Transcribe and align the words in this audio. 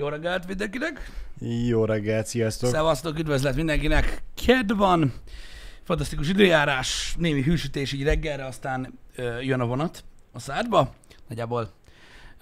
Jó 0.00 0.08
reggelt 0.08 0.46
mindenkinek! 0.46 1.10
Jó 1.66 1.84
reggelt, 1.84 2.26
sziasztok! 2.26 2.70
Szevasztok, 2.70 3.18
üdvözlet 3.18 3.54
mindenkinek! 3.54 4.22
Ked 4.34 4.76
van, 4.76 5.12
fantasztikus 5.82 6.28
időjárás, 6.28 7.14
némi 7.18 7.42
hűsítés 7.42 7.92
így 7.92 8.02
reggelre, 8.02 8.46
aztán 8.46 8.98
ö, 9.14 9.40
jön 9.40 9.60
a 9.60 9.66
vonat 9.66 10.04
a 10.32 10.38
szádba. 10.38 10.94
Nagyjából 11.28 11.72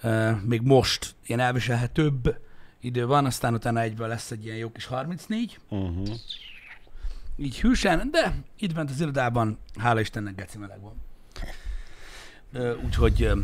ö, 0.01 0.31
még 0.45 0.61
most 0.61 1.15
ilyen 1.25 1.39
elviselhetőbb 1.39 2.37
idő 2.81 3.05
van, 3.05 3.25
aztán 3.25 3.53
utána 3.53 3.81
egyből 3.81 4.07
lesz 4.07 4.31
egy 4.31 4.45
ilyen 4.45 4.57
jó 4.57 4.71
kis 4.71 4.85
34. 4.85 5.59
Uh-huh. 5.69 6.07
Így 7.37 7.59
hűsen, 7.59 8.11
de 8.11 8.33
itt 8.59 8.73
bent 8.73 8.89
az 8.89 9.01
irodában, 9.01 9.57
hála 9.77 9.99
Istennek, 9.99 10.35
geci 10.35 10.57
meleg 10.57 10.81
van. 10.81 10.95
Ö, 12.53 12.75
úgyhogy 12.85 13.21
ö, 13.21 13.39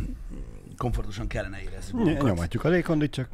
komfortosan 0.78 1.28
kellene 1.28 1.62
érezni 1.62 2.04
Ny- 2.04 2.22
Nyomatjuk 2.22 2.64
a 2.64 2.70
légkondit, 2.70 3.12
csak 3.12 3.30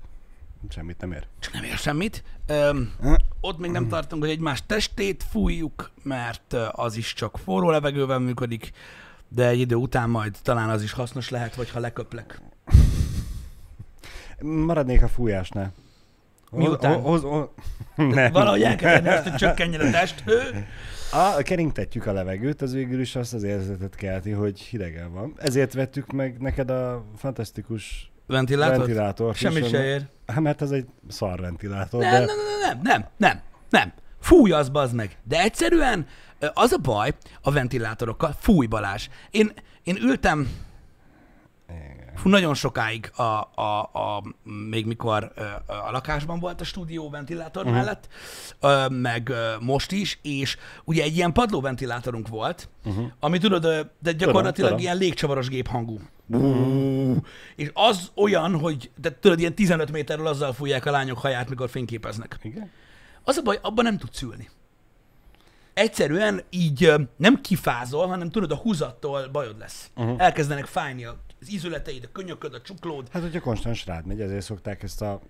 semmit 0.69 1.01
nem 1.01 1.11
ér. 1.11 1.27
Csak 1.39 1.53
nem 1.53 1.63
ér 1.63 1.77
semmit. 1.77 2.23
Öm, 2.47 2.93
ott 3.41 3.57
még 3.57 3.71
nem 3.71 3.87
tartunk, 3.87 4.21
hogy 4.21 4.31
egymás 4.31 4.65
testét 4.65 5.23
fújjuk, 5.29 5.91
mert 6.03 6.53
az 6.71 6.95
is 6.95 7.13
csak 7.13 7.37
forró 7.37 7.69
levegővel 7.69 8.19
működik, 8.19 8.71
de 9.27 9.47
egy 9.47 9.59
idő 9.59 9.75
után 9.75 10.09
majd 10.09 10.37
talán 10.41 10.69
az 10.69 10.83
is 10.83 10.91
hasznos 10.91 11.29
lehet, 11.29 11.55
vagy 11.55 11.69
ha 11.69 11.79
leköplek. 11.79 12.41
Maradnék 14.41 15.01
a 15.03 15.07
fújásnál. 15.07 15.73
Miután? 16.51 17.01
Hoz, 17.01 17.21
hoz, 17.21 17.47
nem. 17.95 18.31
Valahogy 18.31 18.63
el 18.63 18.75
kell 18.75 18.93
tenni 18.93 19.09
azt, 19.15 19.23
hogy 19.23 19.35
csökkenjen 19.35 19.81
a 19.81 19.89
test. 19.89 20.23
Ö, 20.25 20.41
A, 21.11 21.41
keringtetjük 21.41 22.05
a 22.05 22.11
levegőt, 22.11 22.61
az 22.61 22.73
végül 22.73 22.99
is 22.99 23.15
azt 23.15 23.33
az 23.33 23.43
érzetet 23.43 23.95
kelti, 23.95 24.31
hogy 24.31 24.59
hidegen 24.59 25.13
van. 25.13 25.33
Ezért 25.37 25.73
vettük 25.73 26.11
meg 26.11 26.37
neked 26.39 26.69
a 26.69 27.05
fantasztikus 27.17 28.10
Ventilátor? 28.31 28.77
ventilátort. 28.77 29.37
Semmi 29.37 29.59
is, 29.59 29.67
se 29.67 29.83
ér. 29.83 30.07
Hát 30.27 30.39
mert 30.39 30.61
ez 30.61 30.71
egy 30.71 30.85
szar 31.07 31.39
ventilátor. 31.39 32.01
Nem, 32.01 32.11
de... 32.11 32.17
nem, 32.19 32.27
nem, 32.27 32.59
nem, 32.61 32.79
nem, 32.83 33.05
nem, 33.17 33.41
nem. 33.69 33.93
Fúj 34.19 34.51
az, 34.51 34.69
bazd 34.69 34.95
meg. 34.95 35.17
De 35.23 35.41
egyszerűen 35.41 36.05
az 36.53 36.71
a 36.71 36.77
baj 36.77 37.13
a 37.41 37.51
ventilátorokkal, 37.51 38.35
fúj 38.39 38.65
Balázs. 38.65 39.07
Én, 39.31 39.51
én 39.83 39.97
ültem. 40.01 40.49
Fú, 42.15 42.29
nagyon 42.29 42.53
sokáig, 42.53 43.11
a, 43.15 43.21
a, 43.21 43.89
a, 43.93 44.23
még 44.69 44.85
mikor 44.85 45.31
a 45.87 45.91
lakásban 45.91 46.39
volt 46.39 46.61
a 46.61 46.63
stúdió 46.63 47.09
ventilátor 47.09 47.65
uh-huh. 47.65 47.77
mellett, 47.77 48.07
meg 48.89 49.33
most 49.59 49.91
is, 49.91 50.19
és 50.21 50.57
ugye 50.83 51.03
egy 51.03 51.15
ilyen 51.15 51.33
padlóventilátorunk 51.33 52.27
volt, 52.27 52.69
uh-huh. 52.85 53.05
ami 53.19 53.37
tudod, 53.37 53.89
de 53.99 54.11
gyakorlatilag 54.11 54.69
tudom. 54.69 54.83
ilyen 54.83 54.97
légcsavaros 54.97 55.47
gép 55.47 55.67
hangú. 55.67 55.99
És 57.55 57.71
az 57.73 58.11
olyan, 58.15 58.59
hogy 58.59 58.91
de 58.95 59.19
tudod, 59.19 59.39
ilyen 59.39 59.55
15 59.55 59.91
méterről 59.91 60.27
azzal 60.27 60.53
fújják 60.53 60.85
a 60.85 60.91
lányok 60.91 61.17
haját, 61.17 61.49
mikor 61.49 61.69
fényképeznek. 61.69 62.39
Igen? 62.41 62.71
Az 63.23 63.37
a 63.37 63.41
baj, 63.41 63.59
abban 63.61 63.83
nem 63.83 63.97
tudsz 63.97 64.21
ülni. 64.21 64.49
Egyszerűen 65.73 66.41
így 66.49 66.93
nem 67.17 67.41
kifázol, 67.41 68.07
hanem 68.07 68.29
tudod, 68.29 68.51
a 68.51 68.55
húzattól 68.55 69.27
bajod 69.27 69.57
lesz. 69.59 69.91
Uh-huh. 69.95 70.15
Elkezdenek 70.17 70.65
fájni 70.65 71.05
a- 71.05 71.17
az 71.41 71.51
ízületeid, 71.51 72.03
a 72.03 72.11
könyököd, 72.11 72.53
a 72.53 72.61
csuklód. 72.61 73.07
Hát, 73.11 73.21
hogyha 73.21 73.39
konstans 73.39 73.85
rád 73.85 74.05
megy, 74.05 74.21
ezért 74.21 74.41
szokták 74.41 74.83
ezt 74.83 75.01
a 75.01 75.21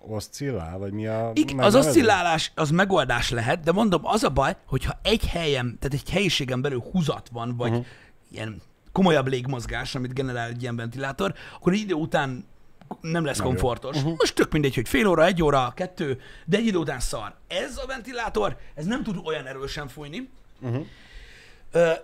oszcillál, 0.00 0.78
vagy 0.78 0.92
mi 0.92 1.06
a... 1.06 1.30
Igen, 1.34 1.58
az 1.58 1.74
oszcillálás 1.74 2.52
az 2.54 2.70
megoldás 2.70 3.30
lehet, 3.30 3.60
de 3.60 3.72
mondom, 3.72 4.00
az 4.04 4.22
a 4.22 4.28
baj, 4.28 4.56
hogyha 4.64 4.98
egy 5.02 5.26
helyen, 5.26 5.76
tehát 5.78 6.04
egy 6.04 6.10
helyiségen 6.10 6.60
belül 6.60 6.84
húzat 6.92 7.28
van, 7.32 7.56
vagy 7.56 7.70
uh-huh. 7.70 7.86
ilyen 8.30 8.62
komolyabb 8.92 9.28
légmozgás, 9.28 9.94
amit 9.94 10.14
generál 10.14 10.48
egy 10.48 10.62
ilyen 10.62 10.76
ventilátor, 10.76 11.34
akkor 11.56 11.72
egy 11.72 11.78
idő 11.78 11.94
után 11.94 12.44
nem 13.00 13.24
lesz 13.24 13.38
Nem 13.38 13.46
jó. 13.46 13.52
komfortos. 13.52 13.96
Uh-huh. 13.96 14.14
Most 14.16 14.34
tök 14.34 14.52
mindegy, 14.52 14.74
hogy 14.74 14.88
fél 14.88 15.06
óra, 15.06 15.24
egy 15.24 15.42
óra, 15.42 15.72
kettő, 15.76 16.20
de 16.44 16.56
egy 16.56 16.66
idő 16.66 16.78
után 16.78 17.00
szar. 17.00 17.34
Ez 17.46 17.76
a 17.76 17.86
ventilátor, 17.86 18.56
ez 18.74 18.84
nem 18.84 19.02
tud 19.02 19.20
olyan 19.24 19.46
erősen 19.46 19.88
fújni, 19.88 20.28
Uh-huh. 20.60 20.86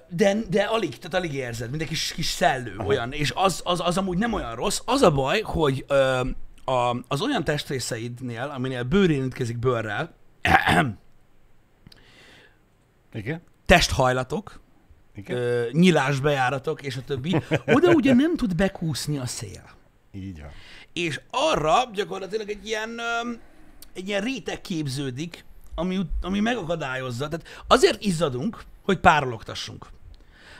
De, 0.09 0.37
de 0.51 0.63
alig, 0.63 0.99
tehát 0.99 1.15
alig 1.15 1.35
érzed, 1.35 1.71
mint 1.71 1.83
egy 1.83 1.89
kis, 1.89 2.13
kis 2.13 2.27
szellő 2.27 2.75
Aha. 2.77 2.87
olyan, 2.89 3.13
és 3.13 3.33
az, 3.35 3.61
az, 3.65 3.81
az 3.81 3.99
amúgy 3.99 4.19
nem 4.19 4.33
olyan 4.33 4.55
rossz. 4.55 4.81
Az 4.85 5.03
a 5.03 5.11
baj, 5.11 5.41
hogy 5.41 5.85
ö, 5.89 6.21
a, 6.65 6.97
az 7.09 7.21
olyan 7.21 7.45
testrészeidnél, 7.45 8.53
aminél 8.55 8.83
bőr 8.83 9.11
érintkezik 9.11 9.59
bőrrel, 9.59 10.15
Igen? 13.13 13.43
testhajlatok, 13.67 14.61
Igen? 15.15 15.37
ö, 15.37 15.69
nyilásbejáratok, 15.73 16.83
és 16.83 16.97
a 16.97 17.05
többi, 17.07 17.37
oda 17.67 17.93
ugye 17.93 18.15
nem 18.15 18.37
tud 18.37 18.55
bekúszni 18.55 19.19
a 19.19 19.27
szél. 19.27 19.71
Így 20.13 20.41
van. 20.41 20.51
És 20.93 21.21
arra 21.31 21.91
gyakorlatilag 21.93 22.49
egy 22.49 22.67
ilyen, 22.67 22.99
ö, 22.99 23.31
egy 23.95 24.09
ilyen 24.09 24.21
réteg 24.21 24.61
képződik, 24.61 25.45
ami, 25.75 26.01
ami 26.23 26.41
megakadályozza. 26.41 27.29
Tehát 27.29 27.65
azért 27.67 28.03
izzadunk, 28.03 28.65
hogy 28.85 28.99
párologtassunk. 28.99 29.87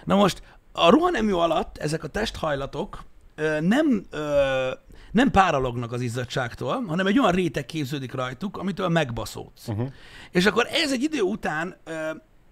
Na 0.05 0.17
most 0.17 0.43
a 0.73 0.91
rohanemű 0.91 1.33
alatt 1.33 1.79
ezek 1.79 2.05
a 2.05 2.09
testhajlatok 2.09 3.05
ö, 3.35 3.61
nem, 3.61 4.07
ö, 4.11 4.71
nem 5.13 5.31
párolognak 5.31 5.93
az 5.93 6.01
izzadságtól, 6.01 6.85
hanem 6.85 7.07
egy 7.07 7.19
olyan 7.19 7.33
réteg 7.33 7.67
képződik 7.67 8.13
rajtuk, 8.13 8.57
amitől 8.57 8.89
megbaszódsz. 8.89 9.69
Uh-huh. 9.69 9.93
És 10.31 10.47
akkor 10.47 10.67
ez 10.71 10.93
egy 10.93 11.03
idő 11.03 11.21
után, 11.21 11.77
ö, 11.85 12.11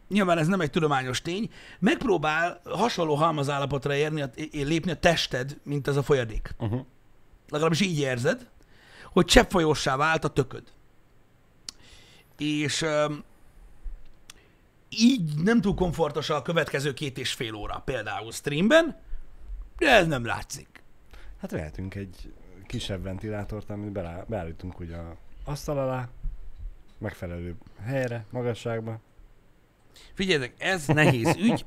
nyilván 0.08 0.38
ez 0.38 0.46
nem 0.46 0.60
egy 0.60 0.70
tudományos 0.70 1.22
tény, 1.22 1.50
megpróbál 1.78 2.60
hasonló 2.64 3.14
halmazállapotra 3.14 3.94
érni, 3.94 4.24
lépni 4.52 4.90
a 4.90 4.96
tested, 4.96 5.58
mint 5.62 5.88
ez 5.88 5.96
a 5.96 6.02
folyadék. 6.02 6.54
Uh-huh. 6.58 6.80
Legalábbis 7.48 7.80
így 7.80 7.98
érzed, 7.98 8.48
hogy 9.12 9.24
cseppfolyossá 9.24 9.96
vált 9.96 10.24
a 10.24 10.28
tököd. 10.28 10.62
És 12.38 12.84
így 14.98 15.34
nem 15.42 15.60
túl 15.60 15.74
komfortos 15.74 16.30
a 16.30 16.42
következő 16.42 16.92
két 16.92 17.18
és 17.18 17.32
fél 17.32 17.54
óra, 17.54 17.82
például 17.84 18.32
streamben, 18.32 18.96
de 19.78 19.90
ez 19.90 20.06
nem 20.06 20.24
látszik. 20.24 20.82
Hát 21.40 21.50
vehetünk 21.50 21.94
egy 21.94 22.32
kisebb 22.66 23.02
ventilátort, 23.02 23.70
amit 23.70 23.92
beállítunk 24.26 24.80
ugye 24.80 24.96
a 24.96 25.16
asztal 25.44 25.78
alá, 25.78 26.08
megfelelő 26.98 27.56
helyre, 27.84 28.24
magasságba. 28.30 29.00
Figyeljetek, 30.14 30.54
ez 30.58 30.86
nehéz 30.86 31.36
ügy. 31.36 31.64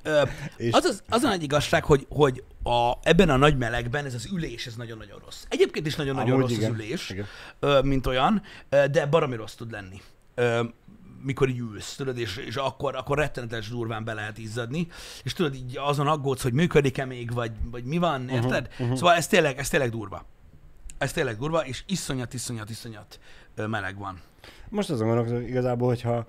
Az, 0.71 0.85
az, 0.85 1.03
az 1.09 1.23
a 1.23 1.27
nagy 1.27 1.43
igazság, 1.43 1.83
hogy, 1.83 2.05
hogy 2.09 2.43
a, 2.63 2.93
ebben 3.03 3.29
a 3.29 3.35
nagy 3.35 3.57
melegben 3.57 4.05
ez 4.05 4.13
az 4.13 4.29
ülés, 4.31 4.67
ez 4.67 4.75
nagyon-nagyon 4.75 5.19
rossz. 5.19 5.43
Egyébként 5.49 5.85
is 5.85 5.95
nagyon-nagyon 5.95 6.31
Amúgy 6.31 6.41
rossz 6.41 6.57
igen, 6.57 6.71
az 6.71 6.77
ülés, 6.77 7.09
igen. 7.09 7.85
mint 7.85 8.07
olyan, 8.07 8.41
de 8.69 9.05
baromi 9.05 9.35
rossz 9.35 9.55
tud 9.55 9.71
lenni. 9.71 10.01
Mikor 11.25 11.49
így 11.49 11.59
ülsz, 11.59 11.95
tudod, 11.95 12.17
és, 12.17 12.37
és 12.37 12.55
akkor, 12.55 12.95
akkor 12.95 13.17
rettenetes 13.17 13.69
durván 13.69 14.03
be 14.03 14.13
lehet 14.13 14.37
izzadni, 14.37 14.87
és 15.23 15.33
tudod, 15.33 15.55
így 15.55 15.77
azon 15.77 16.07
aggódsz, 16.07 16.41
hogy 16.41 16.53
működik-e 16.53 17.05
még, 17.05 17.33
vagy, 17.33 17.51
vagy 17.71 17.83
mi 17.83 17.97
van, 17.97 18.29
érted? 18.29 18.65
Uh-huh, 18.65 18.79
uh-huh. 18.79 18.97
Szóval 18.97 19.15
ez 19.15 19.27
tényleg, 19.27 19.57
ez 19.57 19.69
tényleg 19.69 19.89
durva. 19.89 20.25
Ez 20.97 21.11
tényleg 21.11 21.37
durva, 21.37 21.65
és 21.65 21.83
iszonyat, 21.87 22.33
iszonyat, 22.33 22.69
iszonyat 22.69 23.19
meleg 23.55 23.97
van. 23.97 24.21
Most 24.69 24.89
azon 24.89 25.07
gondolkozom 25.07 25.41
igazából, 25.41 25.87
hogyha 25.87 26.27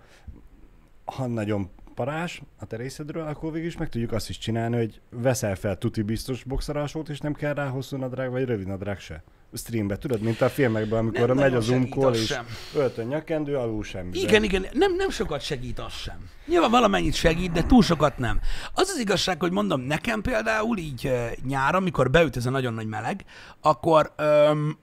ha 1.04 1.26
nagyon 1.26 1.70
parás 1.94 2.42
a 2.58 2.66
te 2.66 2.76
részedről, 2.76 3.26
akkor 3.26 3.52
végül 3.52 3.68
is 3.68 3.76
meg 3.76 3.88
tudjuk 3.88 4.12
azt 4.12 4.28
is 4.28 4.38
csinálni, 4.38 4.76
hogy 4.76 5.00
veszel 5.10 5.54
fel 5.54 5.78
tuti 5.78 6.02
biztos 6.02 6.44
boxeralsót, 6.44 7.08
és 7.08 7.20
nem 7.20 7.34
kell 7.34 7.54
rá 7.54 7.68
hosszú 7.68 7.96
nadrág, 7.96 8.30
vagy 8.30 8.44
rövid 8.44 8.66
nadrág 8.66 8.98
se. 8.98 9.22
Streambe, 9.52 9.96
tudod, 9.96 10.20
mint 10.20 10.40
a 10.40 10.48
filmekben, 10.48 10.98
amikor 10.98 11.26
Nem 11.26 11.36
megy 11.36 11.54
a 11.54 11.60
zoom 11.60 11.88
call, 11.88 12.14
és 12.14 12.26
sem. 12.26 12.46
öltön 12.74 13.06
nyakendő, 13.06 13.56
alul 13.56 13.84
semmi. 13.84 14.18
Igen, 14.18 14.42
igen, 14.42 14.66
nem, 14.72 14.94
nem 14.94 15.10
sokat 15.10 15.40
segít 15.40 15.78
az 15.78 15.92
sem. 15.92 16.18
Nyilván 16.46 16.70
valamennyit 16.70 17.14
segít, 17.14 17.52
de 17.52 17.62
túl 17.62 17.82
sokat 17.82 18.18
nem. 18.18 18.40
Az 18.74 18.88
az 18.88 18.98
igazság, 18.98 19.40
hogy 19.40 19.50
mondom, 19.52 19.80
nekem 19.80 20.20
például 20.22 20.78
így 20.78 21.12
nyáron, 21.46 21.82
mikor 21.82 22.10
beüt 22.10 22.36
ez 22.36 22.46
a 22.46 22.50
nagyon 22.50 22.74
nagy 22.74 22.86
meleg, 22.86 23.24
akkor 23.60 24.14
um, 24.18 24.78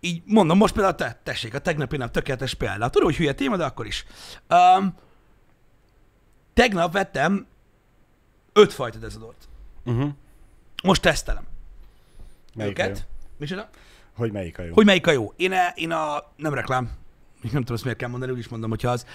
így 0.00 0.22
mondom, 0.24 0.56
most 0.56 0.74
például 0.74 0.94
te, 0.94 1.20
tessék, 1.22 1.54
a 1.54 1.58
tegnapi 1.58 1.96
nap 1.96 2.10
tökéletes 2.10 2.54
példa. 2.54 2.88
Tudom, 2.88 3.08
hogy 3.08 3.16
hülye 3.16 3.32
téma, 3.32 3.56
de 3.56 3.64
akkor 3.64 3.86
is. 3.86 4.04
Um, 4.78 4.94
tegnap 6.54 6.92
vettem 6.92 7.46
öt 8.52 8.72
fajta 8.72 8.98
dezodort. 8.98 9.48
Uh-huh. 9.84 10.10
Most 10.82 11.02
tesztelem 11.02 11.54
Melyik 12.56 12.78
a 12.78 12.82
jó? 12.82 12.88
őket. 12.88 13.06
Micsoda? 13.38 13.68
Hogy 14.16 14.32
melyik 14.32 14.58
a 14.58 14.62
jó? 14.62 14.72
Hogy 14.74 14.84
melyik 14.84 15.06
a 15.06 15.10
jó? 15.10 15.32
Én, 15.36 15.52
a, 15.52 15.68
én 15.74 15.90
a... 15.90 16.22
Nem 16.36 16.54
reklám. 16.54 16.90
Nem 17.40 17.60
tudom, 17.60 17.74
ezt 17.74 17.84
miért 17.84 17.98
kell 17.98 18.08
mondani, 18.08 18.32
úgy 18.32 18.38
is 18.38 18.48
mondom, 18.48 18.70
hogyha 18.70 18.90
az. 18.90 19.06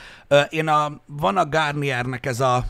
Én 0.49 0.67
a... 0.67 1.01
Van 1.05 1.38
a 1.38 1.45
Garniernek 1.49 2.25
ez 2.25 2.39
a 2.39 2.65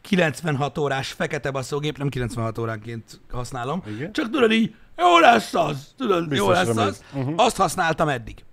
96 0.00 0.78
órás 0.78 1.12
fekete 1.12 1.50
baszógép, 1.50 1.98
nem 1.98 2.08
96 2.08 2.58
óránként 2.58 3.20
használom. 3.30 3.82
Igen. 3.86 4.12
Csak 4.12 4.30
tudod 4.30 4.52
így, 4.52 4.74
jó 4.96 5.18
lesz 5.18 5.54
az, 5.54 5.94
tudod, 5.96 6.22
jó 6.22 6.28
Biztosra 6.28 6.52
lesz 6.52 6.74
megy. 6.74 6.86
az. 6.86 7.02
Mhm. 7.12 7.32
Azt 7.36 7.56
használtam 7.56 8.08
eddig. 8.08 8.44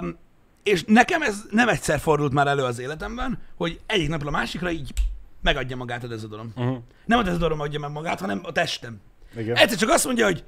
Um, 0.00 0.16
és 0.62 0.84
nekem 0.86 1.22
ez 1.22 1.42
nem 1.50 1.68
egyszer 1.68 1.98
fordult 1.98 2.32
már 2.32 2.46
elő 2.46 2.62
az 2.62 2.78
életemben, 2.78 3.38
hogy 3.56 3.80
egyik 3.86 4.08
napról 4.08 4.28
a 4.28 4.36
másikra 4.36 4.70
így 4.70 4.92
megadja 5.42 5.76
magát 5.76 6.04
a 6.04 6.06
dezodorom. 6.06 6.52
Uh-huh. 6.56 6.76
Nem 7.04 7.18
a 7.18 7.22
dezodorom 7.22 7.60
adja 7.60 7.78
meg 7.78 7.90
magát, 7.90 8.20
hanem 8.20 8.40
a 8.42 8.52
testem. 8.52 9.00
Igen. 9.36 9.56
Egyszer 9.56 9.78
csak 9.78 9.90
azt 9.90 10.04
mondja, 10.04 10.24
hogy 10.24 10.44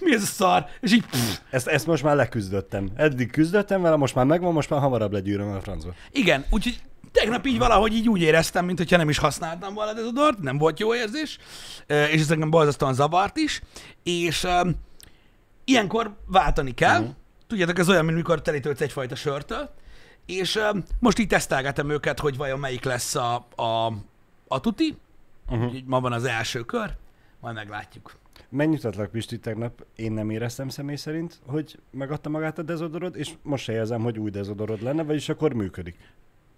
mi 0.00 0.14
ez 0.14 0.22
a 0.22 0.26
szar? 0.26 0.66
És 0.80 0.92
így, 0.92 1.06
pff, 1.06 1.38
Ezt, 1.50 1.66
ezt 1.66 1.86
most 1.86 2.02
már 2.02 2.16
leküzdöttem. 2.16 2.88
Eddig 2.96 3.30
küzdöttem 3.30 3.82
vele, 3.82 3.96
most 3.96 4.14
már 4.14 4.24
megvan, 4.24 4.52
most 4.52 4.70
már 4.70 4.80
hamarabb 4.80 5.12
legyűröm 5.12 5.48
a 5.48 5.60
francba. 5.60 5.94
igen, 6.10 6.44
úgyhogy 6.50 6.80
tegnap 7.12 7.46
így 7.46 7.58
valahogy 7.58 7.94
így 7.94 8.08
úgy 8.08 8.20
éreztem, 8.20 8.64
mint 8.64 8.78
hogyha 8.78 8.96
nem 8.96 9.08
is 9.08 9.18
használtam 9.18 9.74
volna 9.74 9.92
dezodort, 9.92 10.38
nem 10.38 10.58
volt 10.58 10.78
jó 10.80 10.94
érzés, 10.94 11.38
és 11.86 12.20
ez 12.20 12.30
engem 12.30 12.50
borzasztóan 12.50 12.94
zavart 12.94 13.36
is, 13.36 13.60
és 14.02 14.44
um, 14.44 14.74
ilyenkor 15.64 16.16
váltani 16.26 16.74
kell. 16.74 17.00
Uh-huh. 17.00 17.14
Tudjátok, 17.46 17.78
ez 17.78 17.88
olyan, 17.88 18.04
mint 18.04 18.16
mikor 18.16 18.42
telítődsz 18.42 18.80
egyfajta 18.80 19.14
sörtől, 19.14 19.70
és 20.26 20.56
um, 20.56 20.84
most 20.98 21.18
így 21.18 21.26
tesztelgetem 21.26 21.90
őket, 21.90 22.20
hogy 22.20 22.36
vajon 22.36 22.58
melyik 22.58 22.84
lesz 22.84 23.14
a, 23.14 23.46
a, 23.56 23.92
a 24.48 24.60
tuti. 24.60 24.96
Uh-huh. 25.48 25.64
Úgyhogy 25.64 25.84
ma 25.86 26.00
van 26.00 26.12
az 26.12 26.24
első 26.24 26.60
kör, 26.60 26.90
majd 27.42 27.54
meglátjuk. 27.54 28.12
Megnyugtatlak 28.48 29.10
Pisti 29.10 29.38
tegnap, 29.38 29.86
én 29.96 30.12
nem 30.12 30.30
éreztem 30.30 30.68
személy 30.68 30.96
szerint, 30.96 31.40
hogy 31.46 31.78
megadta 31.90 32.28
magát 32.28 32.58
a 32.58 32.62
dezodorod, 32.62 33.16
és 33.16 33.30
most 33.42 33.64
se 33.64 33.72
érzem, 33.72 34.02
hogy 34.02 34.18
új 34.18 34.30
dezodorod 34.30 34.82
lenne, 34.82 35.02
vagyis 35.02 35.28
akkor 35.28 35.52
működik. 35.52 35.96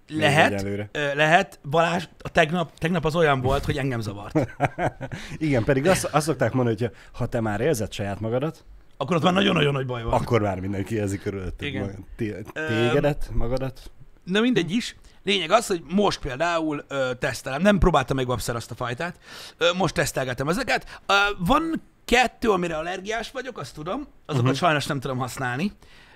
Lehet, 0.09 0.67
lehet. 1.15 1.59
Balázs, 1.71 2.09
a 2.19 2.29
tegnap, 2.29 2.79
tegnap 2.79 3.05
az 3.05 3.17
olyan 3.17 3.41
volt, 3.41 3.65
hogy 3.65 3.77
engem 3.79 4.01
zavart. 4.01 4.57
Igen, 5.39 5.65
pedig 5.65 5.87
azt, 5.87 6.05
azt 6.05 6.27
szokták 6.27 6.53
mondani, 6.53 6.77
hogy 6.81 6.91
ha 7.13 7.27
te 7.27 7.41
már 7.41 7.61
érzed 7.61 7.93
saját 7.93 8.21
magadat, 8.21 8.65
Akkor 8.97 9.17
ott 9.17 9.23
már 9.23 9.33
nagyon-nagyon 9.33 9.73
nagy 9.73 9.87
baj 9.87 10.03
van. 10.03 10.13
akkor 10.13 10.41
már 10.41 10.61
mindenki 10.61 10.95
érzi 10.95 11.19
körülötted 11.19 11.69
Igen. 11.69 11.81
magad. 11.83 11.99
Té- 12.17 12.53
tégedet, 12.53 13.31
magadat. 13.35 13.91
Na 14.25 14.41
mindegy 14.41 14.71
is. 14.71 14.97
Lényeg 15.25 15.51
az, 15.51 15.67
hogy 15.67 15.83
most 15.89 16.21
például 16.21 16.85
ö, 16.89 17.11
tesztelem, 17.19 17.63
nem 17.63 17.79
próbáltam 17.79 18.17
még 18.17 18.27
babszer 18.27 18.57
azt 18.57 18.71
a 18.71 18.75
fajtát, 18.75 19.19
ö, 19.59 19.73
most 19.73 19.95
tesztelgetem 19.95 20.49
ezeket. 20.49 21.01
Ö, 21.07 21.15
van 21.39 21.83
kettő, 22.05 22.51
amire 22.51 22.77
allergiás 22.77 23.31
vagyok, 23.31 23.59
azt 23.59 23.75
tudom, 23.75 24.07
azokat 24.27 24.45
uh-huh. 24.45 24.59
sajnos 24.59 24.87
nem 24.87 25.01
tudom 25.01 25.19
használni. 25.19 25.73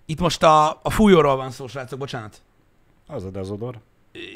Itt 0.06 0.20
most 0.20 0.42
a, 0.42 0.80
a 0.82 0.90
fújóról 0.90 1.36
van 1.36 1.50
szó, 1.50 1.66
srácok, 1.66 1.98
bocsánat. 1.98 2.42
Az 3.06 3.24
a 3.24 3.30
dezodor. 3.30 3.78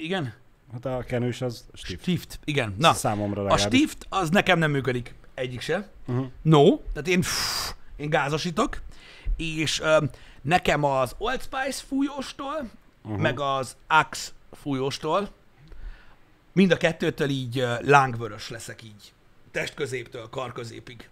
Igen? 0.02 0.34
Hát 0.72 0.84
a 0.84 1.04
kenős 1.06 1.40
az 1.40 1.64
stift. 1.74 2.00
Stift, 2.00 2.38
igen. 2.44 2.74
Na, 2.78 2.92
Számomra 2.92 3.44
a 3.44 3.56
stift 3.56 4.06
az 4.08 4.30
nekem 4.30 4.58
nem 4.58 4.70
működik 4.70 5.14
egyik 5.34 5.60
se. 5.60 5.88
Uh-huh. 6.06 6.26
No, 6.42 6.76
tehát 6.92 7.08
én, 7.08 7.20
pff, 7.20 7.72
én 7.96 8.10
gázosítok, 8.10 8.80
és 9.36 9.80
ö, 9.80 10.04
nekem 10.42 10.84
az 10.84 11.14
Old 11.18 11.40
Spice 11.42 11.84
fújóstól, 11.88 12.70
uh-huh. 13.02 13.20
meg 13.20 13.40
az 13.40 13.76
Axe 13.86 14.30
fújóstól, 14.52 15.28
mind 16.52 16.70
a 16.72 16.76
kettőtől 16.76 17.28
így 17.28 17.66
lángvörös 17.80 18.48
leszek 18.50 18.82
így. 18.82 19.12
Testközéptől 19.50 20.28
karközépig. 20.28 21.08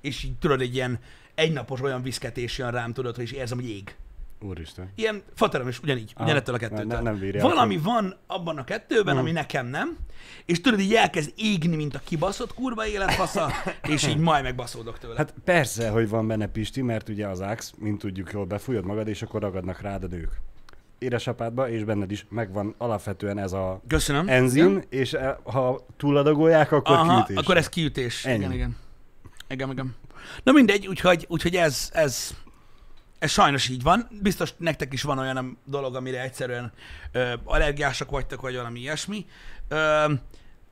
És 0.00 0.22
így 0.24 0.38
tudod, 0.38 0.60
egy 0.60 0.74
ilyen 0.74 0.98
egynapos 1.34 1.80
olyan 1.80 2.02
viszketés 2.02 2.58
jön 2.58 2.70
rám, 2.70 2.92
tudod, 2.92 3.14
hogy 3.14 3.24
is 3.24 3.32
érzem, 3.32 3.58
hogy 3.58 3.68
ég. 3.68 3.94
Úristen. 4.42 4.90
Ilyen 4.94 5.22
faterom 5.34 5.68
is 5.68 5.80
ugyanígy, 5.82 6.12
Aha, 6.14 6.24
ugyanettől 6.24 6.54
a 6.54 6.58
kettőtől. 6.58 6.84
ne- 6.86 7.00
nem 7.00 7.18
bírja 7.18 7.42
Valami 7.42 7.76
van 7.76 8.16
abban 8.26 8.58
a 8.58 8.64
kettőben, 8.64 9.14
Mhm. 9.14 9.22
ami 9.22 9.32
nekem 9.32 9.66
nem, 9.66 9.96
és 10.44 10.60
tudod, 10.60 10.80
így 10.80 10.94
elkezd 10.94 11.32
égni, 11.36 11.76
mint 11.76 11.94
a 11.94 11.98
kibaszott 12.04 12.54
kurva 12.54 12.86
életfasza, 12.86 13.50
és 13.94 14.06
így 14.06 14.16
majd 14.18 14.42
megbaszódok 14.42 14.98
tőle. 14.98 15.14
Hát 15.16 15.34
persze, 15.44 15.88
hogy 15.90 16.08
van 16.08 16.26
benne 16.26 16.46
Pisti, 16.46 16.82
mert 16.82 17.08
ugye 17.08 17.26
az 17.26 17.40
Axe, 17.40 17.72
mint 17.78 17.98
tudjuk 17.98 18.32
jól, 18.32 18.44
befújod 18.44 18.84
magad, 18.84 19.08
és 19.08 19.22
akkor 19.22 19.40
ragadnak 19.40 19.80
rád 19.80 20.04
a 20.04 20.06
nők. 20.06 20.40
Édesapádba 21.00 21.68
és 21.68 21.84
benned 21.84 22.10
is 22.10 22.26
megvan 22.28 22.74
alapvetően 22.78 23.38
ez 23.38 23.52
a 23.52 23.80
Köszönöm. 23.86 24.28
enzim, 24.28 24.82
és 24.88 25.12
e- 25.12 25.38
ha 25.44 25.86
túladagolják, 25.96 26.72
akkor 26.72 26.96
Aha, 26.96 27.14
kiütés. 27.24 27.36
akkor 27.44 27.56
ez 27.56 27.68
kiütés. 27.68 28.24
Ennyi. 28.24 28.38
Igen, 28.38 28.52
igen. 28.52 28.76
Igen, 29.48 29.70
igen. 29.70 29.94
Na 30.42 30.52
mindegy, 30.52 30.86
úgyhogy, 30.86 31.24
úgyhogy 31.28 31.56
ez, 31.56 31.90
ez, 31.92 32.34
ez 33.18 33.30
sajnos 33.30 33.68
így 33.68 33.82
van. 33.82 34.08
Biztos 34.22 34.54
nektek 34.56 34.92
is 34.92 35.02
van 35.02 35.18
olyan 35.18 35.58
dolog, 35.64 35.94
amire 35.94 36.22
egyszerűen 36.22 36.72
ö, 37.12 37.32
allergiások 37.44 38.10
vagytok, 38.10 38.40
vagy 38.40 38.54
valami 38.54 38.80
ilyesmi. 38.80 39.26
Ö, 39.68 40.12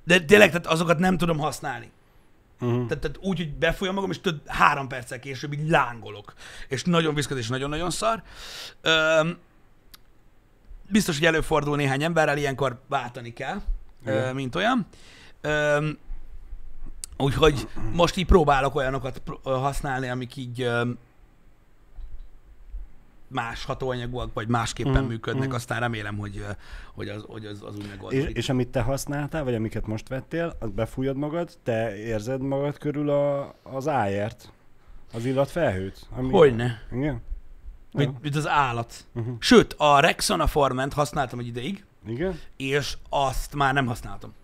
de 0.05 0.21
tényleg, 0.21 0.49
tehát 0.49 0.67
azokat 0.67 0.99
nem 0.99 1.17
tudom 1.17 1.39
használni. 1.39 1.91
Uh-huh. 2.61 2.87
Tehát, 2.87 3.03
tehát 3.03 3.19
úgy, 3.21 3.37
hogy 3.37 3.53
befolyam 3.55 3.95
magam, 3.95 4.11
és 4.11 4.21
tudod, 4.21 4.41
három 4.47 4.89
perccel 4.89 5.19
később 5.19 5.53
így 5.53 5.69
lángolok. 5.69 6.33
És 6.69 6.85
nagyon 6.85 7.15
viszkod, 7.15 7.37
és 7.39 7.49
nagyon-nagyon 7.49 7.91
szar. 7.91 8.23
Ö, 8.81 9.29
biztos, 10.89 11.19
hogy 11.19 11.27
előfordul 11.27 11.77
néhány 11.77 12.03
emberrel, 12.03 12.39
ilyenkor 12.39 12.81
váltani 12.89 13.33
kell, 13.33 13.61
Igen. 14.03 14.35
mint 14.35 14.55
olyan. 14.55 14.87
Úgyhogy 17.17 17.69
most 17.93 18.17
így 18.17 18.27
próbálok 18.27 18.75
olyanokat 18.75 19.23
használni, 19.43 20.09
amik 20.09 20.37
így 20.37 20.71
más 23.29 23.65
hatóanyagúak, 23.65 24.35
vagy 24.35 24.49
másképpen 24.49 25.03
Mm, 25.03 25.07
működnek, 25.07 25.49
mm. 25.49 25.53
aztán 25.53 25.81
remélem, 25.81 26.17
hogy, 26.19 26.45
hogy, 26.95 27.09
az, 27.09 27.25
hogy 27.27 27.47
az, 27.47 27.63
az 27.63 27.75
úgy 27.77 27.83
És, 27.83 27.89
megoldódik. 27.89 28.37
és 28.37 28.49
amit 28.49 28.69
te 28.69 28.81
használtál, 28.81 29.45
vagy 29.45 29.55
amiket 29.55 29.87
most 29.87 30.09
vettél, 30.09 30.57
azt 30.59 30.73
befújod 30.73 31.17
magad, 31.17 31.51
te 31.63 31.97
érzed 31.97 32.41
magad 32.41 32.79
körül 32.79 33.11
a, 33.11 33.55
az 33.63 33.89
ájert, 33.89 34.53
az 35.13 35.25
illatfelhőt? 35.25 36.07
Ami... 36.11 36.31
Hogyne. 36.31 36.83
Igen? 36.93 37.23
Mint, 37.93 38.23
mint 38.23 38.37
az 38.37 38.49
állat. 38.49 39.07
Uh-huh. 39.15 39.37
Sőt, 39.39 39.75
a 39.79 40.01
Rexona 40.01 40.47
Forment 40.47 40.93
használtam 40.93 41.39
egy 41.39 41.47
ideig, 41.47 41.85
Igen? 42.07 42.41
és 42.57 42.97
azt 43.09 43.55
már 43.55 43.75
nem 43.75 43.87
használtam. 43.87 44.35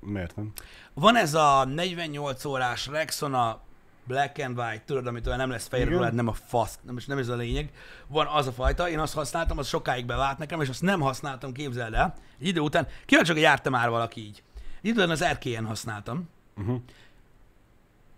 Miért 0.00 0.36
nem? 0.36 0.52
Van 0.94 1.16
ez 1.16 1.34
a 1.34 1.64
48 1.64 2.44
órás 2.44 2.86
Rexona 2.86 3.60
Black 4.06 4.38
and 4.38 4.58
White, 4.58 4.82
tudod, 4.86 5.06
amit 5.06 5.26
olyan 5.26 5.38
nem 5.38 5.50
lesz 5.50 5.66
fehér 5.66 5.88
nem 5.88 6.28
a 6.28 6.32
fasz, 6.32 6.78
nem, 6.82 6.96
nem 7.06 7.18
ez 7.18 7.28
a 7.28 7.36
lényeg. 7.36 7.70
Van 8.06 8.26
az 8.26 8.46
a 8.46 8.52
fajta, 8.52 8.88
én 8.88 8.98
azt 8.98 9.14
használtam, 9.14 9.58
az 9.58 9.68
sokáig 9.68 10.06
bevált 10.06 10.38
nekem, 10.38 10.60
és 10.60 10.68
azt 10.68 10.82
nem 10.82 11.00
használtam, 11.00 11.52
képzeld 11.52 11.94
el. 11.94 12.14
Egy 12.40 12.46
idő 12.46 12.60
után, 12.60 12.88
kíváncsi, 13.04 13.32
hogy 13.32 13.40
járta 13.40 13.70
már 13.70 13.88
valaki 13.90 14.20
így. 14.20 14.42
Egy 14.82 14.88
idő 14.88 14.96
után 14.96 15.10
az 15.10 15.22
erkélyen 15.22 15.66
használtam. 15.66 16.28
Uh-huh. 16.56 16.80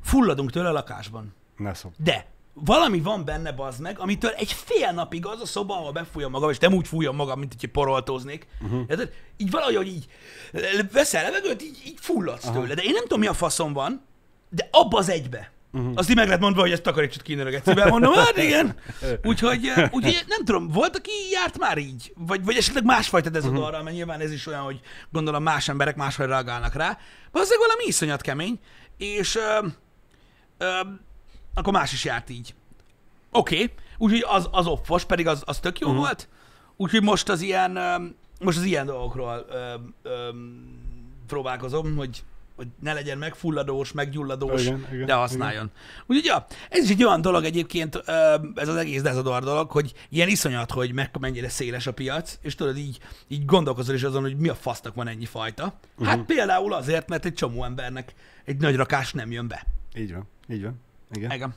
Fulladunk 0.02 0.50
tőle 0.50 0.68
a 0.68 0.72
lakásban. 0.72 1.34
Ne 1.56 1.74
szok. 1.74 1.92
De 1.96 2.26
valami 2.64 3.00
van 3.00 3.24
benne, 3.24 3.52
bazd 3.52 3.80
meg, 3.80 3.98
amitől 3.98 4.30
egy 4.30 4.52
fél 4.52 4.90
napig 4.92 5.26
az 5.26 5.40
a 5.40 5.46
szoba, 5.46 5.74
ahol 5.74 5.92
befújom 5.92 6.30
magam, 6.30 6.50
és 6.50 6.58
nem 6.58 6.72
úgy 6.74 6.88
fújom 6.88 7.16
magam, 7.16 7.38
mint 7.38 7.52
hogyha 7.52 7.68
poroltóznék. 7.72 8.46
Uh-huh. 8.62 8.80
Uh-huh. 8.80 9.08
Így 9.36 9.50
valahogy 9.50 9.86
így 9.86 10.06
veszel 10.92 11.22
levegőt, 11.22 11.62
így, 11.62 11.82
így 11.86 11.98
fulladsz 12.00 12.44
Aha. 12.44 12.60
tőle. 12.60 12.74
De 12.74 12.82
én 12.82 12.92
nem 12.92 13.02
tudom, 13.02 13.20
mi 13.20 13.26
a 13.26 13.32
faszom 13.32 13.72
van, 13.72 14.04
de 14.48 14.68
abba 14.70 14.98
az 14.98 15.08
egybe. 15.08 15.52
Uh-huh. 15.72 15.92
Azt 15.94 16.10
így 16.10 16.16
meg 16.16 16.26
lehet 16.26 16.40
mondva, 16.40 16.60
hogy 16.60 16.72
ezt 16.72 16.82
takarítsd 16.82 17.22
ki 17.22 17.40
a 17.40 17.44
gecibe. 17.44 17.86
Mondom, 17.86 18.14
hát 18.14 18.36
igen. 18.36 18.76
Úgyhogy, 19.28 19.72
úgyhogy 19.90 20.24
nem 20.26 20.44
tudom, 20.44 20.68
volt, 20.68 20.96
aki 20.96 21.10
járt 21.30 21.58
már 21.58 21.78
így? 21.78 22.12
Vagy, 22.16 22.44
vagy 22.44 22.56
esetleg 22.56 22.84
másfajta 22.84 23.30
dezodorral, 23.30 23.68
uh-huh. 23.68 23.84
mert 23.84 23.96
nyilván 23.96 24.20
ez 24.20 24.32
is 24.32 24.46
olyan, 24.46 24.62
hogy 24.62 24.80
gondolom 25.10 25.42
más 25.42 25.68
emberek 25.68 25.96
máshogy 25.96 26.26
reagálnak 26.26 26.74
rá. 26.74 26.98
Valószínűleg 27.32 27.68
valami 27.68 27.86
iszonyat 27.86 28.20
kemény, 28.20 28.58
és 28.96 29.36
ö, 29.36 29.66
ö, 30.58 30.80
akkor 31.54 31.72
más 31.72 31.92
is 31.92 32.04
járt 32.04 32.30
így. 32.30 32.54
Oké, 33.30 33.54
okay. 33.54 33.70
úgyhogy 33.98 34.24
az, 34.28 34.48
az 34.50 34.66
offos, 34.66 35.04
pedig 35.04 35.26
az, 35.26 35.42
az 35.46 35.58
tök 35.58 35.78
jó 35.78 35.86
uh-huh. 35.88 36.02
volt. 36.02 36.28
Úgyhogy 36.76 37.02
most 37.02 37.28
az 37.28 37.40
ilyen, 37.40 37.78
most 38.40 38.58
az 38.58 38.64
ilyen 38.64 38.86
dolgokról 38.86 39.46
ö, 39.50 39.74
ö, 40.02 40.28
próbálkozom, 41.26 41.96
hogy, 41.96 42.24
hogy 42.56 42.66
ne 42.80 42.92
legyen 42.92 43.18
megfulladós, 43.18 43.92
meggyulladós, 43.92 44.62
Igen, 44.62 44.86
igen, 44.92 45.06
de 45.06 45.14
használjon. 45.14 45.70
Úgyhogy 46.06 46.24
ja, 46.24 46.46
ez 46.68 46.84
is 46.84 46.90
egy 46.90 47.04
olyan 47.04 47.20
dolog 47.20 47.44
egyébként, 47.44 47.96
ez 48.54 48.68
az 48.68 48.76
egész 48.76 49.02
dezodor 49.02 49.42
dolog, 49.42 49.70
hogy 49.70 49.92
ilyen 50.08 50.28
iszonyat, 50.28 50.70
hogy 50.70 50.92
meg 50.92 51.10
mennyire 51.20 51.48
széles 51.48 51.86
a 51.86 51.92
piac, 51.92 52.38
és 52.42 52.54
tudod, 52.54 52.76
így, 52.76 52.98
így 53.28 53.44
gondolkozol 53.44 53.94
is 53.94 54.02
azon, 54.02 54.22
hogy 54.22 54.36
mi 54.36 54.48
a 54.48 54.54
fasznak 54.54 54.94
van 54.94 55.08
ennyi 55.08 55.26
fajta. 55.26 55.74
Hát 56.02 56.16
Mhm. 56.16 56.26
például 56.26 56.72
azért, 56.74 57.08
mert 57.08 57.24
egy 57.24 57.34
csomó 57.34 57.64
embernek 57.64 58.14
egy 58.44 58.56
nagy 58.56 58.76
rakás 58.76 59.12
nem 59.12 59.32
jön 59.32 59.48
be. 59.48 59.66
Így 59.96 60.12
van, 60.12 60.28
így 60.48 60.62
van. 60.62 60.80
Igen. 61.12 61.30
Igen. 61.30 61.54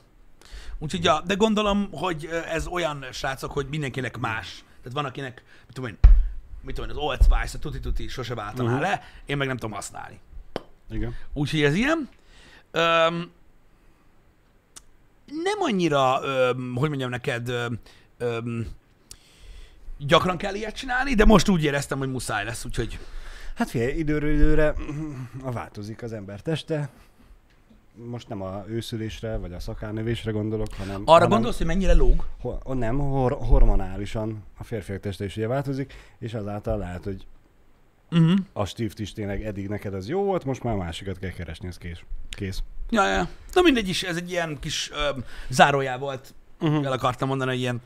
Úgyhogy, 0.78 1.04
ja, 1.04 1.20
de 1.26 1.34
gondolom, 1.34 1.88
hogy 1.90 2.28
ez 2.48 2.66
olyan, 2.66 3.04
srácok, 3.12 3.52
hogy 3.52 3.66
mindenkinek 3.70 4.18
más. 4.18 4.64
Tehát 4.78 4.92
van, 4.92 5.04
akinek, 5.04 5.42
mit 5.66 5.74
tudom 5.74 5.90
én, 5.90 5.98
mit 6.62 6.74
tudom 6.74 6.90
én, 6.90 6.96
az 6.96 7.02
Old 7.02 7.18
Spice, 7.22 7.56
a 7.56 7.60
Tutti 7.60 7.80
Tutti 7.80 8.08
sose 8.08 8.34
váltaná 8.34 8.72
Mhm. 8.72 8.80
le, 8.80 9.02
én 9.26 9.36
meg 9.36 9.46
nem 9.46 9.56
tudom 9.56 9.74
használni. 9.74 10.20
Igen. 10.90 11.14
Úgyhogy 11.32 11.62
ez 11.62 11.74
ilyen. 11.74 12.08
Öm, 12.70 13.30
nem 15.26 15.58
annyira, 15.60 16.20
öm, 16.22 16.74
hogy 16.74 16.88
mondjam 16.88 17.10
neked, 17.10 17.48
öm, 18.18 18.66
gyakran 19.98 20.36
kell 20.36 20.54
ilyet 20.54 20.76
csinálni, 20.76 21.14
de 21.14 21.24
most 21.24 21.48
úgy 21.48 21.64
éreztem, 21.64 21.98
hogy 21.98 22.10
muszáj 22.10 22.44
lesz, 22.44 22.64
úgyhogy 22.64 22.98
Hát 23.54 23.70
figyelj, 23.70 23.92
időről 23.98 24.32
időre 24.32 24.74
a 25.42 25.50
változik 25.50 26.02
az 26.02 26.12
ember 26.12 26.40
teste. 26.40 26.88
Most 27.94 28.28
nem 28.28 28.42
a 28.42 28.64
őszülésre, 28.68 29.36
vagy 29.36 29.52
a 29.52 29.60
szakálnövésre 29.60 30.30
gondolok, 30.30 30.74
hanem... 30.74 31.00
arra 31.04 31.12
hanem, 31.12 31.28
gondolsz, 31.28 31.56
hogy 31.56 31.66
mennyire 31.66 31.92
lóg? 31.92 32.26
Ho- 32.40 32.74
nem, 32.74 32.98
hor- 32.98 33.46
hormonálisan 33.46 34.44
a 34.58 34.64
férfiak 34.64 35.00
teste 35.00 35.24
is 35.24 35.36
ugye 35.36 35.46
változik, 35.46 35.94
és 36.18 36.34
azáltal 36.34 36.78
lehet, 36.78 37.04
hogy 37.04 37.26
Uh-huh. 38.10 38.38
a 38.52 38.64
stift 38.64 38.98
is 38.98 39.12
tényleg 39.12 39.44
eddig 39.44 39.68
neked 39.68 39.94
az 39.94 40.08
jó 40.08 40.22
volt, 40.22 40.44
most 40.44 40.62
már 40.62 40.76
másikat 40.76 41.18
kell 41.18 41.30
keresni, 41.30 41.68
ez 41.68 41.78
kész. 41.78 41.98
Kész. 42.28 42.62
Ja, 42.90 43.08
ja. 43.08 43.28
Na 43.52 43.60
mindegy 43.62 43.88
is, 43.88 44.02
ez 44.02 44.16
egy 44.16 44.30
ilyen 44.30 44.58
kis 44.60 44.90
ö, 44.92 45.18
zárójá 45.48 45.98
volt. 45.98 46.34
Uh-huh. 46.60 46.84
El 46.84 46.92
akartam 46.92 47.28
mondani, 47.28 47.50
hogy 47.50 47.60
ilyen... 47.60 47.80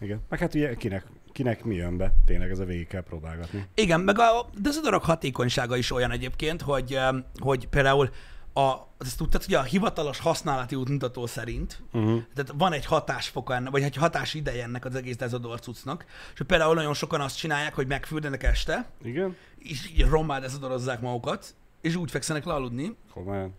Igen. 0.00 0.20
Meg 0.28 0.38
hát 0.38 0.54
ugye 0.54 0.74
kinek, 0.74 1.06
kinek 1.32 1.64
mi 1.64 1.74
jön 1.74 1.96
be, 1.96 2.12
tényleg 2.24 2.50
ez 2.50 2.58
a 2.58 2.64
végig 2.64 2.86
kell 2.86 3.02
próbálgatni. 3.02 3.66
Igen, 3.74 4.00
meg 4.00 4.18
a, 4.18 4.46
de 4.60 4.68
ez 4.68 4.76
a 4.76 4.80
dolog 4.82 5.02
hatékonysága 5.02 5.76
is 5.76 5.90
olyan 5.92 6.10
egyébként, 6.10 6.62
hogy, 6.62 6.98
hogy 7.38 7.68
például 7.68 8.10
a, 8.52 8.86
ezt 8.98 9.16
tudtad, 9.16 9.44
hogy 9.44 9.54
a 9.54 9.62
hivatalos 9.62 10.18
használati 10.18 10.74
útmutató 10.74 11.26
szerint, 11.26 11.82
uh-huh. 11.92 12.22
tehát 12.34 12.52
van 12.54 12.72
egy 12.72 12.86
hatásfoka 12.86 13.54
ennek, 13.54 13.70
vagy 13.70 13.82
egy 13.82 13.96
hatás 13.96 14.34
ideje 14.34 14.62
ennek 14.62 14.84
az 14.84 14.94
egész 14.94 15.16
dezodor 15.16 15.60
cuccnak, 15.60 16.04
és 16.34 16.40
például 16.46 16.74
nagyon 16.74 16.94
sokan 16.94 17.20
azt 17.20 17.36
csinálják, 17.36 17.74
hogy 17.74 17.86
megfürdenek 17.86 18.42
este, 18.42 18.90
Igen? 19.02 19.36
és 19.58 19.90
így 19.90 20.08
rommá 20.08 20.38
dezodorozzák 20.38 21.00
magukat, 21.00 21.54
és 21.80 21.94
úgy 21.94 22.10
fekszenek 22.10 22.44
le 22.44 22.52
aludni, 22.52 22.96
Komolyan. 23.12 23.54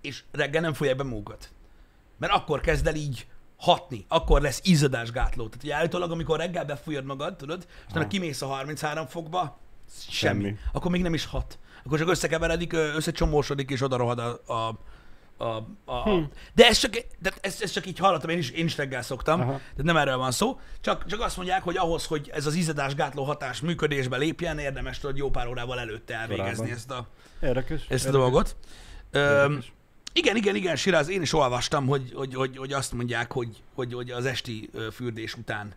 és 0.00 0.22
reggel 0.32 0.60
nem 0.60 0.72
fogják 0.72 0.96
be 0.96 1.02
magukat. 1.02 1.50
Mert 2.18 2.32
akkor 2.32 2.60
kezd 2.60 2.86
el 2.86 2.94
így 2.94 3.26
hatni, 3.56 4.04
akkor 4.08 4.40
lesz 4.40 4.60
izzadásgátló. 4.64 5.48
Tehát 5.48 5.64
ugye 5.64 5.74
állítólag, 5.74 6.10
amikor 6.10 6.38
reggel 6.38 6.64
befújod 6.64 7.04
magad, 7.04 7.36
tudod, 7.36 7.66
és 7.68 7.90
utána 7.90 8.06
kimész 8.06 8.42
a 8.42 8.46
33 8.46 9.06
fokba, 9.06 9.58
semmi. 10.08 10.42
Semmi. 10.42 10.56
Akkor 10.72 10.90
még 10.90 11.02
nem 11.02 11.14
is 11.14 11.24
hat. 11.24 11.58
Akkor 11.84 11.98
csak 11.98 12.08
összekeveredik, 12.08 12.72
összecsomósodik, 12.72 13.70
és 13.70 13.82
oda 13.82 13.96
rohad 13.96 14.18
a, 14.18 14.52
a 14.52 14.78
a, 15.40 15.66
a, 15.84 16.02
hm. 16.02 16.22
De 16.54 16.66
ez 16.66 16.78
csak, 16.78 16.92
de 17.18 17.32
ez, 17.40 17.62
ez 17.62 17.70
csak 17.70 17.86
így 17.86 17.98
hallottam, 17.98 18.30
én 18.30 18.38
is, 18.38 18.50
én 18.50 18.64
is 18.64 18.76
reggel 18.76 19.02
szoktam, 19.02 19.40
Aha. 19.40 19.60
de 19.76 19.82
nem 19.82 19.96
erről 19.96 20.16
van 20.16 20.30
szó. 20.30 20.60
Csak, 20.80 21.06
csak 21.06 21.20
azt 21.20 21.36
mondják, 21.36 21.62
hogy 21.62 21.76
ahhoz, 21.76 22.06
hogy 22.06 22.30
ez 22.32 22.46
az 22.46 22.54
izzadásgátló 22.54 23.24
hatás 23.24 23.60
működésbe 23.60 24.16
lépjen, 24.16 24.58
érdemes 24.58 24.98
tudod 24.98 25.16
jó 25.16 25.30
pár 25.30 25.46
órával 25.46 25.78
előtte 25.78 26.14
elvégezni 26.14 26.52
Korábban. 26.52 26.76
ezt 26.76 26.90
a, 26.90 27.08
Érdekes. 27.42 27.80
ezt 27.80 27.88
a 27.88 27.92
érdekes, 27.92 28.10
dolgot. 28.10 28.56
Öm, 29.10 29.64
igen, 30.12 30.36
igen, 30.36 30.54
igen, 30.54 30.76
Siráz, 30.76 31.08
én 31.08 31.22
is 31.22 31.32
olvastam, 31.32 31.86
hogy, 31.86 32.12
hogy, 32.14 32.34
hogy, 32.34 32.56
hogy 32.56 32.72
azt 32.72 32.92
mondják, 32.92 33.32
hogy, 33.32 33.62
hogy, 33.74 33.92
hogy 33.92 34.10
az 34.10 34.24
esti 34.24 34.70
fürdés 34.92 35.34
után 35.34 35.74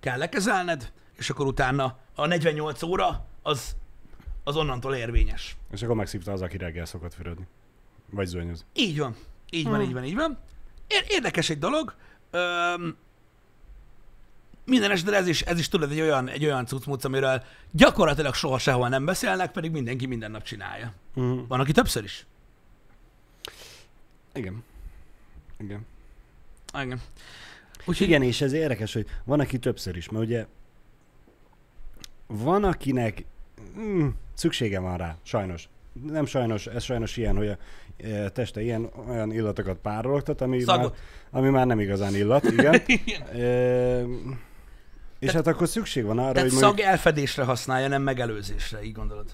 kell 0.00 0.18
lekezelned, 0.18 0.92
és 1.16 1.30
akkor 1.30 1.46
utána 1.46 1.98
a 2.14 2.26
48 2.26 2.82
óra 2.82 3.26
az, 3.42 3.76
az 4.44 4.56
onnantól 4.56 4.94
érvényes. 4.94 5.56
És 5.70 5.82
akkor 5.82 5.96
megszívta 5.96 6.32
az, 6.32 6.42
aki 6.42 6.56
reggel 6.56 6.84
szokott 6.84 7.14
fürödni. 7.14 7.46
Vagy 8.10 8.26
zuhanyozni. 8.26 8.66
Így 8.74 8.98
van. 8.98 9.16
Így 9.50 9.64
van, 9.64 9.74
Hmm. 9.74 9.82
így 9.82 9.92
van, 9.92 10.04
így 10.04 10.14
van. 10.14 10.38
Ér- 10.86 11.06
Érdekes 11.08 11.50
egy 11.50 11.58
dolog. 11.58 11.94
Öm, 12.30 12.96
minden 14.64 14.90
esetre 14.90 15.16
ez 15.16 15.26
is, 15.26 15.42
ez 15.42 15.58
is 15.58 15.68
tudod 15.68 15.90
egy 15.90 16.00
olyan, 16.00 16.28
egy 16.28 16.44
olyan 16.44 16.66
cuccmuc, 16.66 17.04
amiről 17.04 17.42
gyakorlatilag 17.70 18.34
soha 18.34 18.58
sehol 18.58 18.88
nem 18.88 19.04
beszélnek, 19.04 19.52
pedig 19.52 19.70
mindenki 19.70 20.06
minden 20.06 20.30
nap 20.30 20.42
csinálja. 20.42 20.92
Uh-huh. 21.14 21.46
Van, 21.48 21.60
aki 21.60 21.72
többször 21.72 22.04
is. 22.04 22.26
Igen. 24.34 24.64
Igen. 25.58 25.86
Igen. 26.80 27.00
Úgyhogy 27.84 28.06
Igen, 28.06 28.22
és 28.22 28.40
ez 28.40 28.52
érdekes, 28.52 28.92
hogy 28.92 29.06
van, 29.24 29.40
aki 29.40 29.58
többször 29.58 29.96
is, 29.96 30.08
mert 30.08 30.24
ugye 30.24 30.46
van, 32.26 32.64
akinek 32.64 33.24
mm, 33.78 34.06
szüksége 34.34 34.78
van 34.80 34.96
rá, 34.96 35.16
sajnos. 35.22 35.68
Nem 36.06 36.26
sajnos, 36.26 36.66
ez 36.66 36.82
sajnos 36.82 37.16
ilyen, 37.16 37.36
hogy 37.36 37.48
a 37.48 37.56
e, 38.06 38.28
teste 38.28 38.62
ilyen 38.62 38.90
olyan 39.08 39.32
illatokat 39.32 39.76
párologtat, 39.76 40.40
ami, 40.40 40.62
már, 40.64 40.90
ami 41.30 41.48
már 41.48 41.66
nem 41.66 41.80
igazán 41.80 42.14
illat, 42.14 42.44
igen. 42.44 42.74
Igen. 42.86 43.22
e, 43.22 44.02
és 45.18 45.28
Te- 45.30 45.36
hát 45.36 45.46
akkor 45.46 45.68
szükség 45.68 46.04
van 46.04 46.18
arra, 46.18 46.32
Tehát 46.32 46.48
hogy 46.48 46.58
szag 46.58 46.62
mondjuk, 46.68 46.86
elfedésre 46.86 47.44
használja, 47.44 47.88
nem 47.88 48.02
megelőzésre, 48.02 48.82
így 48.82 48.92
gondolod. 48.92 49.26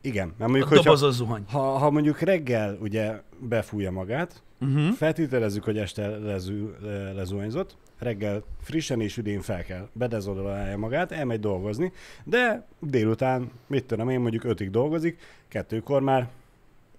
igen, 0.00 0.26
mert 0.26 0.40
A 0.40 0.46
mondjuk, 0.46 0.68
hogyha, 0.68 1.10
zuhany. 1.10 1.44
ha, 1.50 1.78
ha 1.78 1.90
mondjuk 1.90 2.20
reggel 2.20 2.76
ugye 2.80 3.20
befújja 3.38 3.90
magát, 3.90 4.42
Uh-huh. 4.60 4.92
Feltételezzük, 4.92 5.64
hogy 5.64 5.78
este 5.78 6.06
lezú, 6.08 6.70
le- 6.80 7.12
lezuhanyzott, 7.12 7.76
reggel 7.98 8.42
frissen 8.60 9.00
és 9.00 9.16
üdén 9.16 9.40
fel 9.40 9.64
kell, 9.64 9.88
bedezodorálja 9.92 10.76
magát, 10.76 11.12
elmegy 11.12 11.40
dolgozni, 11.40 11.92
de 12.24 12.66
délután, 12.80 13.50
mit 13.66 13.84
tudom 13.84 14.08
én, 14.08 14.20
mondjuk 14.20 14.44
ötig 14.44 14.70
dolgozik, 14.70 15.18
kettőkor 15.48 16.02
már, 16.02 16.28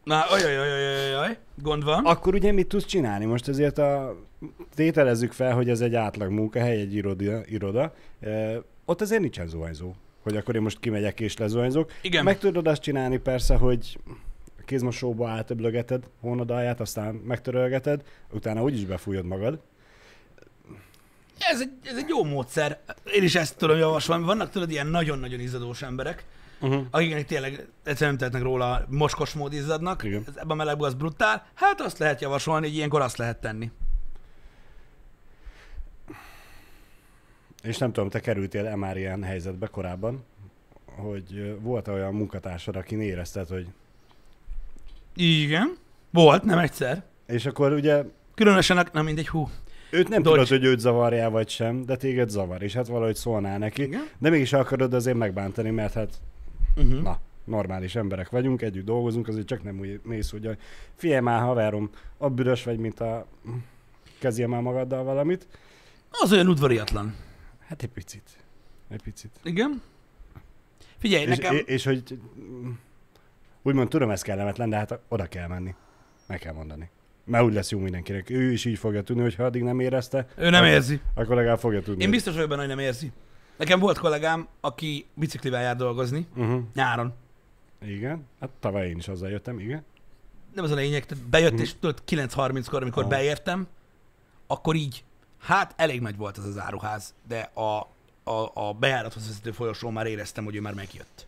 Na, 0.04 0.22
ajajajajajaj, 0.22 1.38
gond 1.62 1.84
van. 1.84 2.06
akkor 2.06 2.34
ugye 2.34 2.52
mit 2.52 2.68
tudsz 2.68 2.86
csinálni? 2.86 3.26
Most 3.26 3.48
ezért 3.48 3.78
a, 3.78 4.16
tételezzük 4.76 5.32
fel, 5.32 5.54
hogy 5.54 5.70
ez 5.70 5.82
egy 5.82 5.96
átlag 5.96 6.32
munkahely, 6.32 6.80
egy 6.80 6.94
iroda, 6.94 7.42
iroda. 7.46 7.94
E, 8.20 8.62
ott 8.86 9.02
azért 9.02 9.22
nincsen 9.22 9.48
zuhanyzó, 9.48 9.94
hogy 10.24 10.36
akkor 10.38 10.56
én 10.56 10.62
most 10.62 10.80
kimegyek 10.80 11.20
és 11.20 11.38
lezuhanyzok. 11.38 11.92
Igen. 12.02 12.24
Meg 12.24 12.38
tudod 12.38 12.68
azt 12.68 12.82
csinálni 12.82 13.18
persze, 13.18 13.56
hogy 13.56 14.00
kézmosóba 14.66 15.30
átöblögeted 15.30 16.04
hónadáját, 16.22 16.80
aztán 16.80 17.16
megtörölgeted, 17.16 18.02
utána 18.32 18.64
úgyis 18.64 18.86
befújod 18.86 19.26
magad. 19.26 19.60
Ez 21.40 21.62
egy, 21.62 21.72
ez 21.84 21.98
egy 21.98 22.08
jó 22.10 22.24
módszer. 22.24 22.80
Én 23.16 23.24
is 23.24 23.36
ezt 23.36 23.58
tudom 23.58 23.78
javasolni. 23.78 24.26
Vannak 24.26 24.50
tudod 24.50 24.72
ilyen 24.72 24.88
nagyon-nagyon 24.88 25.40
izzadós 25.40 25.82
emberek, 25.82 26.26
Uh-huh. 26.62 26.86
akiknek 26.92 27.26
tényleg 27.26 27.52
egyszerűen 27.84 27.98
nem 28.10 28.18
tehetnek 28.18 28.42
róla, 28.42 28.86
moskos 28.90 29.34
mód 29.34 29.54
izzadnak. 29.54 30.04
Igen. 30.04 30.24
Ez 30.28 30.34
ebben 30.36 30.50
a 30.50 30.54
melegben 30.56 30.88
az 30.88 30.94
brutál. 30.94 31.46
Hát 31.54 31.82
azt 31.82 31.98
lehet 31.98 32.22
javasolni, 32.22 32.66
hogy 32.68 32.76
ilyenkor 32.76 33.02
azt 33.02 33.18
lehet 33.18 33.38
tenni. 33.42 33.72
És 37.64 37.78
nem 37.78 37.92
tudom, 37.94 38.10
te 38.10 38.20
kerültél-e 38.20 38.76
már 38.76 38.98
ilyen 38.98 39.24
helyzetbe 39.24 39.68
korábban, 39.68 40.24
hogy 40.86 41.58
volt 41.62 41.88
olyan 41.88 42.14
munkatársad, 42.14 42.76
aki 42.76 42.96
érezted, 43.02 43.48
hogy... 43.48 43.68
Igen. 45.16 45.78
Volt, 46.12 46.44
nem 46.44 46.58
egyszer. 46.58 47.04
És 47.28 47.46
akkor 47.46 47.72
ugye 47.74 48.04
Különösen, 48.36 48.78
a- 48.78 48.86
na 48.92 49.02
mindegy, 49.02 49.28
hú. 49.28 49.50
Őt 49.96 50.10
nem 50.10 50.22
Dodge. 50.22 50.44
tudod, 50.44 50.48
hogy 50.60 50.64
őt 50.70 50.80
zavarja 50.80 51.30
vagy 51.30 51.50
sem, 51.50 51.86
de 51.86 51.96
téged 51.96 52.30
zavar, 52.30 52.62
és 52.62 52.74
hát 52.74 52.88
valahogy 52.88 53.16
szólnál 53.16 53.58
neki. 53.58 53.82
Igen. 53.82 54.08
De 54.18 54.30
mégis 54.30 54.54
akarod 54.54 54.94
azért 54.94 55.18
megbántani, 55.18 55.70
mert 55.70 55.94
hát 55.94 56.14
Uh-huh. 56.78 57.02
na, 57.02 57.20
normális 57.44 57.96
emberek 57.96 58.30
vagyunk, 58.30 58.62
együtt 58.62 58.86
dolgozunk, 58.86 59.28
azért 59.28 59.48
csak 59.48 59.64
nem 59.64 59.80
úgy 59.80 60.00
mész, 60.04 60.32
hogy 60.32 60.58
figyelj 60.96 61.22
már 61.22 61.42
haverom, 61.42 61.90
a 62.18 62.30
büdös 62.30 62.64
vagy, 62.64 62.78
mint 62.78 63.00
a 63.00 63.28
kezdjél 64.20 64.48
már 64.48 64.62
magaddal 64.62 65.04
valamit. 65.04 65.48
Az 66.12 66.32
olyan 66.32 66.48
udvariatlan. 66.48 67.16
Hát 67.68 67.84
egy 67.84 67.90
picit. 67.90 68.30
Egy 68.90 69.02
picit. 69.02 69.32
Igen. 69.44 69.82
Figyelj, 70.98 71.24
És, 71.24 71.38
nekem... 71.38 71.56
és, 71.56 71.64
és 71.66 71.84
hogy 71.86 72.20
úgymond 73.62 73.90
tudom, 73.90 74.10
ez 74.10 74.22
kellemetlen, 74.22 74.70
de 74.70 74.76
hát 74.76 75.00
oda 75.08 75.26
kell 75.26 75.48
menni. 75.48 75.76
Meg 76.28 76.40
kell 76.40 76.54
mondani. 76.54 76.90
Mert 77.26 77.44
úgy 77.44 77.54
lesz 77.54 77.72
jó 77.72 77.80
mindenkinek. 77.80 78.30
Ő 78.30 78.52
is 78.52 78.66
így 78.66 78.78
fogja 78.78 79.02
tudni, 79.04 79.22
hogy 79.22 79.36
ha 79.36 79.44
addig 79.44 79.64
nem 79.64 79.80
érezte, 79.80 80.28
Ő 80.36 80.50
nem 80.50 80.64
érzi. 80.66 81.00
akkor 81.14 81.36
legalább 81.36 81.60
fogja 81.60 81.82
tudni. 81.82 82.04
Én 82.04 82.10
biztos 82.10 82.34
vagyok 82.34 82.50
benne, 82.50 82.60
hogy 82.62 82.70
nem 82.70 82.80
érzi. 82.80 83.12
Nekem 83.58 83.80
volt 83.80 83.98
kollégám, 83.98 84.48
aki 84.62 85.06
biciklivel 85.14 85.62
jár 85.62 85.76
dolgozni, 85.76 86.28
Uh-huh. 86.36 86.62
nyáron. 86.74 87.14
Igen. 87.86 88.26
Hát 88.40 88.50
tavaly 88.60 88.88
én 88.90 88.98
is 88.98 89.08
azzal 89.08 89.30
jöttem, 89.30 89.60
igen. 89.60 89.84
Nem 90.54 90.64
az 90.64 90.72
a 90.72 90.76
lényeg, 90.76 91.06
tehát 91.06 91.24
bejött, 91.24 91.52
Mhm. 91.52 91.62
és 91.62 91.74
tudod, 91.80 92.02
9.30-kor, 92.06 92.82
amikor 92.82 93.02
Aha. 93.04 93.12
beértem, 93.12 93.68
akkor 94.48 94.76
így, 94.76 95.04
hát 95.42 95.74
elég 95.78 96.02
nagy 96.02 96.18
volt 96.18 96.38
az 96.38 96.46
az 96.46 96.58
áruház, 96.60 97.14
de 97.28 97.40
a, 97.54 97.78
a, 98.32 98.52
a 98.54 98.74
bejárathoz 98.80 99.28
vezető 99.28 99.52
folyosón 99.52 99.94
már 99.94 100.06
éreztem, 100.06 100.44
hogy 100.44 100.56
ő 100.56 100.62
már 100.62 100.74
megjött. 100.74 101.28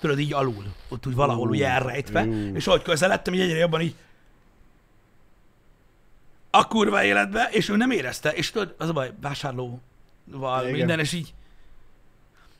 Tudod, 0.00 0.18
így 0.18 0.32
alul, 0.32 0.64
ott 0.88 1.06
úgy 1.06 1.14
valahol 1.14 1.48
úgy 1.48 1.60
Ú, 1.60 1.64
elrejtve, 1.64 2.24
ú. 2.24 2.54
és 2.54 2.66
ahogy 2.66 2.82
közeledtem, 2.82 3.34
így 3.34 3.40
egyre 3.40 3.58
jobban 3.58 3.80
így 3.80 3.94
a 6.58 6.64
kurva 6.64 7.04
életbe, 7.04 7.48
és 7.52 7.68
ő 7.68 7.76
nem 7.76 7.90
érezte, 7.90 8.30
és 8.32 8.50
tudod, 8.50 8.74
az 8.78 8.88
a 8.88 8.92
baj, 8.92 9.12
vásárlóval, 9.20 9.80
Igen. 10.62 10.70
minden, 10.72 10.98
és 10.98 11.12
így 11.12 11.34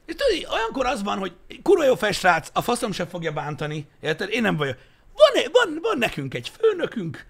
és 0.07 0.15
tudod, 0.15 0.53
olyankor 0.55 0.87
az 0.87 1.03
van, 1.03 1.19
hogy 1.19 1.37
kurva 1.63 1.85
jó 1.85 1.95
felsrác, 1.97 2.51
a 2.53 2.63
faszom 2.63 2.93
sem 2.93 3.07
fogja 3.07 3.33
bántani, 3.33 3.87
érted? 4.01 4.31
Én 4.31 4.43
nem 4.43 4.57
vagyok. 4.57 4.77
Van, 5.15 5.45
van, 5.53 5.79
van 5.83 5.99
nekünk 5.99 6.35
egy 6.35 6.53
főnökünk, 6.61 7.27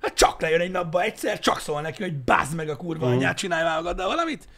hát 0.00 0.14
csak 0.14 0.40
lejön 0.40 0.60
egy 0.60 0.70
napba 0.70 1.02
egyszer, 1.02 1.38
csak 1.38 1.60
szól 1.60 1.80
neki, 1.80 2.02
hogy 2.02 2.14
bázd 2.14 2.54
meg 2.54 2.68
a 2.68 2.76
kurva 2.76 3.06
Mhm. 3.06 3.16
anyát, 3.16 3.36
csinálj 3.36 3.62
már 3.64 3.76
magaddal 3.76 4.06
valamit. 4.08 4.48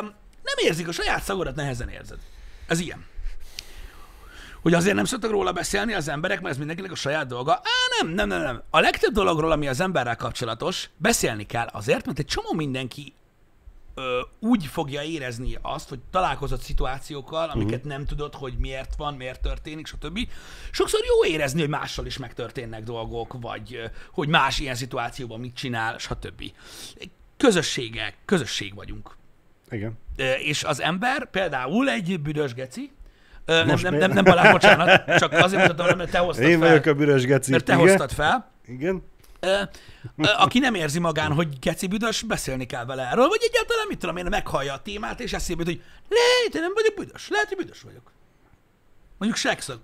Um, 0.00 0.06
nem 0.42 0.54
érzik, 0.64 0.88
a 0.88 0.92
saját 0.92 1.22
szagodat 1.22 1.54
nehezen 1.54 1.88
érzed. 1.88 2.18
Ez 2.66 2.80
ilyen. 2.80 3.06
Hogy 4.62 4.74
azért 4.74 4.94
nem 4.94 5.04
szoktak 5.04 5.30
róla 5.30 5.52
beszélni 5.52 5.92
az 5.92 6.08
emberek, 6.08 6.40
mert 6.40 6.52
ez 6.52 6.58
mindenkinek 6.58 6.92
a 6.92 6.94
saját 6.94 7.26
dolga. 7.26 7.52
Á, 7.52 8.02
nem, 8.02 8.14
nem, 8.14 8.28
nem, 8.28 8.42
nem. 8.42 8.62
A 8.70 8.80
legtöbb 8.80 9.12
dologról, 9.12 9.52
ami 9.52 9.68
az 9.68 9.80
emberrel 9.80 10.16
kapcsolatos, 10.16 10.90
beszélni 10.96 11.46
kell 11.46 11.66
azért, 11.66 12.06
mert 12.06 12.18
egy 12.18 12.26
csomó 12.26 12.52
mindenki 12.52 13.12
ö, 13.94 14.20
úgy 14.40 14.66
fogja 14.66 15.02
érezni 15.02 15.58
azt, 15.62 15.88
hogy 15.88 15.98
találkozott 16.10 16.60
szituációkkal, 16.60 17.48
amiket 17.48 17.74
uh-huh. 17.74 17.92
nem 17.92 18.04
tudod, 18.04 18.34
hogy 18.34 18.54
miért 18.58 18.96
van, 18.96 19.14
miért 19.14 19.40
történik, 19.40 19.86
stb. 19.86 20.18
Sokszor 20.70 21.00
jó 21.04 21.30
érezni, 21.32 21.60
hogy 21.60 21.68
mással 21.68 22.06
is 22.06 22.18
megtörténnek 22.18 22.82
dolgok, 22.82 23.36
vagy 23.40 23.74
ö, 23.74 23.84
hogy 24.12 24.28
más 24.28 24.58
ilyen 24.58 24.74
szituációban 24.74 25.40
mit 25.40 25.54
csinál, 25.54 25.98
stb. 25.98 26.42
Közösségek, 27.36 28.16
közösség 28.24 28.74
vagyunk. 28.74 29.16
Igen. 29.70 29.98
És 30.38 30.64
az 30.64 30.80
ember, 30.80 31.30
például 31.30 31.90
egy 31.90 32.20
büdös 32.20 32.54
geci, 32.54 32.92
Nem, 33.48 33.66
nem, 33.66 33.92
mi- 33.92 33.98
nem, 33.98 34.10
nem 34.10 34.24
Balázs, 34.24 34.50
bocsánat, 34.52 35.04
csak 35.20 35.32
azért 35.32 35.68
mutatom, 35.68 35.96
mert 35.96 36.10
te 36.10 36.18
hoztad 36.18 36.44
Én 36.46 36.58
fel. 36.58 36.68
vagyok 36.68 36.86
a 36.86 36.94
büdös 36.94 37.24
geci. 37.24 37.50
Mert 37.50 37.64
te 37.64 37.74
igen? 37.74 37.86
hoztad 37.88 38.12
fel. 38.12 38.50
Igen. 38.66 39.02
Aki 40.16 40.58
nem 40.58 40.74
érzi 40.74 40.98
magán, 40.98 41.32
hogy 41.32 41.58
geci 41.58 41.86
büdös, 41.86 42.22
beszélni 42.22 42.66
kell 42.66 42.84
vele 42.84 43.02
erről, 43.10 43.28
vagy 43.28 43.40
egyáltalán 43.50 43.84
mit 43.88 43.98
tudom 43.98 44.16
én, 44.16 44.26
meghallja 44.30 44.72
a 44.72 44.82
témát, 44.82 45.20
és 45.20 45.32
eszébe 45.32 45.62
jut, 45.66 45.68
hogy 45.74 45.82
lehet, 46.08 46.54
én 46.54 46.60
nem 46.60 46.72
vagyok 46.74 46.94
büdös, 46.94 47.28
lehet, 47.28 47.48
hogy 47.48 47.56
büdös 47.56 47.80
vagyok. 47.80 48.12
Mondjuk 49.18 49.40
sekszög. 49.40 49.78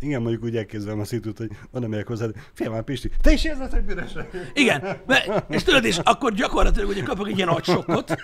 Igen, 0.00 0.22
mondjuk 0.22 0.44
úgy 0.44 0.56
elképzelem 0.56 1.00
a 1.00 1.04
szitút, 1.04 1.38
hogy 1.38 1.50
oda 1.70 1.88
megyek 1.88 2.06
hozzád, 2.06 2.34
fél 2.52 2.70
már 2.70 2.82
Pisti, 2.82 3.10
te 3.20 3.32
is 3.32 3.44
érzed, 3.44 3.70
hogy 3.70 3.82
büdös? 3.82 4.12
Igen, 4.54 4.96
mert, 5.06 5.50
és 5.50 5.62
tudod, 5.62 5.84
és 5.84 5.98
akkor 6.02 6.32
gyakorlatilag 6.32 6.88
ugye 6.88 7.02
kapok 7.02 7.28
egy 7.28 7.36
ilyen 7.36 7.48
agysokkot, 7.48 8.14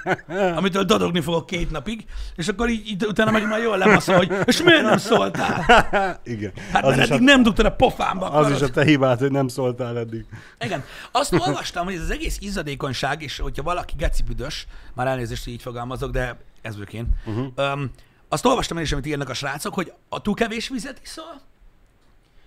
amitől 0.56 0.84
dadogni 0.84 1.20
fogok 1.20 1.46
két 1.46 1.70
napig, 1.70 2.04
és 2.36 2.48
akkor 2.48 2.68
így, 2.68 2.86
így 2.86 3.06
utána 3.06 3.30
meg 3.30 3.48
már 3.48 3.62
jól 3.62 3.78
lebaszol, 3.78 4.16
hogy 4.16 4.32
és 4.44 4.62
miért 4.62 4.82
nem 4.82 4.98
szóltál? 4.98 6.20
Igen. 6.24 6.52
Hát 6.72 6.84
az, 6.84 6.96
mert 6.96 7.10
eddig 7.10 7.20
a, 7.20 7.24
nem 7.24 7.42
dugtad 7.42 7.66
a 7.66 7.72
pofámba 7.72 8.30
az 8.30 8.44
karod. 8.44 8.56
is 8.56 8.62
a 8.62 8.70
te 8.70 8.84
hibád, 8.84 9.18
hogy 9.18 9.30
nem 9.30 9.48
szóltál 9.48 9.98
eddig. 9.98 10.24
Igen. 10.60 10.84
Azt 11.12 11.32
olvastam, 11.32 11.84
hogy 11.84 11.94
ez 11.94 12.00
az 12.00 12.10
egész 12.10 12.38
izzadékonyság, 12.40 13.22
és 13.22 13.38
hogyha 13.38 13.62
valaki 13.62 13.94
geci 13.96 14.22
büdös, 14.22 14.66
már 14.94 15.06
elnézést, 15.06 15.44
hogy 15.44 15.52
így 15.52 15.62
fogalmazok, 15.62 16.10
de 16.10 16.36
ez 16.62 16.74
vagyok 16.74 16.92
én. 16.92 17.06
Uh-huh. 17.26 17.72
Um, 17.74 17.90
azt 18.32 18.44
olvastam 18.46 18.76
én 18.76 18.82
is, 18.82 18.92
amit 18.92 19.06
írnak 19.06 19.28
a 19.28 19.34
srácok, 19.34 19.74
hogy 19.74 19.92
a 20.08 20.20
túl 20.20 20.34
kevés 20.34 20.68
vizet 20.68 21.00
iszol, 21.02 21.40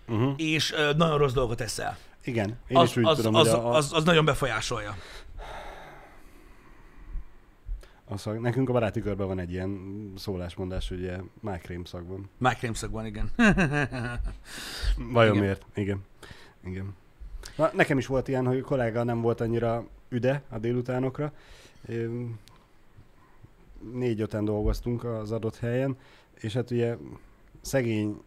Uh-huh. 0.08 0.34
és 0.38 0.72
uh, 0.72 0.96
nagyon 0.98 1.18
rossz 1.18 1.34
dolgot 1.34 1.62
eszel. 1.62 1.98
Igen, 2.24 2.58
én 2.68 2.78
Az, 2.78 2.90
is 2.90 2.98
úgy 2.98 3.06
az, 3.06 3.16
tudom, 3.18 3.36
az, 3.36 3.50
hogy 3.50 3.60
a, 3.60 3.74
az, 3.76 3.94
az 3.94 4.04
nagyon 4.04 4.26
befolyásolja. 4.26 4.96
a 8.06 8.18
szag, 8.18 8.40
nekünk 8.40 8.70
a 8.70 8.72
baráti 8.72 9.02
körben 9.02 9.28
van 9.28 9.40
egy 9.40 9.52
ilyen 9.52 9.80
szólásmondás, 10.18 10.90
hogy 10.90 11.00
ugye 11.00 11.18
májkrém 11.40 11.84
szagban. 11.86 12.30
Májkrémszakban, 12.38 13.06
igen. 13.06 13.30
Vajon 14.98 15.32
Igen. 15.34 15.44
miért? 15.44 15.66
Igen. 15.76 16.00
Igen. 16.66 16.96
Na, 17.56 17.70
nekem 17.74 17.98
is 17.98 18.06
volt 18.08 18.28
ilyen, 18.28 18.46
hogy 18.46 18.58
a 18.60 18.64
kollega 18.64 19.04
nem 19.04 19.22
volt 19.22 19.42
annyira 19.42 19.86
üde 20.10 20.42
a 20.50 20.58
délutánokra. 20.58 21.32
Négy-öten 23.94 24.46
dolgoztunk 24.46 25.04
az 25.04 25.32
adott 25.32 25.58
helyen, 25.58 25.98
és 26.40 26.54
hát 26.54 26.72
ugye 26.72 26.96
szegény, 27.62 28.22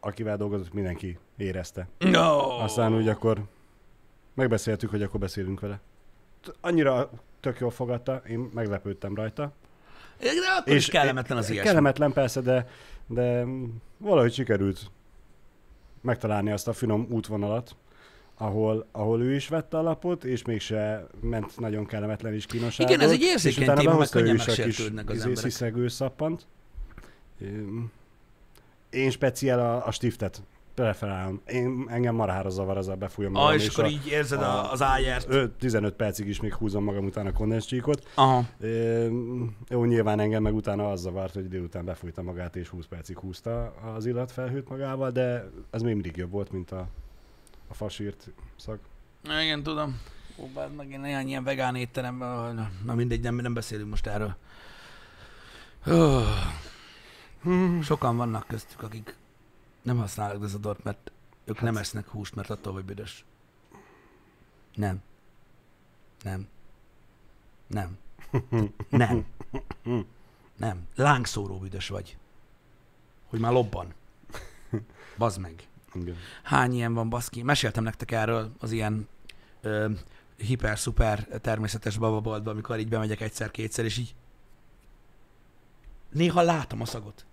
akivel 0.00 0.36
dolgozott, 0.36 0.72
mindenki 0.72 1.18
érezte. 1.36 1.88
No. 1.98 2.38
Aztán 2.38 2.96
úgy 2.96 3.08
akkor 3.08 3.42
megbeszéltük, 4.34 4.90
hogy 4.90 5.02
akkor 5.02 5.20
beszélünk 5.20 5.60
vele. 5.60 5.80
Annyira 6.60 7.10
tök 7.40 7.58
jól 7.58 7.70
fogadta, 7.70 8.22
én 8.28 8.50
meglepődtem 8.54 9.14
rajta. 9.14 9.52
De 10.18 10.28
akkor 10.58 10.72
és 10.72 10.86
is 10.86 10.88
kellemetlen 10.88 11.38
az 11.38 11.50
ilyesmi. 11.50 11.68
Kellemetlen 11.68 12.12
persze, 12.12 12.40
de, 12.40 12.68
de 13.06 13.44
valahogy 13.96 14.32
sikerült 14.32 14.90
megtalálni 16.00 16.50
azt 16.50 16.68
a 16.68 16.72
finom 16.72 17.06
útvonalat, 17.10 17.76
ahol, 18.38 18.86
ahol 18.92 19.22
ő 19.22 19.34
is 19.34 19.48
vette 19.48 19.78
a 19.78 19.82
lapot, 19.82 20.24
és 20.24 20.44
mégse 20.44 21.06
ment 21.20 21.58
nagyon 21.60 21.86
kellemetlen 21.86 22.34
és 22.34 22.46
kínosából. 22.46 22.94
Igen, 22.94 23.06
ez 23.06 23.12
egy 23.12 23.20
érzékeny 23.22 23.62
és 23.62 23.68
utána 23.68 23.80
téma, 23.80 23.98
meg 23.98 24.08
könnyen 24.08 24.34
megsértődnek 24.36 25.08
az 25.08 25.14
izé, 25.14 25.24
emberek. 25.28 25.50
sziszegő 25.50 25.88
szappant. 25.88 26.46
Én- 28.90 29.10
speciál 29.10 29.58
a, 29.60 29.86
a 29.86 29.90
stiftet 29.90 30.42
preferálom. 30.74 31.40
Én, 31.46 31.86
engem 31.88 32.14
marhára 32.14 32.48
zavar 32.50 32.76
az 32.76 32.88
a 32.88 32.94
befújom 32.94 33.34
Ah, 33.36 33.42
magam, 33.42 33.56
és 33.58 33.68
akkor 33.68 33.84
a, 33.84 33.88
így 33.88 34.06
érzed 34.06 34.40
a, 34.42 34.72
az 34.72 34.82
ájert. 34.82 35.26
ö, 35.28 35.44
15 35.58 35.94
percig 35.94 36.28
is 36.28 36.40
még 36.40 36.54
húzom 36.54 36.84
magam 36.84 37.04
után 37.04 37.26
a 37.26 37.32
kondenscsíkot. 37.32 38.06
Aha. 38.14 38.44
Ö, 38.60 39.06
Jó, 39.68 39.84
nyilván 39.84 40.20
engem 40.20 40.42
meg 40.42 40.54
utána 40.54 40.90
az 40.90 41.00
zavart, 41.00 41.34
hogy 41.34 41.48
délután 41.48 41.84
befújta 41.84 42.22
magát 42.22 42.56
és 42.56 42.68
20 42.68 42.86
percig 42.86 43.18
húzta 43.18 43.74
az 43.96 44.06
illatfelhőt 44.06 44.68
magával, 44.68 45.10
de 45.10 45.50
ez 45.70 45.82
még 45.82 45.92
mindig 45.92 46.16
jobb 46.16 46.30
volt, 46.30 46.52
mint 46.52 46.70
a, 46.70 46.88
a 47.68 47.74
fasírt 47.74 48.28
szag. 48.56 48.78
Igen, 49.22 49.62
tudom. 49.62 50.00
Ó, 50.36 50.46
bár 50.46 50.70
meg 50.70 50.90
én 50.90 51.00
néhány 51.00 51.28
ilyen 51.28 51.44
vegán 51.44 51.74
étteremben, 51.74 52.54
na, 52.54 52.70
na 52.84 52.94
mindegy, 52.94 53.20
nem, 53.20 53.34
nem 53.34 53.54
beszélünk 53.54 53.90
most 53.90 54.06
erről. 54.06 54.36
Öh. 55.84 56.26
Sokan 57.82 58.16
vannak 58.16 58.46
köztük, 58.46 58.82
akik 58.82 59.16
nem 59.82 59.98
használnak 59.98 60.40
dezodort, 60.40 60.84
mert 60.84 61.12
ők 61.44 61.56
hát. 61.56 61.64
nem 61.64 61.76
esznek 61.76 62.08
húst, 62.08 62.34
mert 62.34 62.50
attól 62.50 62.72
vagy 62.72 62.84
büdös. 62.84 63.24
Nem. 64.74 65.02
Nem. 66.22 66.48
Nem. 67.66 67.98
Nem. 68.88 69.26
Nem. 70.56 70.86
Lángszóró 70.94 71.58
büdös 71.58 71.88
vagy. 71.88 72.16
Hogy 73.28 73.40
már 73.40 73.52
lobban. 73.52 73.94
Bazd 75.18 75.40
meg. 75.40 75.68
Igen. 75.94 76.16
Hány 76.42 76.72
ilyen 76.74 76.94
van, 76.94 77.08
baszki? 77.08 77.42
Meséltem 77.42 77.82
nektek 77.84 78.10
erről 78.10 78.52
az 78.58 78.72
ilyen 78.72 79.08
ö, 79.60 79.90
hiper-szuper 80.36 81.26
természetes 81.40 81.96
bababoltba, 81.96 82.50
amikor 82.50 82.78
így 82.78 82.88
bemegyek 82.88 83.20
egyszer-kétszer, 83.20 83.84
és 83.84 83.98
így 83.98 84.14
néha 86.12 86.42
látom 86.42 86.80
a 86.80 86.84
szagot. 86.84 87.26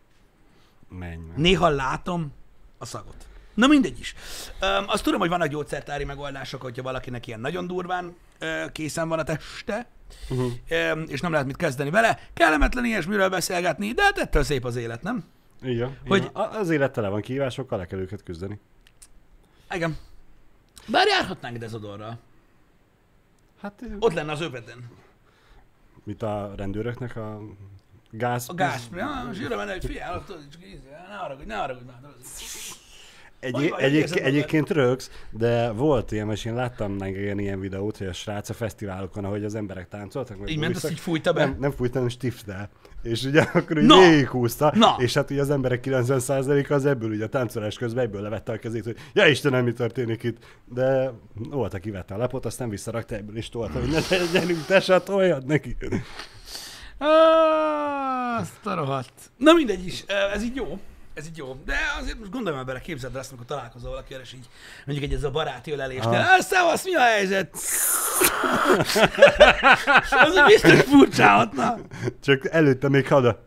Menj 0.89 1.15
már. 1.27 1.37
Néha 1.37 1.69
látom 1.69 2.33
a 2.77 2.85
szagot. 2.85 3.27
Na 3.53 3.67
mindegy 3.67 3.99
is. 3.99 4.15
Öm, 4.59 4.83
azt 4.87 5.03
tudom, 5.03 5.19
hogy 5.19 5.29
vannak 5.29 5.47
gyógyszertári 5.47 6.03
megoldások, 6.03 6.61
hogyha 6.61 6.83
valakinek 6.83 7.27
ilyen 7.27 7.39
nagyon 7.39 7.67
durván 7.67 8.15
ö, 8.39 8.65
készen 8.71 9.09
van 9.09 9.19
a 9.19 9.23
teste, 9.23 9.87
Uh-huh. 10.29 10.51
öm, 10.69 11.05
és 11.07 11.21
nem 11.21 11.31
lehet 11.31 11.47
mit 11.47 11.55
kezdeni 11.55 11.89
vele. 11.89 12.19
Kellemetlen 12.33 12.85
ilyesmiről 12.85 13.29
beszélgetni, 13.29 13.91
de 13.91 14.03
hát 14.03 14.17
ettől 14.17 14.43
szép 14.43 14.65
az 14.65 14.75
élet, 14.75 15.01
nem? 15.01 15.23
Igen. 15.61 15.97
Hogy- 16.07 16.19
Igen. 16.23 16.31
Az 16.35 16.69
élet 16.69 16.91
tele 16.91 17.07
van 17.09 17.21
kihívásokkal, 17.21 17.77
le 17.77 17.85
kell 17.85 17.99
őket 17.99 18.23
küzdeni. 18.23 18.59
Igen. 19.71 19.97
Bár 20.87 21.07
járhatnánk 21.07 21.57
dezodorral. 21.57 22.19
Hát, 23.61 23.83
Ott 23.99 24.13
lenne 24.13 24.31
az 24.31 24.41
öpeden. 24.41 24.89
mit 26.03 26.21
a 26.21 26.53
rendőröknek 26.55 27.15
a 27.15 27.41
gáz... 28.09 28.49
A 28.49 28.53
gáz. 28.53 28.89
Ja, 28.93 29.29
zsírra 29.33 29.55
menne, 29.55 29.71
hogy 29.71 29.85
figyelj, 29.85 30.15
ott 30.15 30.27
csak 30.51 30.65
ízé, 30.65 30.89
ne 31.09 31.15
haragudj, 31.15 31.47
ne 31.47 31.55
haragudj 31.55 31.85
már. 31.85 31.99
Egy, 33.45 33.69
magad? 33.69 33.79
egyébként 34.23 34.69
rögsz, 34.69 35.11
de 35.31 35.71
volt 35.71 36.11
ilyen, 36.11 36.31
és 36.31 36.45
én 36.45 36.53
láttam 36.53 36.91
meg 36.91 37.15
ilyen 37.15 37.59
videót, 37.59 37.97
hogy 37.97 38.07
a 38.07 38.13
srác 38.13 38.49
a 38.49 38.53
fesztiválokon, 38.53 39.25
ahogy 39.25 39.43
az 39.43 39.55
emberek 39.55 39.87
táncoltak. 39.87 40.37
Így 40.45 40.57
ment, 40.57 40.75
azt 40.75 40.81
bújtak, 40.81 40.91
így 40.91 40.99
fújta 40.99 41.33
be. 41.33 41.45
Nem, 41.45 41.55
nem 41.59 41.71
fújtam, 41.71 42.09
stiftel. 42.09 42.69
És 43.03 43.23
ugye 43.23 43.41
akkor 43.41 43.77
úgy 43.77 43.83
Na! 43.83 43.99
végighúzta, 43.99 44.71
Na! 44.75 44.95
és 44.97 45.13
hát 45.13 45.31
ugye 45.31 45.41
az 45.41 45.49
emberek 45.49 45.83
90%-a 45.87 46.73
az 46.73 46.85
ebből 46.85 47.09
ugye 47.09 47.25
a 47.25 47.27
táncolás 47.27 47.77
közben 47.77 48.03
ebből 48.03 48.21
levette 48.21 48.51
a 48.51 48.57
kezét, 48.57 48.83
hogy 48.83 48.97
ja 49.13 49.25
Istenem, 49.25 49.63
mi 49.63 49.73
történik 49.73 50.23
itt. 50.23 50.37
De 50.65 51.11
volt, 51.33 51.73
aki 51.73 51.91
vette 51.91 52.13
a 52.13 52.17
lapot, 52.17 52.45
aztán 52.45 52.69
visszarakta 52.69 53.15
ebből 53.15 53.37
is 53.37 53.49
tolta, 53.49 53.79
hogy 53.79 53.89
ne 53.89 53.99
gyerünk, 54.31 54.65
te 54.65 54.79
se 54.79 54.99
toljad 54.99 55.45
neki. 55.45 55.77
Azt 58.39 58.65
a 58.65 58.75
rohadt. 58.75 59.31
Na 59.37 59.53
mindegy 59.53 59.85
is, 59.85 60.03
ez 60.33 60.43
így 60.43 60.55
jó. 60.55 60.79
Ez 61.15 61.27
így 61.27 61.37
jó. 61.37 61.57
De 61.65 61.75
azért 61.99 62.19
most 62.19 62.31
gondolj 62.31 62.55
már 62.55 62.65
bele, 62.65 62.79
képzeld 62.79 63.13
el 63.13 63.19
azt, 63.19 63.29
amikor 63.29 63.47
találkozol 63.47 63.89
valakivel, 63.89 64.21
és 64.21 64.33
így 64.33 64.49
mondjuk 64.85 65.09
egy 65.09 65.17
ez 65.17 65.23
a 65.23 65.31
baráti 65.31 65.71
ölelésnél. 65.71 66.19
Aha. 66.19 66.33
Ah, 66.33 66.39
szevasz, 66.39 66.83
mi 66.83 66.95
a 66.95 67.01
helyzet? 67.01 67.53
az 70.23 70.35
úgy 70.35 70.43
biztos 70.45 70.81
furcsáhatna. 70.81 71.77
Csak 72.23 72.45
előtte 72.45 72.89
még 72.89 73.07
hada. 73.07 73.45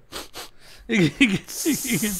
Igen, 0.86 1.12
igen, 1.18 1.40
igen. 1.64 2.10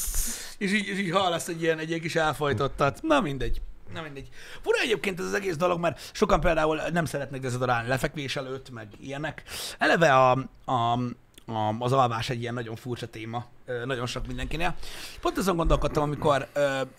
És 0.57 0.71
így, 0.71 0.87
és 0.87 0.97
így 0.97 1.11
hallasz 1.11 1.47
egy 1.47 1.61
ilyen, 1.61 1.79
egy 1.79 1.87
ilyen 1.89 2.01
kis 2.01 2.15
elfojtottat. 2.15 3.01
Na 3.01 3.21
mindegy. 3.21 3.61
Na 3.93 4.01
mindegy. 4.01 4.27
Fura 4.61 4.79
egyébként 4.79 5.19
ez 5.19 5.25
az 5.25 5.33
egész 5.33 5.55
dolog, 5.55 5.79
mert 5.79 6.09
sokan 6.13 6.39
például 6.39 6.81
nem 6.93 7.05
szeretnek 7.05 7.41
dezodorálni 7.41 7.87
lefekvés 7.87 8.35
előtt, 8.35 8.69
meg 8.69 8.87
ilyenek. 8.99 9.43
Eleve 9.77 10.13
a, 10.15 10.31
a, 10.65 10.99
az 11.79 11.91
alvás 11.91 12.29
egy 12.29 12.41
ilyen 12.41 12.53
nagyon 12.53 12.75
furcsa 12.75 13.07
téma, 13.07 13.45
nagyon 13.85 14.05
sok 14.05 14.27
mindenkinél. 14.27 14.75
Pont 15.21 15.37
azon 15.37 15.55
gondolkodtam, 15.55 16.03
amikor 16.03 16.47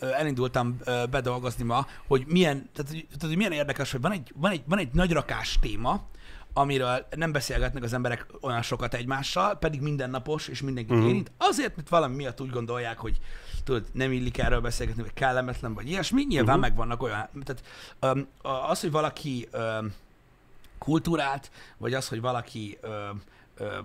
elindultam 0.01 0.79
bedolgozni 1.11 1.65
ma, 1.65 1.87
hogy 2.07 2.25
milyen, 2.27 2.69
tehát, 2.75 2.91
hogy- 2.91 3.07
tehát, 3.07 3.27
hogy 3.27 3.37
milyen 3.37 3.53
érdekes, 3.53 3.91
hogy 3.91 4.01
van 4.01 4.13
egy, 4.13 4.33
van, 4.37 4.51
egy, 4.51 4.63
van 4.67 4.79
egy 4.79 4.89
nagy 4.93 5.13
rakás 5.13 5.59
téma, 5.61 6.09
amiről 6.53 7.07
nem 7.17 7.33
beszélgetnek 7.33 7.83
az 7.83 7.93
emberek 7.93 8.27
olyan 8.41 8.63
sokat 8.63 8.95
egymással, 8.95 9.59
pedig 9.59 9.81
mindennapos, 9.81 10.49
és 10.49 10.63
mindenkit 10.63 10.93
uh-huh. 10.93 11.09
érint. 11.09 11.31
Azért, 11.37 11.77
mert 11.77 11.89
valami 11.89 12.15
miatt 12.15 12.41
úgy 12.41 12.51
gondolják, 12.51 12.99
hogy 12.99 13.19
tudod, 13.65 13.85
nem 13.93 14.13
illik 14.13 14.39
erről 14.39 14.61
beszélgetni, 14.61 15.03
vagy 15.03 15.15
kellemetlen, 15.15 15.75
vagy 15.75 15.89
ilyesmi. 15.89 16.23
Nyilván 16.23 16.47
uh-huh. 16.57 16.61
megvannak 16.61 17.03
olyan, 17.03 17.29
tehát 17.45 17.63
um, 18.01 18.27
az, 18.69 18.81
hogy 18.81 18.91
valaki 18.91 19.49
um, 19.53 19.93
kultúrált, 20.79 21.51
vagy 21.79 21.95
az, 21.95 22.09
hogy 22.09 22.21
valaki 22.21 22.79
um, 22.83 23.23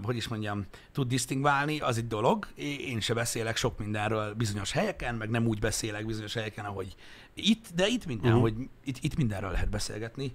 hogy 0.03 0.15
is 0.15 0.27
mondjam, 0.27 0.65
tud 0.91 1.07
disztingválni, 1.07 1.79
az 1.79 1.97
egy 1.97 2.07
dolog. 2.07 2.47
Én 2.55 2.99
se 2.99 3.13
beszélek 3.13 3.55
sok 3.55 3.77
mindenről 3.79 4.33
bizonyos 4.33 4.71
helyeken, 4.71 5.15
meg 5.15 5.29
nem 5.29 5.47
úgy 5.47 5.59
beszélek 5.59 6.05
bizonyos 6.05 6.33
helyeken, 6.33 6.65
ahogy 6.65 6.95
itt, 7.37 7.65
de 7.73 7.87
itt 7.87 8.05
minden, 8.05 8.33
uh-huh. 8.33 8.41
hogy 8.41 8.69
itt, 8.83 8.97
itt 9.01 9.15
mindenről 9.15 9.51
lehet 9.51 9.69
beszélgetni. 9.69 10.33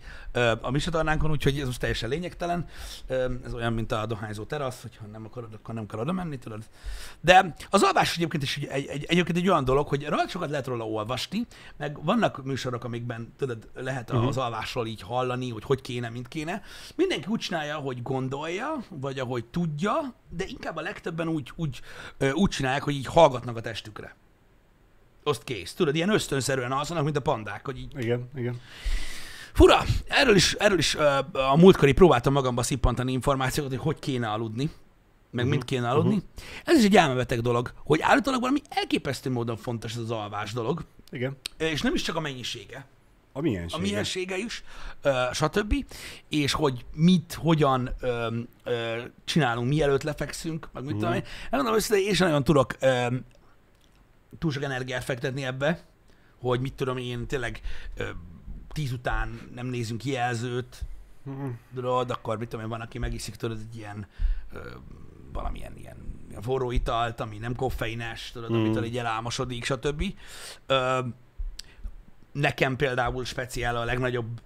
A 0.60 0.70
mi 0.70 0.78
csatornánkon, 0.78 1.30
úgyhogy 1.30 1.58
ez 1.58 1.66
most 1.66 1.80
teljesen 1.80 2.08
lényegtelen. 2.08 2.66
Ez 3.44 3.54
olyan, 3.54 3.72
mint 3.72 3.92
a 3.92 4.06
dohányzó 4.06 4.44
terasz, 4.44 4.82
hogyha 4.82 5.06
nem 5.06 5.24
akarod, 5.24 5.54
akkor 5.54 5.74
nem 5.74 5.86
kell 5.86 5.98
oda 5.98 6.12
menni, 6.12 6.38
tudod. 6.38 6.62
De 7.20 7.54
az 7.70 7.82
alvás 7.82 8.16
egyébként 8.16 8.42
is 8.42 8.56
egy, 8.56 8.64
egy, 8.64 8.86
egy, 8.86 9.04
egyébként 9.04 9.38
egy 9.38 9.48
olyan 9.48 9.64
dolog, 9.64 9.88
hogy 9.88 10.06
rohadt 10.06 10.30
sokat 10.30 10.50
lehet 10.50 10.66
róla 10.66 10.88
olvasni, 10.88 11.46
meg 11.76 12.04
vannak 12.04 12.44
műsorok, 12.44 12.84
amikben 12.84 13.32
tudod, 13.36 13.68
lehet 13.74 14.10
uh-huh. 14.10 14.26
az 14.26 14.36
alvásról 14.36 14.86
így 14.86 15.02
hallani, 15.02 15.50
hogy 15.50 15.64
hogy 15.64 15.80
kéne, 15.80 16.08
mint 16.08 16.28
kéne. 16.28 16.62
Mindenki 16.96 17.28
úgy 17.28 17.40
csinálja, 17.40 17.76
hogy 17.76 18.02
gondolja, 18.02 18.84
vagy 18.88 19.18
ahogy 19.18 19.44
tudja, 19.44 20.14
de 20.28 20.44
inkább 20.46 20.76
a 20.76 20.80
legtöbben 20.80 21.28
úgy, 21.28 21.52
úgy, 21.56 21.80
úgy 22.32 22.50
csinálják, 22.50 22.82
hogy 22.82 22.94
így 22.94 23.06
hallgatnak 23.06 23.56
a 23.56 23.60
testükre. 23.60 24.14
Azt 25.22 25.44
kész. 25.44 25.74
Tudod, 25.74 25.94
ilyen 25.94 26.08
ösztönszerűen 26.08 26.72
alszanak, 26.72 27.04
mint 27.04 27.16
a 27.16 27.20
pandák, 27.20 27.64
hogy 27.64 27.78
így 27.78 27.92
Igen, 27.98 28.28
igen. 28.36 28.60
Fura, 29.52 29.84
erről 30.08 30.34
is, 30.34 30.52
erről 30.52 30.78
is 30.78 30.94
a 31.32 31.56
múltkori 31.56 31.92
próbáltam 31.92 32.32
magamba 32.32 32.62
szippantani 32.62 33.12
információkat, 33.12 33.70
hogy 33.70 33.80
hogy 33.80 33.98
kéne 33.98 34.28
aludni, 34.28 34.62
meg 34.64 34.72
uh-huh. 35.32 35.50
mint 35.50 35.64
kéne 35.64 35.88
aludni. 35.88 36.14
Uh-huh. 36.14 36.30
Ez 36.64 36.78
is 36.78 36.84
egy 36.84 36.96
elmebeteg 36.96 37.40
dolog, 37.40 37.72
hogy 37.84 38.00
állítólag 38.02 38.40
valami 38.40 38.60
elképesztő 38.68 39.30
módon 39.30 39.56
fontos 39.56 39.92
ez 39.92 39.98
az 39.98 40.10
alvás 40.10 40.52
dolog, 40.52 40.84
Igen. 41.10 41.36
és 41.58 41.82
nem 41.82 41.94
is 41.94 42.02
csak 42.02 42.16
a 42.16 42.20
mennyisége, 42.20 42.86
A 43.32 43.40
miensége. 43.40 43.82
a 43.82 43.86
miensége 43.86 44.36
is, 44.36 44.64
stb. 45.32 45.74
És 46.28 46.52
hogy 46.52 46.84
mit, 46.94 47.38
hogyan 47.40 47.90
uh, 48.02 48.10
uh, 48.64 48.72
csinálunk, 49.24 49.68
mielőtt 49.68 50.02
lefekszünk, 50.02 50.68
meg 50.72 50.84
mit 50.84 50.96
tudom 50.96 51.12
én. 51.12 51.24
Elmondom 51.50 51.76
őszintén, 51.76 52.06
én 52.06 52.14
sem 52.14 52.26
nagyon 52.26 52.44
tudok 52.44 52.76
uh, 52.80 53.14
túl 54.38 54.50
sok 54.50 54.62
energiát 54.62 55.04
fektetni 55.04 55.44
ebbe, 55.44 55.80
hogy 56.40 56.60
mit 56.60 56.74
tudom 56.74 56.96
én, 56.96 57.26
tényleg 57.26 57.60
uh, 57.98 58.06
tíz 58.72 58.92
után 58.92 59.50
nem 59.54 59.66
nézünk 59.66 60.04
jelzőt, 60.04 60.80
Mhm. 61.22 61.46
tudod, 61.74 62.10
akkor 62.10 62.38
mit 62.38 62.48
tudom 62.48 62.64
én, 62.64 62.70
van, 62.70 62.80
aki 62.80 62.98
megiszik, 62.98 63.34
tudod, 63.36 63.58
egy 63.70 63.76
ilyen 63.76 64.06
ö, 64.52 64.58
valamilyen 65.32 65.76
ilyen, 65.76 65.96
ilyen 66.28 66.42
forró 66.42 66.70
italt, 66.70 67.20
ami 67.20 67.38
nem 67.38 67.54
koffeines, 67.54 68.30
tudod, 68.32 68.50
Mm. 68.52 68.54
mm. 68.56 68.58
amitől 68.64 68.84
így 68.84 68.98
elámosodik, 68.98 69.64
stb. 69.64 70.04
Ö, 70.66 70.98
nekem 72.32 72.76
például 72.76 73.24
speciál 73.24 73.76
a 73.76 73.84
legnagyobb, 73.84 74.40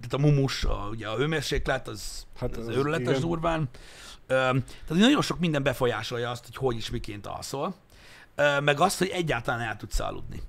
tehát 0.00 0.12
a 0.14 0.18
mumus, 0.30 0.64
a, 0.64 0.88
ugye 0.90 1.08
a 1.08 1.16
hőmérséklet, 1.16 1.88
az, 1.88 2.26
Hát 2.38 2.56
az, 2.56 2.68
az- 2.68 2.76
őrületes 2.76 3.18
durván. 3.18 3.68
Ö, 4.26 4.34
tehát 4.34 4.62
nagyon 4.88 5.22
sok 5.22 5.38
minden 5.38 5.62
befolyásolja 5.62 6.30
azt, 6.30 6.44
hogy 6.44 6.56
hogy 6.56 6.76
is 6.76 6.90
miként 6.90 7.26
alszol, 7.26 7.66
Ö, 7.66 7.74
meg 8.62 8.80
azt, 8.80 8.98
hogy 8.98 9.08
egyáltalán 9.08 9.60
el 9.60 9.76
tudsz 9.76 10.00
aludni. 10.00 10.40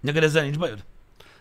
Neked 0.00 0.22
ezzel 0.22 0.42
nincs 0.42 0.58
bajod? 0.58 0.84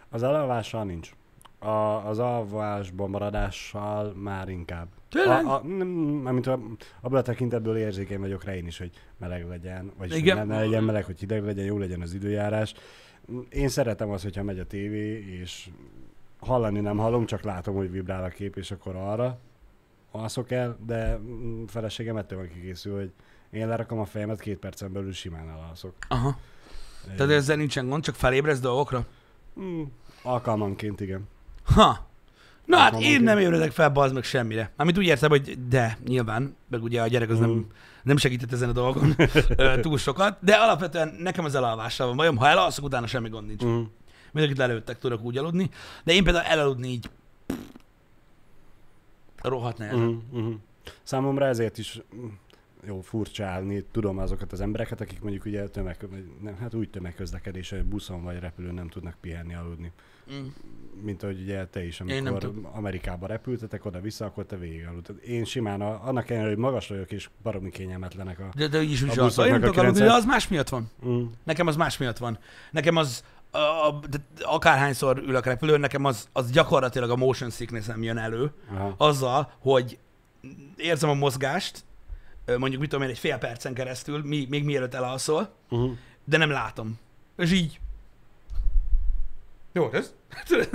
Az 0.10 0.24
alvással 0.24 0.84
nincs. 0.84 1.12
A, 1.60 1.68
az 2.08 2.20
alvásban 2.20 3.10
maradással 3.10 4.14
már 4.14 4.50
inkább. 4.50 4.88
Tényleg? 5.10 5.46
A, 5.46 5.54
a, 5.56 5.62
nem, 5.64 5.88
mármint 5.88 6.48
a, 6.48 6.60
abban 7.02 7.20
a 7.20 7.22
tekintetből 7.22 7.78
érzékeny 7.78 8.20
vagyok 8.20 8.44
rá 8.44 8.56
én 8.56 8.68
is, 8.68 8.78
hogy 8.78 8.92
meleg 9.18 9.48
legyen, 9.48 9.92
vagy 9.98 10.24
ne, 10.24 10.44
ne 10.44 10.60
legyen 10.60 10.84
meleg, 10.84 11.06
hogy 11.06 11.20
hideg 11.20 11.44
legyen, 11.44 11.66
jó 11.66 11.78
legyen 11.78 12.02
az 12.02 12.14
időjárás. 12.14 12.74
Én 13.50 13.68
szeretem 13.68 14.10
azt, 14.10 14.24
hogyha 14.24 14.44
megy 14.44 14.60
a 14.60 14.66
tévé, 14.66 15.40
és 15.42 15.70
hallani 16.40 16.80
nem 16.80 16.98
hallom, 16.98 17.26
csak 17.26 17.42
látom, 17.42 17.76
hogy 17.76 17.92
vibrál 17.92 18.24
a 18.24 18.28
kép, 18.28 18.58
és 18.58 18.72
akkor 18.72 18.96
arra 18.96 19.40
alszok 20.12 20.52
el, 20.52 20.78
de 20.86 21.18
mm, 21.18 21.64
feleségem 21.66 22.18
ettől 22.18 22.38
van 22.38 22.48
kikészül, 22.48 22.96
hogy 22.96 23.12
én 23.58 23.68
lerakom 23.68 24.00
a 24.00 24.06
fejemet, 24.06 24.40
két 24.40 24.58
percen 24.58 24.92
belül 24.92 25.14
simán 25.14 25.50
elalszok. 25.50 25.94
Aha. 26.08 26.38
Tehát 27.16 27.32
ezzel 27.32 27.56
nincsen 27.56 27.90
gond, 27.90 28.04
csak 28.04 28.16
felébresz 28.16 28.60
dolgokra? 28.60 29.06
Mm, 29.60 29.84
alkalmanként, 30.22 31.02
igen. 31.02 31.28
Ha. 31.64 32.06
Na 32.66 32.78
hát 32.78 33.02
én 33.02 33.22
nem 33.22 33.38
ébredek 33.38 33.72
fel, 33.72 33.90
bazd 33.90 34.14
meg 34.14 34.24
semmire. 34.24 34.72
Amit 34.76 34.98
úgy 34.98 35.06
értem, 35.06 35.30
hogy 35.30 35.68
de, 35.68 35.98
nyilván, 36.06 36.56
meg 36.70 36.84
ugye 36.84 37.02
a 37.02 37.08
gyerek 37.08 37.30
az 37.30 37.38
Mm. 37.38 37.42
nem, 37.42 37.66
nem 38.04 38.18
segített 38.18 38.52
ezen 38.52 38.70
a 38.70 38.72
dolgon 38.72 39.16
túl 39.82 39.98
sokat, 39.98 40.38
de 40.42 40.56
alapvetően 40.56 41.16
nekem 41.20 41.46
az 41.46 41.56
elalvással 41.56 42.08
van 42.08 42.16
bajom. 42.16 42.38
Ha 42.38 42.48
elalszok, 42.48 42.86
utána 42.86 43.08
semmi 43.08 43.30
gond 43.30 43.48
nincs. 43.48 43.66
Mm. 43.66 43.82
Mindenkit 44.32 44.58
lelőttek, 44.58 45.00
tudok 45.00 45.24
úgy 45.24 45.38
aludni, 45.38 45.70
de 46.04 46.14
én 46.14 46.24
például 46.24 46.46
elaludni 46.46 46.88
így 46.88 47.10
rohadt 49.42 49.78
nehezen. 49.78 50.08
Uh-huh, 50.08 50.24
uh-huh. 50.32 50.54
Számomra 51.04 51.46
ezért 51.46 51.78
is 51.78 52.02
mm, 52.16 52.28
jó 52.86 53.02
furcsa 53.02 53.46
állni, 53.46 53.86
tudom 53.92 54.18
azokat 54.18 54.52
az 54.52 54.62
embereket, 54.62 55.02
akik 55.02 55.22
mondjuk 55.22 55.46
ugye 55.46 55.68
tömeg, 55.68 55.98
nem, 56.42 56.58
hát 56.58 56.74
úgy 56.74 56.90
tömegközlekedés, 56.90 57.70
hogy 57.70 57.84
buszon 57.84 58.24
vagy 58.24 58.40
repülőn 58.40 58.74
nem 58.74 58.88
tudnak 58.88 59.16
pihenni, 59.22 59.56
aludni. 59.56 59.92
Mm. 60.34 60.46
Mint 61.02 61.24
ahogy 61.24 61.42
ugye 61.42 61.66
te 61.66 61.86
is, 61.86 62.02
amikor. 62.02 62.52
Amerikába 62.72 63.28
repültetek 63.28 63.86
oda-vissza, 63.86 64.26
akkor 64.26 64.46
te 64.46 64.58
végig 64.58 64.86
aludtad. 64.88 65.20
Én 65.26 65.46
simán, 65.46 65.82
a, 65.82 66.08
annak 66.08 66.30
ellenére, 66.30 66.50
hogy 66.50 66.60
magas 66.60 66.88
vagyok 66.88 67.12
és 67.12 67.30
baromi 67.44 67.70
kényelmetlenek 67.70 68.40
a... 68.40 68.50
De, 68.56 68.68
de 68.68 68.82
így 68.82 68.92
is 68.92 69.02
úgy 69.02 69.10
A 69.10 69.12
is 69.12 69.18
alszol. 69.18 69.46
Én 69.46 69.54
tudok 69.54 69.78
aludni, 69.78 70.00
de 70.00 70.06
900 70.06 70.18
az 70.18 70.26
más 70.26 70.48
miatt 70.48 70.70
van. 70.70 70.90
Mm. 71.06 71.24
Nekem 71.44 71.68
az 71.68 71.76
más 71.76 71.98
miatt 71.98 72.18
van. 72.18 72.40
Nekem 72.72 72.96
az, 72.96 73.24
a, 73.52 74.00
de 74.10 74.18
akárhányszor 74.42 75.18
ülök 75.18 75.46
repülőn, 75.46 75.80
nekem 75.80 76.06
az, 76.06 76.28
az 76.32 76.52
gyakorlatilag 76.52 77.10
a 77.10 77.16
motion 77.16 77.50
sickness 77.50 77.86
nem 77.86 78.04
jön 78.04 78.18
elő. 78.18 78.52
Aha. 78.72 78.94
azzal, 78.98 79.52
hogy 79.60 79.98
érzem 80.76 81.10
a 81.10 81.14
mozgást, 81.14 81.86
mondjuk 82.58 82.82
mit 82.82 82.90
tudom 82.90 83.06
én, 83.06 83.12
egy 83.12 83.20
fél 83.20 83.38
percen 83.38 83.74
keresztül, 83.74 84.22
mi, 84.24 84.46
még 84.50 84.64
mielőtt 84.64 84.94
elalszol, 84.94 85.54
Uh-huh. 85.70 85.92
de 86.24 86.38
nem 86.38 86.50
látom. 86.50 87.00
És 87.38 87.52
így... 87.52 87.80
Jó, 89.72 89.90
ez? 89.92 90.14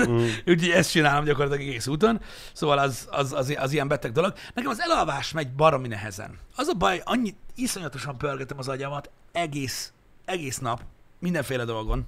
Mm. 0.08 0.26
Úgyhogy 0.46 0.70
ezt 0.70 0.90
csinálom 0.90 1.24
gyakorlatilag 1.24 1.68
egész 1.68 1.86
úton, 1.86 2.20
szóval 2.52 2.78
az, 2.78 3.08
az, 3.10 3.32
az, 3.32 3.54
az 3.58 3.72
ilyen 3.72 3.88
beteg 3.88 4.12
dolog. 4.12 4.32
Nekem 4.54 4.70
az 4.70 4.80
elalvás 4.80 5.32
megy 5.32 5.52
baromi 5.52 5.88
nehezen. 5.88 6.38
Az 6.56 6.68
a 6.68 6.74
baj, 6.74 7.00
annyi 7.04 7.34
iszonyatosan 7.54 8.18
pörgetem 8.18 8.58
az 8.58 8.68
agyamat 8.68 9.10
egész, 9.32 9.92
egész 10.24 10.58
nap, 10.58 10.82
mindenféle 11.18 11.64
dolgon. 11.64 12.06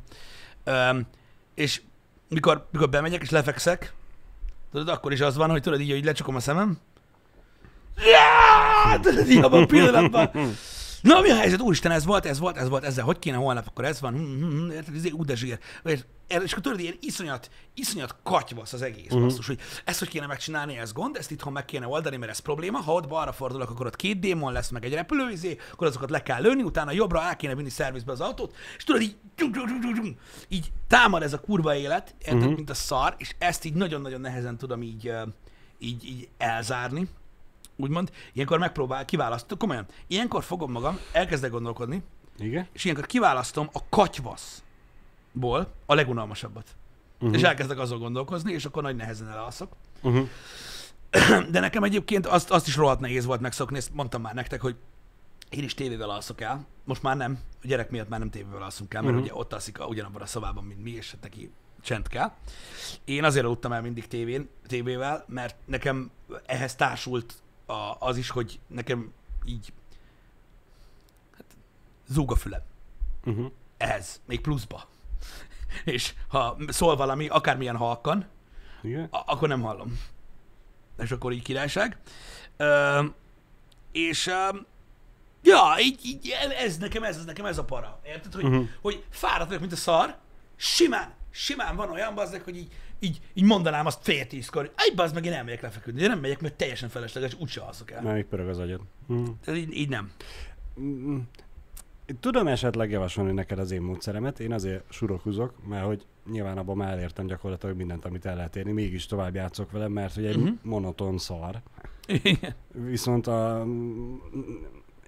Öm, 0.64 1.06
és 1.54 1.80
mikor, 2.28 2.66
mikor 2.70 2.88
bemegyek 2.88 3.22
és 3.22 3.30
lefekszek, 3.30 3.92
tudod, 4.72 4.88
akkor 4.88 5.12
is 5.12 5.20
az 5.20 5.36
van, 5.36 5.50
hogy 5.50 5.62
tudod 5.62 5.80
így, 5.80 5.90
hogy 5.90 6.04
lecsukom 6.04 6.34
a 6.36 6.40
szemem, 6.40 6.78
Ja! 7.96 8.73
Tudod, 9.02 9.30
így 9.30 9.38
abban 9.38 9.62
a 9.62 9.66
pillanatban. 9.66 10.30
Na, 11.04 11.20
mi 11.20 11.30
a 11.30 11.36
helyzet? 11.36 11.60
Úristen, 11.60 11.92
ez 11.92 12.04
volt, 12.04 12.26
ez 12.26 12.38
volt, 12.38 12.56
ez 12.56 12.68
volt, 12.68 12.84
ezzel 12.84 13.04
hogy 13.04 13.18
kéne 13.18 13.36
holnap, 13.36 13.66
akkor 13.66 13.84
ez 13.84 14.00
van. 14.00 14.14
Hm, 14.14 14.22
hm, 14.22 14.58
hm, 14.58 14.70
Érted, 14.70 14.94
ez 14.94 15.12
úgy 15.12 15.26
de 15.26 15.34
zsír. 15.34 15.58
Érted? 15.84 16.06
És 16.28 16.50
akkor 16.50 16.62
tudod, 16.62 16.80
ilyen 16.80 16.96
iszonyat, 17.00 17.50
iszonyat 17.74 18.16
katyvasz 18.22 18.72
az 18.72 18.82
egész 18.82 19.04
uh-huh. 19.04 19.22
basszus, 19.22 19.46
hogy 19.46 19.58
ezt 19.84 19.98
hogy 19.98 20.08
kéne 20.08 20.26
megcsinálni, 20.26 20.76
ez 20.76 20.92
gond, 20.92 21.16
ezt 21.16 21.30
itthon 21.30 21.52
meg 21.52 21.64
kéne 21.64 21.86
oldani, 21.86 22.16
mert 22.16 22.30
ez 22.30 22.38
probléma. 22.38 22.78
Ha 22.78 22.92
ott 22.92 23.08
balra 23.08 23.32
fordulok, 23.32 23.70
akkor 23.70 23.86
ott 23.86 23.96
két 23.96 24.20
démon 24.20 24.52
lesz, 24.52 24.70
meg 24.70 24.84
egy 24.84 24.94
repülőizé, 24.94 25.56
akkor 25.72 25.86
azokat 25.86 26.10
le 26.10 26.22
kell 26.22 26.42
lőni, 26.42 26.62
utána 26.62 26.92
jobbra 26.92 27.22
el 27.22 27.36
kéne 27.36 27.54
vinni 27.54 27.70
szervizbe 27.70 28.12
az 28.12 28.20
autót, 28.20 28.54
és 28.76 28.84
tudod, 28.84 29.00
így, 29.00 29.16
így 30.48 30.72
támad 30.88 31.22
ez 31.22 31.32
a 31.32 31.40
kurva 31.40 31.74
élet, 31.74 32.14
érted, 32.18 32.36
uh-huh. 32.36 32.54
mint 32.54 32.70
a 32.70 32.74
szar, 32.74 33.14
és 33.18 33.34
ezt 33.38 33.64
így 33.64 33.74
nagyon-nagyon 33.74 34.20
nehezen 34.20 34.58
tudom 34.58 34.82
így, 34.82 35.12
így, 35.78 36.04
így 36.04 36.28
elzárni 36.38 37.08
úgymond, 37.76 38.10
ilyenkor 38.32 38.58
megpróbál, 38.58 39.04
kiválasztom, 39.04 39.58
komolyan, 39.58 39.86
ilyenkor 40.06 40.42
fogom 40.42 40.70
magam, 40.70 40.98
elkezdek 41.12 41.50
gondolkodni, 41.50 42.02
Igen? 42.38 42.68
és 42.72 42.84
ilyenkor 42.84 43.06
kiválasztom 43.06 43.68
a 43.72 43.80
katyvaszból 43.88 45.72
a 45.86 45.94
legunalmasabbat. 45.94 46.76
Uh-huh. 47.18 47.36
És 47.36 47.42
elkezdek 47.42 47.78
azon 47.78 47.98
gondolkozni, 47.98 48.52
és 48.52 48.64
akkor 48.64 48.82
nagy 48.82 48.96
nehezen 48.96 49.28
elalszok. 49.28 49.72
Uh-huh. 50.02 50.28
De 51.50 51.60
nekem 51.60 51.82
egyébként 51.82 52.26
azt, 52.26 52.50
azt 52.50 52.66
is 52.66 52.76
rohadt 52.76 53.00
nehéz 53.00 53.24
volt 53.24 53.40
megszokni, 53.40 53.76
ezt 53.76 53.94
mondtam 53.94 54.22
már 54.22 54.34
nektek, 54.34 54.60
hogy 54.60 54.76
én 55.50 55.64
is 55.64 55.74
tévével 55.74 56.10
alszok 56.10 56.40
el. 56.40 56.66
Most 56.84 57.02
már 57.02 57.16
nem, 57.16 57.38
a 57.62 57.66
gyerek 57.66 57.90
miatt 57.90 58.08
már 58.08 58.18
nem 58.18 58.30
tévével 58.30 58.62
alszunk 58.62 58.94
el, 58.94 59.02
mert 59.02 59.14
uh-huh. 59.14 59.30
ugye 59.30 59.40
ott 59.40 59.52
alszik 59.52 59.80
a- 59.80 59.86
ugyanabban 59.86 60.22
a 60.22 60.26
szobában, 60.26 60.64
mint 60.64 60.82
mi, 60.82 60.90
és 60.90 61.10
hát 61.10 61.22
neki 61.22 61.50
csend 61.84 62.08
kell. 62.08 62.32
Én 63.04 63.24
azért 63.24 63.44
aludtam 63.44 63.72
el 63.72 63.82
mindig 63.82 64.06
tévén, 64.06 64.48
tévével, 64.66 65.24
mert 65.28 65.56
nekem 65.64 66.10
ehhez 66.46 66.74
társult 66.74 67.34
a, 67.66 67.96
az 67.98 68.16
is, 68.16 68.30
hogy 68.30 68.60
nekem 68.66 69.12
így 69.44 69.72
hát, 71.36 71.44
zúg 72.06 72.30
a 72.30 72.36
fülem 72.36 72.62
Uh-huh. 73.26 73.50
ehhez, 73.76 74.20
még 74.26 74.40
pluszba. 74.40 74.88
És 75.84 76.14
ha 76.28 76.56
szól 76.68 76.96
valami, 76.96 77.28
akármilyen 77.28 77.76
halkan, 77.76 78.26
Igen? 78.82 79.08
a- 79.10 79.22
akkor 79.26 79.48
nem 79.48 79.60
hallom. 79.62 80.00
És 80.98 81.10
akkor 81.10 81.32
így 81.32 81.42
királyság. 81.42 81.98
Ö, 82.56 83.04
és 83.92 84.26
ö, 84.26 84.48
ja, 85.42 85.74
így, 85.80 86.00
így, 86.04 86.28
ez 86.58 86.76
nekem 86.78 87.02
ez, 87.04 87.16
ez 87.16 87.24
nekem 87.24 87.44
ez 87.44 87.58
a 87.58 87.64
para. 87.64 88.00
Érted? 88.06 88.34
Hogy, 88.34 88.44
uh-huh. 88.44 88.68
hogy 88.80 89.04
fáradt 89.10 89.46
vagyok, 89.46 89.60
mint 89.60 89.72
a 89.72 89.76
szar, 89.76 90.16
simán, 90.56 91.14
simán 91.30 91.76
van 91.76 91.90
olyan 91.90 92.14
bazdek, 92.14 92.44
hogy 92.44 92.56
így, 92.56 92.72
így, 92.98 93.20
így 93.34 93.44
mondanám 93.44 93.86
azt 93.86 93.98
fél 94.02 94.26
tízkor, 94.26 94.72
egy 94.76 94.94
bazd 94.94 95.14
meg, 95.14 95.24
én 95.24 95.32
elmegyek 95.32 95.62
lefeküdni. 95.62 96.00
De 96.00 96.08
nem 96.08 96.20
megyek, 96.20 96.40
mert 96.40 96.54
teljesen 96.54 96.88
felesleges, 96.88 97.36
úgyse 97.38 97.60
alszok 97.60 97.90
el. 97.90 98.02
Már 98.02 98.14
még 98.14 98.24
pörög 98.24 98.48
az 98.48 98.58
agyad. 98.58 98.80
Ez 99.44 99.54
így, 99.54 99.76
így 99.76 99.88
nem. 99.88 100.10
Én 102.06 102.18
Tudom 102.20 102.46
esetleg 102.46 102.90
javasolni 102.90 103.32
neked 103.32 103.58
az 103.58 103.70
én 103.70 103.80
módszeremet, 103.80 104.40
én 104.40 104.52
azért 104.52 104.92
surokhúzok, 104.92 105.66
mert 105.66 105.84
hogy 105.84 106.06
nyilván 106.30 106.58
abban 106.58 106.76
már 106.76 106.92
elértem 106.92 107.26
gyakorlatilag 107.26 107.76
mindent, 107.76 108.04
amit 108.04 108.26
el 108.26 108.36
lehet 108.36 108.56
érni, 108.56 108.72
mégis 108.72 109.06
tovább 109.06 109.34
játszok 109.34 109.70
vele, 109.70 109.88
mert 109.88 110.14
hogy 110.14 110.24
egy 110.24 110.36
uh-huh. 110.36 110.58
monoton 110.62 111.18
szar. 111.18 111.60
Igen. 112.06 112.54
Viszont 112.72 113.26
a, 113.26 113.66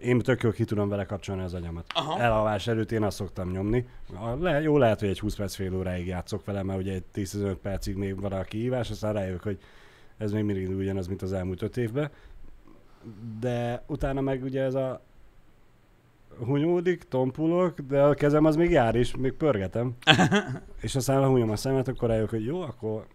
én 0.06 0.18
tök 0.18 0.42
jól 0.42 0.52
ki 0.52 0.64
tudom 0.64 0.88
vele 0.88 1.04
kapcsolni 1.04 1.42
az 1.42 1.54
agyamat. 1.54 1.84
Aha. 1.94 2.20
Elalvás 2.20 2.66
előtt 2.66 2.92
én 2.92 3.02
azt 3.02 3.16
szoktam 3.16 3.50
nyomni. 3.50 3.86
Le, 4.40 4.60
jó 4.60 4.78
lehet, 4.78 5.00
hogy 5.00 5.08
egy 5.08 5.20
20 5.20 5.34
perc 5.34 5.54
fél 5.54 5.74
óráig 5.74 6.06
játszok 6.06 6.44
vele, 6.44 6.62
mert 6.62 6.80
ugye 6.80 6.92
egy 6.92 7.04
10-15 7.14 7.56
percig 7.62 7.96
még 7.96 8.20
van 8.20 8.32
a 8.32 8.42
kihívás, 8.42 8.90
aztán 8.90 9.12
rájövök, 9.12 9.42
hogy 9.42 9.58
ez 10.16 10.32
még 10.32 10.44
mindig 10.44 10.76
ugyanaz, 10.76 11.06
mint 11.06 11.22
az 11.22 11.32
elmúlt 11.32 11.62
öt 11.62 11.76
évben. 11.76 12.10
De 13.40 13.82
utána 13.86 14.20
meg 14.20 14.42
ugye 14.42 14.62
ez 14.62 14.74
a 14.74 15.00
hunyódik, 16.44 17.02
tompulok, 17.02 17.80
de 17.80 18.02
a 18.02 18.14
kezem 18.14 18.44
az 18.44 18.56
még 18.56 18.70
jár 18.70 18.94
is, 18.94 19.16
még 19.16 19.32
pörgetem. 19.32 19.96
és 20.80 20.94
aztán 20.94 21.22
ha 21.22 21.28
hunyom 21.28 21.50
a 21.50 21.56
szemet, 21.56 21.88
akkor 21.88 22.08
rájövök, 22.08 22.30
hogy 22.30 22.44
jó, 22.44 22.60
akkor 22.60 23.06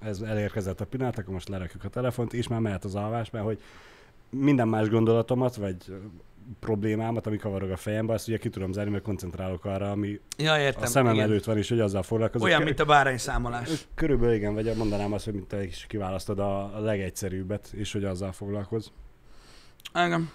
ez 0.00 0.20
elérkezett 0.20 0.80
a 0.80 0.86
pillanat, 0.86 1.18
akkor 1.18 1.32
most 1.32 1.48
lerakjuk 1.48 1.84
a 1.84 1.88
telefont, 1.88 2.32
és 2.32 2.48
már 2.48 2.60
mehet 2.60 2.84
az 2.84 2.94
alvás, 2.94 3.30
mert 3.30 3.44
hogy 3.44 3.60
minden 4.30 4.68
más 4.68 4.88
gondolatomat, 4.88 5.56
vagy 5.56 5.76
problémámat, 6.60 7.26
ami 7.26 7.36
kavarog 7.36 7.70
a 7.70 7.76
fejembe, 7.76 8.12
azt 8.12 8.28
ugye 8.28 8.38
ki 8.38 8.48
tudom 8.48 8.72
zárni, 8.72 8.90
mert 8.90 9.02
koncentrálok 9.04 9.64
arra, 9.64 9.90
ami 9.90 10.20
Ja, 10.36 10.58
értem. 10.60 10.82
a 10.82 10.86
szemem 10.86 11.14
igen. 11.14 11.24
előtt 11.24 11.44
van, 11.44 11.56
és 11.56 11.68
hogy 11.68 11.80
azzal 11.80 12.02
foglalkozok. 12.02 12.46
Olyan, 12.46 12.62
mint 12.62 12.80
a 12.80 12.84
bárányszámolás. 12.84 13.86
Körülbelül 13.94 14.34
igen, 14.34 14.54
vagy 14.54 14.76
mondanám 14.76 15.12
azt, 15.12 15.24
hogy 15.24 15.34
mint 15.34 15.46
te 15.46 15.64
is 15.64 15.84
kiválasztod 15.88 16.38
a 16.38 16.80
legegyszerűbbet, 16.80 17.68
és 17.72 17.92
hogy 17.92 18.04
azzal 18.04 18.32
foglalkoz. 18.32 18.92
Engem. 19.92 20.30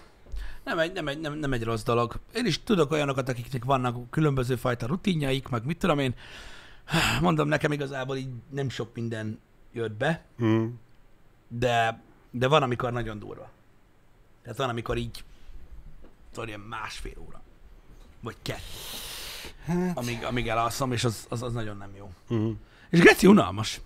Nem 0.64 0.78
egy, 0.78 0.92
nem, 0.92 1.08
egy, 1.08 1.20
nem, 1.20 1.34
nem 1.34 1.52
egy 1.52 1.62
rossz 1.64 1.82
dolog. 1.82 2.14
Én 2.34 2.46
is 2.46 2.62
tudok 2.62 2.90
olyanokat, 2.90 3.28
akiknek 3.28 3.64
vannak 3.64 4.10
különböző 4.10 4.56
fajta 4.56 4.86
rutinjaik, 4.86 5.48
meg 5.48 5.64
mit 5.64 5.78
tudom 5.78 5.98
én. 5.98 6.14
Mondom, 7.20 7.48
nekem 7.48 7.72
igazából 7.72 8.16
így 8.16 8.28
nem 8.50 8.68
sok 8.68 8.94
minden 8.94 9.40
jött 9.72 9.92
be, 9.92 10.24
Mm. 10.44 10.66
de, 11.48 12.00
de 12.30 12.48
van, 12.48 12.62
amikor 12.62 12.92
nagyon 12.92 13.18
durva. 13.18 13.50
Tehát 14.42 14.58
van, 14.58 14.68
amikor 14.68 14.96
így 14.96 15.24
tudod, 16.32 16.48
ilyen 16.48 16.60
másfél 16.60 17.18
óra. 17.26 17.40
Vagy 18.20 18.36
kettő. 18.42 18.60
Hát. 19.64 19.98
Amíg, 19.98 20.24
amíg 20.24 20.48
elalszom, 20.48 20.92
és 20.92 21.04
az, 21.04 21.26
az, 21.28 21.42
az 21.42 21.52
nagyon 21.52 21.76
nem 21.76 21.90
jó. 21.96 22.10
Mm. 22.34 22.50
És 22.90 23.00
geci 23.00 23.26
unalmas. 23.26 23.80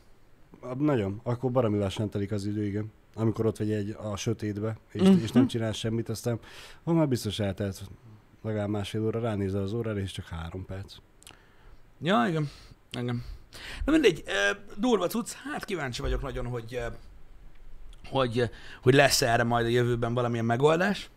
Nagyon, 0.78 1.20
akkor 1.22 1.50
baromi 1.50 1.78
lassan 1.78 2.10
telik 2.10 2.32
az 2.32 2.46
idő, 2.46 2.64
igen. 2.64 2.92
Amikor 3.14 3.46
ott 3.46 3.58
vagy 3.58 3.72
egy 3.72 3.96
a 4.00 4.16
sötétbe, 4.16 4.76
és, 4.92 5.00
Mhm. 5.02 5.18
és 5.22 5.30
nem 5.32 5.46
csinál 5.46 5.72
semmit, 5.72 6.08
aztán 6.08 6.38
ha 6.84 6.92
már 6.92 7.08
biztos 7.08 7.38
eltelt 7.38 7.82
legalább 8.42 8.68
másfél 8.68 9.04
óra, 9.04 9.20
ránézel 9.20 9.62
az 9.62 9.72
órára, 9.72 9.98
és 9.98 10.12
csak 10.12 10.26
három 10.26 10.64
perc. 10.64 10.94
Ja, 12.02 12.26
igen. 12.28 12.50
igen. 12.98 13.24
Na 13.84 13.92
mindegy, 13.92 14.24
durva 14.76 15.06
cucc, 15.06 15.32
hát 15.32 15.64
kíváncsi 15.64 16.00
vagyok 16.00 16.22
nagyon, 16.22 16.46
hogy, 16.46 16.80
hogy, 18.08 18.50
hogy 18.82 18.94
lesz 18.94 19.22
erre 19.22 19.42
majd 19.42 19.66
a 19.66 19.68
jövőben 19.68 20.14
valamilyen 20.14 20.44
megoldás. 20.44 21.10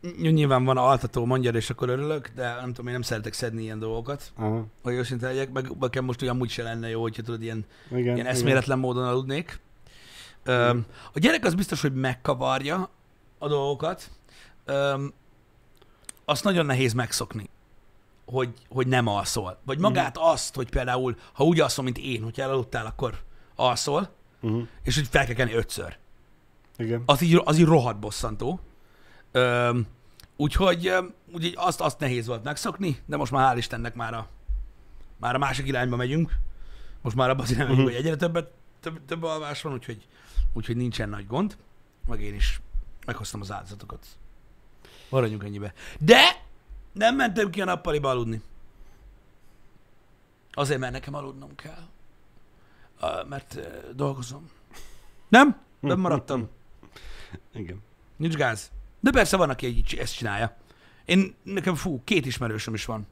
Ny- 0.00 0.32
Nyilván 0.32 0.64
van 0.64 0.76
altató, 0.76 1.24
mondjad, 1.24 1.54
és 1.54 1.70
akkor 1.70 1.88
örülök, 1.88 2.30
de 2.34 2.54
nem 2.54 2.68
tudom, 2.68 2.86
én 2.86 2.92
nem 2.92 3.02
szeretek 3.02 3.32
szedni 3.32 3.62
ilyen 3.62 3.78
dolgokat, 3.78 4.32
Aha, 4.36 4.66
hogy 4.82 4.94
őszinte 4.94 5.26
legyek, 5.26 5.52
meg 5.52 5.72
nekem 5.80 6.04
most 6.04 6.22
olyan 6.22 6.40
úgy 6.40 6.50
se 6.50 6.62
lenne 6.62 6.88
jó, 6.88 7.00
hogyha 7.00 7.22
tudod, 7.22 7.42
ilyen, 7.42 7.64
igen. 7.90 8.14
ilyen 8.14 8.26
eszméletlen 8.26 8.78
módon 8.78 9.04
aludnék. 9.04 9.60
Ö, 10.44 10.76
a 11.12 11.18
gyerek 11.18 11.44
az 11.44 11.54
biztos, 11.54 11.80
hogy 11.80 11.94
megkavarja 11.94 12.90
a 13.38 13.48
dolgokat. 13.48 14.10
Ö, 14.64 15.04
azt 16.24 16.44
nagyon 16.44 16.66
nehéz 16.66 16.92
megszokni, 16.92 17.48
hogy, 18.24 18.48
hogy 18.68 18.86
nem 18.86 19.06
alszol. 19.06 19.58
Vagy 19.64 19.78
magát 19.78 20.16
azt, 20.18 20.54
hogy 20.54 20.70
például, 20.70 21.16
ha 21.32 21.44
úgy 21.44 21.60
alszol, 21.60 21.84
mint 21.84 21.98
én, 21.98 22.22
hogyha 22.22 22.42
elaludtál, 22.42 22.86
akkor 22.86 23.14
alszol, 23.54 24.08
Uh-huh. 24.40 24.68
és 24.82 24.94
hogy 24.94 25.06
fel 25.06 25.24
kell 25.24 25.34
kelni 25.34 25.52
ötször. 25.52 25.96
Igen. 26.76 27.02
Az 27.06 27.20
így, 27.20 27.40
az 27.44 27.58
így 27.58 27.64
rohadt 27.64 27.98
bosszantó. 27.98 28.60
Ö, 29.32 29.78
úgyhogy, 30.36 30.86
ö, 30.86 31.04
úgyhogy 31.32 31.54
azt, 31.56 31.80
azt 31.80 31.98
nehéz 31.98 32.26
volt 32.26 32.44
megszokni, 32.44 32.98
de 33.06 33.16
most 33.16 33.32
már 33.32 33.54
hál' 33.54 33.58
Istennek 33.58 33.94
már 33.94 34.14
a, 34.14 34.28
már 35.16 35.34
a 35.34 35.38
másik 35.38 35.66
irányba 35.66 35.96
megyünk. 35.96 36.38
Most 37.02 37.16
már 37.16 37.30
abban 37.30 37.44
az 37.44 37.50
irányba 37.50 37.70
megyünk, 37.70 37.88
hogy 37.88 37.98
egyre 37.98 38.16
többet, 38.16 38.50
több, 38.80 39.04
több 39.06 39.22
alvás 39.22 39.62
van, 39.62 39.72
úgyhogy, 39.72 40.06
úgyhogy 40.52 40.76
nincsen 40.76 41.08
nagy 41.08 41.26
gond. 41.26 41.56
Meg 42.06 42.20
én 42.20 42.34
is 42.34 42.60
meghoztam 43.06 43.40
az 43.40 43.52
áldozatokat. 43.52 44.06
Maradjunk 45.08 45.44
ennyibe. 45.44 45.72
De 45.98 46.44
nem 46.92 47.16
mentem 47.16 47.50
ki 47.50 47.60
a 47.60 47.64
nappaliba 47.64 48.10
aludni. 48.10 48.42
Azért, 50.52 50.80
mert 50.80 50.92
nekem 50.92 51.14
aludnom 51.14 51.54
kell. 51.54 51.88
Mert 53.28 53.58
dolgozom. 53.94 54.50
Nem? 55.28 55.60
Nem 55.80 56.00
maradtam. 56.00 56.48
Igen. 57.52 57.82
Nincs 58.16 58.34
gáz. 58.34 58.70
De 59.00 59.10
persze 59.10 59.36
van, 59.36 59.50
aki 59.50 59.66
így 59.66 59.96
ezt 60.00 60.16
csinálja. 60.16 60.56
Én, 61.04 61.34
nekem 61.42 61.74
fú, 61.74 62.00
két 62.04 62.26
ismerősöm 62.26 62.74
is 62.74 62.84
van. 62.84 63.06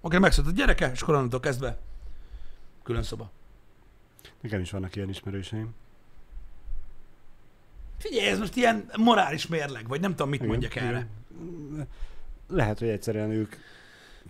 Oké, 0.00 0.18
megszólalt 0.18 0.54
a 0.54 0.56
gyereke, 0.56 0.90
és 0.90 1.02
akkor 1.02 1.14
onnantól 1.14 1.40
kezdve 1.40 1.78
külön 2.82 3.02
szoba. 3.02 3.30
Nekem 4.40 4.60
is 4.60 4.70
vannak 4.70 4.96
ilyen 4.96 5.08
ismerőseim. 5.08 5.74
Figyelj, 7.98 8.26
ez 8.26 8.38
most 8.38 8.56
ilyen 8.56 8.90
morális 8.96 9.46
mérleg, 9.46 9.88
vagy 9.88 10.00
nem 10.00 10.10
tudom, 10.10 10.28
mit 10.28 10.46
mondjak 10.46 10.76
erre. 10.76 11.06
Igen. 11.70 11.88
Lehet, 12.48 12.78
hogy 12.78 12.88
egyszerűen 12.88 13.30
ők 13.30 13.54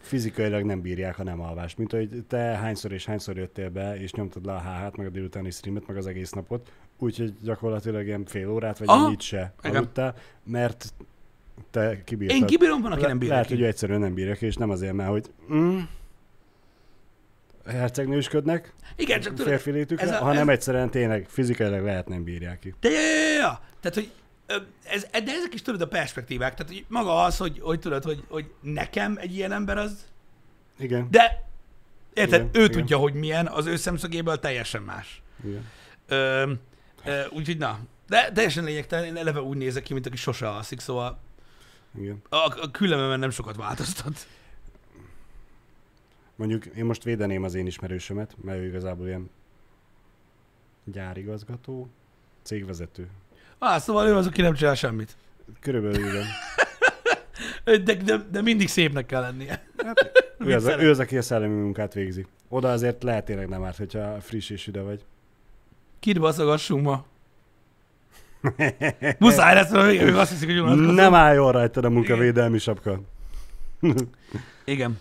fizikailag 0.00 0.64
nem 0.64 0.80
bírják 0.80 1.18
a 1.18 1.22
nem 1.22 1.40
alvást. 1.40 1.78
Mint 1.78 1.90
hogy 1.92 2.24
te 2.28 2.38
hányszor 2.38 2.92
és 2.92 3.04
hányszor 3.04 3.36
jöttél 3.36 3.70
be, 3.70 4.00
és 4.00 4.12
nyomtad 4.12 4.44
le 4.46 4.52
a 4.52 4.60
HH-t, 4.60 4.96
meg 4.96 5.06
a 5.06 5.10
délutáni 5.10 5.50
streamet, 5.50 5.86
meg 5.86 5.96
az 5.96 6.06
egész 6.06 6.30
napot, 6.30 6.72
úgyhogy 6.98 7.34
gyakorlatilag 7.42 8.06
ilyen 8.06 8.24
fél 8.24 8.50
órát, 8.50 8.78
vagy 8.78 8.88
Aha. 8.88 9.06
ennyit 9.06 9.20
se 9.20 9.54
Igen. 9.62 9.76
aludtál, 9.76 10.14
mert 10.44 10.92
te 11.70 12.04
kibírtad. 12.04 12.36
Én 12.38 12.46
kibírom, 12.46 12.80
van, 12.82 12.92
aki 12.92 13.02
nem 13.06 13.18
bírja 13.18 13.34
Lehet, 13.34 13.48
ki. 13.48 13.54
hogy 13.54 13.64
egyszerűen 13.64 14.00
nem 14.00 14.14
bírja 14.14 14.34
ki, 14.34 14.46
és 14.46 14.54
nem 14.56 14.70
azért, 14.70 14.92
mert 14.92 15.10
hogy 15.10 15.30
mm, 15.52 15.78
hercegnősködnek 17.66 18.74
Igen, 18.96 19.20
csak 19.20 19.36
férfi 19.38 19.70
létükre, 19.70 20.04
ez 20.06 20.10
a- 20.10 20.24
hanem 20.24 20.48
ez- 20.48 20.54
egyszerűen 20.54 20.90
tényleg 20.90 21.26
fizikailag 21.28 21.84
lehet 21.84 22.08
nem 22.08 22.24
bírják 22.24 22.58
ki. 22.58 22.74
De, 22.80 22.88
ja, 22.90 23.00
ja, 23.00 23.32
ja. 23.40 23.60
Tehát, 23.80 23.94
hogy 23.94 24.10
ez, 24.84 25.06
de 25.10 25.32
ezek 25.32 25.54
is 25.54 25.62
tudod 25.62 25.80
a 25.80 25.88
perspektívák. 25.88 26.54
Tehát 26.54 26.72
hogy 26.72 26.84
maga 26.88 27.22
az, 27.22 27.36
hogy, 27.36 27.58
hogy 27.60 27.78
tudod, 27.78 28.04
hogy, 28.04 28.24
hogy 28.28 28.52
nekem 28.60 29.16
egy 29.20 29.34
ilyen 29.34 29.52
ember 29.52 29.78
az, 29.78 30.06
Igen. 30.78 31.08
de 31.10 31.44
érted, 32.14 32.40
Igen, 32.40 32.50
ő 32.52 32.64
igen. 32.64 32.70
tudja, 32.70 32.96
hogy 32.96 33.14
milyen, 33.14 33.46
az 33.46 33.66
ő 33.66 33.76
szemszögéből 33.76 34.38
teljesen 34.38 34.82
más. 34.82 35.22
Igen. 35.44 35.66
Ö, 36.08 36.52
ö, 37.04 37.24
úgyhogy 37.30 37.58
na, 37.58 37.78
de 38.08 38.32
teljesen 38.32 38.64
lényegtelen, 38.64 39.04
én 39.04 39.16
eleve 39.16 39.42
úgy 39.42 39.56
nézek 39.56 39.82
ki, 39.82 39.92
mint 39.92 40.06
aki 40.06 40.16
sose 40.16 40.48
alszik, 40.48 40.80
szóval 40.80 41.18
Igen. 41.98 42.22
a, 42.28 42.36
a 42.36 42.70
különbözően 42.70 43.18
nem 43.18 43.30
sokat 43.30 43.56
változtat. 43.56 44.26
Mondjuk 46.36 46.64
én 46.66 46.84
most 46.84 47.02
védeném 47.02 47.42
az 47.42 47.54
én 47.54 47.66
ismerősömet, 47.66 48.36
mert 48.42 48.58
ő 48.58 48.66
igazából 48.66 49.06
ilyen 49.06 49.30
gyárigazgató, 50.84 51.88
cégvezető. 52.42 53.08
Á, 53.64 53.78
szóval 53.78 54.06
ő 54.06 54.16
az, 54.16 54.26
aki 54.26 54.42
nem 54.42 54.54
csinál 54.54 54.74
semmit. 54.74 55.16
Körülbelül 55.60 56.08
igen. 56.08 56.24
De, 57.84 57.94
de, 57.94 58.16
de 58.30 58.42
mindig 58.42 58.68
szépnek 58.68 59.06
kell 59.06 59.20
lennie. 59.20 59.64
Hát, 59.84 60.12
ő, 60.38 60.54
az, 60.54 60.66
ő 60.66 60.90
az, 60.90 60.98
aki 60.98 61.16
a 61.16 61.22
szellemi 61.22 61.54
munkát 61.54 61.94
végzi. 61.94 62.26
Oda 62.48 62.72
azért 62.72 63.02
lehet 63.02 63.24
tényleg 63.24 63.48
nem 63.48 63.64
árt, 63.64 63.76
hogyha 63.76 64.20
friss 64.20 64.50
és 64.50 64.66
üde 64.66 64.80
vagy. 64.80 65.04
Kit 66.00 66.20
baszogassunk 66.20 66.84
ma? 66.84 67.04
Muszáj 69.18 69.54
lesz, 69.54 69.70
mert 69.70 69.86
még 69.86 70.14
azt 70.14 70.30
hiszik, 70.30 70.48
hogy 70.48 70.58
unatkozom. 70.58 70.94
Nem 70.94 71.14
álljon 71.14 71.52
rajtad 71.52 71.84
a 71.84 71.90
munkavédelmi 71.90 72.58
sapka. 72.58 73.00
Igen. 74.64 75.00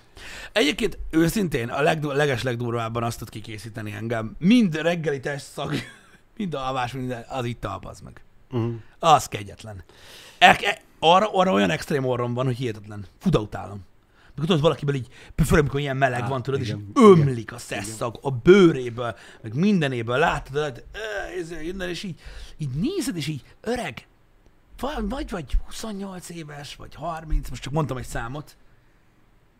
Egyébként 0.52 0.97
őszintén 1.10 1.69
a 1.69 1.82
legdu- 1.82 2.15
leges 2.15 2.43
legdurvábban 2.43 3.04
azt 3.04 3.19
tud 3.19 3.30
kikészíteni 3.30 3.91
engem. 3.91 4.36
Mind 4.39 4.76
reggeli 4.76 5.19
testszag, 5.19 5.73
mind 6.38 6.54
alvás, 6.54 6.91
minden, 6.91 7.26
az 7.28 7.45
itt 7.45 7.65
az 7.82 7.99
meg. 7.99 8.21
Uh-huh. 8.54 8.74
Az 9.00 9.28
kegyetlen. 9.28 9.84
E- 10.38 10.60
e- 10.62 10.82
arra, 11.00 11.34
arra 11.34 11.52
olyan 11.52 11.70
extrém 11.70 12.06
orrom 12.06 12.34
van, 12.34 12.46
hogy 12.46 12.56
hihetetlen. 12.58 13.06
Fuda 13.20 13.39
utálom. 13.39 13.86
Mikor 14.36 14.46
tudod, 14.46 14.62
valakiből 14.62 14.96
így, 14.96 15.08
főleg 15.36 15.60
amikor 15.60 15.80
ilyen 15.80 15.98
meleg 15.98 16.22
Á, 16.22 16.28
van, 16.28 16.44
tudod, 16.44 16.62
igen, 16.62 16.78
és 16.78 16.84
így 16.84 16.89
igen. 17.13 17.28
ömlik 17.28 17.52
a 17.54 17.58
szesszag 17.58 18.20
a 18.22 18.32
bőréből, 18.32 19.16
meg 19.42 19.54
mindenéből, 19.54 20.18
látod, 20.18 20.63
hogy 20.63 20.84
ö, 20.92 21.39
ez 21.39 21.52
és 21.89 22.04
így, 22.04 22.20
így 22.58 22.70
nézed, 22.70 23.18
és 23.18 23.28
így 23.28 23.42
öreg, 23.62 24.08
vagy, 24.80 25.10
vagy, 25.10 25.30
vagy 25.30 25.52
28 25.66 26.30
éves, 26.30 26.76
vagy 26.76 26.96
30, 26.96 27.50
most 27.50 27.62
csak 27.62 27.74
mondtam 27.74 27.98
egy 27.98 28.06
számot, 28.06 28.58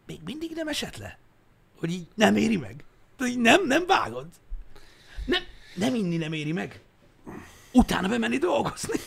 még 0.06 0.20
mindig 0.24 0.52
nem 0.56 0.68
esett 0.68 0.98
le? 0.98 1.18
Hogy 1.80 1.92
így 1.92 2.08
nem 2.16 2.36
éri 2.36 2.58
meg? 2.58 2.84
Hogy 3.18 3.28
így 3.28 3.40
nem, 3.40 3.68
nem 3.68 3.86
vágod? 3.88 4.28
Nem, 5.26 5.42
nem 5.76 5.96
inni 5.96 6.18
nem 6.18 6.34
éri 6.34 6.52
meg? 6.52 6.82
Utána 7.74 8.08
bemenni 8.08 8.38
dolgozni? 8.38 9.00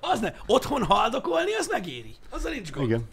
Az 0.00 0.20
ne. 0.20 0.32
Otthon 0.46 0.84
haldokolni, 0.84 1.54
az 1.54 1.66
megéri. 1.66 2.16
Azzal 2.30 2.52
nincs 2.52 2.70
gond. 2.70 2.86
Igen. 2.86 3.08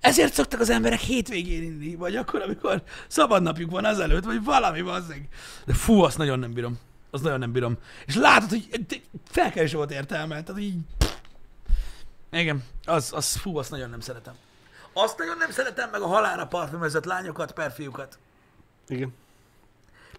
Ezért 0.00 0.32
szoktak 0.32 0.60
az 0.60 0.70
emberek 0.70 1.00
hétvégén 1.00 1.62
inni, 1.62 1.94
vagy 1.94 2.16
akkor, 2.16 2.42
amikor 2.42 2.82
szabad 3.08 3.42
napjuk 3.42 3.70
van 3.70 3.84
azelőtt, 3.84 4.24
vagy 4.24 4.44
valami 4.44 4.82
bazzeg. 4.82 5.28
De 5.64 5.74
fú, 5.74 6.02
azt 6.02 6.18
nagyon 6.18 6.38
nem 6.38 6.52
bírom. 6.52 6.78
Azt 7.10 7.22
nagyon 7.22 7.38
nem 7.38 7.52
bírom. 7.52 7.78
És 8.06 8.14
látod, 8.14 8.48
hogy 8.48 8.68
felkelés 9.30 9.72
volt 9.72 9.90
értelme. 9.90 10.42
Tehát 10.42 10.60
így... 10.60 10.76
Igen, 12.30 12.64
az, 12.84 13.12
az, 13.12 13.36
fú, 13.36 13.56
azt 13.58 13.70
nagyon 13.70 13.90
nem 13.90 14.00
szeretem. 14.00 14.34
Azt 14.92 15.18
nagyon 15.18 15.36
nem 15.36 15.50
szeretem, 15.50 15.90
meg 15.90 16.00
a 16.00 16.06
halára 16.06 16.46
parfümözött 16.46 17.04
lányokat, 17.04 17.52
per 17.52 17.72
fiúkat. 17.72 18.18
Igen. 18.88 19.14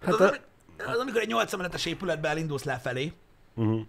Hát 0.02 0.14
az, 0.14 0.20
a... 0.20 0.36
az, 0.86 0.98
amikor 0.98 1.20
egy 1.20 1.28
8 1.28 1.52
emeletes 1.52 1.84
épületbe 1.84 2.28
elindulsz 2.28 2.64
lefelé, 2.64 3.12
Uh-huh. 3.54 3.80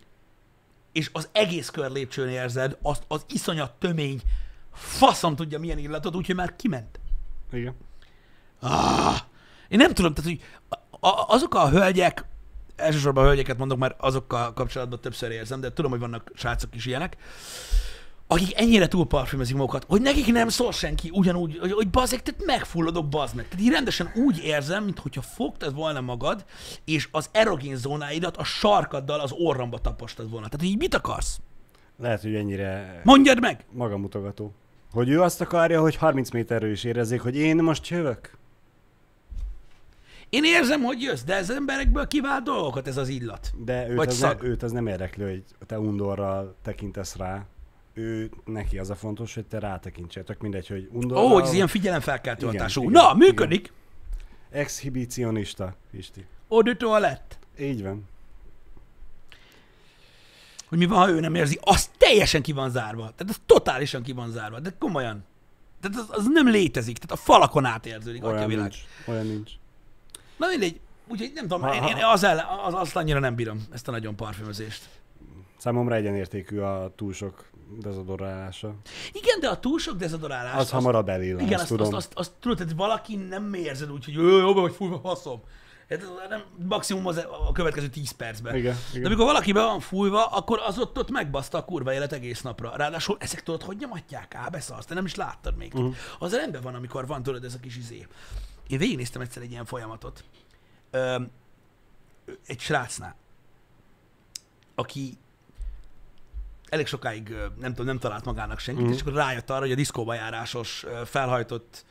és 0.92 1.10
az 1.14 1.30
egész 1.32 1.70
kör 1.70 1.92
lépcsőn 1.92 2.28
érzed 2.30 2.78
azt 2.82 3.04
az 3.08 3.26
iszonyat 3.30 3.72
tömény, 3.72 4.22
faszom 4.74 5.36
tudja 5.36 5.60
milyen 5.60 5.78
illatot, 5.78 6.16
úgyhogy 6.16 6.36
már 6.36 6.56
kiment. 6.56 7.00
Igen. 7.52 7.76
Ah, 8.60 9.18
én 9.68 9.78
nem 9.78 9.94
tudom, 9.94 10.14
tehát, 10.14 10.30
hogy 10.30 10.42
a- 11.00 11.26
azok 11.34 11.56
a 11.56 11.70
hölgyek, 11.70 12.26
elsősorban 12.76 13.24
a 13.24 13.28
hölgyeket 13.28 13.58
mondok, 13.58 13.78
mert 13.78 13.96
azokkal 14.02 14.54
kapcsolatban 14.54 15.00
többször 15.02 15.32
érzem, 15.32 15.60
de 15.60 15.74
tudom, 15.74 15.92
hogy 15.92 16.00
vannak 16.00 16.32
srácok 16.36 16.76
is 16.76 16.86
ilyenek, 16.86 17.18
akik 18.28 18.60
ennyire 18.60 18.88
túlparfümözik 18.88 19.56
magukat, 19.56 19.86
hogy 19.88 20.02
nekik 20.02 20.32
nem 20.32 20.50
szól 20.50 20.72
senki 20.72 21.10
ugyanúgy, 21.14 21.58
hogy, 21.58 21.72
hogy 21.72 21.90
bazzeg, 21.90 22.22
tehát 22.22 22.46
megfulladok, 22.46 23.10
bazd 23.10 23.36
meg. 23.36 23.48
Tehát 23.48 23.66
így 23.66 23.72
rendesen 23.72 24.12
úgy 24.16 24.44
érzem, 24.44 24.84
mintha 24.84 25.22
fogtad 25.22 25.74
volna 25.74 26.02
magad, 26.02 26.46
és 26.86 27.08
az 27.12 27.30
erogén 27.32 27.76
zónáidat 27.76 28.38
a 28.38 28.44
sarkaddal 28.44 29.20
az 29.20 29.32
orramba 29.32 29.78
tapostad 29.80 30.30
volna. 30.30 30.48
Tehát 30.48 30.66
így 30.66 30.78
mit 30.78 30.96
akarsz? 30.96 31.40
Lehet, 32.00 32.22
hogy 32.22 32.36
ennyire 32.36 33.02
Mondjad 33.04 33.40
meg! 33.40 33.66
magamutogató. 33.72 34.54
Hogy 34.92 35.10
ő 35.10 35.22
azt 35.22 35.42
akarja, 35.42 35.82
hogy 35.82 35.96
30 35.96 36.30
méterről 36.30 36.72
is 36.72 36.84
érezzék, 36.84 37.22
hogy 37.22 37.36
én 37.36 37.56
most 37.56 37.88
jövök. 37.88 38.38
Én 40.30 40.44
érzem, 40.44 40.82
hogy 40.82 41.02
jössz, 41.02 41.22
de 41.22 41.36
ez 41.36 41.50
emberekből 41.50 42.08
kivált 42.08 42.44
dolgokat 42.44 42.88
ez 42.88 42.98
az 42.98 43.08
illat. 43.08 43.52
De 43.66 43.90
őt 43.90 43.96
Vagy 43.98 44.08
az, 44.08 44.20
ne, 44.20 44.28
szag. 44.28 44.44
őt 44.44 44.64
az 44.64 44.72
nem 44.72 44.88
érdekli, 44.88 45.24
hogy 45.24 45.44
te 45.66 45.80
undorral 45.80 46.56
tekintesz 46.64 47.16
rá. 47.16 47.46
Ő, 47.98 48.30
neki 48.46 48.80
az 48.80 48.90
a 48.90 48.96
fontos, 48.96 49.34
hogy 49.34 49.46
te 49.46 49.60
rátekintsél. 49.60 50.24
Tök 50.24 50.42
mindegy, 50.42 50.68
hogy 50.68 50.90
undorral... 50.92 51.24
Ó, 51.24 51.34
hogy 51.34 51.44
ez 51.44 51.54
ilyen 51.54 51.68
figyelemfelkeltő 51.68 52.46
Igen, 52.46 52.58
hatású. 52.58 52.82
igen, 52.82 52.92
Na, 52.94 53.02
igen. 53.04 53.18
működik! 53.18 53.72
Exhibicionista, 54.50 55.76
Pisti. 55.92 56.26
Eau 56.50 56.62
de 56.62 56.76
toilette. 56.76 57.36
Így 57.60 57.84
van. 57.84 58.04
Hogy 60.68 60.78
mi 60.78 60.86
van, 60.86 60.98
ha 60.98 61.10
ő 61.10 61.20
nem 61.20 61.36
érzi, 61.36 61.60
az 61.62 61.90
teljesen 61.98 62.42
ki 62.42 62.52
van 62.52 62.70
zárva. 62.70 63.02
Tehát 63.02 63.30
az 63.30 63.42
totálisan 63.46 64.04
ki 64.04 64.12
van 64.12 64.32
zárva. 64.32 64.60
De 64.60 64.74
komolyan. 64.80 65.24
Tehát 65.82 65.98
az, 65.98 66.06
az 66.10 66.26
nem 66.32 66.48
létezik. 66.48 66.98
Tehát 66.98 67.12
a 67.12 67.26
falakon 67.26 67.66
átérződik. 67.66 68.24
Olyan 68.26 68.48
világ. 68.48 68.62
nincs. 68.70 68.78
Olyan 69.06 69.26
nincs. 69.26 69.52
Na 70.38 70.48
mindegy. 70.48 70.80
Úgyhogy 71.08 71.32
nem 71.34 71.48
tudom, 71.48 71.62
Ha- 71.62 71.76
én, 71.76 71.98
én 71.98 72.04
az 72.04 72.24
ellen, 72.24 72.46
az, 72.66 72.74
azt 72.74 72.96
annyira 72.96 73.20
nem 73.20 73.36
bírom, 73.36 73.66
ezt 73.72 73.88
a 73.88 73.92
nagyon 73.92 74.16
parfümözést. 74.16 74.90
Számomra 75.58 75.96
egyenértékű 75.96 76.60
a 76.60 76.92
túl 76.96 77.14
sok 77.14 77.50
dezodorálása. 77.80 78.76
Igen, 79.12 79.40
de 79.40 79.48
a 79.48 79.60
túl 79.60 79.80
sok 79.80 79.96
dezodorálás... 79.96 80.56
Az, 80.56 80.70
hamarabb 80.70 81.10
elillan, 81.10 81.42
Igen, 81.42 81.60
azt 81.60 81.68
tudom. 81.68 81.86
azt, 81.86 81.96
azt, 81.96 82.12
azt, 82.14 82.32
tudod, 82.40 82.58
tehát 82.58 82.74
valaki 82.76 83.16
nem 83.16 83.54
érzed 83.54 83.92
úgy, 83.92 84.06
hogy 84.06 84.14
jó, 84.14 84.38
jó, 84.38 84.54
vagy 84.54 84.74
fújva 84.74 85.00
faszom. 85.00 85.42
Hát 85.90 86.30
nem, 86.30 86.44
maximum 86.68 87.08
az 87.08 87.18
a 87.48 87.52
következő 87.52 87.88
10 87.88 88.12
percben. 88.12 88.56
Igen, 88.56 88.74
De 88.74 88.80
igen. 88.98 89.06
amikor 89.06 89.26
valaki 89.26 89.52
be 89.52 89.64
van 89.64 89.80
fújva, 89.80 90.26
akkor 90.26 90.60
az 90.66 90.80
ott, 90.80 90.98
ott 90.98 91.10
megbaszta 91.12 91.58
a 91.58 91.66
kurva 91.66 91.94
élet 91.94 92.14
egész 92.14 92.42
napra. 92.42 92.76
Ráadásul 92.76 93.18
ezek 93.20 93.44
tudod, 93.44 93.62
hogy 93.64 93.78
nyomatják? 93.78 94.36
Á, 94.36 94.48
beszarsz, 94.48 94.86
te 94.86 94.94
nem 94.94 95.06
is 95.06 95.16
láttad 95.16 95.58
még. 95.58 95.74
Uh-huh. 95.74 95.96
Az 96.20 96.34
rendben 96.36 96.62
van, 96.62 96.76
amikor 96.76 97.08
van, 97.08 97.24
tudod, 97.24 97.44
ez 97.44 97.54
a 97.54 97.60
kis 97.60 97.78
izé. 97.78 98.08
Én 98.68 98.78
végignéztem 98.78 99.22
egyszer 99.22 99.42
egy 99.42 99.52
ilyen 99.52 99.66
folyamatot. 99.66 100.24
Öm, 100.92 101.32
egy 102.46 102.60
srácnál, 102.60 103.16
aki 104.76 105.18
elég 106.70 106.88
sokáig 106.88 107.36
nem 107.60 107.70
tudom, 107.70 107.86
nem 107.86 108.00
talált 108.00 108.26
magának 108.26 108.60
senkit, 108.60 108.86
mm. 108.86 108.92
és 108.92 109.02
akkor 109.02 109.14
rájött 109.14 109.50
arra, 109.50 109.60
hogy 109.60 109.72
a 109.72 109.76
diszkóba 109.76 110.14
járásos, 110.14 110.86
felhajtott, 111.06 111.86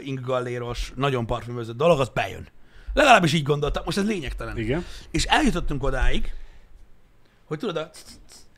inggalléros, 0.00 0.92
nagyon 0.96 1.26
parfümözött 1.26 1.76
dolog, 1.76 2.00
az 2.00 2.08
bejön. 2.08 2.48
Legalábbis 2.94 3.32
így 3.32 3.42
gondoltam, 3.42 3.82
most 3.84 3.98
ez 3.98 4.06
lényegtelen. 4.06 4.58
Igen. 4.58 4.84
És 5.10 5.24
eljutottunk 5.24 5.82
odáig, 5.82 6.34
hogy 7.44 7.58
tudod, 7.58 7.76
a 7.76 7.90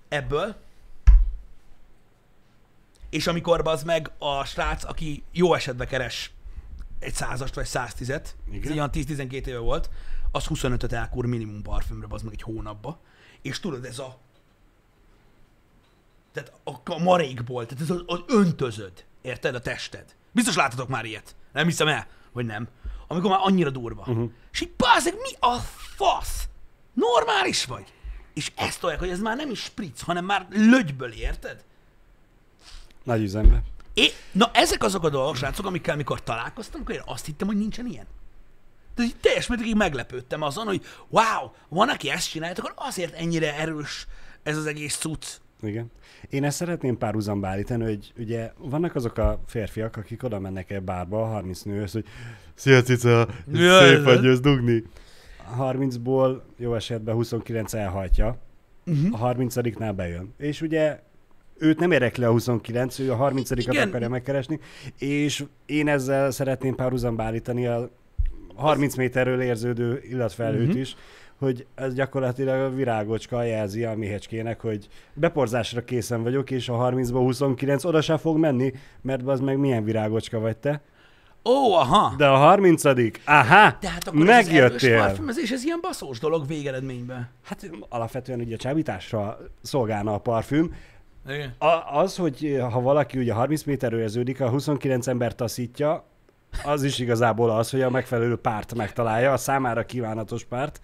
ebből, 0.08 0.54
és 3.10 3.26
amikor 3.26 3.60
az 3.64 3.82
meg 3.82 4.10
a 4.18 4.44
srác, 4.44 4.84
aki 4.84 5.22
jó 5.32 5.54
esetben 5.54 5.86
keres 5.86 6.32
egy 6.98 7.14
százast 7.14 7.54
vagy 7.54 7.68
110-et, 7.68 8.26
ez 8.64 8.70
olyan 8.70 8.90
10-12 8.92 9.46
éve 9.46 9.58
volt, 9.58 9.90
az 10.30 10.46
25-öt 10.48 10.92
elkúr 10.92 11.26
minimum 11.26 11.62
parfümre, 11.62 12.06
az 12.10 12.22
meg 12.22 12.32
egy 12.32 12.42
hónapba. 12.42 13.00
És 13.42 13.60
tudod, 13.60 13.84
ez 13.84 13.98
a 13.98 14.18
tehát 16.33 16.53
a, 16.64 16.92
a 16.92 16.99
marékból, 16.99 17.66
tehát 17.66 17.83
ez 17.83 17.90
az, 17.90 18.03
az 18.07 18.21
öntözöd, 18.27 19.05
érted, 19.23 19.55
a 19.55 19.61
tested. 19.61 20.05
Biztos 20.33 20.55
láttatok 20.55 20.88
már 20.88 21.05
ilyet. 21.05 21.35
Nem 21.53 21.66
hiszem 21.66 21.88
el, 21.88 22.07
vagy 22.33 22.47
nem. 22.47 22.68
Amikor 23.07 23.31
már 23.31 23.40
annyira 23.42 23.71
durva. 23.71 24.05
Uh-huh. 24.07 24.31
És 24.53 24.61
így 24.61 24.73
bázeg, 24.77 25.14
mi 25.14 25.31
a 25.40 25.59
fasz? 25.97 26.49
Normális 26.92 27.64
vagy? 27.64 27.92
És 28.35 28.53
ezt 28.55 28.81
tolják, 28.81 29.01
hogy 29.01 29.11
ez 29.11 29.21
már 29.21 29.37
nem 29.37 29.51
is 29.51 29.61
spritz, 29.61 30.01
hanem 30.01 30.25
már 30.25 30.47
lögyből, 30.51 31.12
érted? 31.12 31.64
Nagy 33.03 33.23
üzembe. 33.23 33.62
É, 33.95 34.11
na 34.33 34.51
ezek 34.53 34.83
azok 34.83 35.05
a 35.05 35.11
dolgok, 35.11 35.37
srácok, 35.37 35.66
amikkel 35.66 35.97
mikor 35.97 36.23
találkoztam, 36.23 36.81
akkor 36.81 36.95
én 36.95 37.03
azt 37.05 37.27
hittem, 37.27 37.47
hogy 37.47 37.57
nincsen 37.57 37.87
ilyen. 37.87 38.07
De 38.95 39.03
így 39.03 39.16
teljes 39.16 39.47
mértékig 39.47 39.77
meglepődtem 39.77 40.42
azon, 40.42 40.66
hogy 40.66 40.87
wow, 41.09 41.51
van, 41.68 41.88
aki 41.88 42.11
ezt 42.11 42.31
csinálja, 42.31 42.55
akkor 42.59 42.73
azért 42.77 43.14
ennyire 43.14 43.57
erős 43.57 44.07
ez 44.42 44.57
az 44.57 44.66
egész 44.66 44.97
cucc. 44.97 45.27
Igen. 45.62 45.90
Én 46.31 46.44
ezt 46.44 46.57
szeretném 46.57 46.98
párhuzamba 46.98 47.48
állítani, 47.48 47.85
hogy 47.85 48.12
ugye 48.18 48.53
vannak 48.59 48.94
azok 48.94 49.18
a 49.18 49.40
férfiak, 49.46 49.96
akik 49.96 50.22
oda 50.22 50.38
mennek 50.38 50.70
egy 50.70 50.83
bárba 50.83 51.22
a 51.22 51.27
30 51.27 51.62
nőhöz, 51.62 51.92
hogy 51.92 52.05
Szia 52.55 52.83
cica, 52.83 53.29
szép 53.55 54.05
vagy, 54.05 54.22
jössz 54.22 54.40
dugni. 54.40 54.83
A 55.57 55.72
30-ból 55.72 56.40
jó 56.57 56.75
esetben 56.75 57.14
29 57.14 57.75
elhajtja, 57.75 58.38
uh-huh. 58.87 59.22
a 59.25 59.35
30-nál 59.35 59.92
bejön. 59.96 60.35
És 60.38 60.61
ugye 60.61 61.01
őt 61.59 61.79
nem 61.79 61.90
érdekli 61.90 62.25
a 62.25 62.31
29, 62.31 62.98
ő 62.98 63.12
a 63.12 63.31
30-at 63.31 63.55
Igen. 63.57 63.88
akarja 63.88 64.09
megkeresni, 64.09 64.61
és 64.98 65.44
én 65.66 65.88
ezzel 65.88 66.31
szeretném 66.31 66.75
párhuzamba 66.75 67.22
állítani 67.22 67.66
a 67.66 67.90
30 68.55 68.96
méterről 68.96 69.40
érződő 69.40 70.03
illatfelhőt 70.11 70.68
Mhm. 70.68 70.79
is, 70.79 70.96
hogy 71.42 71.66
ez 71.74 71.94
gyakorlatilag 71.94 72.61
a 72.61 72.74
virágocska 72.74 73.42
jelzi 73.42 73.85
a 73.85 73.94
méhecskének, 73.94 74.61
hogy 74.61 74.88
beporzásra 75.14 75.85
készen 75.85 76.22
vagyok, 76.22 76.50
és 76.50 76.68
a 76.68 76.74
30-ból 76.74 77.12
29 77.12 77.85
oda 77.85 78.00
sem 78.00 78.16
fog 78.16 78.37
menni, 78.38 78.72
mert 79.00 79.22
az 79.26 79.40
meg 79.40 79.59
milyen 79.59 79.85
virágocska 79.85 80.38
vagy 80.38 80.57
te. 80.57 80.83
Ó, 81.44 81.74
aha. 81.74 82.14
De 82.16 82.26
a 82.26 82.37
30 82.37 82.85
aha, 82.85 82.94
De 83.81 83.88
hát 83.88 84.09
akkor 84.09 84.28
ez 84.28 84.46
megjöttél. 84.46 84.98
parfümözés, 84.98 85.50
ez 85.50 85.64
ilyen 85.64 85.78
baszós 85.81 86.18
dolog 86.18 86.46
végeredményben. 86.46 87.28
Hát 87.44 87.70
alapvetően 87.88 88.40
ugye 88.40 88.55
a 88.55 88.59
csábításra 88.59 89.38
szolgálna 89.62 90.14
a 90.14 90.18
parfüm. 90.18 90.74
Igen. 91.28 91.55
A, 91.59 91.98
az, 91.98 92.16
hogy 92.16 92.59
ha 92.70 92.81
valaki 92.81 93.18
ugye 93.18 93.33
30 93.33 93.62
méterről 93.62 94.00
érződik, 94.00 94.40
a 94.40 94.48
29 94.48 95.07
ember 95.07 95.35
taszítja, 95.35 96.05
az 96.64 96.83
is 96.83 96.98
igazából 96.98 97.50
az, 97.50 97.70
hogy 97.70 97.83
a 97.83 97.90
megfelelő 97.90 98.37
párt 98.37 98.74
megtalálja, 98.74 99.33
a 99.33 99.37
számára 99.37 99.87
kívánatos 99.87 100.44
párt, 100.44 100.81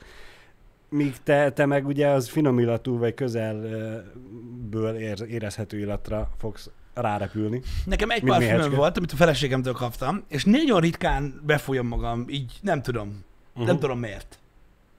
míg 0.88 1.16
te, 1.22 1.52
te 1.52 1.66
meg 1.66 1.86
ugye 1.86 2.08
az 2.08 2.28
finom 2.28 2.58
illatú, 2.58 2.98
vagy 2.98 3.14
közelből 3.14 4.94
ér, 4.96 5.20
érezhető 5.28 5.78
illatra 5.78 6.30
fogsz 6.38 6.70
rárepülni. 6.94 7.62
Nekem 7.84 8.10
egy 8.10 8.22
parfümöm 8.24 8.54
méhecske. 8.56 8.76
volt, 8.76 8.96
amit 8.96 9.12
a 9.12 9.16
feleségemtől 9.16 9.72
kaptam, 9.72 10.24
és 10.28 10.44
nagyon 10.44 10.80
ritkán 10.80 11.40
befújom 11.46 11.86
magam, 11.86 12.24
így 12.28 12.52
nem 12.60 12.82
tudom. 12.82 13.24
Uh-huh. 13.52 13.66
Nem 13.66 13.78
tudom 13.78 13.98
miért. 13.98 14.38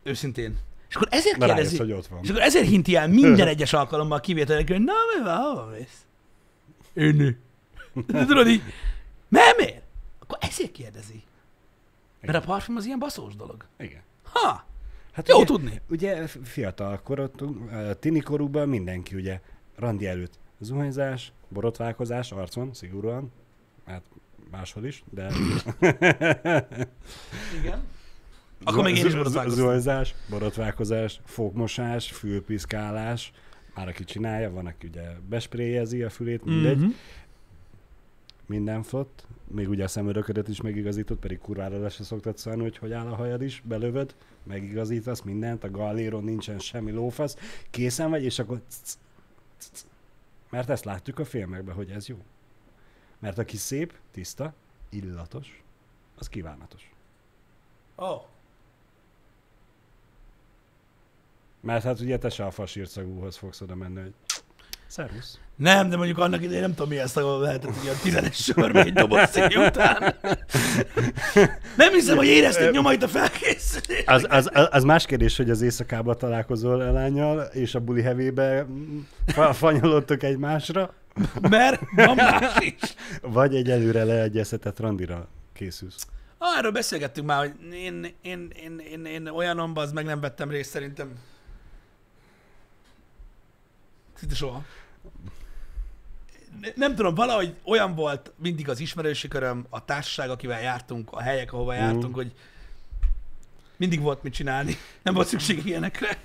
Őszintén. 0.04 0.58
És 0.90 0.96
akkor 0.96 1.08
ezért 1.12 1.38
Na 1.38 1.46
kérdezi, 1.46 1.78
rájössz, 1.78 1.90
hogy 1.90 1.98
ott 1.98 2.08
van. 2.08 2.20
és 2.24 2.30
akkor 2.30 2.42
ezért 2.42 2.68
hinti 2.68 2.96
el 2.96 3.08
minden 3.08 3.48
egyes 3.54 3.74
alkalommal 3.74 4.20
kivétel 4.20 4.56
nélkül, 4.56 4.76
hogy 4.76 4.86
na 4.86 4.94
mi 5.18 5.24
van, 5.24 5.38
hova 5.38 5.66
mész? 5.66 6.06
De 8.08 8.26
tudod 8.26 8.48
így, 8.48 8.62
mert 9.28 9.58
miért? 9.58 9.82
Akkor 10.20 10.38
ezért 10.42 10.72
kérdezi. 10.72 11.24
Mert 12.22 12.38
a 12.38 12.42
parfüm 12.42 12.76
az 12.76 12.86
ilyen 12.86 13.00
baszós 13.00 13.36
dolog. 13.36 13.66
Igen. 13.78 14.02
Ha, 14.24 14.66
Hát 15.20 15.28
jó 15.28 15.36
ugye, 15.36 15.46
tudni. 15.46 15.82
Ugye 15.90 16.28
fiatal 16.28 17.00
korottunk, 17.04 17.70
tini 18.00 18.20
korukban 18.20 18.70
mindenki 18.70 19.16
ugye 19.16 19.40
randi 19.76 20.08
előtt 20.08 20.40
zuhanyzás, 20.60 21.32
borotválkozás 21.50 22.32
arcon, 22.32 22.74
szigorúan, 22.74 23.32
hát 23.86 24.04
máshol 24.52 24.86
is, 24.86 25.04
de 25.10 25.32
Igen. 27.60 27.84
Akkor 28.64 28.84
még 28.84 28.98
én 28.98 29.06
is 29.06 29.16
borotválkoztam. 29.16 29.64
Zuhanyzás, 29.64 30.16
borotválkozás, 30.30 31.22
fogmosás, 31.26 32.12
fülpiszkálás, 32.12 33.32
Már 33.76 33.88
aki 33.88 34.04
csinálja, 34.04 34.52
van, 34.52 34.66
aki 34.66 34.88
ugye 34.88 35.02
bespréjezi 35.30 36.04
a 36.04 36.10
fülét, 36.10 36.46
mindegy. 36.46 36.78
Mhm. 36.78 36.90
Minden 38.50 38.84
flott. 38.84 39.28
Még 39.48 39.70
ugye 39.70 39.84
a 39.84 39.88
szemöröködet 39.88 40.48
is 40.48 40.62
megigazított, 40.62 41.20
pedig 41.20 41.40
kurvára 41.40 41.80
le 41.80 41.90
se 41.90 42.04
szoktad 42.04 42.38
szólni, 42.38 42.62
hogy 42.62 42.78
hogy 42.78 42.92
áll 42.92 43.08
a 43.08 43.16
hajad 43.16 43.42
is, 43.42 43.62
belövöd, 43.66 44.16
megigazítasz 44.44 45.22
mindent, 45.22 45.64
a 45.64 45.72
galléron 45.72 46.24
nincsen 46.24 46.60
semmi 46.60 46.92
lófasz, 46.92 47.38
készen 47.70 48.10
vagy, 48.10 48.24
és 48.24 48.40
akkor 48.40 48.62
mert 50.50 50.70
ezt 50.70 50.86
látjuk 50.86 51.20
a 51.20 51.26
filmekben, 51.26 51.76
hogy 51.76 51.90
ez 51.90 52.08
jó. 52.08 52.18
Mert 53.20 53.38
aki 53.38 53.58
szép, 53.58 53.94
tiszta, 54.12 54.54
illatos, 54.90 55.64
az 56.18 56.30
kívánatos. 56.30 56.92
Oh. 57.96 58.22
Mert 61.60 61.84
hát 61.84 62.00
ugye 62.00 62.18
te 62.18 62.30
se 62.30 62.46
a 62.46 62.52
fasírt 62.52 62.90
szagúhoz 62.90 63.38
fogsz 63.38 63.62
oda 63.62 63.76
menni, 63.76 64.02
hogy 64.02 64.14
szervusz. 64.90 65.40
Nem, 65.56 65.90
de 65.90 65.96
mondjuk 65.96 66.18
annak 66.18 66.42
idején 66.42 66.62
nem 66.62 66.74
tudom 66.74 66.90
milyen 66.90 67.08
szaga 67.08 67.38
lehetett, 67.40 67.76
hogy 67.78 67.88
a 67.88 68.00
tizenes 68.04 68.44
sör 68.44 68.76
egy 68.76 68.94
doboz 68.94 69.30
után. 69.56 70.16
Nem 71.78 71.94
hiszem, 71.94 72.18
hogy 72.18 72.28
érezted 72.28 72.74
nyomait 72.74 73.04
a 73.04 73.08
felkészülés. 73.08 74.04
Az, 74.06 74.26
az, 74.30 74.50
az, 74.72 74.84
más 74.84 75.06
kérdés, 75.06 75.38
hogy 75.38 75.50
az 75.50 75.62
éjszakában 75.62 76.18
találkozol 76.18 76.82
a 76.82 77.42
és 77.42 77.76
a 77.76 77.80
buli 77.80 78.02
hevébe 78.02 78.64
mm, 78.64 79.00
fa- 79.26 79.56
fanyolodtok 79.56 80.24
egymásra, 80.24 80.94
Mert 81.42 81.82
van 81.96 82.16
más 82.16 82.58
is. 82.60 82.94
vagy 83.22 83.56
egy 83.56 83.70
előre 83.70 84.04
leegyeztetett 84.04 84.80
randira 84.80 85.28
készülsz. 85.54 86.08
Erről 86.58 86.72
beszélgettünk 86.72 87.28
már, 87.28 87.40
hogy 87.40 87.74
én, 87.74 88.16
én, 88.22 88.52
én, 88.64 88.82
én, 88.92 89.06
én 89.06 89.28
olyanomban 89.28 89.84
az 89.84 89.92
meg 89.92 90.06
nem 90.06 90.20
vettem 90.20 90.50
részt 90.50 90.70
szerintem. 90.70 91.12
Szinte 94.20 94.36
soha. 94.36 94.64
Ne- 96.62 96.72
Nem 96.76 96.96
tudom, 96.96 97.14
valahogy 97.16 97.56
olyan 97.64 97.96
volt 97.96 98.32
mindig 98.36 98.70
az 98.70 98.80
ismerősi 98.80 99.28
köröm, 99.28 99.66
a 99.70 99.86
társaság, 99.86 100.30
akivel 100.30 100.62
jártunk, 100.62 101.12
a 101.12 101.22
helyek, 101.22 101.54
ahova 101.54 101.74
Mhm. 101.74 101.82
jártunk, 101.82 102.16
hogy 102.16 102.32
mindig 103.78 104.02
volt 104.02 104.24
mit 104.24 104.34
csinálni. 104.34 104.76
Nem 105.02 105.14
volt 105.14 105.28
szükség 105.28 105.66
ilyenekre. 105.66 106.18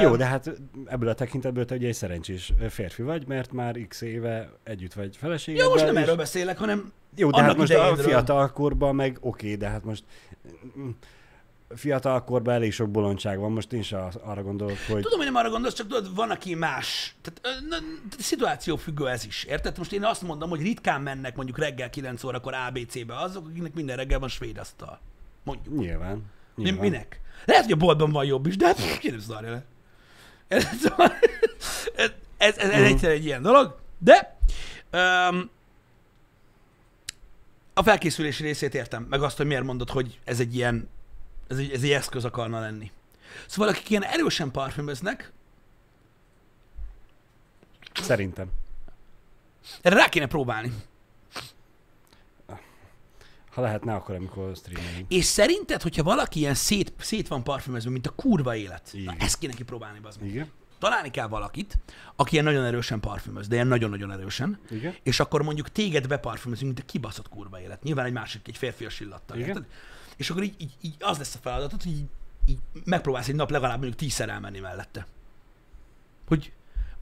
Jó, 0.00 0.16
de 0.16 0.24
hát 0.24 0.50
ebből 0.86 1.08
a 1.08 1.14
tekintetből 1.14 1.64
te 1.64 1.74
ugye 1.74 1.88
egy 1.88 1.94
szerencsés 1.94 2.52
férfi 2.68 3.02
vagy, 3.02 3.26
mert 3.26 3.52
már 3.52 3.76
x 3.88 4.00
éve 4.00 4.50
együtt 4.62 4.92
vagy 4.92 5.16
feleségeddel. 5.16 5.66
Jó, 5.66 5.72
most 5.72 5.84
nem 5.84 5.96
és- 5.96 6.02
erről 6.02 6.16
beszélek, 6.16 6.58
hanem 6.58 6.92
Jó, 7.16 7.30
de 7.30 7.42
hát 7.42 7.56
most 7.56 7.72
a 7.74 7.96
fiatal 7.96 8.52
korban 8.52 8.94
meg 8.94 9.16
oké, 9.20 9.54
de 9.54 9.68
hát 9.68 9.84
most 9.84 10.04
mm, 11.72 11.76
fiatal 11.76 12.24
korban 12.24 12.54
elég 12.54 12.72
sok 12.72 12.90
bolondság 12.90 13.38
van, 13.38 13.52
most 13.52 13.72
én 13.72 13.80
is 13.80 13.92
a- 13.92 14.10
arra 14.22 14.42
gondolok, 14.42 14.76
hogy 14.88 15.02
Tudom, 15.02 15.16
hogy 15.18 15.26
nem 15.26 15.34
arra 15.36 15.50
gondolsz, 15.50 15.74
csak 15.74 15.86
tudod, 15.86 16.14
van, 16.14 16.30
aki 16.30 16.54
más. 16.54 17.14
Tehát, 17.22 17.60
na, 17.68 17.76
szituáció 18.18 18.76
függő 18.76 19.08
ez 19.08 19.24
is. 19.24 19.44
Érted? 19.44 19.78
Most 19.78 19.92
én 19.92 20.04
azt 20.04 20.22
mondom, 20.22 20.48
hogy 20.48 20.62
ritkán 20.62 21.00
mennek 21.00 21.36
mondjuk 21.36 21.58
reggel 21.58 21.90
9 21.90 22.24
órakor 22.24 22.54
ABC-be 22.68 23.16
azok, 23.16 23.46
akiknek 23.46 23.74
minden 23.74 23.96
reggel 23.96 24.18
van 24.18 24.28
svéd 24.28 24.58
asztal. 24.58 25.00
Mondjuk. 25.42 25.78
nyilván. 25.78 26.22
Nyilván. 26.56 26.80
minek? 26.80 27.20
Lehet, 27.44 27.62
hogy 27.64 27.72
a 27.72 27.76
boltban 27.76 28.10
van 28.10 28.24
jobb 28.24 28.46
is, 28.46 28.56
de 28.56 28.66
hát 28.66 28.98
ki 28.98 29.10
nem 29.10 29.20
szarja 29.20 29.50
le. 29.50 29.64
Ez, 30.48 30.66
ez, 31.96 32.10
ez, 32.36 32.56
ez, 32.58 32.70
Mhm. 32.70 32.82
egyszer 32.84 33.10
egy 33.10 33.24
ilyen 33.24 33.42
dolog, 33.42 33.76
de 33.98 34.38
um, 34.92 35.50
a 37.74 37.82
felkészülési 37.82 38.42
részét 38.42 38.74
értem, 38.74 39.06
meg 39.10 39.22
azt, 39.22 39.36
hogy 39.36 39.46
miért 39.46 39.64
mondod, 39.64 39.90
hogy 39.90 40.18
ez 40.24 40.40
egy 40.40 40.54
ilyen, 40.56 40.88
ez 41.46 41.58
egy, 41.58 41.70
ez 41.72 41.82
egy 41.82 41.90
eszköz 41.90 42.24
akarna 42.24 42.60
lenni. 42.60 42.90
Szóval 43.46 43.68
akik 43.68 43.90
ilyen 43.90 44.02
erősen 44.04 44.50
parfümöznek, 44.50 45.32
Szerintem. 48.02 48.48
erre 49.82 49.96
rá 49.96 50.08
kéne 50.08 50.26
próbálni. 50.26 50.72
Ha 53.50 53.60
lehetne, 53.60 53.94
akkor 53.94 54.14
amikor 54.14 54.56
streamelünk. 54.56 55.12
És 55.12 55.24
szerinted, 55.24 55.82
hogyha 55.82 56.02
valaki 56.02 56.38
ilyen 56.38 56.54
szét, 56.54 56.92
szét 56.98 57.28
van 57.28 57.44
parfümözve, 57.44 57.90
mint 57.90 58.06
a 58.06 58.10
kurva 58.10 58.56
élet, 58.56 58.90
na 58.92 58.98
Igen. 58.98 59.16
ezt 59.18 59.38
kéne 59.38 59.52
kipróbálni, 59.52 59.98
bazd 59.98 60.20
meg. 60.20 60.30
Igen? 60.30 60.50
Találni 60.78 61.10
kell 61.10 61.26
valakit, 61.26 61.78
aki 62.16 62.32
ilyen 62.32 62.44
nagyon 62.44 62.64
erősen 62.64 63.00
parfümöz, 63.00 63.48
de 63.48 63.54
ilyen 63.54 63.66
nagyon-nagyon 63.66 64.12
erősen, 64.12 64.58
Igen? 64.70 64.94
és 65.02 65.20
akkor 65.20 65.42
mondjuk 65.42 65.68
téged 65.68 66.06
beparfümözünk, 66.06 66.66
mint 66.74 66.86
a 66.88 66.90
kibaszott 66.92 67.28
kurva 67.28 67.60
élet. 67.60 67.82
Nyilván 67.82 68.04
egy 68.04 68.12
másik, 68.12 68.48
egy 68.48 68.56
férfias 68.56 69.00
illattal. 69.00 69.36
Igen. 69.36 69.48
érted? 69.48 69.64
És 70.16 70.30
akkor 70.30 70.42
így, 70.42 70.54
így, 70.58 70.72
így, 70.80 70.94
az 70.98 71.18
lesz 71.18 71.34
a 71.34 71.38
feladatod, 71.38 71.82
hogy 71.82 71.92
így, 71.92 72.06
így 72.46 72.58
megpróbálsz 72.84 73.28
egy 73.28 73.34
nap 73.34 73.50
legalább 73.50 73.76
mondjuk 73.78 73.98
tízszer 73.98 74.28
elmenni 74.28 74.58
mellette. 74.58 75.06
Hogy 76.26 76.52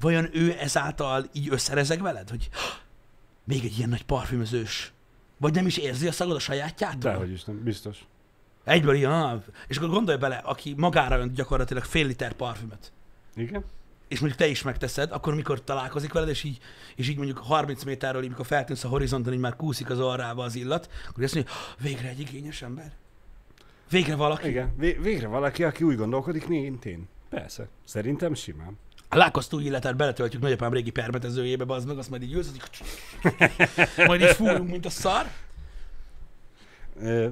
vajon 0.01 0.29
ő 0.33 0.57
ezáltal 0.59 1.27
így 1.33 1.49
összerezeg 1.51 2.03
veled? 2.03 2.31
Hogy 2.31 2.49
még 3.45 3.65
egy 3.65 3.77
ilyen 3.77 3.89
nagy 3.89 4.05
parfümözős. 4.05 4.93
Vagy 5.39 5.55
nem 5.55 5.67
is 5.67 5.77
érzi 5.77 6.09
a 6.09 6.13
szagod 6.13 6.37
a 6.37 6.39
sajátjától? 6.39 7.11
Dehogy 7.11 7.31
is 7.31 7.45
nem, 7.45 7.63
biztos. 7.63 7.99
Egyből 8.65 8.95
ilyen, 8.95 9.13
ah, 9.13 9.43
és 9.69 9.77
akkor 9.77 9.89
gondolj 9.89 10.19
bele, 10.19 10.37
aki 10.37 10.75
magára 10.77 11.19
önt 11.19 11.35
gyakorlatilag 11.35 11.85
fél 11.85 12.07
liter 12.07 12.33
parfümöt 12.33 12.93
Igen? 13.35 13.65
és 14.09 14.19
mondjuk 14.21 14.41
te 14.41 14.47
is 14.47 14.63
megteszed, 14.63 15.13
akkor 15.13 15.35
mikor 15.35 15.65
találkozik 15.65 16.13
veled, 16.13 16.29
és 16.29 16.43
így, 16.43 16.59
és 16.97 17.09
így 17.09 17.17
mondjuk 17.17 17.39
30 17.39 17.85
méterről, 17.85 18.23
így, 18.23 18.29
mikor 18.29 18.47
feltűnsz 18.47 18.85
a 18.85 18.89
horizonton, 18.89 19.33
így 19.33 19.39
már 19.39 19.57
kúszik 19.57 19.91
az 19.91 20.01
orrába 20.01 20.45
az 20.45 20.55
illat, 20.55 20.91
akkor 21.09 21.25
azt 21.25 21.35
mondja, 21.35 21.53
"Ah, 21.53 21.83
végre 21.83 22.09
egy 22.09 22.21
igényes 22.21 22.63
ember. 22.63 22.93
Végre 23.93 24.15
valaki. 24.15 24.49
Igen. 24.49 24.73
Vé- 24.79 25.03
végre 25.03 25.27
valaki, 25.27 25.65
aki 25.65 25.85
úgy 25.85 25.97
gondolkodik, 25.97 26.47
mint 26.49 26.85
én. 26.85 27.09
Persze. 27.29 27.69
Szerintem 27.85 28.35
simán. 28.35 28.79
A 29.09 29.17
lákoztó 29.17 29.59
illetát 29.59 29.97
beletöltjük 29.97 30.43
nagyapám 30.43 30.73
régi 30.73 30.91
permetezőjébe, 30.91 31.65
bazd 31.65 31.87
meg, 31.87 31.99
azt 31.99 32.11
majd 32.11 32.23
így 32.23 32.33
ülsz, 32.33 32.51
így, 32.55 32.63
majd 34.07 34.21
így 34.21 34.29
fújunk, 34.31 34.71
mint 34.71 34.87
a 34.87 34.91
szar. 34.91 35.27
Ö, 37.01 37.29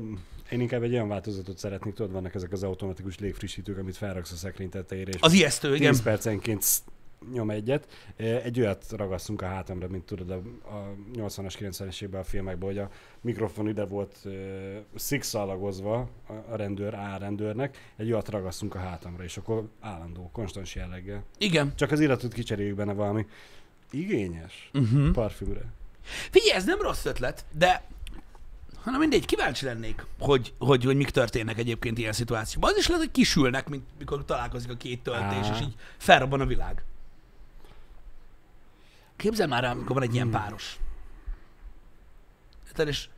Én 0.50 0.60
inkább 0.60 0.82
egy 0.82 0.92
olyan 0.92 1.08
változatot 1.08 1.58
szeretnék, 1.58 1.94
tudod, 1.94 2.12
vannak 2.12 2.34
ezek 2.34 2.52
az 2.52 2.62
automatikus 2.62 3.18
légfrissítők, 3.18 3.78
amit 3.78 3.96
felraksz 3.96 4.32
a 4.32 4.36
szekrény 4.36 4.68
tetejére, 4.68 5.10
és 5.10 5.20
Az 5.20 5.32
ijesztő, 5.32 5.74
igen. 5.74 5.90
10 5.92 6.02
percenként 6.02 6.64
nyom 7.32 7.50
egyet. 7.50 8.12
Egy 8.16 8.60
olyat 8.60 8.84
ragasztunk 8.96 9.42
a 9.42 9.46
hátamra, 9.46 9.88
mint 9.88 10.04
tudod 10.04 10.30
a, 10.30 10.42
a 10.76 10.94
80-as, 11.14 11.54
90-es 11.58 12.02
évben 12.02 12.20
a 12.20 12.24
filmekben, 12.24 12.68
hogy 12.68 12.78
a 12.78 12.90
mikrofon 13.20 13.68
ide 13.68 13.84
volt 13.84 14.16
uh, 14.24 14.32
szikszalagozva 14.94 16.08
a, 16.50 16.56
rendőr, 16.56 16.94
A 16.94 17.16
rendőrnek, 17.18 17.92
egy 17.96 18.12
olyat 18.12 18.28
ragasztunk 18.28 18.74
a 18.74 18.78
hátamra, 18.78 19.24
és 19.24 19.36
akkor 19.36 19.68
állandó, 19.80 20.30
konstans 20.32 20.74
jelleggel. 20.74 21.24
Igen. 21.38 21.72
Csak 21.76 21.90
az 21.90 22.00
illatot 22.00 22.32
kicseréljük 22.32 22.76
benne 22.76 22.92
valami 22.92 23.26
igényes 23.90 24.70
Uh-huh. 24.74 25.10
parfümre. 25.10 25.60
Figyelj, 26.30 26.52
ez 26.52 26.64
nem 26.64 26.80
rossz 26.80 27.04
ötlet, 27.04 27.44
de 27.52 27.84
hanem 28.82 29.00
mindegy, 29.00 29.26
kíváncsi 29.26 29.64
lennék, 29.64 30.06
hogy, 30.18 30.54
hogy, 30.58 30.84
hogy 30.84 30.96
mik 30.96 31.10
történnek 31.10 31.58
egyébként 31.58 31.98
ilyen 31.98 32.12
szituációban. 32.12 32.70
Az 32.70 32.76
is 32.78 32.86
lehet, 32.86 33.02
hogy 33.02 33.12
kisülnek, 33.12 33.68
mint 33.68 33.84
mikor 33.98 34.24
találkozik 34.24 34.70
a 34.70 34.74
két 34.76 35.02
töltés, 35.02 35.46
Á. 35.46 35.54
és 35.54 35.60
így 35.60 35.74
felrobban 35.96 36.40
a 36.40 36.46
világ. 36.46 36.84
Képzel 39.20 39.46
már 39.46 39.62
rá, 39.62 39.70
amikor 39.70 39.94
van 39.94 40.02
egy 40.02 40.14
ilyen 40.14 40.30
páros. 40.30 40.78
Érted, 42.66 42.88
és 42.88 43.08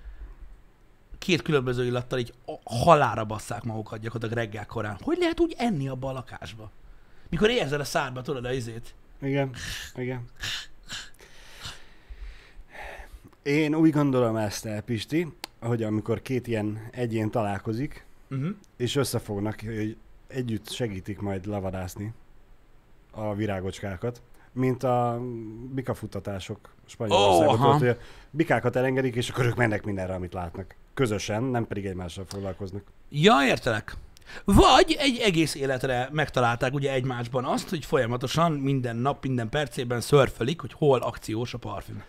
két 1.18 1.42
különböző 1.42 1.84
illattal 1.84 2.18
így 2.18 2.34
halára 2.64 3.24
basszák 3.24 3.62
magukat 3.62 4.00
gyakorlatilag 4.00 4.44
reggel 4.44 4.66
korán. 4.66 4.98
Hogy 5.00 5.18
lehet 5.18 5.40
úgy 5.40 5.54
enni 5.58 5.88
abba 5.88 6.08
a 6.08 6.12
lakásba? 6.12 6.70
Mikor 7.28 7.50
érzed 7.50 7.80
a 7.80 7.84
szádba, 7.84 8.22
tudod 8.22 8.44
a 8.44 8.52
izét? 8.52 8.94
Igen, 9.20 9.54
igen. 9.96 10.24
Én 13.42 13.74
úgy 13.74 13.90
gondolom 13.90 14.36
ezt 14.36 14.66
el, 14.66 14.80
Pisti, 14.80 15.32
hogy 15.60 15.82
amikor 15.82 16.22
két 16.22 16.46
ilyen 16.46 16.88
egyén 16.90 17.30
találkozik, 17.30 18.04
Uh-huh. 18.28 18.54
és 18.76 18.96
összefognak, 18.96 19.60
hogy 19.60 19.96
együtt 20.26 20.70
segítik 20.70 21.18
majd 21.18 21.46
lavadászni 21.46 22.12
a 23.10 23.34
virágocskákat, 23.34 24.22
mint 24.52 24.82
a 24.82 25.20
bikafuttatások 25.74 26.58
Spanyolországban, 26.86 27.70
oh, 27.70 27.78
hogy 27.78 27.88
a 27.88 27.96
bikákat 28.30 28.76
elengedik, 28.76 29.14
és 29.14 29.28
akkor 29.28 29.46
ők 29.46 29.56
mennek 29.56 29.84
mindenre, 29.84 30.14
amit 30.14 30.32
látnak. 30.32 30.74
Közösen, 30.94 31.42
nem 31.42 31.66
pedig 31.66 31.86
egymással 31.86 32.24
foglalkoznak. 32.28 32.82
Ja, 33.10 33.34
értelek. 33.46 33.96
Vagy 34.44 34.96
egy 34.98 35.18
egész 35.18 35.54
életre 35.54 36.08
megtalálták 36.12 36.72
ugye 36.74 36.92
egymásban 36.92 37.44
azt, 37.44 37.68
hogy 37.68 37.84
folyamatosan 37.84 38.52
minden 38.52 38.96
nap, 38.96 39.24
minden 39.24 39.48
percében 39.48 40.00
szörfölik, 40.00 40.60
hogy 40.60 40.72
hol 40.72 40.98
akciós 40.98 41.54
a 41.54 41.58
parfüm. 41.58 42.02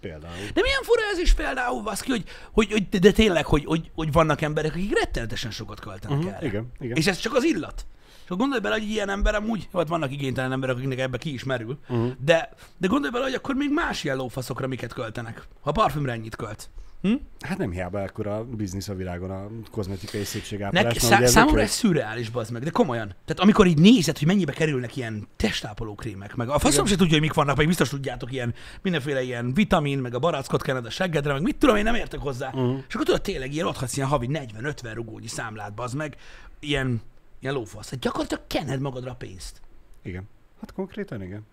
Például. 0.00 0.34
De 0.54 0.60
milyen 0.62 0.82
fura 0.82 1.00
ez 1.12 1.18
is 1.18 1.34
például, 1.34 1.82
Vaszki, 1.82 2.10
hogy, 2.10 2.24
hogy, 2.52 2.72
hogy 2.72 2.88
de 2.88 3.12
tényleg, 3.12 3.46
hogy, 3.46 3.64
hogy, 3.64 3.90
hogy 3.94 4.12
vannak 4.12 4.40
emberek, 4.40 4.70
akik 4.72 4.98
rettenetesen 4.98 5.50
sokat 5.50 5.80
költenek 5.80 6.18
Uh-huh, 6.18 6.34
erre. 6.34 6.46
igen, 6.46 6.72
igen. 6.80 6.96
És 6.96 7.06
ez 7.06 7.18
csak 7.18 7.34
az 7.34 7.44
illat. 7.44 7.86
Akkor 8.30 8.42
gondolj 8.42 8.60
bele, 8.60 8.74
hogy 8.74 8.88
ilyen 8.90 9.08
ember 9.08 9.34
amúgy, 9.34 9.68
vagy 9.70 9.88
vannak 9.88 10.12
igénytelen 10.12 10.52
emberek, 10.52 10.76
akiknek 10.76 10.98
ebbe 10.98 11.18
ki 11.18 11.32
is 11.32 11.44
merül, 11.44 11.78
Uh-huh. 11.88 12.12
de, 12.24 12.48
de 12.78 12.86
gondolj 12.86 13.12
bele, 13.12 13.24
hogy 13.24 13.34
akkor 13.34 13.54
még 13.54 13.70
más 13.72 14.04
ilyen 14.04 14.16
lófaszokra 14.16 14.66
miket 14.66 14.92
költenek, 14.92 15.42
ha 15.60 15.68
a 15.70 15.72
parfümre 15.72 16.12
ennyit 16.12 16.36
költ. 16.36 16.70
Hm? 17.02 17.12
Hát 17.40 17.58
nem 17.58 17.70
hiába 17.70 18.00
ekkora 18.02 18.44
biznisz 18.44 18.88
a 18.88 18.94
világon 18.94 19.30
a 19.30 19.46
kozmetikai 19.70 20.20
Nek, 20.20 20.28
szépségápolás. 20.28 20.84
mert 20.84 20.98
szá- 21.00 21.26
számomra 21.28 21.60
ez 21.60 21.70
szürreális, 21.70 22.30
bazd 22.30 22.52
meg, 22.52 22.62
de 22.62 22.70
komolyan. 22.70 23.06
Tehát 23.06 23.42
amikor 23.42 23.66
így 23.66 23.78
nézed, 23.78 24.18
hogy 24.18 24.26
mennyibe 24.26 24.52
kerülnek 24.52 24.96
ilyen 24.96 25.28
testápoló 25.36 25.94
krémek, 25.94 26.34
meg 26.36 26.48
a 26.48 26.58
faszom 26.58 26.86
se 26.86 26.96
tudja, 26.96 27.12
hogy 27.12 27.20
mik 27.20 27.32
vannak, 27.32 27.56
meg 27.56 27.66
biztos 27.66 27.88
tudjátok, 27.88 28.32
ilyen 28.32 28.54
mindenféle 28.82 29.22
ilyen 29.22 29.54
vitamin, 29.54 29.98
meg 29.98 30.14
a 30.14 30.18
barackot 30.18 30.62
kened 30.62 30.86
a 30.86 30.90
seggedre, 30.90 31.32
meg 31.32 31.42
mit 31.42 31.56
tudom, 31.56 31.76
én 31.76 31.84
nem 31.84 31.94
értek 31.94 32.20
hozzá. 32.20 32.48
Uh-huh. 32.48 32.78
És 32.88 32.94
akkor 32.94 33.06
tudod, 33.06 33.22
tényleg 33.22 33.52
ilyen 33.54 33.66
adhatsz 33.66 33.96
ilyen 33.96 34.08
havi 34.08 34.28
40-50 34.32 34.90
rugónyi 34.94 35.26
számlát, 35.28 35.74
bazd 35.74 35.96
meg, 35.96 36.16
ilyen, 36.60 37.00
ilyen 37.40 37.54
lófasz. 37.54 37.90
Hát 37.90 38.00
gyakorlatilag 38.00 38.44
kened 38.46 38.80
magadra 38.80 39.10
a 39.10 39.14
pénzt. 39.14 39.60
Igen. 40.02 40.28
Hát 40.60 40.72
konkrétan 40.72 41.22
igen. 41.22 41.46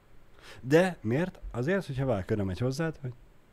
De 0.62 0.98
miért? 1.02 1.40
Azért, 1.52 1.86
hogyha 1.86 2.06
valaki 2.06 2.34
oda 2.34 2.44
megy 2.44 2.60
hozzád, 2.60 2.96
hogy 3.02 3.12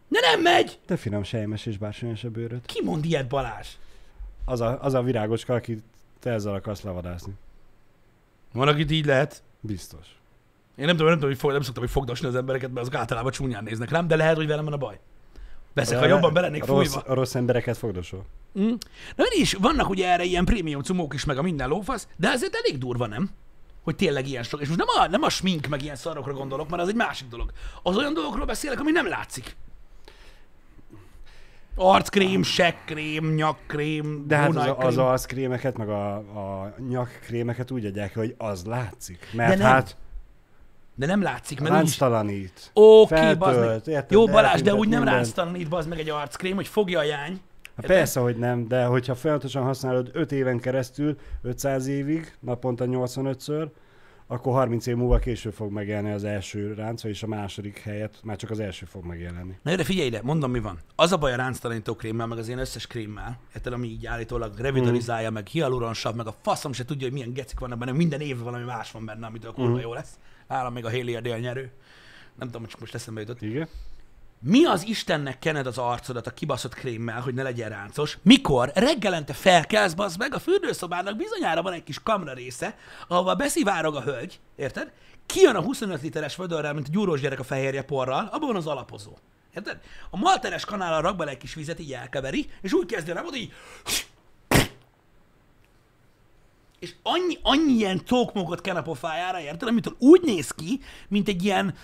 De 0.08 0.20
nem 0.20 0.40
megy! 0.40 0.78
te 0.86 0.96
finom 0.96 1.22
sejmes 1.22 1.66
és 1.66 1.78
bársonyos 1.78 2.24
a 2.24 2.30
bőröd. 2.30 2.66
Ki 2.66 2.82
mond 2.84 3.04
ilyet, 3.04 3.28
Balázs? 3.28 3.68
Az 4.44 4.60
a, 4.60 4.82
az 4.82 4.94
a 4.94 5.02
virágocska, 5.02 5.54
akit 5.54 5.82
te 6.20 6.30
ezzel 6.30 6.54
akarsz 6.54 6.82
lavadászni. 6.82 7.32
Van, 8.52 8.68
akit 8.68 8.90
így 8.90 9.04
lehet. 9.04 9.42
Biztos. 9.60 10.06
Én 10.76 10.84
nem 10.84 10.96
tudom, 10.96 11.06
nem, 11.06 11.14
tudom, 11.14 11.30
hogy 11.30 11.38
fog, 11.38 11.50
nem 11.52 11.62
szoktam, 11.62 11.82
hogy 11.82 11.92
fogdosni 11.92 12.26
az 12.26 12.34
embereket, 12.34 12.68
mert 12.68 12.86
azok 12.86 13.00
általában 13.00 13.32
csúnyán 13.32 13.64
néznek 13.64 13.90
rám, 13.90 14.06
de 14.06 14.16
lehet, 14.16 14.36
hogy 14.36 14.46
velem 14.46 14.64
van 14.64 14.72
a 14.72 14.76
baj. 14.76 14.98
Beszek, 15.74 15.98
ha 15.98 16.06
jobban 16.06 16.32
belennék 16.32 16.64
rossz, 16.64 16.92
fújva. 16.92 17.08
a 17.08 17.14
rossz 17.14 17.34
embereket 17.34 17.76
fogdosol. 17.76 18.26
Mm. 18.60 18.72
Na 19.16 19.24
is, 19.30 19.52
vannak 19.54 19.88
ugye 19.88 20.08
erre 20.08 20.24
ilyen 20.24 20.44
prémium 20.44 20.82
cumók 20.82 21.14
is, 21.14 21.24
meg 21.24 21.38
a 21.38 21.42
minden 21.42 21.68
lófasz, 21.68 22.08
de 22.16 22.28
azért 22.28 22.54
elég 22.54 22.78
durva, 22.78 23.06
nem? 23.06 23.30
Hogy 23.82 23.96
tényleg 23.96 24.28
ilyen 24.28 24.42
sok. 24.42 24.60
És 24.60 24.68
most 24.68 24.78
nem 24.78 24.88
a, 24.98 25.08
nem 25.08 25.22
a 25.22 25.28
smink, 25.28 25.66
meg 25.66 25.82
ilyen 25.82 25.96
szarokra 25.96 26.32
gondolok, 26.32 26.68
mert 26.68 26.82
az 26.82 26.88
egy 26.88 26.94
másik 26.94 27.28
dolog. 27.28 27.52
Az 27.82 27.96
olyan 27.96 28.14
dolgokról 28.14 28.46
beszélek, 28.46 28.80
ami 28.80 28.90
nem 28.90 29.08
látszik. 29.08 29.56
Arckrém, 31.76 32.42
sekkrém, 32.42 33.34
nyakkrém, 33.34 34.24
De 34.26 34.36
hát 34.36 34.56
az, 34.56 34.72
az 34.76 34.98
arckrémeket, 34.98 35.76
meg 35.76 35.88
a, 35.88 36.14
a 36.16 36.74
nyakkrémeket 36.88 37.70
úgy 37.70 37.84
adják, 37.84 38.14
hogy 38.14 38.34
az 38.38 38.64
látszik. 38.64 39.30
Mert 39.32 39.60
hát 39.60 39.96
De 40.94 41.06
nem 41.06 41.22
látszik, 41.22 41.60
mert 41.60 41.74
ránctalanít. 41.74 42.70
Oké, 42.72 43.14
feltölt, 43.14 43.38
bazd 43.38 43.58
meg. 43.58 43.68
érted, 43.68 44.10
Jó, 44.10 44.26
Balázs, 44.26 44.62
de 44.62 44.74
úgy 44.74 44.88
nem 44.88 45.04
ránctalanít, 45.04 45.68
bazd 45.68 45.88
meg 45.88 45.98
egy 45.98 46.10
arckrém, 46.10 46.54
hogy 46.54 46.66
fogja 46.66 46.98
a 46.98 47.02
jány. 47.02 47.40
Hát 47.76 47.86
persze, 47.86 48.20
hogy 48.20 48.36
nem, 48.36 48.68
de 48.68 48.84
hogyha 48.84 49.14
folyamatosan 49.14 49.62
használod 49.62 50.10
5 50.12 50.32
éven 50.32 50.60
keresztül, 50.60 51.16
500 51.42 51.86
évig, 51.86 52.36
naponta 52.40 52.84
85-ször, 52.88 53.68
akkor 54.26 54.52
30 54.52 54.86
év 54.86 54.96
múlva 54.96 55.18
később 55.18 55.52
fog 55.52 55.72
megjelenni 55.72 56.12
az 56.12 56.24
első 56.24 56.72
ránc, 56.72 57.04
és 57.04 57.22
a 57.22 57.26
második 57.26 57.78
helyet 57.78 58.20
már 58.22 58.36
csak 58.36 58.50
az 58.50 58.60
első 58.60 58.86
fog 58.86 59.04
megjelenni. 59.04 59.58
Na 59.62 59.76
de 59.76 59.84
figyelj 59.84 60.06
ide, 60.06 60.20
mondom 60.22 60.50
mi 60.50 60.60
van. 60.60 60.78
Az 60.96 61.12
a 61.12 61.16
baj 61.16 61.32
a 61.32 61.36
ránctalanító 61.36 61.94
krémmel, 61.94 62.26
meg 62.26 62.38
az 62.38 62.48
én 62.48 62.58
összes 62.58 62.86
krémmel, 62.86 63.38
érted, 63.54 63.72
ami 63.72 63.86
így 63.86 64.06
állítólag 64.06 64.58
revitalizálja, 64.58 65.30
meg 65.30 65.46
hialuronsav, 65.46 66.14
meg 66.14 66.26
a 66.26 66.34
faszom 66.42 66.72
se 66.72 66.84
tudja, 66.84 67.06
hogy 67.06 67.16
milyen 67.16 67.32
gecik 67.32 67.58
vannak 67.58 67.78
benne, 67.78 67.92
minden 67.92 68.20
évben 68.20 68.44
valami 68.44 68.64
más 68.64 68.90
van 68.90 69.04
benne, 69.04 69.26
amitől 69.26 69.52
kurva 69.52 69.80
jó 69.80 69.92
lesz. 69.92 70.18
Nálam 70.48 70.72
még 70.72 70.84
a 70.84 70.90
Haley 70.90 71.16
a 71.16 71.20
délnyerő. 71.20 71.72
Nem 72.38 72.50
tudom, 72.50 72.66
csak 72.66 72.80
most 72.80 72.94
eszembe 72.94 73.20
jutott. 73.20 73.42
Igen? 73.42 73.68
Mi 74.46 74.64
az 74.64 74.86
Istennek 74.86 75.38
kened 75.38 75.66
az 75.66 75.78
arcodat 75.78 76.26
a 76.26 76.30
kibaszott 76.30 76.74
krémmel, 76.74 77.20
hogy 77.20 77.34
ne 77.34 77.42
legyen 77.42 77.68
ráncos, 77.68 78.18
mikor 78.22 78.70
reggelente 78.74 79.32
felkelsz, 79.32 79.94
bazd 79.94 80.18
meg, 80.18 80.34
a 80.34 80.38
fürdőszobának 80.38 81.16
bizonyára 81.16 81.62
van 81.62 81.72
egy 81.72 81.82
kis 81.82 82.02
kamra 82.02 82.32
része, 82.32 82.76
ahova 83.08 83.34
beszivárog 83.34 83.96
a 83.96 84.02
hölgy, 84.02 84.40
érted? 84.56 84.92
Kijön 85.26 85.54
a 85.56 85.62
25 85.62 86.02
literes 86.02 86.36
vödörrel, 86.36 86.72
mint 86.72 86.86
a 86.88 86.90
gyúrós 86.90 87.20
gyerek 87.20 87.40
a 87.40 87.44
fehérje 87.44 87.82
porral, 87.82 88.28
abban 88.32 88.48
van 88.48 88.56
az 88.56 88.66
alapozó. 88.66 89.12
Érted? 89.54 89.80
A 90.10 90.16
malteres 90.16 90.64
kanállal 90.64 91.02
rak 91.02 91.16
bele 91.16 91.30
egy 91.30 91.36
kis 91.36 91.54
vizet, 91.54 91.80
így 91.80 91.92
elkeveri, 91.92 92.50
és 92.60 92.72
úgy 92.72 92.86
kezdi 92.86 93.10
el, 93.10 93.24
így 93.34 93.52
és 96.84 96.94
annyi, 97.02 97.38
annyi 97.42 97.72
ilyen 97.72 98.04
tókmókot 98.04 98.60
ken 98.60 98.76
a 98.76 98.82
pofájára, 98.82 99.40
érted? 99.40 99.68
Amitől 99.68 99.94
úgy 99.98 100.20
néz 100.22 100.50
ki, 100.50 100.80
mint 101.08 101.28
egy 101.28 101.44
ilyen, 101.44 101.74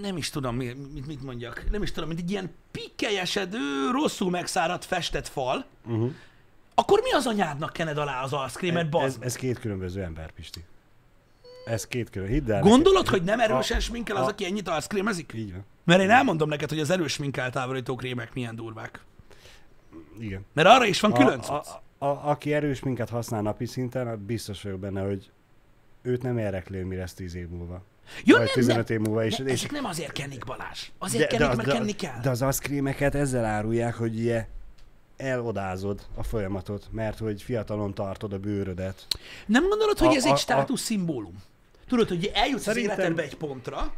nem 0.00 0.16
is 0.16 0.30
tudom, 0.30 0.56
mi- 0.56 0.76
mit, 0.94 1.06
mit 1.06 1.22
mondjak, 1.22 1.64
nem 1.70 1.82
is 1.82 1.92
tudom, 1.92 2.08
mint 2.08 2.20
egy 2.20 2.30
ilyen 2.30 2.50
pikkelyesedő, 2.70 3.90
rosszul 3.90 4.30
megszáradt, 4.30 4.84
festett 4.84 5.28
fal, 5.28 5.64
Uh-huh. 5.86 6.10
akkor 6.74 7.00
mi 7.02 7.12
az 7.12 7.26
anyádnak 7.26 7.72
kened 7.72 7.98
alá 7.98 8.22
az 8.22 8.32
arckrémet, 8.32 8.82
Ez, 8.84 8.88
bazd? 8.90 9.22
ez 9.22 9.34
két 9.36 9.58
különböző 9.58 10.02
ember, 10.02 10.30
Pisti. 10.32 10.64
Ez 11.66 11.86
két 11.86 12.10
külön. 12.10 12.28
Hidd 12.28 12.50
el. 12.50 12.60
Gondolod, 12.60 13.04
nekem. 13.04 13.18
hogy 13.18 13.28
nem 13.28 13.40
erősen 13.40 13.76
A- 13.76 13.80
sminkel 13.80 14.16
az, 14.16 14.26
a- 14.26 14.28
aki 14.28 14.44
ennyit 14.44 14.68
arckrémezik? 14.68 15.32
Így 15.36 15.52
van. 15.52 15.64
Mert 15.84 16.00
én 16.00 16.10
elmondom 16.10 16.48
neked, 16.48 16.68
hogy 16.68 16.80
az 16.80 16.90
erős 16.90 17.12
smink 17.12 17.36
eltávolító 17.36 17.94
krémek 17.94 18.34
milyen 18.34 18.56
durvák. 18.56 19.00
Igen. 20.20 20.44
Mert 20.52 20.68
arra 20.68 20.84
is 20.84 21.00
van 21.00 21.12
külön 21.12 21.38
a, 21.38 21.54
a, 21.54 21.82
a, 21.98 22.06
aki 22.06 22.52
erős 22.52 22.80
minket 22.82 23.08
használ 23.08 23.42
napi 23.42 23.66
szinten, 23.66 24.24
biztos 24.26 24.62
vagyok 24.62 24.78
benne, 24.78 25.00
hogy 25.00 25.30
őt 26.02 26.22
nem 26.22 26.38
érdekli, 26.38 26.82
mi 26.82 26.96
lesz 26.96 27.14
10 27.14 27.34
év 27.34 27.48
múlva. 27.48 27.82
Jó, 28.24 28.36
vagy 28.36 28.44
nem, 28.44 28.54
15 28.54 28.88
nem, 28.88 28.98
év 28.98 29.04
múlva. 29.06 29.24
És, 29.24 29.36
de 29.36 29.44
és, 29.44 29.52
ezek 29.52 29.70
nem 29.70 29.84
azért 29.84 30.12
kennik, 30.12 30.44
Balázs. 30.44 30.88
Azért 30.98 31.28
kennik, 31.28 31.48
az- 31.48 31.56
mert 31.56 31.70
kenni 31.70 31.92
kell. 31.92 32.20
de 32.22 32.30
az 32.30 32.42
aszkrémeket 32.42 33.14
ezzel 33.14 33.44
árulják, 33.44 33.94
hogy 33.94 34.18
ugye 34.18 34.46
elodázod 35.16 36.00
a 36.14 36.22
folyamatot, 36.22 36.88
mert 36.90 37.18
hogy 37.18 37.42
fiatalon 37.42 37.94
tartod 37.94 38.32
a 38.32 38.38
bőrödet. 38.38 39.06
Nem 39.46 39.68
gondolod, 39.68 39.98
hogy 39.98 40.08
A- 40.08 40.14
ez 40.14 40.24
a- 40.24 40.26
egy 40.26 40.32
a- 40.32 40.36
státusz 40.36 40.80
szimbólum? 40.82 41.42
Tudod, 41.88 42.08
hogy 42.08 42.30
eljutsz 42.34 42.62
Szerintem- 42.62 42.92
az 42.92 42.98
életedbe 42.98 43.22
egy 43.22 43.36
pontra, 43.36 43.92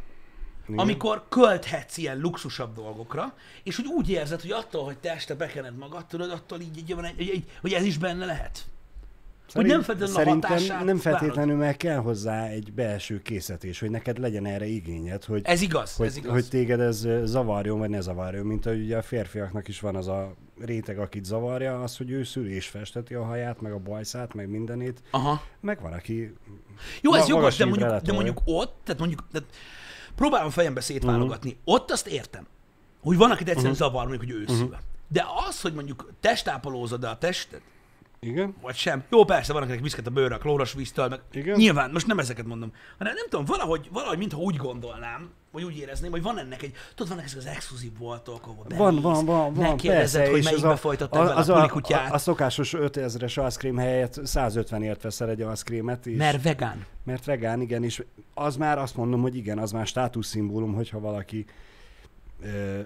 Igen? 0.67 0.79
amikor 0.79 1.25
költhetsz 1.29 1.97
ilyen 1.97 2.19
luxusabb 2.19 2.75
dolgokra, 2.75 3.33
és 3.63 3.75
hogy 3.75 3.85
úgy 3.85 4.09
érzed, 4.09 4.41
hogy 4.41 4.51
attól, 4.51 4.83
hogy 4.83 4.97
te 4.97 5.11
este 5.11 5.35
bekened 5.35 5.77
magad, 5.77 6.05
tudod, 6.05 6.31
attól 6.31 6.59
így, 6.59 6.77
így, 6.77 6.95
van 6.95 7.05
egy, 7.05 7.19
egy, 7.19 7.43
hogy 7.61 7.73
ez 7.73 7.83
is 7.83 7.97
benne 7.97 8.25
lehet. 8.25 8.65
hogy 9.53 9.65
nem 9.65 9.81
feltétlenül 9.81 10.31
a 10.31 10.33
hatását 10.33 10.83
nem 10.83 10.97
feltétlenül 10.97 11.55
meg 11.55 11.77
kell 11.77 11.97
hozzá 11.97 12.47
egy 12.47 12.73
belső 12.73 13.21
készítés, 13.21 13.79
hogy 13.79 13.89
neked 13.89 14.17
legyen 14.17 14.45
erre 14.45 14.65
igényed, 14.65 15.23
hogy, 15.23 15.41
Ez 15.43 15.61
igaz, 15.61 15.95
hogy, 15.95 16.07
ez 16.07 16.17
igaz. 16.17 16.31
hogy 16.31 16.47
téged 16.47 16.79
ez 16.79 17.07
zavarjon, 17.23 17.79
vagy 17.79 17.89
ne 17.89 18.01
zavarjon, 18.01 18.45
mint 18.45 18.63
hogy 18.63 18.81
ugye 18.81 18.97
a 18.97 19.01
férfiaknak 19.01 19.67
is 19.67 19.79
van 19.79 19.95
az 19.95 20.07
a 20.07 20.33
réteg, 20.59 20.99
akit 20.99 21.25
zavarja, 21.25 21.81
az, 21.81 21.97
hogy 21.97 22.11
ő 22.11 22.23
szülés 22.23 22.67
festeti 22.67 23.13
a 23.13 23.23
haját, 23.23 23.61
meg 23.61 23.71
a 23.71 23.79
bajszát, 23.79 24.33
meg 24.33 24.49
mindenét, 24.49 25.01
Aha. 25.11 25.43
meg 25.59 25.81
van, 25.81 25.93
aki 25.93 26.33
Jó, 27.01 27.13
ez 27.13 27.27
jogos, 27.27 27.57
de 27.57 27.65
mondjuk, 27.65 27.99
de 27.99 28.13
mondjuk 28.13 28.41
ott, 28.45 28.75
tehát 28.83 28.99
mondjuk, 28.99 29.23
tehát 29.31 29.47
próbálom 30.15 30.49
fejembe 30.49 30.81
szétválogatni. 30.81 31.49
Mhm. 31.49 31.59
Uh-huh. 31.59 31.73
Ott 31.73 31.91
azt 31.91 32.07
értem, 32.07 32.47
hogy 33.01 33.17
van, 33.17 33.31
akit 33.31 33.47
egyszerűen 33.49 33.73
uh-huh. 33.73 33.87
zavar, 33.87 34.07
mondjuk, 34.07 34.31
hogy 34.31 34.41
őszül. 34.41 34.65
Uh-huh. 34.65 34.79
De 35.07 35.25
az, 35.47 35.61
hogy 35.61 35.73
mondjuk 35.73 36.11
testápolózod 36.19 37.03
a 37.03 37.17
testet, 37.17 37.61
igen, 38.19 38.55
vagy 38.61 38.75
sem. 38.75 39.03
Jó, 39.09 39.25
persze, 39.25 39.53
van, 39.53 39.61
akinek 39.61 39.81
viszket 39.81 40.07
a 40.07 40.09
bőrre 40.09 40.35
a 40.35 40.37
klóros 40.37 40.73
víztől, 40.73 41.07
meg 41.07 41.19
Igen. 41.31 41.57
nyilván, 41.57 41.91
most 41.91 42.07
nem 42.07 42.19
ezeket 42.19 42.45
mondom, 42.45 42.73
hanem 42.97 43.13
nem 43.13 43.25
tudom, 43.29 43.45
valahogy, 43.45 43.87
valahogy 43.91 44.17
mintha 44.17 44.39
úgy 44.39 44.55
gondolnám, 44.55 45.29
vagy 45.51 45.63
úgy 45.63 45.77
érezném, 45.77 46.11
hogy 46.11 46.21
van 46.21 46.39
ennek 46.39 46.61
egy, 46.61 46.73
tudod, 46.95 47.11
vannak 47.11 47.25
ezek 47.25 47.37
az 47.37 47.45
exkluzív 47.45 47.97
voltok, 47.97 48.47
ahol 48.47 48.63
bemész, 48.63 48.77
van, 48.77 49.01
van, 49.01 49.25
van, 49.25 49.53
van, 49.53 49.77
persze, 49.77 50.29
hogy 50.29 50.43
melyikbe 50.43 50.69
a, 50.69 50.75
folytattad 50.75 51.19
vele 51.19 51.33
az 51.35 51.49
a 51.49 51.63
a, 51.63 51.81
a, 51.93 52.13
a 52.13 52.17
szokásos 52.17 52.73
5000-es 52.77 53.39
aszkrém 53.43 53.77
helyett 53.77 54.25
150 54.25 54.83
ért 54.83 55.01
veszel 55.01 55.29
egy 55.29 55.41
aszkrémet, 55.41 56.05
és, 56.05 56.17
mert 56.17 56.41
vegán. 56.43 56.85
mert 57.03 57.25
vegán, 57.25 57.61
igen, 57.61 57.83
és 57.83 58.03
az 58.33 58.55
már 58.55 58.77
azt 58.77 58.95
mondom, 58.95 59.21
hogy 59.21 59.35
igen, 59.35 59.57
az 59.57 59.71
már 59.71 59.87
státuszszimbólum, 59.87 60.73
hogyha 60.73 60.99
valaki 60.99 61.45
ö, 62.43 62.79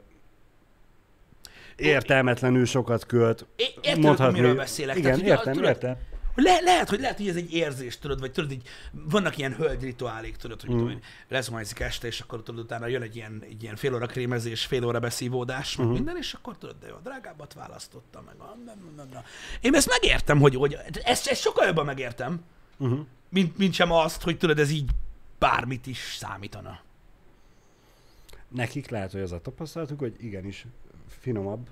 értelmetlenül 1.76 2.66
sokat 2.66 3.06
költ. 3.06 3.46
É- 3.56 3.80
érted, 3.82 4.04
mondhatni- 4.04 4.40
miről 4.40 4.56
beszélek. 4.56 4.96
Igen, 4.96 5.10
Tehát, 5.10 5.20
ugye, 5.26 5.32
értem, 5.32 5.54
tudod, 5.54 5.70
értem. 5.70 5.96
Le, 6.36 6.60
lehet, 6.60 6.90
hogy 6.90 7.00
lehet, 7.00 7.18
hogy 7.18 7.28
ez 7.28 7.36
egy 7.36 7.54
érzés, 7.54 7.98
tudod, 7.98 8.20
vagy 8.20 8.32
tudod, 8.32 8.52
így 8.52 8.68
vannak 8.92 9.38
ilyen 9.38 9.56
hölgyrituálék, 9.56 10.36
tudod, 10.36 10.62
hogy 10.62 10.70
mm. 10.70 10.74
tudom 10.74 10.90
én, 10.90 11.02
leszmajzik 11.28 11.80
este, 11.80 12.08
és 12.08 12.20
akkor 12.20 12.44
tudod, 12.44 12.64
utána 12.64 12.88
jön 12.88 13.02
egy 13.02 13.16
ilyen, 13.16 13.44
egy 13.50 13.64
ilyen 13.64 13.76
fél 13.76 13.96
óra 13.96 14.06
krémezés, 14.06 14.66
fél 14.66 14.86
óra 14.86 15.00
beszívódás, 15.00 15.76
meg 15.76 15.88
minden, 15.88 16.18
és 16.18 16.34
akkor 16.34 16.58
tudod, 16.58 16.76
de 16.80 16.88
jó, 16.88 16.96
drágábbat 17.04 17.54
választottam, 17.54 18.24
meg 18.24 18.36
a, 18.38 18.58
nem, 18.66 18.94
nem, 18.96 19.10
nem. 19.14 19.24
Én 19.62 19.76
ezt 19.76 19.90
megértem, 19.90 20.40
hogy, 20.40 20.56
hogy 20.56 20.78
ezt, 21.04 21.28
ezt 21.28 21.42
sokkal 21.42 21.66
jobban 21.66 21.86
megértem, 21.86 22.42
Uh-huh. 22.78 23.06
mint, 23.30 23.58
mint 23.58 23.74
sem 23.74 23.92
azt, 23.92 24.22
hogy 24.22 24.38
tudod, 24.38 24.60
ez 24.60 24.70
így 24.70 24.90
bármit 25.40 25.88
is 25.88 26.16
számítana. 26.20 26.80
Nekik 28.48 28.90
lehet, 28.90 29.12
hogy 29.12 29.22
az 29.22 29.32
a 29.32 29.42
tapasztalatuk, 29.42 30.00
hogy 30.00 30.16
igenis 30.20 30.66
finomabb 31.08 31.70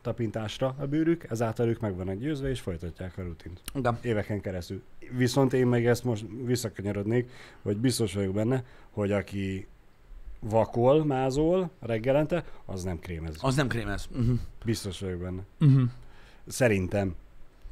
tapintásra 0.00 0.74
a 0.78 0.86
bőrük, 0.86 1.30
ezáltal 1.30 1.68
ők 1.68 1.80
meg 1.80 1.96
vannak 1.96 2.18
győzve, 2.18 2.48
és 2.48 2.60
folytatják 2.60 3.18
a 3.18 3.22
rutint. 3.22 3.60
Igen. 3.74 3.98
éveken 4.02 4.40
keresztül. 4.40 4.82
Viszont 5.16 5.52
én 5.52 5.66
meg 5.66 5.86
ezt 5.86 6.04
most 6.04 6.24
visszakanyarodnék, 6.44 7.30
hogy 7.62 7.76
biztos 7.76 8.14
vagyok 8.14 8.34
benne, 8.34 8.64
hogy 8.90 9.12
aki 9.12 9.66
vakol, 10.40 11.04
mázol 11.04 11.70
reggelente, 11.80 12.44
az 12.64 12.82
nem 12.82 12.98
krémez. 12.98 13.36
Az 13.40 13.54
nem 13.54 13.68
krémez. 13.68 14.08
Uh-huh. 14.10 14.38
Biztos 14.64 15.00
vagyok 15.00 15.20
benne. 15.20 15.42
Uh-huh. 15.60 15.88
Szerintem. 16.46 17.14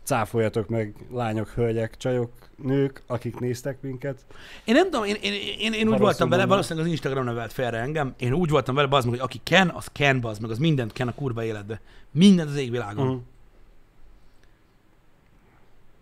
Cáfoljatok 0.09 0.69
meg 0.69 0.95
lányok, 1.13 1.49
hölgyek, 1.49 1.97
csajok, 1.97 2.33
nők, 2.57 3.03
akik 3.07 3.39
néztek 3.39 3.81
minket. 3.81 4.25
Én 4.65 4.75
nem 4.75 4.85
tudom, 4.85 5.05
én, 5.05 5.17
én, 5.21 5.33
én, 5.59 5.73
én 5.73 5.89
úgy 5.89 5.99
voltam 5.99 6.29
vele, 6.29 6.47
valószínűleg 6.47 6.85
az 6.85 6.91
Instagram 6.91 7.25
nevelt 7.25 7.53
félre 7.53 7.79
engem, 7.79 8.15
én 8.19 8.33
úgy 8.33 8.51
voltam 8.51 8.75
vele, 8.75 8.87
bazd 8.87 9.09
meg, 9.09 9.19
hogy 9.19 9.25
aki 9.25 9.41
ken, 9.43 9.69
az 9.69 9.87
ken, 9.93 10.21
bazd 10.21 10.41
meg, 10.41 10.51
az 10.51 10.59
mindent 10.59 10.93
ken 10.93 11.09
a 11.09 11.15
kurva 11.15 11.45
életbe. 11.45 11.81
Mindent 12.11 12.49
az 12.49 12.57
égvilágon. 12.57 13.07
Uh-huh. 13.07 13.23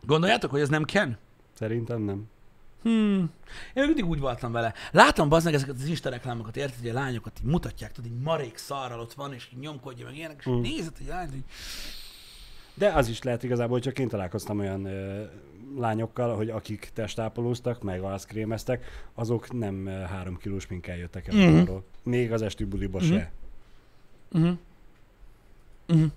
Gondoljátok, 0.06 0.50
hogy 0.50 0.60
ez 0.60 0.68
nem 0.68 0.84
ken? 0.84 1.18
Szerintem 1.52 2.02
nem. 2.02 2.24
Hmm. 2.82 3.30
Én 3.74 3.84
mindig 3.84 4.04
úgy 4.04 4.20
voltam 4.20 4.52
vele. 4.52 4.74
Látom 4.92 5.28
bazd 5.28 5.44
meg 5.44 5.54
ezeket 5.54 5.74
az 5.74 5.86
Insta 5.86 6.10
reklámokat, 6.10 6.56
érted, 6.56 6.80
hogy 6.80 6.88
a 6.88 6.92
lányokat 6.92 7.38
így 7.38 7.50
mutatják, 7.50 7.92
tudod, 7.92 8.10
így 8.10 8.22
marék 8.22 8.56
szarral 8.56 9.00
ott 9.00 9.12
van, 9.12 9.32
és 9.32 9.48
így 9.54 9.60
nyomkodja 9.60 10.04
meg 10.04 10.16
ilyenek, 10.16 10.36
és 10.38 10.48
Mm. 10.48 10.60
nézed, 10.60 10.96
hogy 10.96 11.06
lány, 11.06 11.28
hogy 11.28 11.44
De 12.78 12.92
az 12.92 13.08
is 13.08 13.22
lehet 13.22 13.42
igazából, 13.42 13.80
csak 13.80 13.98
én 13.98 14.08
találkoztam 14.08 14.58
olyan 14.58 14.84
ö, 14.84 15.24
lányokkal, 15.76 16.36
hogy 16.36 16.50
akik 16.50 16.90
testápolóztak, 16.94 17.82
meg 17.82 18.00
alszkrémeztek, 18.00 18.84
azok 19.14 19.52
nem 19.52 19.86
ö, 19.86 19.90
három 19.90 20.36
kilós 20.38 20.66
minkkel 20.66 20.96
jöttek 20.96 21.26
el 21.28 21.34
Mhm. 21.50 21.60
arról. 21.60 21.84
Még 22.02 22.32
az 22.32 22.42
esti 22.42 22.64
buliba 22.64 22.98
Mhm. 22.98 23.06
se. 23.08 23.32
Uh-huh. 24.32 24.58
Uh-huh. 25.88 26.10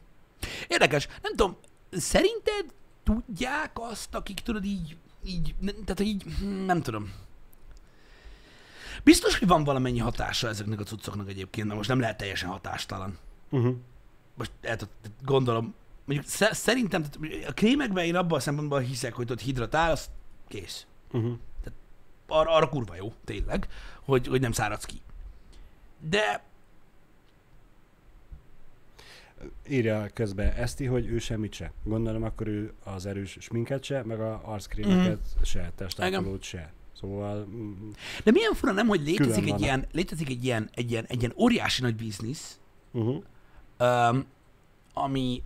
Érdekes. 0.67 1.07
Nem 1.21 1.35
tudom, 1.35 1.55
szerinted 1.91 2.65
tudják 3.03 3.71
azt, 3.73 4.15
akik 4.15 4.39
tudod 4.39 4.65
így, 4.65 4.97
így, 5.25 5.55
tehát 5.61 5.99
így, 5.99 6.23
nem 6.65 6.81
tudom. 6.81 7.11
Biztos, 9.03 9.37
hogy 9.39 9.47
van 9.47 9.63
valamennyi 9.63 9.99
hatása 9.99 10.47
ezeknek 10.47 10.79
a 10.79 10.83
cuccoknak 10.83 11.29
egyébként, 11.29 11.65
mert 11.65 11.77
most 11.77 11.89
nem 11.89 11.99
lehet 11.99 12.17
teljesen 12.17 12.49
hatástalan. 12.49 13.17
Uh-huh. 13.49 13.75
Most 14.35 14.51
tud- 14.61 14.89
gondolom, 15.25 15.73
mondjuk 16.09 16.29
sze- 16.29 16.53
szerintem 16.53 17.03
tehát 17.03 17.47
a 17.47 17.53
krémekben 17.53 18.05
én 18.05 18.15
abban 18.15 18.37
a 18.37 18.41
szempontból 18.41 18.79
hiszek, 18.79 19.13
hogy 19.13 19.31
ott 19.31 19.41
hidratál, 19.41 19.91
az 19.91 20.09
kész. 20.47 20.85
Uh-huh. 21.11 21.37
Arra, 22.27 22.51
arra 22.51 22.69
kurva 22.69 22.95
jó, 22.95 23.13
tényleg, 23.25 23.67
hogy, 24.03 24.27
hogy 24.27 24.41
nem 24.41 24.51
száradsz 24.51 24.85
ki. 24.85 25.01
De 26.09 26.43
Írja 29.69 30.09
közben 30.13 30.51
Eszti, 30.51 30.85
hogy 30.85 31.05
ő 31.07 31.19
semmit 31.19 31.53
se. 31.53 31.71
Gondolom 31.83 32.23
akkor 32.23 32.47
ő 32.47 32.73
az 32.83 33.05
erős 33.05 33.37
sminket 33.39 33.83
se, 33.83 34.03
meg 34.03 34.19
a 34.19 34.41
arckrémeket 34.43 35.19
Mhm. 35.35 35.43
se, 35.43 35.71
testápolót 35.75 36.43
se. 36.43 36.73
Szóval 36.99 37.45
mm, 37.45 37.89
De 38.23 38.31
milyen 38.31 38.53
fura 38.53 38.71
nem, 38.71 38.87
hogy 38.87 39.01
létezik 39.01 39.47
egy 39.51 39.61
ilyen, 39.61 39.87
létezik 39.91 40.29
egy 40.29 40.43
ilyen, 40.43 40.69
egy 40.73 40.91
ilyen, 40.91 41.05
egy 41.07 41.19
ilyen 41.19 41.33
óriási 41.37 41.81
nagy 41.81 41.95
biznisz, 41.95 42.59
uh-huh. 42.91 43.23
um, 43.79 44.25
ami, 44.93 45.43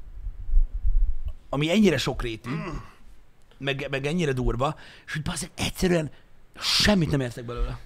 ami 1.53 1.69
ennyire 1.71 1.97
sokrétű, 1.97 2.49
meg, 3.57 3.87
meg 3.89 4.05
ennyire 4.05 4.31
durva, 4.31 4.75
és 5.05 5.13
hogy 5.13 5.21
bazdmeg 5.21 5.51
egyszerűen 5.55 6.11
semmit 6.59 7.11
nem 7.11 7.19
értek 7.19 7.45
belőle. 7.45 7.79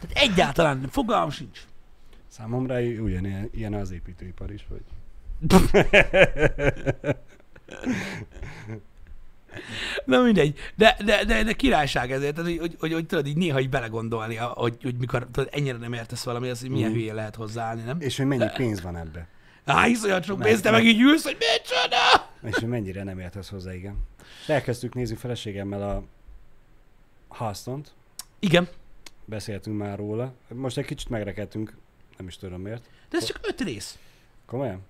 Tehát 0.00 0.28
egyáltalán 0.30 0.88
fogalmam 0.90 1.30
sincs. 1.30 1.60
számomra 2.28 2.80
ugyanilyen 2.80 3.50
ilyen 3.54 3.74
az 3.74 3.90
építőipar 3.90 4.50
is, 4.52 4.66
hogy 4.68 4.80
Na 10.04 10.20
mindegy, 10.22 10.58
de, 10.74 10.96
de, 11.04 11.24
de, 11.24 11.42
de 11.42 11.52
királyság 11.52 12.12
ezért, 12.12 12.34
tehát, 12.34 12.50
hogy, 12.50 12.58
hogy, 12.58 12.76
hogy, 12.78 12.92
hogy, 12.92 13.06
tudod 13.06 13.26
így 13.26 13.36
néha 13.36 13.60
így 13.60 13.68
belegondolni, 13.68 14.34
hogy, 14.36 14.76
hogy 14.82 14.96
mikor 14.96 15.26
tudod, 15.32 15.48
ennyire 15.52 15.76
nem 15.76 15.92
értesz 15.92 16.24
valami, 16.24 16.48
az, 16.48 16.60
hogy 16.60 16.70
milyen 16.70 16.90
Mhm. 16.90 16.98
hülye 16.98 17.12
lehet 17.12 17.34
hozzáállni, 17.34 17.82
nem? 17.82 18.00
és 18.00 18.16
hogy 18.16 18.26
mennyi 18.26 18.46
pénz 18.56 18.82
van 18.82 18.96
ebbe. 18.96 19.26
Á, 19.64 19.82
hisz 19.84 20.02
olyan 20.04 20.22
sok 20.22 20.38
pénzt, 20.40 20.62
te 20.62 20.70
meg- 20.70 20.82
meg 20.82 20.90
így 20.92 21.00
ülsz, 21.00 21.24
hogy 21.24 21.36
micsoda! 21.38 22.25
És 22.46 22.60
mennyire 22.60 23.02
nem 23.02 23.18
értesz 23.18 23.48
hozzá, 23.48 23.74
igen. 23.74 23.96
És 24.42 24.48
elkezdtük 24.48 24.94
nézni 24.94 25.16
feleségemmel 25.16 25.90
a 25.90 26.02
Hastont, 27.28 27.94
Igen, 28.38 28.68
beszéltünk 29.24 29.78
már 29.78 29.98
róla. 29.98 30.32
Most 30.48 30.78
egy 30.78 30.84
kicsit 30.84 31.08
megrekedtünk, 31.08 31.76
nem 32.16 32.26
is 32.26 32.36
tudom 32.36 32.60
miért. 32.60 32.88
de 33.10 33.16
ez 33.16 33.24
csak 33.24 33.38
öt 33.42 33.60
rész. 33.60 33.98
Komolyan? 34.46 34.80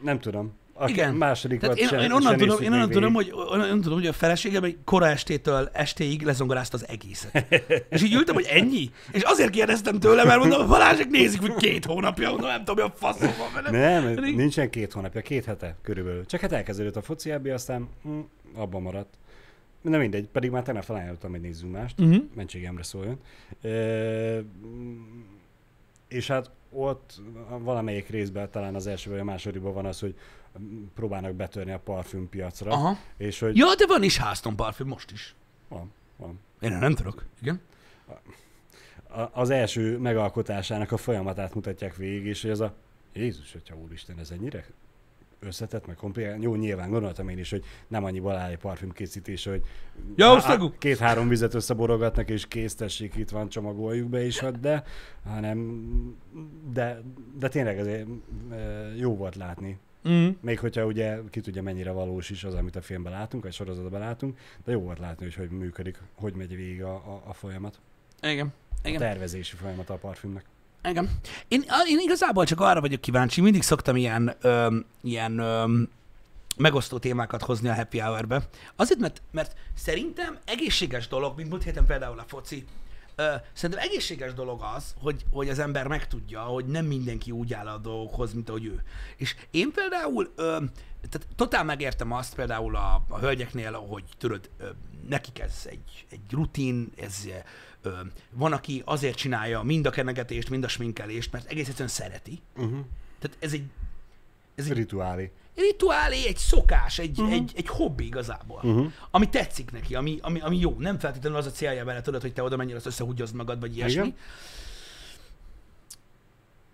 Nem 0.00 0.18
tudom. 0.18 0.52
Aki 0.80 0.92
Igen. 0.92 1.14
Második 1.14 1.60
Tehát 1.60 1.78
én, 1.78 1.88
én 1.98 2.12
onnan, 2.12 2.36
tudom, 2.36 2.62
én 2.62 2.72
onnan 2.72 2.90
tudom, 2.90 3.12
hogy, 3.12 3.32
onnan 3.32 3.80
tudom, 3.80 3.98
hogy 3.98 4.06
a 4.06 4.12
feleségem 4.12 4.64
egy 4.64 4.76
kora 4.84 5.06
estétől 5.06 5.70
estéig 5.72 6.22
lezongorázta 6.22 6.76
az 6.76 6.88
egészet. 6.88 7.46
És 7.90 8.02
így 8.02 8.12
ültem, 8.14 8.34
hogy 8.34 8.46
ennyi? 8.50 8.90
És 9.12 9.22
azért 9.22 9.50
kérdeztem 9.50 9.98
tőle, 9.98 10.24
mert 10.24 10.38
mondom, 10.38 10.66
Balázsék 10.66 11.08
nézik, 11.08 11.40
hogy 11.40 11.54
két 11.54 11.84
hónapja, 11.84 12.30
mondom, 12.30 12.48
nem 12.48 12.64
tudom, 12.64 12.74
mi 12.74 12.82
a 12.82 12.94
faszom 12.96 13.30
van 13.38 13.62
vele. 13.62 14.00
Nem, 14.00 14.14
Pedig- 14.14 14.36
nincsen 14.36 14.70
két 14.70 14.92
hónapja, 14.92 15.20
két 15.20 15.44
hete 15.44 15.76
körülbelül. 15.82 16.26
Csak 16.26 16.40
hát 16.40 16.52
elkezdődött 16.52 16.96
a 16.96 17.02
foci 17.02 17.30
ebbi, 17.30 17.50
aztán 17.50 17.88
hm, 18.02 18.18
abban 18.54 18.82
maradt. 18.82 19.14
Na 19.80 19.98
mindegy, 19.98 20.26
pedig 20.26 20.50
már 20.50 20.62
tegnap 20.62 20.84
felajánlottam, 20.84 21.30
hogy 21.30 21.40
nézzünk 21.40 21.72
mást. 21.72 22.00
Uh-huh. 22.00 22.22
mentségemre 22.34 22.82
szóljon. 22.82 23.18
E, 23.62 23.68
és 26.08 26.26
hát 26.26 26.50
ott 26.70 27.20
valamelyik 27.58 28.08
részben, 28.08 28.50
talán 28.50 28.74
az 28.74 28.86
első 28.86 29.10
vagy 29.10 29.18
a 29.18 29.24
másodikban 29.24 29.72
van 29.72 29.86
az, 29.86 30.00
hogy 30.00 30.14
próbálnak 30.94 31.34
betörni 31.34 31.72
a 31.72 31.78
parfümpiacra, 31.78 32.70
Aha. 32.72 32.98
és 33.16 33.38
hogy 33.38 33.56
Ja, 33.56 33.74
de 33.74 33.86
van 33.86 34.02
is 34.02 34.18
házton 34.18 34.56
parfüm 34.56 34.86
most 34.86 35.10
is. 35.10 35.34
van, 35.68 35.92
van. 36.16 36.40
Én 36.60 36.72
nem 36.72 36.94
tudok. 36.94 37.24
Igen. 37.42 37.60
A, 39.10 39.40
az 39.40 39.50
első 39.50 39.98
megalkotásának 39.98 40.92
a 40.92 40.96
folyamatát 40.96 41.54
mutatják 41.54 41.96
végig, 41.96 42.26
és 42.26 42.42
hogy 42.42 42.50
ez 42.50 42.60
a 42.60 42.74
Jézus, 43.12 43.52
hogyha 43.52 43.76
úristen, 43.76 44.18
ez 44.18 44.30
ennyire 44.30 44.64
összetett, 45.40 45.86
meg 45.86 45.96
komplikált. 45.96 46.42
Jó, 46.42 46.54
nyilván 46.54 46.90
gondoltam 46.90 47.28
én 47.28 47.38
is, 47.38 47.50
hogy 47.50 47.64
nem 47.88 48.04
annyiból 48.04 48.36
áll 48.36 48.50
egy 48.50 48.58
parfüm 48.58 48.92
készítés, 48.92 49.44
hogy 49.44 49.62
Ja, 50.16 50.72
két-három 50.78 51.28
vizet 51.28 51.54
összeborogatnak, 51.54 52.30
és 52.30 52.46
kész, 52.46 52.74
tessék, 52.74 53.14
itt 53.14 53.30
van, 53.30 53.48
csomagoljuk 53.48 54.08
be 54.08 54.24
is, 54.24 54.38
hát 54.38 54.60
de, 54.60 54.84
hanem, 55.24 55.80
de, 56.72 57.02
de 57.38 57.48
tényleg 57.48 57.78
azért 57.78 58.06
jó 58.96 59.16
volt 59.16 59.36
látni. 59.36 59.78
Mm. 60.08 60.28
Még 60.40 60.58
hogyha 60.58 60.84
ugye 60.84 61.18
ki 61.30 61.40
tudja 61.40 61.62
mennyire 61.62 61.90
valós 61.90 62.30
is 62.30 62.44
az, 62.44 62.54
amit 62.54 62.76
a 62.76 62.82
filmben 62.82 63.12
látunk, 63.12 63.42
vagy 63.42 63.52
sorozatban 63.52 64.00
látunk, 64.00 64.38
de 64.64 64.72
jó 64.72 64.80
volt 64.80 64.98
látni, 64.98 65.24
hogy 65.24 65.34
hogy 65.34 65.50
működik, 65.50 65.98
hogy 66.14 66.34
megy 66.34 66.56
végig 66.56 66.82
a, 66.82 66.94
a, 66.94 67.22
a 67.26 67.32
folyamat. 67.32 67.80
Igen. 68.22 68.52
A 68.82 68.88
Igen. 68.88 69.00
tervezési 69.00 69.56
folyamat 69.56 69.90
a 69.90 69.94
parfümnek. 69.94 70.44
Igen. 70.84 71.10
Én, 71.48 71.64
én 71.86 71.98
igazából 71.98 72.44
csak 72.44 72.60
arra 72.60 72.80
vagyok 72.80 73.00
kíváncsi, 73.00 73.40
mindig 73.40 73.62
szoktam 73.62 73.96
ilyen, 73.96 74.34
öm, 74.40 74.84
ilyen 75.02 75.38
öm, 75.38 75.88
megosztó 76.56 76.98
témákat 76.98 77.42
hozni 77.42 77.68
a 77.68 77.74
happy 77.74 77.98
hour-be. 77.98 78.48
Azért, 78.76 79.00
mert, 79.00 79.22
mert 79.30 79.56
szerintem 79.74 80.38
egészséges 80.44 81.08
dolog, 81.08 81.36
mint 81.36 81.48
múlt 81.48 81.62
héten 81.62 81.86
például 81.86 82.18
a 82.18 82.24
foci, 82.26 82.64
szerintem 83.52 83.84
egészséges 83.84 84.34
dolog 84.34 84.62
az, 84.76 84.94
hogy, 85.00 85.24
hogy 85.30 85.48
az 85.48 85.58
ember 85.58 85.86
megtudja, 85.86 86.40
hogy 86.40 86.66
nem 86.66 86.84
mindenki 86.84 87.30
úgy 87.30 87.54
áll 87.54 87.66
a 87.66 87.78
dolgokhoz, 87.78 88.32
mint 88.32 88.48
ahogy 88.48 88.64
ő. 88.64 88.82
És 89.16 89.36
én 89.50 89.72
például, 89.72 90.32
ö, 90.36 90.42
tehát 91.10 91.26
totál 91.36 91.64
megértem 91.64 92.12
azt 92.12 92.34
például 92.34 92.76
a, 92.76 93.04
a 93.08 93.18
hölgyeknél, 93.18 93.72
hogy 93.72 94.04
tudod, 94.18 94.50
ö, 94.58 94.68
nekik 95.08 95.38
ez 95.38 95.62
egy, 95.64 96.06
egy 96.10 96.20
rutin, 96.30 96.92
ez 96.96 97.28
ö, 97.82 97.90
van, 98.30 98.52
aki 98.52 98.82
azért 98.84 99.16
csinálja 99.16 99.62
mind 99.62 99.86
a 99.86 99.90
kenegetést, 99.90 100.50
mind 100.50 100.64
a 100.64 100.68
sminkelést, 100.68 101.32
mert 101.32 101.50
egész 101.50 101.66
egyszerűen 101.66 101.88
szereti. 101.88 102.42
Uh-huh. 102.56 102.84
Tehát 103.18 103.36
ez 103.40 103.52
egy, 103.52 103.64
ez 104.58 104.66
egy 104.66 104.76
Rituálé. 104.76 105.32
rituálé, 105.54 106.26
egy 106.26 106.36
szokás, 106.36 106.98
egy, 106.98 107.18
uh-huh. 107.18 107.34
egy, 107.34 107.52
egy 107.56 107.68
hobbi 107.68 108.04
igazából, 108.04 108.60
uh-huh. 108.62 108.92
Ami 109.10 109.28
tetszik 109.28 109.70
neki, 109.70 109.94
ami, 109.94 110.18
ami, 110.22 110.40
ami 110.40 110.58
jó. 110.58 110.76
Nem 110.78 110.98
feltétlenül 110.98 111.38
az 111.38 111.46
a 111.46 111.50
célja 111.50 111.84
vele, 111.84 112.00
tudod, 112.00 112.20
hogy 112.20 112.32
te 112.32 112.42
oda 112.42 112.56
mennyire 112.56 112.76
azt 112.76 112.86
összehúgyozd 112.86 113.34
magad, 113.34 113.60
vagy 113.60 113.76
ilyesmi. 113.76 114.00
Igen. 114.00 114.16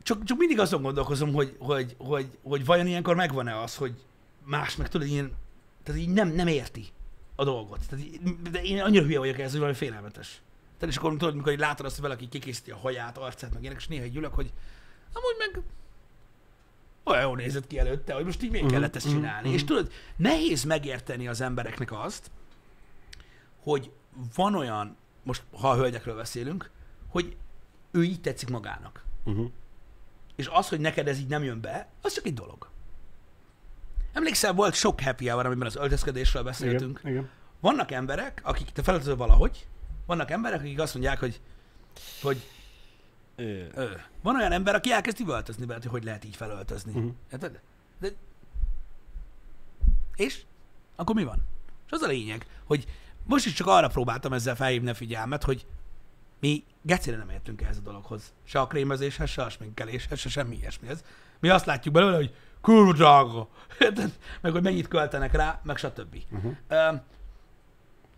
Csak, 0.02 0.24
csak 0.24 0.38
mindig 0.38 0.58
azon 0.58 0.82
gondolkozom, 0.82 1.32
hogy, 1.32 1.56
hogy, 1.58 1.94
hogy, 1.98 2.26
hogy 2.42 2.64
vajon 2.64 2.86
ilyenkor 2.86 3.14
megvan-e 3.14 3.60
az, 3.60 3.76
hogy 3.76 3.92
más 4.44 4.76
meg 4.76 4.88
tudod, 4.88 5.06
ilyen, 5.06 5.32
tehát 5.82 6.00
így 6.00 6.08
nem, 6.08 6.28
nem 6.28 6.46
érti 6.46 6.86
a 7.34 7.44
dolgot. 7.44 7.80
Tehát 7.88 8.04
így, 8.04 8.20
de 8.50 8.62
én 8.62 8.80
annyira 8.80 9.04
hülye 9.04 9.18
vagyok 9.18 9.38
ez, 9.38 9.50
hogy 9.50 9.58
valami 9.58 9.76
félelmetes. 9.76 10.42
Tehát 10.78 10.94
és 10.94 11.00
akkor 11.00 11.16
tudod, 11.16 11.34
mikor 11.34 11.52
így 11.52 11.58
látod 11.58 11.86
azt, 11.86 11.94
hogy 11.94 12.04
valaki 12.04 12.28
kikészíti 12.28 12.70
a 12.70 12.76
haját, 12.76 13.18
arcát, 13.18 13.52
meg 13.52 13.62
ilyenek, 13.62 13.80
és 13.80 13.86
néha 13.86 14.02
egy 14.02 14.16
ülök, 14.16 14.34
hogy 14.34 14.52
amúgy 15.12 15.36
meg 15.38 15.62
olyan 17.04 17.22
jól 17.22 17.36
nézett 17.36 17.66
ki 17.66 17.78
előtte, 17.78 18.14
hogy 18.14 18.24
most 18.24 18.42
így 18.42 18.50
miért 18.50 18.64
Mhm, 18.64 18.74
kellett 18.74 18.96
ezt 18.96 19.06
mhm, 19.06 19.14
csinálni. 19.14 19.46
mhm. 19.46 19.56
És 19.56 19.64
tudod, 19.64 19.92
nehéz 20.16 20.64
megérteni 20.64 21.28
az 21.28 21.40
embereknek 21.40 21.92
azt, 21.92 22.30
hogy 23.62 23.90
van 24.34 24.54
olyan, 24.54 24.96
most 25.22 25.42
ha 25.60 25.70
a 25.70 25.74
hölgyekről 25.76 26.16
beszélünk, 26.16 26.70
hogy 27.08 27.36
ő 27.90 28.04
így 28.04 28.20
tetszik 28.20 28.48
magának. 28.48 29.04
Uh-huh. 29.24 29.50
És 30.36 30.48
az, 30.52 30.68
hogy 30.68 30.80
neked 30.80 31.08
ez 31.08 31.18
így 31.18 31.26
nem 31.28 31.42
jön 31.44 31.60
be, 31.60 31.88
az 32.02 32.12
csak 32.14 32.26
egy 32.26 32.34
dolog. 32.34 32.68
Emlékszel, 34.12 34.52
volt 34.52 34.74
sok 34.74 35.00
happy 35.00 35.28
hour, 35.28 35.46
amiben 35.46 35.66
az 35.66 35.76
öltözködésről 35.76 36.42
beszéltünk. 36.42 36.98
Igen, 37.02 37.12
igen. 37.12 37.28
Vannak 37.60 37.90
emberek, 37.90 38.40
akik 38.44 38.70
te 38.70 38.82
felöltözöl 38.82 39.16
valahogy, 39.16 39.66
vannak 40.06 40.30
emberek, 40.30 40.60
akik 40.60 40.80
azt 40.80 40.94
mondják, 40.94 41.18
hogy, 41.20 41.40
hogy 42.22 42.42
Ö. 43.36 43.64
van 44.22 44.36
olyan 44.36 44.52
ember, 44.52 44.74
aki 44.74 44.92
elkezd 44.92 45.20
üvöltözni 45.20 45.66
veled, 45.66 45.82
hogy 45.82 45.90
hogy 45.90 46.04
lehet 46.04 46.24
így 46.24 46.36
felöltözni. 46.36 46.92
Mhm. 46.92 47.08
Érted? 47.32 47.60
De... 48.00 48.08
És? 50.16 50.42
akkor 50.96 51.14
mi 51.14 51.24
van? 51.24 51.42
És 51.86 51.92
az 51.92 52.02
a 52.02 52.06
lényeg, 52.06 52.46
hogy 52.64 52.86
most 53.24 53.46
is 53.46 53.52
csak 53.52 53.66
arra 53.66 53.88
próbáltam 53.88 54.32
ezzel 54.32 54.56
felhívni 54.56 54.90
a 54.90 54.94
figyelmet, 54.94 55.44
hogy 55.44 55.66
mi 56.40 56.64
gecire 56.82 57.16
nem 57.16 57.30
értünk 57.30 57.62
ehhez 57.62 57.76
a 57.76 57.80
dologhoz. 57.80 58.32
Se 58.44 58.60
a 58.60 58.66
krémezéshez, 58.66 59.30
se 59.30 59.42
a 59.42 59.48
sminkeléshez, 59.50 60.18
se 60.18 60.28
semmi 60.28 60.56
ilyesmihez. 60.56 61.04
Mi 61.40 61.48
azt 61.48 61.66
látjuk 61.66 61.94
belőle, 61.94 62.16
hogy 62.16 62.34
kurva 62.60 62.92
drága, 62.92 63.48
meg 64.40 64.52
hogy 64.52 64.62
mennyit 64.62 64.88
költenek 64.88 65.32
rá, 65.32 65.60
meg 65.62 65.76
stb. 65.76 66.16
Uh-huh. 66.30 66.56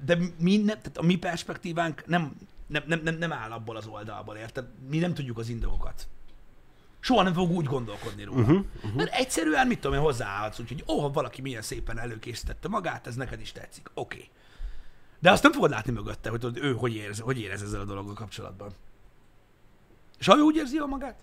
De 0.04 0.18
mi 0.38 0.56
nem, 0.56 0.76
tehát 0.76 0.98
a 0.98 1.02
mi 1.02 1.16
perspektívánk 1.16 2.06
nem, 2.06 2.36
nem, 2.66 2.82
nem, 2.86 3.00
nem, 3.02 3.14
nem 3.14 3.32
áll 3.32 3.50
abból 3.50 3.76
az 3.76 3.86
oldalból, 3.86 4.36
érted? 4.36 4.66
Mi 4.88 4.98
nem 4.98 5.14
tudjuk 5.14 5.38
az 5.38 5.48
indokokat. 5.48 6.08
Soha 7.00 7.22
nem 7.22 7.32
fog 7.32 7.50
úgy 7.50 7.64
gondolkodni 7.64 8.24
róla. 8.24 8.40
Uh-huh, 8.40 8.64
uh-huh. 8.76 8.94
Mert 8.94 9.14
egyszerűen, 9.14 9.66
mit 9.66 9.80
tudom 9.80 9.96
én, 9.96 10.02
hozzáállhatsz, 10.02 10.58
úgyhogy 10.58 10.84
ó, 10.88 11.00
ha 11.00 11.10
valaki 11.10 11.40
milyen 11.40 11.62
szépen 11.62 11.98
előkészítette 11.98 12.68
magát, 12.68 13.06
ez 13.06 13.14
neked 13.14 13.40
is 13.40 13.52
tetszik. 13.52 13.90
Oké. 13.94 14.16
Okay. 14.16 14.30
De 15.18 15.30
azt 15.30 15.42
nem 15.42 15.52
fogod 15.52 15.70
látni 15.70 15.92
mögötte, 15.92 16.30
hogy 16.30 16.40
tudod, 16.40 16.64
ő 16.64 16.72
hogy 16.72 16.94
érez, 16.94 17.20
hogy 17.20 17.40
érez 17.40 17.62
ezzel 17.62 17.80
a 17.80 17.84
dologgal 17.84 18.14
kapcsolatban. 18.14 18.70
És 20.18 20.26
ha 20.26 20.36
ő 20.36 20.40
úgy 20.40 20.56
érzi 20.56 20.76
jól 20.76 20.86
magát, 20.86 21.18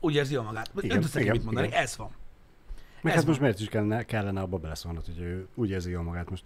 úgy 0.00 0.14
érzi 0.14 0.34
jól 0.34 0.44
magát. 0.44 0.70
Igen, 0.76 0.88
nem 0.88 1.00
tudsz 1.00 1.14
neki 1.14 1.30
mit 1.30 1.44
mondani, 1.44 1.66
igen. 1.66 1.82
ez 1.82 1.96
van. 1.96 2.10
Meg 3.02 3.12
ez 3.12 3.18
hát 3.18 3.28
most 3.28 3.40
miért 3.40 3.60
is 3.60 3.68
kellene, 3.68 4.04
kellene 4.04 4.40
abba 4.40 4.58
beleszólnod, 4.58 5.04
hogy 5.04 5.18
ő 5.18 5.48
úgy 5.54 5.70
érzi 5.70 5.90
jól 5.90 6.02
magát 6.02 6.30
most. 6.30 6.44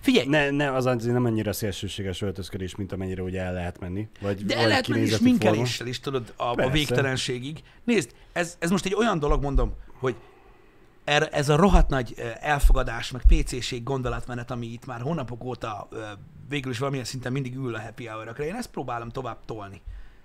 Figyelj! 0.00 0.26
Ne, 0.26 0.50
ne, 0.50 0.72
az 0.72 0.86
azért 0.86 1.12
nem 1.12 1.24
annyira 1.24 1.52
szélsőséges 1.52 2.22
öltözködés, 2.22 2.76
mint 2.76 2.92
amennyire 2.92 3.22
ugye 3.22 3.40
el 3.40 3.52
lehet 3.52 3.80
menni. 3.80 4.08
Vagy, 4.20 4.44
De 4.44 4.56
el 4.56 4.68
lehet 4.68 4.88
menni 4.88 5.06
sminkeléssel 5.06 5.86
is, 5.86 6.00
tudod, 6.00 6.32
a, 6.36 6.62
a 6.62 6.70
végtelenségig. 6.70 7.62
Nézd, 7.84 8.10
ez, 8.32 8.56
ez 8.58 8.70
most 8.70 8.84
egy 8.84 8.94
olyan 8.94 9.18
dolog, 9.18 9.42
mondom, 9.42 9.74
hogy 9.98 10.14
er, 11.04 11.28
ez 11.32 11.48
a 11.48 11.56
rohadt 11.56 11.88
nagy 11.88 12.14
elfogadás, 12.40 13.10
meg 13.10 13.22
PC-ség 13.28 13.82
gondolatmenet, 13.82 14.50
ami 14.50 14.66
itt 14.66 14.86
már 14.86 15.00
hónapok 15.00 15.44
óta 15.44 15.88
végül 16.48 16.70
is 16.70 16.78
valamilyen 16.78 17.04
szinten 17.04 17.32
mindig 17.32 17.54
ül 17.54 17.74
a 17.74 17.80
happy 17.80 18.06
hour 18.06 18.40
Én 18.40 18.54
ezt 18.54 18.70
próbálom 18.70 19.08
tovább 19.08 19.38
tolni. 19.44 19.82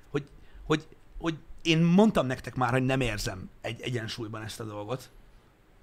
Hogy, 0.09 0.23
hogy, 0.63 0.87
hogy 1.17 1.37
én 1.61 1.79
mondtam 1.79 2.25
nektek 2.25 2.55
már, 2.55 2.71
hogy 2.71 2.83
nem 2.83 3.01
érzem 3.01 3.49
egy 3.61 3.81
egyensúlyban 3.81 4.43
ezt 4.43 4.59
a 4.59 4.63
dolgot. 4.63 5.09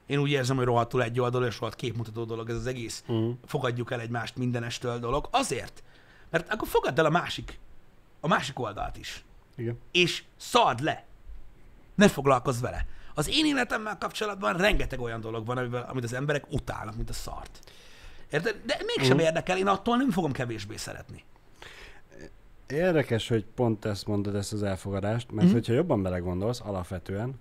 Én 0.08 0.18
úgy 0.18 0.30
érzem, 0.30 0.56
hogy 0.56 0.64
rohadtul 0.64 1.02
egy 1.02 1.20
oldalú 1.20 1.44
és 1.44 1.58
rohadt 1.58 1.76
képmutató 1.76 2.24
dolog 2.24 2.50
ez 2.50 2.56
az 2.56 2.66
egész. 2.66 3.04
Uh-huh. 3.06 3.34
Fogadjuk 3.44 3.90
el 3.92 4.00
egymást 4.00 4.36
mindenestől 4.36 4.98
dolog. 4.98 5.28
Azért, 5.30 5.82
mert 6.30 6.52
akkor 6.52 6.68
fogadd 6.68 6.98
el 6.98 7.04
a 7.04 7.10
másik, 7.10 7.58
a 8.20 8.28
másik 8.28 8.58
oldalt 8.58 8.96
is. 8.96 9.24
Igen. 9.56 9.78
És 9.92 10.24
szard 10.36 10.80
le. 10.80 11.04
Ne 11.94 12.08
foglalkozz 12.08 12.60
vele. 12.60 12.86
Az 13.14 13.28
én 13.28 13.46
életemmel 13.46 13.98
kapcsolatban 13.98 14.56
rengeteg 14.56 15.00
olyan 15.00 15.20
dolog 15.20 15.46
van, 15.46 15.56
amivel, 15.56 15.86
amit 15.88 16.04
az 16.04 16.12
emberek 16.12 16.44
utálnak, 16.50 16.96
mint 16.96 17.10
a 17.10 17.12
szart. 17.12 17.72
Érted? 18.30 18.60
De 18.64 18.76
mégsem 18.86 19.16
uh-huh. 19.16 19.22
érdekel, 19.22 19.58
én 19.58 19.66
attól 19.66 19.96
nem 19.96 20.10
fogom 20.10 20.32
kevésbé 20.32 20.76
szeretni. 20.76 21.24
Érdekes, 22.66 23.28
hogy 23.28 23.44
pont 23.54 23.84
ezt 23.84 24.06
mondod, 24.06 24.34
ezt 24.34 24.52
az 24.52 24.62
elfogadást, 24.62 25.26
mert 25.26 25.36
uh-huh. 25.36 25.52
hogyha 25.52 25.72
jobban 25.72 26.02
belegondolsz, 26.02 26.60
alapvetően 26.60 27.40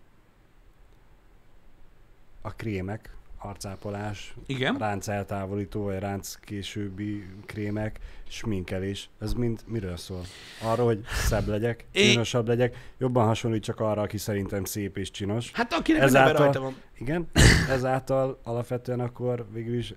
a 2.47 2.53
krémek, 2.55 3.15
arcápolás, 3.37 4.35
Igen. 4.45 4.75
ránc 4.77 5.07
eltávolító, 5.07 5.83
vagy 5.83 5.99
ránc 5.99 6.35
későbbi 6.35 7.27
krémek, 7.45 7.99
sminkelés, 8.27 9.09
ez 9.19 9.33
mind 9.33 9.59
miről 9.65 9.97
szól? 9.97 10.21
Arról, 10.63 10.85
hogy 10.85 11.03
szebb 11.05 11.47
legyek, 11.47 11.85
csinosabb 11.91 12.47
legyek, 12.47 12.93
jobban 12.97 13.25
hasonlít 13.25 13.63
csak 13.63 13.79
arra, 13.79 14.01
aki 14.01 14.17
szerintem 14.17 14.63
szép 14.63 14.97
és 14.97 15.11
csinos. 15.11 15.51
Hát 15.51 15.73
akinek 15.73 16.01
ezáltal, 16.01 16.43
rajta 16.43 16.59
van. 16.59 16.75
Igen, 16.97 17.27
ezáltal 17.69 18.39
alapvetően 18.43 18.99
akkor 18.99 19.47
végül 19.51 19.77
is 19.77 19.93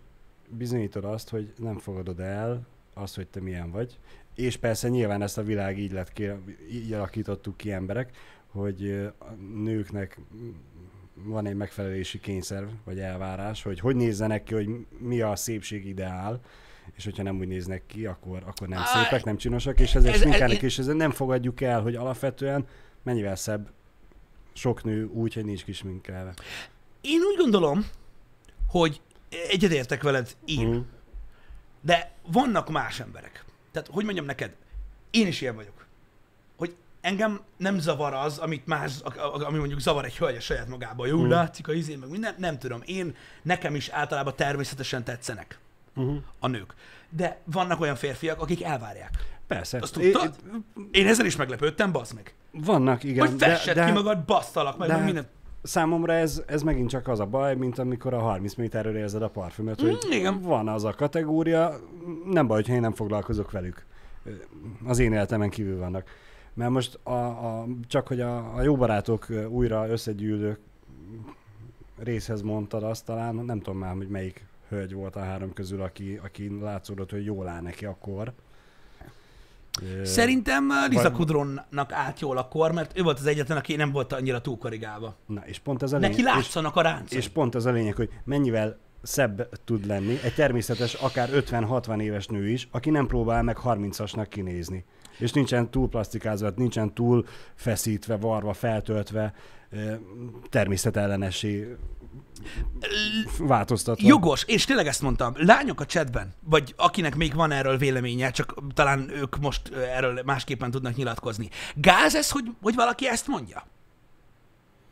bizonyítod 0.49 1.05
azt, 1.05 1.29
hogy 1.29 1.53
nem 1.57 1.79
fogadod 1.79 2.21
el 2.21 2.67
azt, 2.95 3.17
hogy 3.17 3.27
te 3.27 3.41
milyen 3.41 3.71
vagy. 3.71 3.99
És 4.35 4.57
persze 4.57 4.89
nyilván 4.89 5.23
ezt 5.23 5.39
a 5.39 5.43
világ 5.43 5.79
így 5.79 5.93
lett 5.93 6.13
ki, 6.13 6.29
így 6.71 6.93
alakítottuk 6.93 7.57
ki 7.57 7.73
emberek, 7.73 8.17
hogy 8.53 8.91
a 9.19 9.31
nőknek 9.55 10.21
van 11.25 11.47
egy 11.47 11.55
megfelelési 11.55 12.21
kényszer, 12.21 12.67
vagy 12.85 12.99
elvárás, 12.99 13.63
hogy 13.63 13.81
hogy 13.81 13.97
nézzenek 13.97 14.43
ki, 14.43 14.55
hogy 14.55 14.69
mi 14.99 15.21
a 15.21 15.37
szépség 15.37 15.87
ideál, 15.87 16.41
és 16.97 17.05
hogyha 17.05 17.23
nem 17.23 17.39
úgy 17.39 17.49
néznek 17.49 17.83
ki, 17.87 18.07
akkor, 18.07 18.43
akkor 18.47 18.69
nem 18.69 18.83
szépek, 18.85 19.25
nem 19.25 19.37
csinosak, 19.37 19.81
és 19.81 19.95
ezek 19.95 20.15
ez, 20.15 20.21
sminkelnek, 20.21 20.63
és 20.63 20.79
ezzel 20.79 20.95
nem 20.95 21.11
fogadjuk 21.11 21.61
el, 21.61 21.83
hogy 21.83 21.95
alapvetően 21.95 22.67
mennyivel 23.03 23.37
szebb 23.37 23.71
sok 24.53 24.85
nő 24.85 25.05
úgy, 25.05 25.35
hogy 25.35 25.45
nincs 25.45 25.65
kisminkelve. 25.65 26.35
Én 27.01 27.21
úgy 27.21 27.37
gondolom, 27.37 27.87
hogy 28.69 29.01
egyedértek 29.49 30.03
veled 30.03 30.37
én, 30.45 30.69
mm. 30.69 30.81
de 31.81 32.13
vannak 32.27 32.71
más 32.71 33.01
emberek. 33.01 33.45
Tehát, 33.73 33.89
hogy 33.93 34.05
mondjam 34.05 34.27
neked, 34.27 34.57
én 35.11 35.27
is 35.27 35.41
ilyen 35.41 35.55
vagyok 35.55 35.80
engem 37.01 37.41
nem 37.57 37.79
zavar 37.79 38.15
az, 38.15 38.39
amit 38.39 38.67
más, 38.67 38.93
ami 39.47 39.59
mondjuk 39.59 39.81
zavar 39.81 40.05
egy 40.05 40.17
hölgy 40.17 40.37
a 40.37 40.41
saját 40.41 40.69
magában. 40.69 41.09
Jó, 41.09 41.17
uh-huh. 41.17 41.31
látszik 41.31 41.69
a 41.69 41.73
izé, 41.73 41.97
meg 41.97 42.11
minden, 42.11 42.35
nem 42.39 42.59
tudom. 42.59 42.81
Én, 42.85 43.15
nekem 43.43 43.75
is 43.75 43.89
általában 43.89 44.33
természetesen 44.37 45.05
tetszenek 45.05 45.59
uh-huh. 45.97 46.17
a 46.39 46.47
nők. 46.47 46.75
De 47.09 47.41
vannak 47.45 47.81
olyan 47.81 47.97
férfiak, 47.97 48.41
akik 48.41 48.63
elvárják. 48.63 49.11
Persze. 49.47 49.79
Azt 49.81 49.93
tudtad? 49.93 50.35
Én, 50.53 50.89
én 50.91 51.07
ezzel 51.07 51.27
is 51.27 51.37
meglepődtem, 51.37 51.93
bazd 51.93 52.15
meg. 52.15 52.35
Vannak, 52.51 53.05
igen. 53.05 53.27
Hogy 53.27 53.39
fessed 53.39 53.75
de, 53.75 53.81
de, 53.81 53.87
ki 53.87 53.93
magad, 53.93 54.19
basztalak 54.19 54.79
meg, 54.79 54.89
meg 54.89 55.05
minden. 55.05 55.27
Számomra 55.63 56.13
ez, 56.13 56.43
ez 56.47 56.63
megint 56.63 56.89
csak 56.89 57.09
az 57.09 57.21
a 57.21 57.27
baj, 57.27 57.55
mint 57.55 57.79
amikor 57.79 58.15
a 58.15 58.19
30 58.19 58.55
méterről 58.55 58.97
érzed 58.97 59.23
a 59.23 59.29
parfümöt, 59.29 59.81
hogy 59.81 59.99
mm, 60.07 60.11
igen. 60.11 60.41
van 60.41 60.69
az 60.69 60.85
a 60.85 60.95
kategória, 60.95 61.81
nem 62.25 62.47
baj, 62.47 62.63
hogy 62.63 62.75
én 62.75 62.81
nem 62.81 62.93
foglalkozok 62.93 63.51
velük. 63.51 63.85
Az 64.85 64.99
én 64.99 65.13
életemen 65.13 65.51
kívül 65.51 65.79
vannak. 65.79 66.09
Mert 66.55 66.71
most 66.71 66.99
a, 67.03 67.13
a, 67.13 67.67
csak, 67.87 68.09
hogy 68.09 68.21
a, 68.21 68.55
a 68.55 68.63
jó 68.63 68.77
barátok 68.77 69.27
újra 69.49 69.89
összegyűlő 69.89 70.59
részhez 71.99 72.43
mondtad 72.43 72.83
azt 72.83 73.05
talán, 73.05 73.35
nem 73.35 73.61
tudom 73.61 73.79
már, 73.79 73.95
hogy 73.95 74.09
melyik 74.09 74.47
hölgy 74.69 74.93
volt 74.93 75.17
a 75.17 75.21
három 75.21 75.53
közül, 75.53 75.83
aki, 75.83 76.21
aki 76.25 76.59
látszódott, 76.61 77.11
hogy 77.11 77.25
jól 77.25 77.49
áll 77.49 77.61
neki 77.61 77.85
akkor. 77.85 78.33
Szerintem 80.03 80.69
Liza 80.89 81.11
Kudronnak 81.11 81.93
állt 81.93 82.21
jól 82.21 82.39
akkor, 82.39 82.73
mert 82.73 82.99
ő 82.99 83.03
volt 83.03 83.19
az 83.19 83.27
egyetlen, 83.27 83.59
aki 83.59 83.77
nem 83.77 83.91
volt 83.91 84.13
annyira 84.13 84.41
túlkorrigálva. 84.41 85.17
Na, 85.27 85.43
és 85.47 85.59
pont 85.59 85.83
ez 85.83 85.93
a 85.93 85.97
lényeg. 85.97 86.11
Neki 86.11 86.23
látszanak 86.23 86.77
a 86.77 86.81
ráncok. 86.81 87.19
És 87.19 87.29
pont 87.29 87.55
ez 87.55 87.65
a 87.65 87.71
lényeg, 87.71 87.95
hogy 87.95 88.11
mennyivel 88.25 88.79
szebb 89.03 89.49
tud 89.65 89.87
lenni 89.87 90.19
egy 90.23 90.35
természetes, 90.35 90.95
akár 90.95 91.29
50-60 91.33 92.01
éves 92.01 92.27
nő 92.27 92.49
is, 92.49 92.69
aki 92.71 92.91
nem 92.91 93.07
próbál 93.07 93.43
meg 93.43 93.59
30-asnak 93.65 94.27
kinézni 94.29 94.85
és 95.21 95.33
nincsen 95.33 95.71
túl 95.71 95.89
plastikázva, 95.89 96.53
nincsen 96.57 96.95
túl 96.95 97.27
feszítve, 97.55 98.17
varva, 98.17 98.53
feltöltve, 98.53 99.35
természetellenesi 100.49 101.67
változtatva. 103.39 104.07
Jogos, 104.07 104.45
és 104.45 104.65
tényleg 104.65 104.87
ezt 104.87 105.03
mondtam. 105.03 105.33
Lányok 105.37 105.81
a 105.81 105.87
chatben, 105.87 106.35
vagy 106.41 106.75
akinek 106.77 107.17
még 107.17 107.35
van 107.35 107.51
erről 107.51 107.77
véleménye, 107.77 108.31
csak 108.31 108.55
talán 108.75 109.11
ők 109.11 109.39
most 109.39 109.75
erről 109.75 110.23
másképpen 110.25 110.71
tudnak 110.71 110.97
nyilatkozni. 110.97 111.49
Gáz 111.75 112.15
ez, 112.15 112.31
hogy, 112.31 112.51
hogy 112.63 112.75
valaki 112.75 113.09
ezt 113.09 113.27
mondja? 113.27 113.67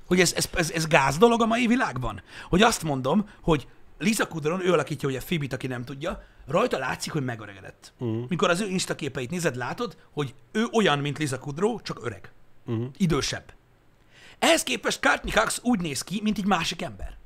Hogy 0.07 0.21
ez, 0.21 0.33
ez, 0.33 0.49
ez, 0.55 0.71
ez 0.71 0.87
gáz 0.87 1.19
dolog 1.19 1.43
a 1.43 1.47
mai 1.47 1.67
világban? 1.67 2.23
Hogy 2.49 2.63
azt 2.63 2.83
mondom, 2.83 3.29
hogy 3.43 3.67
Lisa 3.99 4.29
Kudron, 4.29 4.67
ő 4.67 4.73
alakítja 4.73 5.09
ugye 5.09 5.21
Phoebe-t, 5.21 5.53
aki 5.53 5.67
nem 5.67 5.85
tudja, 5.85 6.25
rajta 6.47 6.79
látszik, 6.79 7.13
hogy 7.13 7.25
megöregedett. 7.25 7.93
Uh-huh. 7.99 8.29
Mikor 8.29 8.51
az 8.51 8.61
ő 8.61 8.67
Insta 8.67 8.95
képeit 8.95 9.31
nézed, 9.31 9.57
látod, 9.57 9.97
hogy 10.11 10.35
ő 10.53 10.67
olyan, 10.73 10.99
mint 10.99 11.19
Lisa 11.19 11.39
Kudrow, 11.39 11.81
csak 11.81 12.05
öreg. 12.05 12.33
Uh-huh. 12.67 12.87
Idősebb. 12.97 13.53
Ehhez 14.39 14.63
képest 14.63 15.03
Courtney 15.03 15.33
Cox 15.33 15.61
úgy 15.63 15.81
néz 15.81 16.03
ki, 16.03 16.21
mint 16.23 16.39
egy 16.39 16.47
másik 16.47 16.83
ember. 16.83 17.17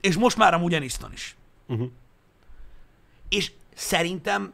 És 0.00 0.16
most 0.16 0.36
már 0.36 0.54
amúgy 0.54 0.74
Aniston 0.74 1.12
is. 1.12 1.36
Uh-huh. 1.66 1.90
És 3.28 3.52
szerintem 3.74 4.52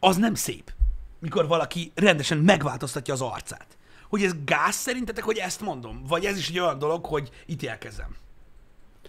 az 0.00 0.16
nem 0.16 0.34
szép, 0.34 0.72
mikor 1.18 1.46
valaki 1.46 1.92
rendesen 1.94 2.38
megváltoztatja 2.38 3.14
az 3.14 3.20
arcát. 3.20 3.76
Hogy 4.08 4.24
ez 4.24 4.32
gáz 4.44 4.74
szerintetek, 4.74 5.24
hogy 5.24 5.36
ezt 5.38 5.60
mondom? 5.60 6.04
Vagy 6.06 6.24
ez 6.24 6.38
is 6.38 6.48
egy 6.48 6.58
olyan 6.58 6.78
dolog, 6.78 7.04
hogy 7.04 7.30
ítélkezem? 7.46 8.16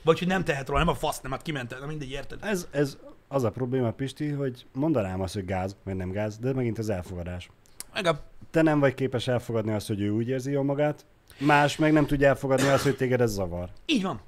Vagy 0.04 0.20
hogy 0.20 0.28
nem 0.28 0.43
tehet 0.43 0.68
róla, 0.68 0.80
nem 0.80 0.88
a 0.88 0.95
fasz, 0.95 1.22
nem, 1.22 1.32
hát 1.32 1.41
kiment, 1.41 1.80
nem 1.80 1.88
mindegy, 1.88 2.10
érted? 2.12 2.39
Ez, 2.41 2.68
ez 2.72 2.97
az 3.28 3.43
a 3.43 3.51
probléma, 3.51 3.91
Pisti, 3.91 4.30
hogy 4.30 4.66
mondanám 4.74 5.22
azt, 5.22 5.34
hogy 5.34 5.45
gáz, 5.45 5.76
vagy 5.84 5.95
nem 5.95 6.12
gáz, 6.12 6.38
de 6.38 6.54
megint 6.54 6.78
az 6.78 6.89
elfogadás. 6.89 7.49
A... 7.93 8.16
Te 8.51 8.62
nem 8.62 8.80
vagy 8.80 8.93
képes 8.93 9.28
elfogadni 9.28 9.72
azt, 9.72 9.88
hogy 9.88 10.01
ő 10.01 10.10
úgy 10.10 10.28
érzi 10.28 10.51
jól 10.51 10.64
magát, 10.64 11.06
más 11.38 11.78
meg 11.78 11.91
nem 11.93 12.06
tudja 12.06 12.28
elfogadni 12.28 12.68
azt, 12.68 12.84
hogy 12.84 12.95
téged 12.95 13.22
ez 13.22 13.32
zavar. 13.32 13.70
Így 13.86 14.04
van. 14.04 14.20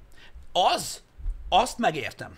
Az, 0.75 1.03
azt 1.49 1.77
megértem. 1.77 2.37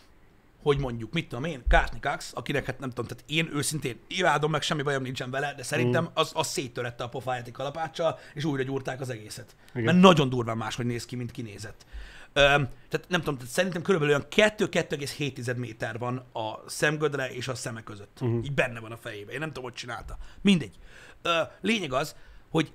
hogy 0.62 0.78
mondjuk, 0.80 1.14
mit 1.14 1.28
tudom 1.30 1.44
én, 1.44 1.62
Courtney 1.70 2.00
Cox, 2.00 2.32
akinek 2.36 2.66
hát 2.66 2.80
nem 2.80 2.90
tudom, 2.90 3.06
tehát 3.06 3.24
én 3.28 3.50
őszintén 3.54 4.00
imádom, 4.08 4.52
meg 4.52 4.62
semmi 4.62 4.82
bajom 4.82 5.02
nincsen 5.02 5.32
vele, 5.32 5.54
de 5.58 5.64
szerintem 5.64 6.04
Mm. 6.04 6.08
az, 6.14 6.32
az 6.34 6.48
széttörette 6.48 7.04
a 7.04 7.10
pofáját 7.10 7.48
egy 7.48 7.54
kalapáccsal, 7.54 8.20
és 8.34 8.44
újra 8.44 8.64
gyúrták 8.64 9.02
az 9.02 9.10
egészet. 9.10 9.56
Igen. 9.72 9.84
Mert 9.84 9.98
nagyon 9.98 10.30
durván 10.30 10.58
máshogy 10.58 10.86
néz 10.86 11.06
ki, 11.06 11.16
mint 11.16 11.32
kinézett. 11.32 11.86
Tehát 12.38 13.06
nem 13.08 13.20
tudom, 13.20 13.38
tehát 13.38 13.54
szerintem 13.54 13.82
körülbelül 13.82 14.16
olyan 14.16 14.56
2-2,7 14.58 15.56
méter 15.56 15.98
van 15.98 16.18
a 16.18 16.70
szemgödre 16.70 17.30
és 17.30 17.48
a 17.48 17.56
szeme 17.56 17.84
között. 17.84 18.18
Uh-huh. 18.22 18.44
Így 18.44 18.54
benne 18.54 18.80
van 18.80 18.92
a 18.92 18.98
fejében. 18.98 19.34
Én 19.34 19.40
nem 19.40 19.48
tudom, 19.48 19.64
hogy 19.64 19.74
csinálta. 19.74 20.18
Mindegy. 20.42 20.76
Ö, 21.22 21.42
lényeg 21.62 21.94
az, 21.94 22.16
hogy 22.50 22.72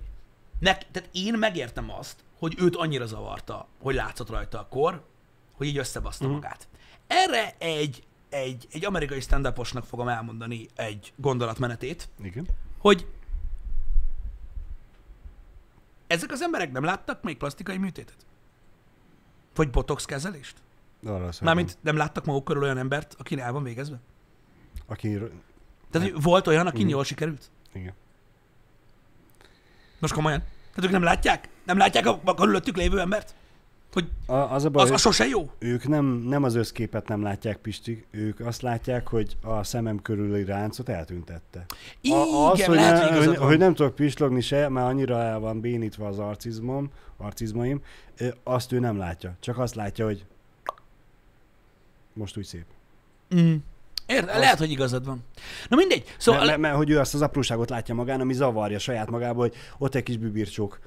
ne, 0.59 0.77
tehát 0.77 1.09
én 1.11 1.33
megértem 1.33 1.91
azt, 1.91 2.23
hogy 2.37 2.55
őt 2.57 2.75
annyira 2.75 3.05
zavarta, 3.05 3.67
hogy 3.81 3.95
látszott 3.95 4.29
rajta 4.29 4.59
a 4.59 4.67
kor, 4.67 5.05
hogy 5.53 5.67
így 5.67 5.77
összebaszta 5.77 6.25
uh-huh. 6.25 6.41
magát. 6.41 6.67
Erre 7.07 7.55
egy, 7.57 8.03
egy, 8.29 8.67
egy 8.71 8.85
amerikai 8.85 9.19
stand 9.19 9.53
fogom 9.85 10.07
elmondani 10.07 10.67
egy 10.75 11.13
gondolatmenetét, 11.15 12.09
Igen. 12.23 12.47
hogy 12.77 13.07
ezek 16.07 16.31
az 16.31 16.41
emberek 16.41 16.71
nem 16.71 16.83
láttak 16.83 17.23
még 17.23 17.37
plastikai 17.37 17.77
műtétet? 17.77 18.25
Vagy 19.55 19.69
botox 19.69 20.05
kezelést? 20.05 20.55
Valószínűleg. 20.99 21.41
Mármint 21.41 21.77
nem 21.81 21.97
láttak 21.97 22.25
maguk 22.25 22.43
körül 22.43 22.63
olyan 22.63 22.77
embert, 22.77 23.15
aki 23.19 23.39
el 23.39 23.51
van 23.51 23.63
végezve? 23.63 23.99
Aki... 24.85 25.17
Tehát 25.91 26.11
hogy 26.11 26.21
volt 26.21 26.47
olyan, 26.47 26.67
aki 26.67 26.89
jól 26.89 27.03
sikerült? 27.03 27.51
Igen. 27.73 27.93
Most 29.99 30.13
komolyan? 30.13 30.39
Tehát 30.39 30.83
ők 30.83 30.91
nem 30.91 31.03
látják? 31.03 31.49
Nem 31.65 31.77
látják 31.77 32.05
a, 32.05 32.21
a 32.23 32.33
körülöttük 32.33 32.77
lévő 32.77 32.99
embert? 32.99 33.35
Hogy 33.93 34.09
A, 34.25 34.33
az 34.33 34.65
a 34.65 34.69
baj, 34.69 34.83
az, 34.83 34.91
az 34.91 35.01
sose 35.01 35.25
jó? 35.27 35.51
ők 35.59 35.87
nem, 35.87 36.05
nem 36.05 36.43
az 36.43 36.55
összképet 36.55 37.07
nem 37.07 37.21
látják, 37.21 37.57
Pisti, 37.57 38.05
ők 38.11 38.39
azt 38.39 38.61
látják, 38.61 39.07
hogy 39.07 39.37
a 39.41 39.63
szemem 39.63 40.01
körüli 40.01 40.45
ráncot 40.45 40.89
eltüntette. 40.89 41.65
Igen, 42.01 42.17
A, 42.17 42.51
az, 42.51 42.63
hogy, 42.63 42.75
lehet, 42.75 43.09
ne, 43.09 43.25
hogy 43.25 43.37
hogy, 43.37 43.57
nem 43.57 43.73
tudok 43.73 43.95
pislogni 43.95 44.41
se, 44.41 44.69
mert 44.69 44.87
annyira 44.87 45.21
el 45.21 45.39
van 45.39 45.59
bénítva 45.59 46.07
az 46.07 46.19
arcizmom, 46.19 46.91
arcizmaim, 47.17 47.81
azt 48.43 48.71
ő 48.71 48.79
nem 48.79 48.97
látja. 48.97 49.35
Csak 49.39 49.57
azt 49.57 49.75
látja, 49.75 50.05
hogy 50.05 50.25
most 52.13 52.37
úgy 52.37 52.45
szép. 52.45 52.65
Mm. 53.35 53.55
Érde, 54.05 54.31
Azt- 54.31 54.39
lehet, 54.39 54.57
hogy 54.57 54.71
igazad 54.71 55.05
van. 55.05 55.23
Na 55.69 55.75
mindegy. 55.75 56.03
Szóval... 56.03 56.17
Szóval... 56.17 56.45
Mert, 56.45 56.57
mert, 56.57 56.75
hogy 56.75 56.89
ő 56.89 56.99
azt 56.99 57.13
az 57.13 57.21
apróságot 57.21 57.69
látja 57.69 57.95
magán, 57.95 58.21
ami 58.21 58.33
zavarja 58.33 58.79
saját 58.79 59.09
magába, 59.09 59.39
hogy 59.39 59.55
ott 59.77 59.95
egy 59.95 60.03
kis 60.03 60.17
bibircsók. 60.17 60.79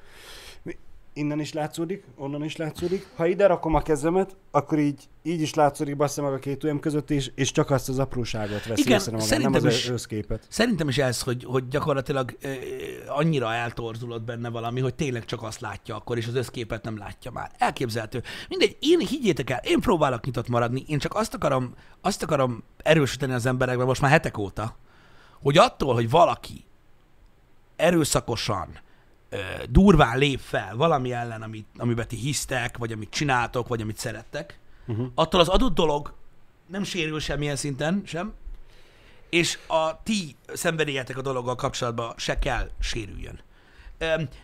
Innen 1.17 1.39
is 1.39 1.53
látszódik, 1.53 2.03
onnan 2.15 2.43
is 2.43 2.55
látszódik. 2.55 3.07
Ha 3.15 3.25
ide 3.25 3.47
rakom 3.47 3.73
a 3.73 3.81
kezemet, 3.81 4.35
akkor 4.51 4.79
így, 4.79 5.03
így 5.23 5.41
is 5.41 5.53
látszódik 5.53 5.95
bassza 5.95 6.21
meg 6.21 6.33
a 6.33 6.39
két 6.39 6.63
ujjam 6.63 6.79
között, 6.79 7.11
és, 7.11 7.31
és 7.35 7.51
csak 7.51 7.69
azt 7.69 7.89
az 7.89 7.99
apróságot 7.99 8.65
veszi 8.65 8.81
Igen, 8.81 8.97
észre 8.97 9.11
magán, 9.17 9.41
nem 9.41 9.53
az 9.53 9.65
is. 9.65 9.89
összképet. 9.89 10.45
Szerintem 10.49 10.87
is 10.87 10.97
ez, 10.97 11.21
hogy, 11.21 11.43
hogy 11.43 11.67
gyakorlatilag 11.67 12.37
ö, 12.41 12.53
annyira 13.07 13.53
eltorzulott 13.53 14.21
benne 14.21 14.49
valami, 14.49 14.79
hogy 14.79 14.95
tényleg 14.95 15.25
csak 15.25 15.43
azt 15.43 15.59
látja 15.59 15.95
akkor, 15.95 16.17
és 16.17 16.27
az 16.27 16.35
összképet 16.35 16.83
nem 16.83 16.97
látja 16.97 17.31
már. 17.31 17.51
Elképzelhető. 17.57 18.23
Mindegy, 18.49 18.77
én 18.79 18.99
higgyétek 18.99 19.49
el, 19.49 19.61
én 19.63 19.79
próbálok 19.79 20.25
nyitott 20.25 20.47
maradni, 20.47 20.83
én 20.87 20.99
csak 20.99 21.15
azt 21.15 21.33
akarom, 21.33 21.73
azt 22.01 22.23
akarom 22.23 22.63
erősíteni 22.77 23.33
az 23.33 23.45
emberekben 23.45 23.85
most 23.85 24.01
már 24.01 24.11
hetek 24.11 24.37
óta, 24.37 24.75
hogy 25.41 25.57
attól, 25.57 25.93
hogy 25.93 26.09
valaki 26.09 26.65
erőszakosan, 27.75 28.85
durván 29.69 30.17
lép 30.17 30.39
fel 30.39 30.75
valami 30.75 31.11
ellen, 31.11 31.41
amit, 31.41 31.67
amiben 31.77 32.07
ti 32.07 32.15
hisztek, 32.15 32.77
vagy 32.77 32.91
amit 32.91 33.09
csináltok, 33.09 33.67
vagy 33.67 33.81
amit 33.81 33.97
szerettek, 33.97 34.59
Uh-huh. 34.87 35.07
attól 35.15 35.39
az 35.39 35.47
adott 35.47 35.75
dolog 35.75 36.13
nem 36.67 36.83
sérül 36.83 37.19
semmilyen 37.19 37.55
szinten 37.55 38.01
sem, 38.05 38.33
és 39.29 39.59
a 39.67 40.03
ti 40.03 40.35
szenvedélyetek 40.53 41.17
a 41.17 41.21
dologgal 41.21 41.55
kapcsolatban 41.55 42.13
se 42.17 42.39
kell 42.39 42.69
sérüljön. 42.79 43.39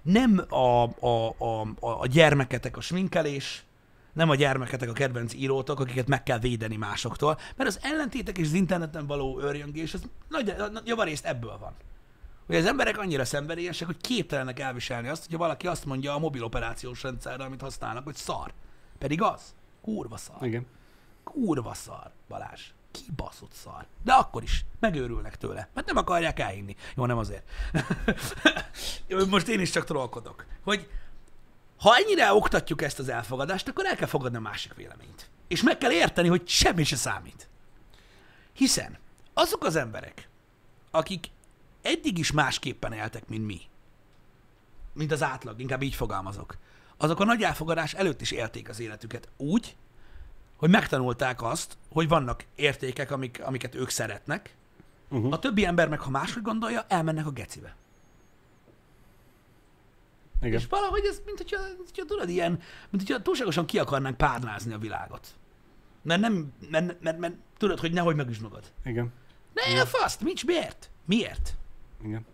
Nem 0.01 0.45
a, 0.49 0.83
a, 0.83 1.35
a, 1.37 1.67
a, 1.79 2.07
gyermeketek 2.07 2.77
a 2.77 2.81
sminkelés, 2.81 3.63
nem 4.13 4.29
a 4.29 4.35
gyermeketek 4.35 4.89
a 4.89 4.93
kedvenc 4.93 5.33
írótok, 5.33 5.79
akiket 5.79 6.07
meg 6.07 6.23
kell 6.23 6.39
védeni 6.39 6.75
másoktól, 6.75 7.39
mert 7.55 7.69
az 7.69 7.79
ellentétek 7.81 8.37
és 8.37 8.45
az 8.45 8.53
interneten 8.53 9.07
való 9.07 9.39
örjöngés, 9.39 9.93
az 9.93 10.03
nagy 10.29 10.53
javarészt 10.85 11.25
ebből 11.25 11.57
van. 11.57 11.73
Hogy 12.45 12.55
az 12.55 12.65
emberek 12.65 12.97
annyira 12.97 13.25
szenvedélyesek, 13.25 13.87
hogy 13.87 13.97
képtelenek 13.97 14.59
elviselni 14.59 15.07
azt, 15.07 15.23
hogyha 15.23 15.37
valaki 15.37 15.67
azt 15.67 15.85
mondja 15.85 16.13
a 16.13 16.19
mobil 16.19 16.43
operációs 16.43 17.03
rendszerre, 17.03 17.43
amit 17.43 17.61
használnak, 17.61 18.03
hogy 18.03 18.15
szar. 18.15 18.53
Pedig 18.97 19.21
az. 19.21 19.41
Kurva 19.81 20.17
szar. 20.17 20.45
Igen. 20.45 20.65
Kurva 21.23 21.73
szar, 21.73 22.11
Balázs. 22.27 22.61
Kibaszott 22.91 23.53
szar. 23.53 23.85
De 24.03 24.13
akkor 24.13 24.43
is 24.43 24.65
megőrülnek 24.79 25.37
tőle, 25.37 25.69
mert 25.73 25.87
nem 25.87 25.97
akarják 25.97 26.39
elhinni. 26.39 26.75
Jó, 26.95 27.05
nem 27.05 27.17
azért. 27.17 27.49
Most 29.29 29.47
én 29.47 29.59
is 29.59 29.69
csak 29.69 29.83
trollkodok. 29.83 30.45
Hogy 30.63 30.89
ha 31.77 31.95
ennyire 31.95 32.33
oktatjuk 32.33 32.81
ezt 32.81 32.99
az 32.99 33.09
elfogadást, 33.09 33.67
akkor 33.67 33.85
el 33.85 33.95
kell 33.95 34.07
fogadni 34.07 34.37
a 34.37 34.41
másik 34.41 34.73
véleményt. 34.73 35.29
És 35.47 35.63
meg 35.63 35.77
kell 35.77 35.91
érteni, 35.91 36.27
hogy 36.27 36.47
semmi 36.47 36.83
se 36.83 36.95
számít. 36.95 37.49
Hiszen 38.53 38.97
azok 39.33 39.63
az 39.63 39.75
emberek, 39.75 40.29
akik 40.91 41.27
eddig 41.83 42.17
is 42.17 42.31
másképpen 42.31 42.93
éltek, 42.93 43.27
mint 43.27 43.45
mi, 43.45 43.61
mint 44.93 45.11
az 45.11 45.23
átlag, 45.23 45.59
inkább 45.59 45.81
így 45.81 45.95
fogalmazok, 45.95 46.57
azok 46.97 47.19
a 47.19 47.25
nagy 47.25 47.41
elfogadás 47.43 47.93
előtt 47.93 48.21
is 48.21 48.31
élték 48.31 48.69
az 48.69 48.79
életüket 48.79 49.29
úgy, 49.37 49.75
hogy 50.55 50.69
megtanulták 50.69 51.41
azt, 51.41 51.77
hogy 51.91 52.07
vannak 52.07 52.43
értékek, 52.55 53.11
amik, 53.11 53.41
amiket 53.43 53.75
ők 53.75 53.89
szeretnek, 53.89 54.55
Uh-huh. 55.09 55.33
a 55.33 55.39
többi 55.39 55.65
ember 55.65 55.89
meg, 55.89 55.99
ha 55.99 56.09
máshogy 56.09 56.41
gondolja, 56.41 56.85
elmennek 56.87 57.25
a 57.25 57.31
gecibe. 57.31 57.75
Igen. 60.41 60.59
És 60.59 60.67
valahogy 60.67 61.05
ez, 61.05 61.21
mint 61.25 61.37
hogyha, 61.37 61.61
mint 61.61 61.89
hogyha 61.89 62.05
tudod, 62.05 62.29
ilyen, 62.29 62.51
mint 62.89 63.07
hogyha 63.07 63.21
túlságosan 63.21 63.65
ki 63.65 63.79
akarnánk 63.79 64.17
párnázni 64.17 64.73
a 64.73 64.77
világot. 64.77 65.27
Mert 66.01 66.21
nem, 66.21 66.53
mert, 66.69 66.85
mert, 66.85 67.01
mert, 67.01 67.17
mert 67.17 67.33
tudod, 67.57 67.79
hogy 67.79 67.93
nehogy 67.93 68.15
megüsd 68.15 68.41
magad. 68.41 68.71
Igen. 68.85 69.11
Ne, 69.53 69.69
Ja. 69.69 69.85
faszt, 69.85 70.21
nincs 70.21 70.45
miért? 70.45 70.89
Miért? 71.05 71.55
Igen. 72.03 72.25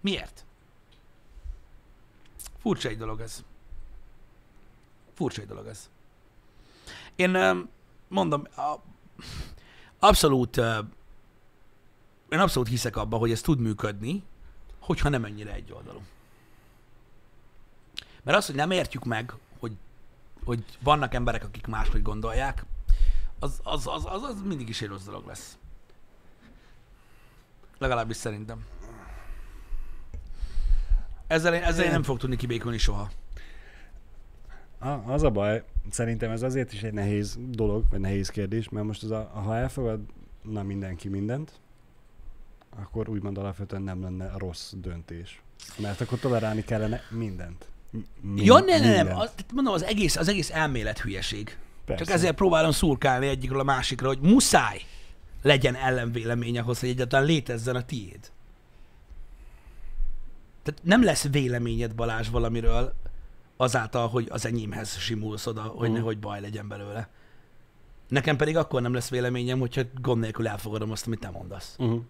Miért? 0.00 0.44
Furcsa 2.58 2.88
egy 2.88 2.98
dolog 2.98 3.20
ez. 3.20 3.44
Furcsa 5.14 5.40
egy 5.40 5.48
dolog 5.48 5.66
ez. 5.66 5.90
Én 7.16 7.36
mondom, 8.08 8.46
abszolút, 9.98 10.56
én 12.28 12.38
abszolút 12.38 12.68
hiszek 12.68 12.96
abba, 12.96 13.16
hogy 13.16 13.30
ez 13.30 13.40
tud 13.40 13.60
működni, 13.60 14.22
hogyha 14.80 15.08
nem 15.08 15.24
ennyire 15.24 15.52
egyoldalú. 15.52 16.00
Mert 18.22 18.36
az, 18.36 18.46
hogy 18.46 18.54
nem 18.54 18.70
értjük 18.70 19.04
meg, 19.04 19.34
hogy, 19.58 19.76
hogy 20.44 20.64
vannak 20.80 21.14
emberek, 21.14 21.44
akik 21.44 21.66
máshogy 21.66 22.02
gondolják, 22.02 22.64
az, 23.38 23.60
az, 23.62 23.86
az, 23.86 24.04
az, 24.04 24.22
az 24.22 24.42
mindig 24.44 24.68
is 24.68 24.82
egy 24.82 24.88
rossz 24.88 25.04
dolog 25.04 25.26
lesz. 25.26 25.58
Legalábbis 27.82 28.16
szerintem. 28.16 28.64
Ezzel, 31.26 31.54
én, 31.54 31.62
ezzel 31.62 31.84
én 31.84 31.90
nem 31.90 32.02
fog 32.02 32.18
tudni 32.18 32.36
kibékülni 32.36 32.78
soha. 32.78 33.10
A, 34.78 34.88
az 34.88 35.22
a 35.22 35.30
baj, 35.30 35.64
szerintem 35.90 36.30
ez 36.30 36.42
azért 36.42 36.72
is 36.72 36.82
egy 36.82 36.92
nehéz 36.92 37.38
dolog, 37.48 37.84
vagy 37.90 38.00
nehéz 38.00 38.28
kérdés, 38.28 38.68
mert 38.68 38.86
most 38.86 39.02
az 39.02 39.10
a, 39.10 39.30
ha 39.34 39.56
elfogadna 39.56 40.62
mindenki 40.62 41.08
mindent, 41.08 41.52
akkor 42.82 43.08
úgymond 43.08 43.38
alapvetően 43.38 43.82
nem 43.82 44.02
lenne 44.02 44.32
rossz 44.36 44.72
döntés. 44.76 45.42
Mert 45.78 46.00
akkor 46.00 46.18
tolerálni 46.18 46.64
kellene 46.64 47.00
mindent. 47.10 47.66
Mi- 48.20 48.44
Ja, 48.44 48.58
ne, 48.58 48.78
ne, 48.78 49.02
nem, 49.02 49.18
az, 49.18 49.30
mondom, 49.54 49.72
az 49.74 49.82
egész, 49.82 50.16
az 50.16 50.28
egész 50.28 50.50
elmélet 50.50 51.00
hülyeség. 51.00 51.56
Persze. 51.84 52.04
Csak 52.04 52.14
ezért 52.14 52.34
próbálom 52.34 52.70
szurkálni 52.70 53.26
egyikről 53.26 53.60
a 53.60 53.64
másikra, 53.64 54.06
hogy 54.06 54.18
muszáj 54.20 54.80
legyen 55.42 55.74
ellenvélemény 55.74 56.58
ahhoz, 56.58 56.80
hogy 56.80 56.88
egyáltalán 56.88 57.26
létezzen 57.26 57.76
a 57.76 57.84
tiéd. 57.84 58.30
Tehát 60.62 60.80
nem 60.82 61.04
lesz 61.04 61.28
véleményed 61.30 61.94
Balázs 61.94 62.28
valamiről 62.28 62.94
azáltal, 63.56 64.08
hogy 64.08 64.26
az 64.30 64.46
enyémhez 64.46 64.96
simulsz 64.98 65.46
oda, 65.46 65.62
hogy 65.62 65.88
Mhm. 65.88 65.96
nehogy 65.96 66.18
baj 66.18 66.40
legyen 66.40 66.68
belőle. 66.68 67.08
Nekem 68.08 68.36
pedig 68.36 68.56
akkor 68.56 68.82
nem 68.82 68.94
lesz 68.94 69.10
véleményem, 69.10 69.58
hogyha 69.58 69.82
gond 70.00 70.20
nélkül 70.20 70.48
elfogadom 70.48 70.90
azt, 70.90 71.06
amit 71.06 71.20
te 71.20 71.30
mondasz. 71.30 71.74
Uh-huh. 71.78 72.00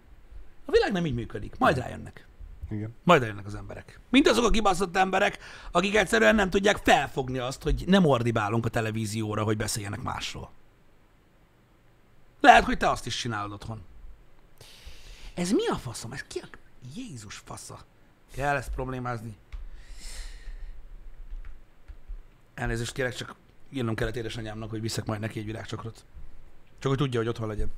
A 0.64 0.70
világ 0.70 0.92
nem 0.92 1.06
így 1.06 1.14
működik. 1.14 1.54
Majd 1.58 1.78
rájönnek. 1.78 2.26
Igen. 2.70 2.94
Majd 3.04 3.22
eljönnek 3.22 3.46
az 3.46 3.54
emberek. 3.54 4.00
Mint 4.10 4.28
azok 4.28 4.44
a 4.44 4.50
kibaszott 4.50 4.96
emberek, 4.96 5.38
akik 5.70 5.96
egyszerűen 5.96 6.34
nem 6.34 6.50
tudják 6.50 6.76
felfogni 6.76 7.38
azt, 7.38 7.62
hogy 7.62 7.84
nem 7.86 8.04
ordibálunk 8.04 8.66
a 8.66 8.68
televízióra, 8.68 9.42
hogy 9.42 9.56
beszéljenek 9.56 10.02
másról. 10.02 10.50
Lehet, 12.42 12.64
hogy 12.64 12.76
te 12.76 12.90
azt 12.90 13.06
is 13.06 13.16
csinálod 13.16 13.52
otthon. 13.52 13.82
Ez 15.34 15.50
mi 15.50 15.66
a 15.66 15.76
faszom? 15.76 16.12
Ez 16.12 16.22
ki 16.22 16.38
a... 16.38 16.46
Jézus 16.94 17.42
fasza. 17.44 17.78
Kell 18.34 18.56
ezt 18.56 18.70
problémázni? 18.70 19.36
Elnézést 22.54 22.92
kérek, 22.92 23.14
csak 23.14 23.34
írnom 23.70 23.94
kellett 23.94 24.16
édesanyámnak, 24.16 24.70
hogy 24.70 24.80
viszek 24.80 25.04
majd 25.04 25.20
neki 25.20 25.38
egy 25.38 25.44
virágcsokrot. 25.44 26.04
Csak 26.78 26.90
hogy 26.90 26.96
tudja, 26.96 27.18
hogy 27.18 27.28
otthon 27.28 27.48
legyen. 27.48 27.70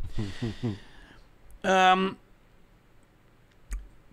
um, 1.63 2.17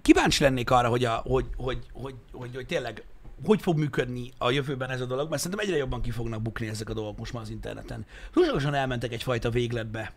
kíváncsi 0.02 0.44
lennék 0.44 0.70
arra, 0.70 0.90
hogy, 0.90 1.06
a, 1.06 1.16
hogy, 1.16 1.50
hogy, 1.58 1.86
hogy, 1.94 2.16
hogy, 2.32 2.56
hogy 2.56 2.66
tényleg 2.66 3.04
hogy 3.46 3.62
fog 3.62 3.78
működni 3.78 4.32
a 4.38 4.52
jövőben 4.52 4.90
ez 4.90 5.02
a 5.02 5.06
dolog, 5.06 5.30
mert 5.30 5.42
szerintem 5.42 5.68
egyre 5.68 5.78
jobban 5.78 6.02
ki 6.02 6.12
fognak 6.12 6.42
bukni 6.42 6.68
ezek 6.68 6.90
a 6.90 6.94
dolgok 6.94 7.18
most 7.18 7.34
már 7.34 7.42
az 7.42 7.50
interneten. 7.50 8.06
Túlságosan 8.32 8.74
elmentek 8.74 9.12
egyfajta 9.12 9.50
végletbe 9.50 10.14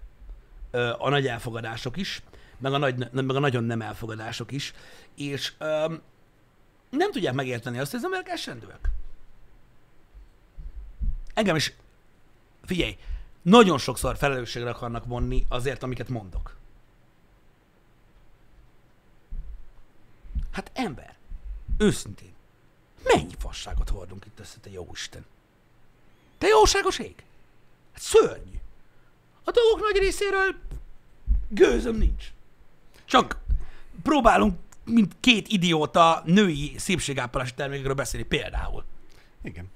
a 0.98 1.08
nagy 1.08 1.26
elfogadások 1.26 1.96
is, 1.96 2.22
meg 2.58 2.72
a, 2.72 2.78
nagy, 2.78 3.12
meg 3.12 3.36
a 3.36 3.38
nagyon 3.38 3.64
nem 3.64 3.82
elfogadások 3.82 4.52
is, 4.52 4.72
és 5.14 5.52
ö, 5.58 5.94
nem 6.90 7.12
tudják 7.12 7.34
megérteni 7.34 7.78
azt, 7.78 7.90
hogy 7.90 7.98
az 7.98 8.04
emberek 8.04 8.28
esendőek. 8.28 8.90
Engem 11.34 11.56
is, 11.56 11.72
figyelj, 12.64 12.98
nagyon 13.42 13.78
sokszor 13.78 14.16
felelősségre 14.16 14.70
akarnak 14.70 15.04
vonni 15.04 15.46
azért, 15.48 15.82
amiket 15.82 16.08
mondok. 16.08 16.56
Hát 20.50 20.70
ember, 20.74 21.14
őszintén, 21.78 22.32
mennyi 23.02 23.34
fasságot 23.38 23.88
hordunk 23.88 24.24
itt 24.26 24.40
össze, 24.40 24.58
te 24.60 24.70
jó 24.70 24.88
Isten? 24.92 25.24
Te 26.38 26.46
jóságos 26.46 26.98
ég? 26.98 27.14
Hát 27.92 28.02
szörnyű. 28.02 28.58
A 29.44 29.50
dolgok 29.50 29.80
nagy 29.80 30.02
részéről 30.02 30.54
gőzöm 31.54 31.96
nincs. 31.96 32.32
Csak 33.04 33.38
próbálunk, 34.02 34.58
mint 34.84 35.16
két 35.20 35.48
idióta, 35.48 36.22
női 36.24 36.74
szépségápolási 36.76 37.54
termékekről 37.54 37.94
beszélni 37.94 38.26
például. 38.26 38.84
Igen. 39.42 39.70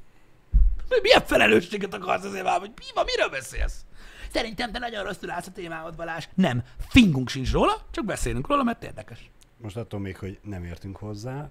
Milyen 1.03 1.25
felelősséget 1.25 1.95
akarsz 1.95 2.25
azért 2.25 2.45
már, 2.45 2.59
hogy 2.59 2.73
mi 2.77 2.85
van, 2.95 3.05
miről 3.05 3.29
beszélsz? 3.29 3.85
Szerintem 4.33 4.73
te 4.73 4.79
nagyon 4.79 5.05
rosszul 5.05 5.31
állsz 5.31 5.47
a 5.47 5.53
témához, 5.53 5.95
Balázs. 5.95 6.29
Nem, 6.35 6.63
fingunk 6.89 7.29
sincs 7.29 7.53
róla, 7.53 7.87
csak 7.91 8.05
beszélünk 8.05 8.47
róla, 8.47 8.63
mert 8.63 8.83
érdekes. 8.83 9.31
Most 9.57 9.77
attól 9.77 10.01
még, 10.01 10.17
hogy 10.17 10.39
nem 10.43 10.65
értünk 10.65 10.97
hozzá, 10.97 11.51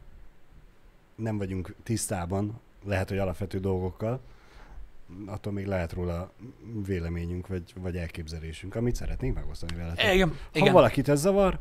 nem 1.16 1.38
vagyunk 1.38 1.76
tisztában, 1.84 2.60
lehet, 2.86 3.10
hogy 3.10 3.18
alapvető 3.18 3.60
dolgokkal, 3.60 4.22
attól 5.26 5.54
még 5.54 5.66
lehet 5.66 5.94
róla 5.94 6.32
véleményünk, 6.86 7.48
vagy, 7.48 7.64
vagy 7.82 7.96
elképzelésünk, 7.96 8.76
amit 8.76 8.96
szeretnénk 8.96 9.36
megosztani 9.36 9.76
veletek. 9.76 10.14
Igen, 10.14 10.28
Ha 10.30 10.60
igen. 10.60 10.74
valakit 10.74 11.10
ez 11.10 11.20
zavar, 11.20 11.60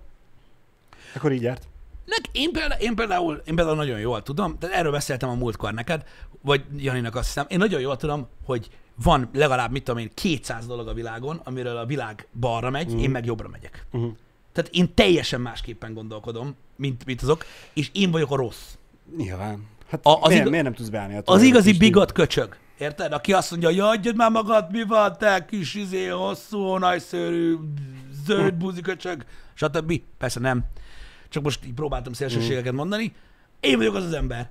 akkor 1.15 1.33
így 1.33 1.43
járt. 1.43 1.69
Nek, 2.05 2.21
én, 2.33 2.53
például, 2.53 2.81
én, 2.81 2.95
például, 2.95 3.43
én 3.45 3.55
például 3.55 3.77
nagyon 3.77 3.99
jól 3.99 4.23
tudom, 4.23 4.57
de 4.59 4.69
erről 4.73 4.93
beszéltem 4.93 5.29
a 5.29 5.35
múltkor 5.35 5.73
neked, 5.73 6.05
vagy 6.41 6.65
Janinak 6.77 7.15
azt 7.15 7.27
hiszem, 7.27 7.47
én 7.49 7.59
nagyon 7.59 7.81
jól 7.81 7.97
tudom, 7.97 8.27
hogy 8.45 8.69
van 9.03 9.29
legalább, 9.33 9.71
mit 9.71 9.85
tudom 9.85 10.01
én, 10.01 10.11
200 10.15 10.67
dolog 10.67 10.89
a 10.89 10.93
világon, 10.95 11.41
amiről 11.45 11.77
a 11.77 11.87
világ 11.87 12.27
balra 12.41 12.71
megy, 12.71 12.95
mm. 12.95 12.99
én 12.99 13.11
meg 13.11 13.25
jobbra 13.25 13.49
megyek. 13.49 13.87
Uh-huh. 13.93 14.13
Tehát 14.53 14.71
én 14.73 14.95
teljesen 14.95 15.41
másképpen 15.41 15.95
gondolkodom, 15.95 16.55
mint, 16.77 17.05
mint 17.05 17.23
azok, 17.23 17.45
és 17.73 17.91
én 17.93 18.11
vagyok 18.11 18.31
a 18.31 18.37
rossz. 18.37 18.75
Nyilván. 19.17 19.67
Hát 19.89 20.07
A- 20.07 20.11
az 20.11 20.19
miért, 20.21 20.35
iga- 20.41 20.51
miért 20.51 20.65
nem 20.65 20.75
tudsz 20.75 20.89
beállni 20.89 21.17
a 21.17 21.23
Az 21.25 21.43
igazi 21.43 21.77
bigot 21.77 22.13
köcsög. 22.13 22.57
Érted? 22.79 23.13
Aki 23.13 23.33
azt 23.33 23.51
mondja, 23.51 23.69
hogy 23.69 23.79
adjad 23.79 24.17
már 24.17 24.31
magad, 24.31 24.71
mi 24.71 24.83
van, 24.83 25.17
te 25.19 25.45
kis 25.45 25.75
izé, 25.75 26.07
hosszú, 26.07 26.77
nagyszőrű, 26.77 27.57
zöld 28.27 28.55
buzi 28.55 28.81
köcsög, 28.81 29.25
stb. 29.55 30.01
Persze 30.19 30.41
nem. 30.41 30.65
Csak 31.29 31.43
most 31.43 31.65
így 31.65 31.75
próbáltam 31.75 32.13
szélsőségeket 32.13 32.73
mondani. 32.73 33.15
Én 33.61 33.77
vagyok 33.77 33.95
az 33.95 34.05
az 34.05 34.13
ember. 34.13 34.51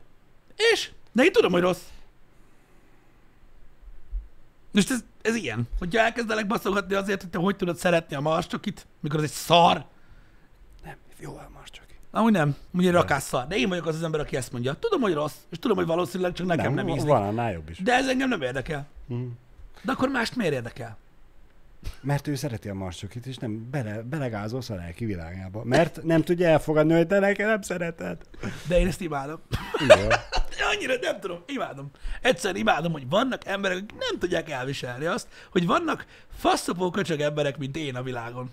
És? 0.74 0.92
De 1.12 1.24
én 1.24 1.32
tudom, 1.32 1.52
hogy 1.52 1.62
rossz. 1.62 1.84
Most 4.72 4.92
ez, 4.92 5.04
ez 5.22 5.36
ilyen. 5.36 5.68
Hogyha 5.80 6.02
elkezdelek 6.02 6.48
baszogatni 6.48 6.96
azért, 6.96 7.22
hogy 7.22 7.30
te 7.30 7.38
hogy 7.38 7.56
tudod 7.56 7.78
szeretni 7.78 8.16
a 8.16 8.20
marscsokit, 8.20 8.88
mikor 9.00 9.18
az 9.18 9.26
egy 9.26 9.32
szar, 9.32 9.86
Nem, 10.84 10.96
jó 11.20 11.40
elmars 11.40 11.70
csak. 11.72 11.85
Amúgy 12.16 12.32
nem, 12.32 12.56
ugye 12.74 12.92
rakás 12.92 13.24
szar. 13.24 13.48
De 13.48 13.56
én 13.56 13.70
vagyok 13.70 13.86
az 13.86 13.96
az 13.96 14.04
ember, 14.04 14.20
aki 14.20 14.36
ezt 14.36 14.52
mondja. 14.52 14.74
Tudom, 14.74 15.02
hogy 15.02 15.14
rossz, 15.14 15.36
és 15.50 15.60
tudom, 15.60 15.78
hogy 15.78 15.86
valószínűleg 15.86 16.34
csak 16.34 16.48
nekem 16.48 16.74
nem, 16.74 16.86
nem 16.86 16.96
ízlik. 16.96 17.12
van 17.12 17.24
annál 17.24 17.52
jobb 17.52 17.70
is. 17.70 17.80
De 17.80 17.94
ez 17.94 18.08
engem 18.08 18.30
nem 18.30 18.42
érdekel. 18.42 18.88
Mm. 19.14 19.28
De 19.82 19.92
akkor 19.92 20.10
mást 20.10 20.36
miért 20.36 20.54
érdekel? 20.54 20.98
Mert 22.02 22.28
ő 22.28 22.36
szereti 22.36 22.70
a 22.70 22.74
marscsokit, 22.74 23.26
és 23.26 23.38
nem 23.38 23.70
bele, 23.72 24.02
belegázolsz 24.02 24.70
a 24.70 24.76
lelki 24.76 25.06
világába. 25.06 25.64
Mert 25.64 26.04
nem 26.04 26.22
tudja 26.22 26.48
elfogadni, 26.48 26.94
hogy 26.94 27.08
te 27.08 27.20
nekem 27.20 27.48
nem 27.48 27.62
szereted. 27.62 28.18
De 28.68 28.80
én 28.80 28.88
ezt 28.88 29.02
imádom. 29.02 29.40
Igen. 29.84 30.12
Annyira 30.74 30.94
nem 31.02 31.20
tudom, 31.20 31.44
imádom. 31.46 31.92
Egyszerűen 32.22 32.60
imádom, 32.60 32.92
hogy 32.92 33.10
vannak 33.10 33.46
emberek, 33.46 33.78
akik 33.78 33.98
nem 34.10 34.20
tudják 34.20 34.50
elviselni 34.50 35.06
azt, 35.06 35.28
hogy 35.52 35.66
vannak 35.66 36.06
faszopó 36.38 36.90
köcsög 36.90 37.20
emberek, 37.20 37.58
mint 37.58 37.78
én 37.78 37.96
a 37.96 38.04
világon. 38.04 38.52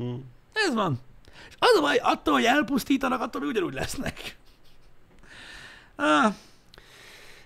Mm. 0.00 0.14
Ez 0.52 0.74
van. 0.74 1.06
És 1.48 1.54
az 1.58 1.78
a 1.78 1.80
baj, 1.80 1.96
attól, 2.02 2.34
hogy 2.34 2.44
elpusztítanak, 2.44 3.20
attól 3.20 3.42
ugyanúgy 3.42 3.74
lesznek. 3.74 4.36
Ah, 5.96 6.34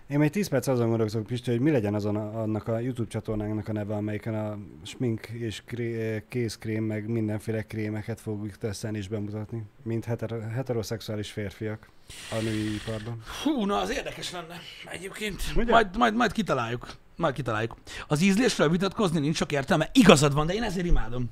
Én 0.08 0.18
még 0.18 0.30
10 0.30 0.48
perc 0.48 0.66
azon 0.66 0.88
gondolkozok, 0.88 1.26
Pisti, 1.26 1.50
hogy 1.50 1.60
mi 1.60 1.70
legyen 1.70 1.94
azon 1.94 2.16
a, 2.16 2.40
annak 2.42 2.68
a 2.68 2.78
YouTube 2.78 3.08
csatornánknak 3.08 3.68
a 3.68 3.72
neve, 3.72 3.94
amelyiken 3.94 4.34
a 4.34 4.58
smink 4.82 5.26
és 5.26 5.62
kré, 5.66 6.24
kézkrém, 6.28 6.84
meg 6.84 7.08
mindenféle 7.08 7.62
krémeket 7.62 8.20
fogjuk 8.20 8.58
tesztelni 8.58 8.98
és 8.98 9.08
bemutatni, 9.08 9.62
mint 9.82 10.04
hetero, 10.04 10.40
heteroszexuális 10.40 11.30
férfiak 11.30 11.88
a 12.30 12.42
női 12.42 12.74
iparban. 12.74 13.22
Hú, 13.42 13.64
na 13.64 13.78
az 13.78 13.90
érdekes 13.90 14.32
lenne 14.32 14.56
egyébként. 14.90 15.42
Ugye? 15.56 15.70
Majd, 15.72 15.96
majd, 15.96 16.14
majd 16.14 16.32
kitaláljuk. 16.32 16.86
Majd 17.16 17.34
kitaláljuk. 17.34 17.76
Az 18.08 18.20
ízlésről 18.22 18.70
vitatkozni 18.70 19.20
nincs 19.20 19.36
sok 19.36 19.52
értelme. 19.52 19.90
Igazad 19.92 20.34
van, 20.34 20.46
de 20.46 20.54
én 20.54 20.62
ezért 20.62 20.86
imádom. 20.86 21.30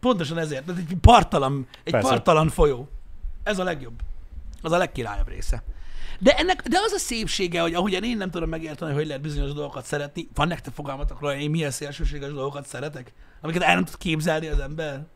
Pontosan 0.00 0.38
ezért. 0.38 0.70
Ez 0.70 0.76
egy 0.76 0.96
partalan, 1.00 1.66
egy 1.84 1.92
Persze. 1.92 2.08
partalan 2.08 2.48
folyó. 2.48 2.88
Ez 3.42 3.58
a 3.58 3.64
legjobb. 3.64 4.00
Az 4.62 4.72
a 4.72 4.76
legkirályabb 4.76 5.28
része. 5.28 5.62
De, 6.18 6.36
ennek, 6.36 6.62
de 6.62 6.78
az 6.84 6.92
a 6.92 6.98
szépsége, 6.98 7.60
hogy 7.60 7.74
ahogyan 7.74 8.04
én 8.04 8.16
nem 8.16 8.30
tudom 8.30 8.48
megérteni, 8.48 8.92
hogy 8.92 9.06
lehet 9.06 9.22
bizonyos 9.22 9.52
dolgokat 9.52 9.84
szeretni, 9.84 10.28
van 10.34 10.48
nektek 10.48 10.74
fogalmatok 10.74 11.20
róla, 11.20 11.32
hogy 11.32 11.42
én 11.42 11.50
milyen 11.50 11.70
szélsőséges 11.70 12.32
dolgokat 12.32 12.66
szeretek, 12.66 13.12
amiket 13.40 13.62
el 13.62 13.74
nem 13.74 13.84
tud 13.84 13.98
képzelni 13.98 14.46
az 14.46 14.58
ember? 14.58 15.06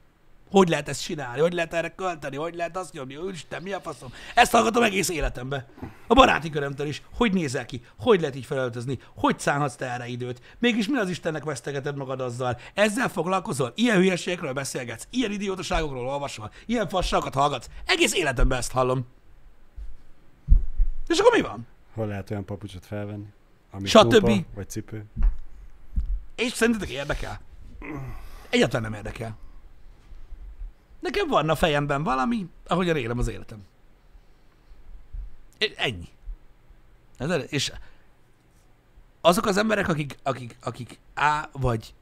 Hogy 0.52 0.68
lehet 0.68 0.88
ezt 0.88 1.02
csinálni? 1.02 1.40
Hogy 1.40 1.52
lehet 1.52 1.74
erre 1.74 1.88
költeni? 1.88 2.36
Hogy 2.36 2.54
lehet 2.54 2.76
azt 2.76 2.92
nyomni? 2.92 3.16
Úristen, 3.16 3.62
mi 3.62 3.72
a 3.72 3.80
faszom? 3.80 4.12
Ezt 4.34 4.52
hallgatom 4.52 4.82
egész 4.82 5.08
életemben. 5.08 5.66
A 6.06 6.14
baráti 6.14 6.50
körömtől 6.50 6.86
is. 6.86 7.02
Hogy 7.14 7.32
nézel 7.32 7.64
ki? 7.64 7.82
Hogy 7.98 8.20
lehet 8.20 8.36
így 8.36 8.44
felöltözni? 8.44 8.98
Hogy 9.16 9.38
szánhatsz 9.38 9.76
te 9.76 9.90
erre 9.90 10.06
időt? 10.06 10.56
Mégis 10.58 10.88
mi 10.88 10.96
az 10.96 11.08
Istennek 11.08 11.44
vesztegeted 11.44 11.96
magad 11.96 12.20
azzal? 12.20 12.58
Ezzel 12.74 13.08
foglalkozol? 13.08 13.72
Ilyen 13.74 13.96
hülyeségekről 13.96 14.52
beszélgetsz? 14.52 15.06
Ilyen 15.10 15.30
idiótaságokról 15.30 16.08
olvasol? 16.08 16.50
Ilyen 16.66 16.88
fasságokat 16.88 17.34
hallgatsz? 17.34 17.68
Egész 17.86 18.14
életemben 18.14 18.58
ezt 18.58 18.72
hallom. 18.72 19.06
És 21.08 21.18
akkor 21.18 21.32
mi 21.32 21.40
van? 21.40 21.66
Hol 21.94 22.06
lehet 22.06 22.30
olyan 22.30 22.44
papucsot 22.44 22.86
felvenni? 22.86 23.26
Ami 23.70 23.88
Stb. 23.88 24.12
kópa, 24.12 24.40
vagy 24.54 24.68
cipő? 24.70 25.04
És 26.34 26.52
szerintetek 26.52 26.90
érdekel? 26.90 27.40
Egyáltalán 28.50 28.90
nem 28.90 28.94
érdekel. 28.94 29.36
Nekem 31.02 31.28
van 31.28 31.48
a 31.48 31.54
fejemben 31.54 32.02
valami, 32.02 32.48
ahogyan 32.66 32.96
élem 32.96 33.18
az 33.18 33.28
életem. 33.28 33.64
É- 35.58 35.74
Ennyi. 35.76 36.08
És 37.48 37.72
azok 39.20 39.46
az 39.46 39.56
emberek, 39.56 39.88
akik, 39.88 40.18
akik, 40.22 40.56
akik 40.60 40.98
A 41.14 41.48
vagy 41.52 41.94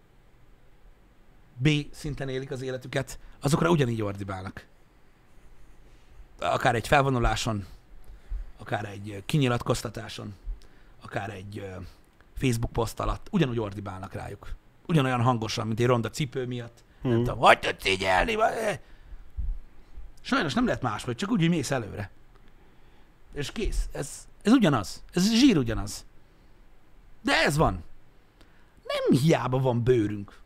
B 1.56 1.68
szinten 1.90 2.28
élik 2.28 2.50
az 2.50 2.62
életüket, 2.62 3.18
azokra 3.40 3.70
ugyanígy 3.70 4.02
ordibálnak. 4.02 4.66
Akár 6.38 6.74
egy 6.74 6.86
felvonuláson, 6.86 7.66
akár 8.58 8.84
egy 8.84 9.22
kinyilatkoztatáson, 9.26 10.34
akár 11.00 11.30
egy 11.30 11.70
Facebook 12.36 12.72
poszt 12.72 13.00
alatt, 13.00 13.26
ugyanúgy 13.30 13.58
ordibálnak 13.58 14.12
rájuk. 14.12 14.54
Ugyanolyan 14.86 15.22
hangosan, 15.22 15.66
mint 15.66 15.80
egy 15.80 15.86
ronda 15.86 16.10
cipő 16.10 16.46
miatt. 16.46 16.84
Nem 17.02 17.12
Mhm. 17.12 17.22
tudom, 17.22 17.38
hogy 17.38 17.58
tudsz 17.58 17.86
így 17.86 18.02
elni? 18.04 18.34
vagy- 18.34 18.52
eh. 18.52 18.78
Sajnos 20.20 20.54
nem 20.54 20.64
lehet 20.64 20.82
máshogy, 20.82 21.16
csak 21.16 21.30
úgy, 21.30 21.40
hogy 21.40 21.48
mész 21.48 21.70
előre. 21.70 22.10
És 23.32 23.52
kész. 23.52 23.88
Ez, 23.92 24.28
ez 24.42 24.52
ugyanaz. 24.52 25.02
Ez 25.12 25.32
zsír 25.34 25.56
ugyanaz. 25.56 26.04
De 27.22 27.32
ez 27.44 27.56
van. 27.56 27.84
Nem 28.86 29.20
hiába 29.20 29.58
van 29.58 29.82
bőrünk. 29.82 30.38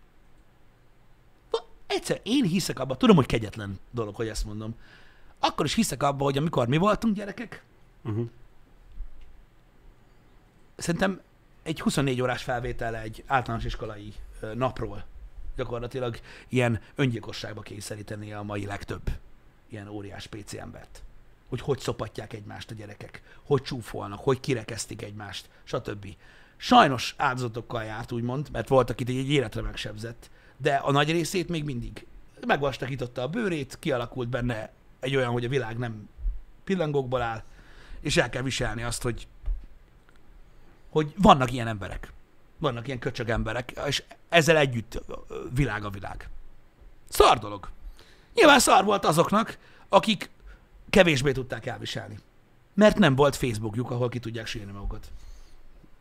Egyszer, 1.86 2.20
én 2.22 2.44
hiszek 2.44 2.78
abba, 2.78 2.96
tudom, 2.96 3.16
hogy 3.16 3.26
kegyetlen 3.26 3.78
dolog, 3.90 4.14
hogy 4.14 4.28
ezt 4.28 4.44
mondom. 4.44 4.74
Akkor 5.38 5.64
is 5.64 5.74
hiszek 5.74 6.02
abba, 6.02 6.24
hogy 6.24 6.36
amikor 6.38 6.68
mi 6.68 6.76
voltunk 6.76 7.14
gyerekek, 7.16 7.64
Uh-huh. 8.04 8.28
szerintem 10.76 11.20
egy 11.62 11.80
24 11.80 12.20
órás 12.20 12.42
felvétel 12.42 12.96
egy 12.96 13.24
általános 13.26 13.64
iskolai 13.64 14.12
napról 14.54 15.04
gyakorlatilag 15.56 16.20
ilyen 16.48 16.80
öngyilkosságba 16.94 17.60
kényszeríteni 17.60 18.32
a 18.32 18.42
mai 18.42 18.66
legtöbb 18.66 19.10
ilyen 19.68 19.88
óriás 19.88 20.26
PC 20.26 20.54
embert. 20.54 21.02
Hogy 21.48 21.60
hogy 21.60 21.78
szopatják 21.78 22.32
egymást 22.32 22.70
a 22.70 22.74
gyerekek, 22.74 23.22
hogy 23.42 23.62
csúfolnak, 23.62 24.18
hogy 24.18 24.40
kirekesztik 24.40 25.02
egymást, 25.02 25.48
stb. 25.64 26.06
Sajnos 26.56 27.14
áldozatokkal 27.16 27.84
járt, 27.84 28.12
úgymond, 28.12 28.48
mert 28.52 28.68
volt, 28.68 28.90
akit 28.90 29.08
egy 29.08 29.30
életre 29.30 29.60
megsebzett, 29.60 30.30
de 30.56 30.74
a 30.74 30.90
nagy 30.90 31.10
részét 31.10 31.48
még 31.48 31.64
mindig 31.64 32.06
megvastakította 32.46 33.22
a 33.22 33.28
bőrét, 33.28 33.76
kialakult 33.78 34.28
benne 34.28 34.72
egy 35.00 35.16
olyan, 35.16 35.30
hogy 35.30 35.44
a 35.44 35.48
világ 35.48 35.78
nem 35.78 36.08
pillangókból 36.64 37.22
áll, 37.22 37.42
és 38.00 38.16
el 38.16 38.30
kell 38.30 38.42
viselni 38.42 38.82
azt, 38.82 39.02
hogy, 39.02 39.26
hogy 40.88 41.14
vannak 41.16 41.52
ilyen 41.52 41.66
emberek. 41.66 42.12
Vannak 42.58 42.86
ilyen 42.86 42.98
köcsög 42.98 43.28
emberek, 43.28 43.72
és 43.86 44.02
ezzel 44.28 44.56
együtt 44.56 45.02
világ 45.54 45.84
a 45.84 45.90
világ. 45.90 46.28
Szar 47.08 47.38
dolog. 47.38 47.68
Nyilván 48.34 48.58
szar 48.58 48.84
volt 48.84 49.04
azoknak, 49.04 49.58
akik 49.88 50.30
kevésbé 50.90 51.32
tudták 51.32 51.66
elviselni. 51.66 52.18
Mert 52.74 52.98
nem 52.98 53.14
volt 53.14 53.36
Facebookjuk, 53.36 53.90
ahol 53.90 54.08
ki 54.08 54.18
tudják 54.18 54.46
sírni 54.46 54.72
magukat. 54.72 55.12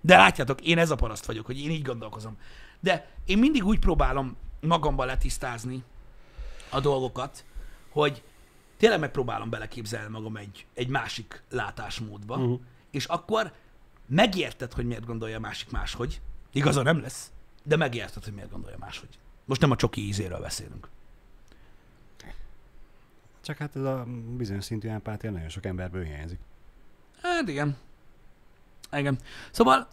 De 0.01 0.18
látjátok, 0.18 0.62
én 0.62 0.78
ez 0.78 0.91
a 0.91 0.95
paraszt 0.95 1.26
vagyok, 1.26 1.45
hogy 1.45 1.60
én 1.60 1.70
így 1.70 1.82
gondolkozom. 1.82 2.38
De 2.80 3.08
én 3.26 3.38
mindig 3.38 3.66
úgy 3.66 3.80
próbálom 3.80 4.38
magamban 4.62 5.06
letisztázni 5.06 5.84
a 6.70 6.80
dolgokat, 6.80 7.45
hogy 7.89 8.24
tényleg 8.78 8.99
megpróbálom 8.99 9.49
beleképzelni 9.49 10.12
magam 10.12 10.38
egy, 10.38 10.66
egy 10.74 10.88
másik 10.88 11.43
látásmódba, 11.49 12.36
uh-huh. 12.36 12.60
és 12.91 13.06
akkor 13.06 13.51
megérted, 14.06 14.74
hogy 14.74 14.86
miért 14.86 15.06
gondolja 15.06 15.38
a 15.38 15.39
másik 15.39 15.72
máshogy. 15.72 16.22
Igaza 16.54 16.82
nem 16.82 17.01
lesz, 17.01 17.32
de 17.64 17.76
megérted, 17.76 18.24
hogy 18.24 18.34
miért 18.34 18.51
gondolja 18.51 18.78
máshogy. 18.80 19.18
Most 19.45 19.62
nem 19.62 19.72
a 19.72 19.76
csoki 19.76 20.08
ízéről 20.08 20.39
beszélünk. 20.39 20.89
Csak 23.41 23.58
hát 23.58 23.76
ez 23.76 23.84
a 23.84 24.06
bizonyos 24.38 24.64
szintű 24.64 24.88
empátia 24.88 25.32
nagyon 25.32 25.49
sok 25.49 25.66
emberből 25.66 26.04
hiányzik. 26.04 26.39
Hát 27.22 27.47
igen. 27.47 27.78
Igen. 28.91 29.18
Szóval 29.51 29.88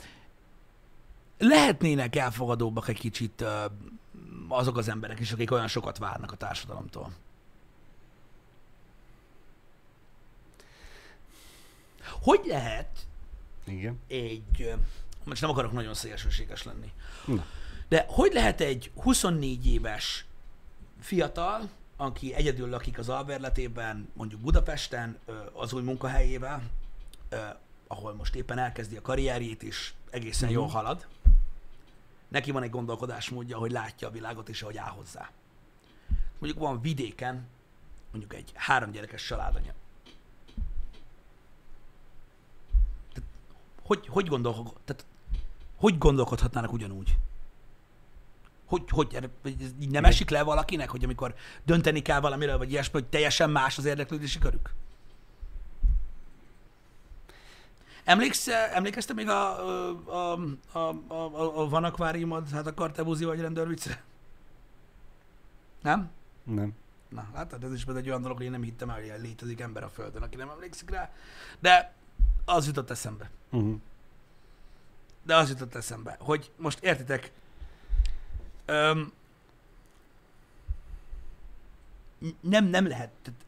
lehetnének 1.38 2.16
elfogadóbbak 2.16 2.88
egy 2.88 2.98
kicsit 2.98 3.44
azok 4.48 4.76
az 4.76 4.88
emberek 4.88 5.20
is, 5.20 5.32
akik 5.32 5.50
olyan 5.50 5.68
sokat 5.68 5.98
várnak 5.98 6.32
a 6.32 6.36
társadalomtól. 6.36 7.12
Hogy 12.22 12.40
lehet 12.46 13.06
Igen. 13.64 13.98
egy, 14.08 14.74
most 15.24 15.40
nem 15.40 15.50
akarok 15.50 15.72
nagyon 15.72 15.94
szélsőséges 15.94 16.62
lenni, 16.62 16.92
Na. 17.26 17.44
de 17.88 18.04
hogy 18.08 18.32
lehet 18.32 18.60
egy 18.60 18.90
24 19.02 19.66
éves 19.66 20.24
fiatal, 21.00 21.68
aki 21.96 22.34
egyedül 22.34 22.68
lakik 22.68 22.98
az 22.98 23.08
alverletében, 23.08 24.08
mondjuk 24.12 24.40
Budapesten, 24.40 25.18
az 25.52 25.72
új 25.72 25.82
munkahelyével, 25.82 26.62
ahol 27.86 28.14
most 28.14 28.34
éppen 28.34 28.58
elkezdi 28.58 28.96
a 28.96 29.02
karrierjét, 29.02 29.62
és 29.62 29.92
egészen 30.10 30.48
Mhm. 30.48 30.58
jól 30.58 30.66
halad, 30.68 31.06
neki 32.28 32.50
van 32.50 32.62
egy 32.62 32.70
gondolkodásmódja, 32.70 33.58
hogy 33.58 33.70
látja 33.70 34.08
a 34.08 34.10
világot, 34.10 34.48
és 34.48 34.62
ahogy 34.62 34.76
áll 34.76 34.90
hozzá. 34.90 35.30
Mondjuk 36.38 36.62
van 36.62 36.80
vidéken, 36.80 37.46
mondjuk 38.10 38.34
egy 38.34 38.50
három 38.54 38.90
gyerekes 38.90 39.26
családanya. 39.26 39.72
Tehát, 43.12 43.28
hogy, 43.82 44.06
hogy, 44.08 44.26
gondol, 44.26 44.72
tehát, 44.84 45.04
hogy 45.80 45.98
gondolkodhatnának 45.98 46.72
ugyanúgy? 46.72 47.16
Hogy, 48.66 48.82
hogy 48.90 49.30
ez 49.60 49.70
így 49.80 49.90
nem 49.90 50.04
esik 50.04 50.30
le 50.30 50.42
valakinek, 50.42 50.90
hogy 50.90 51.04
amikor 51.04 51.34
dönteni 51.64 52.02
kell 52.02 52.20
valamiről, 52.20 52.58
vagy 52.58 52.70
ilyesmi, 52.70 52.92
hogy 52.92 53.08
teljesen 53.08 53.50
más 53.50 53.78
az 53.78 53.84
érdeklődési 53.84 54.38
körük? 54.38 54.74
Emléksz, 58.04 58.48
emlékezte 58.72 59.12
még 59.12 59.28
a, 59.28 59.66
a, 60.06 60.38
a, 60.72 60.78
a, 61.06 61.60
a, 61.60 61.68
Van 61.68 61.84
Aquariumod, 61.84 62.50
hát 62.50 62.66
a 62.66 62.74
Kartebúzi 62.74 63.24
vagy 63.24 63.40
rendőr 63.40 63.68
viccre? 63.68 64.02
Nem? 65.82 66.10
Nem. 66.42 66.74
Na, 67.08 67.28
látod, 67.34 67.64
ez 67.64 67.72
is 67.72 67.84
egy 67.84 68.08
olyan 68.08 68.22
dolog, 68.22 68.36
hogy 68.36 68.46
én 68.46 68.52
nem 68.52 68.62
hittem 68.62 68.90
el, 68.90 69.00
hogy 69.00 69.12
létezik 69.20 69.60
ember 69.60 69.82
a 69.82 69.88
Földön, 69.88 70.22
aki 70.22 70.36
nem 70.36 70.50
emlékszik 70.50 70.90
rá. 70.90 71.12
De 71.60 71.92
az 72.44 72.66
jutott 72.66 72.90
eszembe. 72.90 73.30
Uh-huh. 73.50 73.80
De 75.22 75.36
az 75.36 75.48
jutott 75.48 75.74
eszembe, 75.74 76.16
hogy 76.20 76.50
most 76.56 76.78
értitek, 76.82 77.32
öm, 78.64 79.12
nem, 82.40 82.64
nem 82.64 82.86
lehet, 82.86 83.10
tehát 83.22 83.40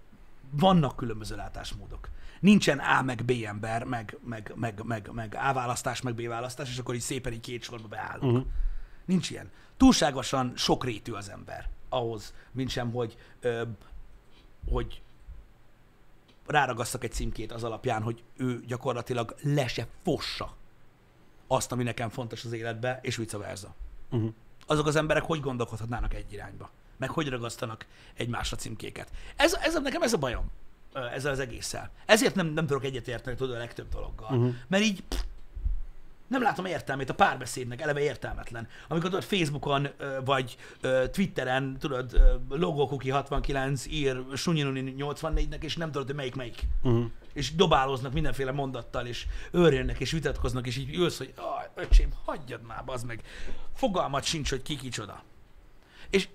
vannak 0.51 0.97
különböző 0.97 1.37
látásmódok. 1.37 2.09
Nincsen 2.41 2.79
A 2.79 3.03
meg 3.03 3.25
B 3.25 3.31
ember, 3.45 3.85
meg, 3.85 4.19
meg, 4.25 4.53
meg, 4.55 4.83
meg, 4.85 5.11
meg 5.13 5.35
A 5.35 5.53
választás, 5.53 6.01
meg 6.01 6.15
B 6.15 6.27
választás, 6.27 6.71
és 6.71 6.79
akkor 6.79 6.95
így 6.95 7.01
szépen 7.01 7.33
így 7.33 7.41
két 7.41 7.63
sorba 7.63 7.89
beállunk. 7.89 8.33
Uh-huh. 8.33 8.53
Nincs 9.05 9.31
ilyen. 9.31 9.51
Túlságosan 9.77 10.53
sokrétű 10.57 11.13
az 11.13 11.29
ember 11.29 11.69
ahhoz, 11.89 12.35
mint 12.51 12.71
sem, 12.71 12.91
hogy, 12.91 13.17
ö, 13.41 13.63
hogy 14.71 15.03
ráragasszak 16.47 17.05
egy 17.05 17.13
címkét 17.13 17.53
az 17.53 17.65
alapján, 17.65 18.03
hogy 18.03 18.23
ő 18.37 18.61
gyakorlatilag 18.67 19.35
le 19.43 19.67
se 19.67 19.87
fossa 20.03 20.57
azt, 21.53 21.73
ami 21.73 21.83
nekem 21.83 22.09
fontos 22.09 22.45
az 22.45 22.53
életbe, 22.53 22.99
és 23.03 23.17
vice 23.17 23.39
versa. 23.39 23.75
Uh-huh. 24.11 24.33
Azok 24.67 24.87
az 24.87 24.97
emberek 24.97 25.23
hogy 25.23 25.41
gondolkodhatnának 25.41 26.15
egy 26.15 26.33
irányba? 26.33 26.71
Meg 26.97 27.11
hogy 27.11 27.29
ragasztanak 27.29 27.87
egymásra 28.15 28.57
címkéket? 28.57 29.11
Ez, 29.37 29.55
ez 29.55 29.81
nekem 29.83 30.03
ez 30.03 30.13
a 30.13 30.19
bajom 30.19 30.51
ezzel 31.13 31.33
az 31.33 31.39
egésszel. 31.39 31.91
Ezért 32.07 32.35
nem, 32.35 32.47
nem 32.47 32.67
tudok 32.67 32.85
egyetérteni 32.85 33.37
tudod 33.37 33.55
a 33.55 33.59
legtöbb 33.59 33.89
dologgal. 33.89 34.37
Uh-huh. 34.37 34.55
Mert 34.69 34.83
így 34.83 35.03
pff, 35.09 35.21
nem 36.27 36.43
látom 36.43 36.65
értelmét 36.65 37.11
a 37.11 37.15
párbeszédnek, 37.15 37.81
eleve 37.81 38.01
értelmetlen. 38.01 38.69
Amikor 38.89 39.11
tudod 39.11 39.25
Facebookon 39.25 39.89
vagy 40.25 40.57
Twitteren, 41.13 41.77
tudod, 41.79 42.15
ö, 42.15 42.35
logókuki 42.49 43.11
69 43.11 43.87
ír 43.87 44.25
Sunyinuni 44.35 44.95
84-nek, 44.99 45.63
és 45.63 45.77
nem 45.77 45.91
tudod, 45.91 46.07
hogy 46.07 46.17
melyik 46.17 46.35
melyik. 46.35 46.63
Uh-huh. 46.83 47.05
És 47.33 47.55
dobálóznak 47.55 48.13
mindenféle 48.13 48.51
mondattal, 48.53 49.07
és 49.07 49.27
őrjönnek, 49.51 50.01
és 50.01 50.11
vitatkoznak, 50.11 50.67
és 50.67 50.77
így 50.77 50.95
ülsz, 50.95 51.19
hogy 51.19 51.33
"Aj, 51.37 51.71
öcsém, 51.75 52.09
hagyjad 52.25 52.63
már, 52.63 52.83
az 52.87 53.03
meg. 53.03 53.23
Fogalmat 53.75 54.25
sincs, 54.25 54.51
hogy 54.51 54.63
ki 54.63 54.77
kicsoda. 54.77 55.23
És 56.11 56.29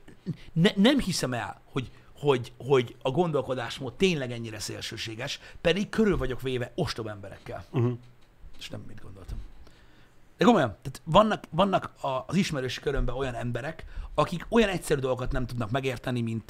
ne, 0.53 0.69
nem 0.75 0.99
hiszem 0.99 1.33
el, 1.33 1.61
hogy, 1.71 1.91
hogy, 2.13 2.53
hogy 2.57 2.95
a 3.01 3.11
gondolkodásmód 3.11 3.93
tényleg 3.93 4.31
ennyire 4.31 4.59
szélsőséges, 4.59 5.39
pedig 5.61 5.89
körül 5.89 6.17
vagyok 6.17 6.41
véve 6.41 6.71
ostob 6.75 7.07
emberekkel. 7.07 7.65
Uh-huh. 7.71 7.97
És 8.59 8.69
nem 8.69 8.83
mit 8.87 9.01
gondoltam. 9.01 9.37
De 10.37 10.45
komolyan, 10.45 10.69
tehát 10.81 11.01
vannak, 11.03 11.43
vannak 11.49 11.93
az 12.27 12.35
ismerősi 12.35 12.79
körömben 12.79 13.15
olyan 13.15 13.33
emberek, 13.33 13.85
akik 14.13 14.45
olyan 14.49 14.69
egyszerű 14.69 14.99
dolgokat 14.99 15.31
nem 15.31 15.45
tudnak 15.45 15.71
megérteni, 15.71 16.21
mint, 16.21 16.49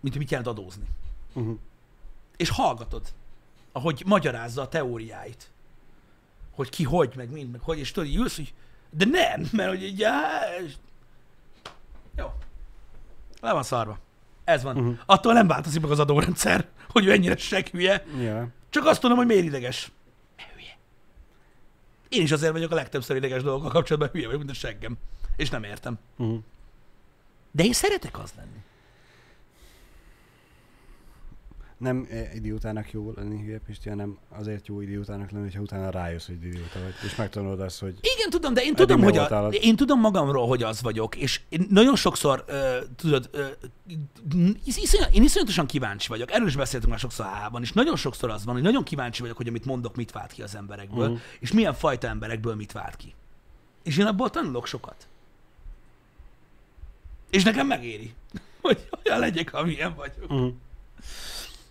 mint 0.00 0.14
hogy 0.14 0.18
mit 0.18 0.30
jelent 0.30 0.48
adózni. 0.48 0.84
Uh-huh. 1.34 1.58
És 2.36 2.48
hallgatod, 2.48 3.12
ahogy 3.72 4.02
magyarázza 4.06 4.62
a 4.62 4.68
teóriáit. 4.68 5.50
Hogy 6.54 6.68
ki 6.68 6.84
hogy, 6.84 7.12
meg 7.16 7.30
mind, 7.30 7.50
meg 7.50 7.60
hogy, 7.60 7.78
és 7.78 7.90
tudod, 7.90 8.08
így 8.08 8.16
ülsz, 8.16 8.36
hogy 8.36 8.54
de 8.90 9.04
nem, 9.04 9.48
mert 9.52 9.68
hogy 9.68 9.82
így, 9.82 10.06
és... 10.64 10.74
Jó. 12.16 12.32
Le 13.40 13.52
van 13.52 13.62
szarva. 13.62 13.98
Ez 14.44 14.62
van. 14.62 14.76
Uh-huh. 14.76 14.98
Attól 15.06 15.32
nem 15.32 15.46
változik 15.46 15.82
meg 15.82 15.90
az 15.90 15.98
adórendszer, 15.98 16.68
hogy 16.88 17.06
ő 17.06 17.12
ennyire 17.12 17.36
seghülye. 17.36 18.04
Ja. 18.18 18.48
Csak 18.70 18.86
azt 18.86 19.00
tudom, 19.00 19.16
hogy 19.16 19.26
miért 19.26 19.44
ideges. 19.44 19.92
Hülye. 20.36 20.76
Én 22.08 22.22
is 22.22 22.32
azért 22.32 22.52
vagyok 22.52 22.70
a 22.70 22.74
legtöbbször 22.74 23.16
ideges 23.16 23.42
dolgokkal 23.42 23.70
kapcsolatban, 23.70 24.10
hülye 24.12 24.24
vagyok, 24.26 24.40
mint 24.40 24.52
a 24.52 24.58
seggem. 24.58 24.96
És 25.36 25.50
nem 25.50 25.64
értem. 25.64 25.98
Uh-huh. 26.16 26.42
De 27.50 27.64
én 27.64 27.72
szeretek 27.72 28.18
az 28.18 28.32
lenni. 28.36 28.62
Nem 31.84 32.06
eh, 32.10 32.34
idiótának 32.34 32.92
jó 32.92 33.12
lenni 33.16 33.42
hülye 33.42 33.58
Pisti, 33.58 33.88
hanem 33.88 34.18
azért 34.28 34.66
jó 34.66 34.80
idiótának 34.80 35.30
lenni, 35.30 35.44
hogyha 35.44 35.60
utána 35.60 35.90
rájössz, 35.90 36.26
hogy 36.26 36.44
idióta 36.44 36.80
vagy, 36.82 36.94
és 37.04 37.16
megtanulod 37.16 37.60
azt, 37.60 37.80
hogy 37.80 37.98
Igen, 38.16 38.30
tudom, 38.30 38.54
de 38.54 38.62
én 38.62 38.74
tudom, 38.74 39.02
hogy 39.02 39.16
a, 39.16 39.48
én 39.48 39.76
tudom 39.76 40.00
magamról, 40.00 40.46
hogy 40.46 40.62
az 40.62 40.82
vagyok, 40.82 41.16
és 41.16 41.40
én 41.48 41.66
nagyon 41.70 41.96
sokszor, 41.96 42.44
uh, 42.48 42.54
tudod, 42.96 43.30
uh, 44.34 44.48
iszonyat, 44.64 45.14
én 45.14 45.22
iszonyatosan 45.22 45.66
kíváncsi 45.66 46.08
vagyok. 46.08 46.32
Erről 46.32 46.46
is 46.46 46.56
beszéltünk 46.56 46.90
már 46.90 47.00
sokszor 47.00 47.26
ában, 47.26 47.62
és 47.62 47.72
nagyon 47.72 47.96
sokszor 47.96 48.30
az 48.30 48.44
van, 48.44 48.54
hogy 48.54 48.62
nagyon 48.62 48.84
kíváncsi 48.84 49.20
vagyok, 49.20 49.36
hogy 49.36 49.48
amit 49.48 49.64
mondok, 49.64 49.96
mit 49.96 50.12
vált 50.12 50.32
ki 50.32 50.42
az 50.42 50.54
emberekből, 50.56 51.08
uh-huh. 51.08 51.20
és 51.40 51.52
milyen 51.52 51.74
fajta 51.74 52.08
emberekből 52.08 52.54
mit 52.54 52.72
vált 52.72 52.96
ki. 52.96 53.14
És 53.82 53.96
én 53.98 54.06
abból 54.06 54.30
tanulok 54.30 54.66
sokat. 54.66 55.06
És 57.30 57.42
nekem 57.42 57.66
megéri, 57.66 58.14
hogy 58.62 58.88
olyan 59.04 59.18
legyek, 59.18 59.54
amilyen 59.54 59.94
vagyok. 59.94 60.30
uh-huh. 60.30 60.52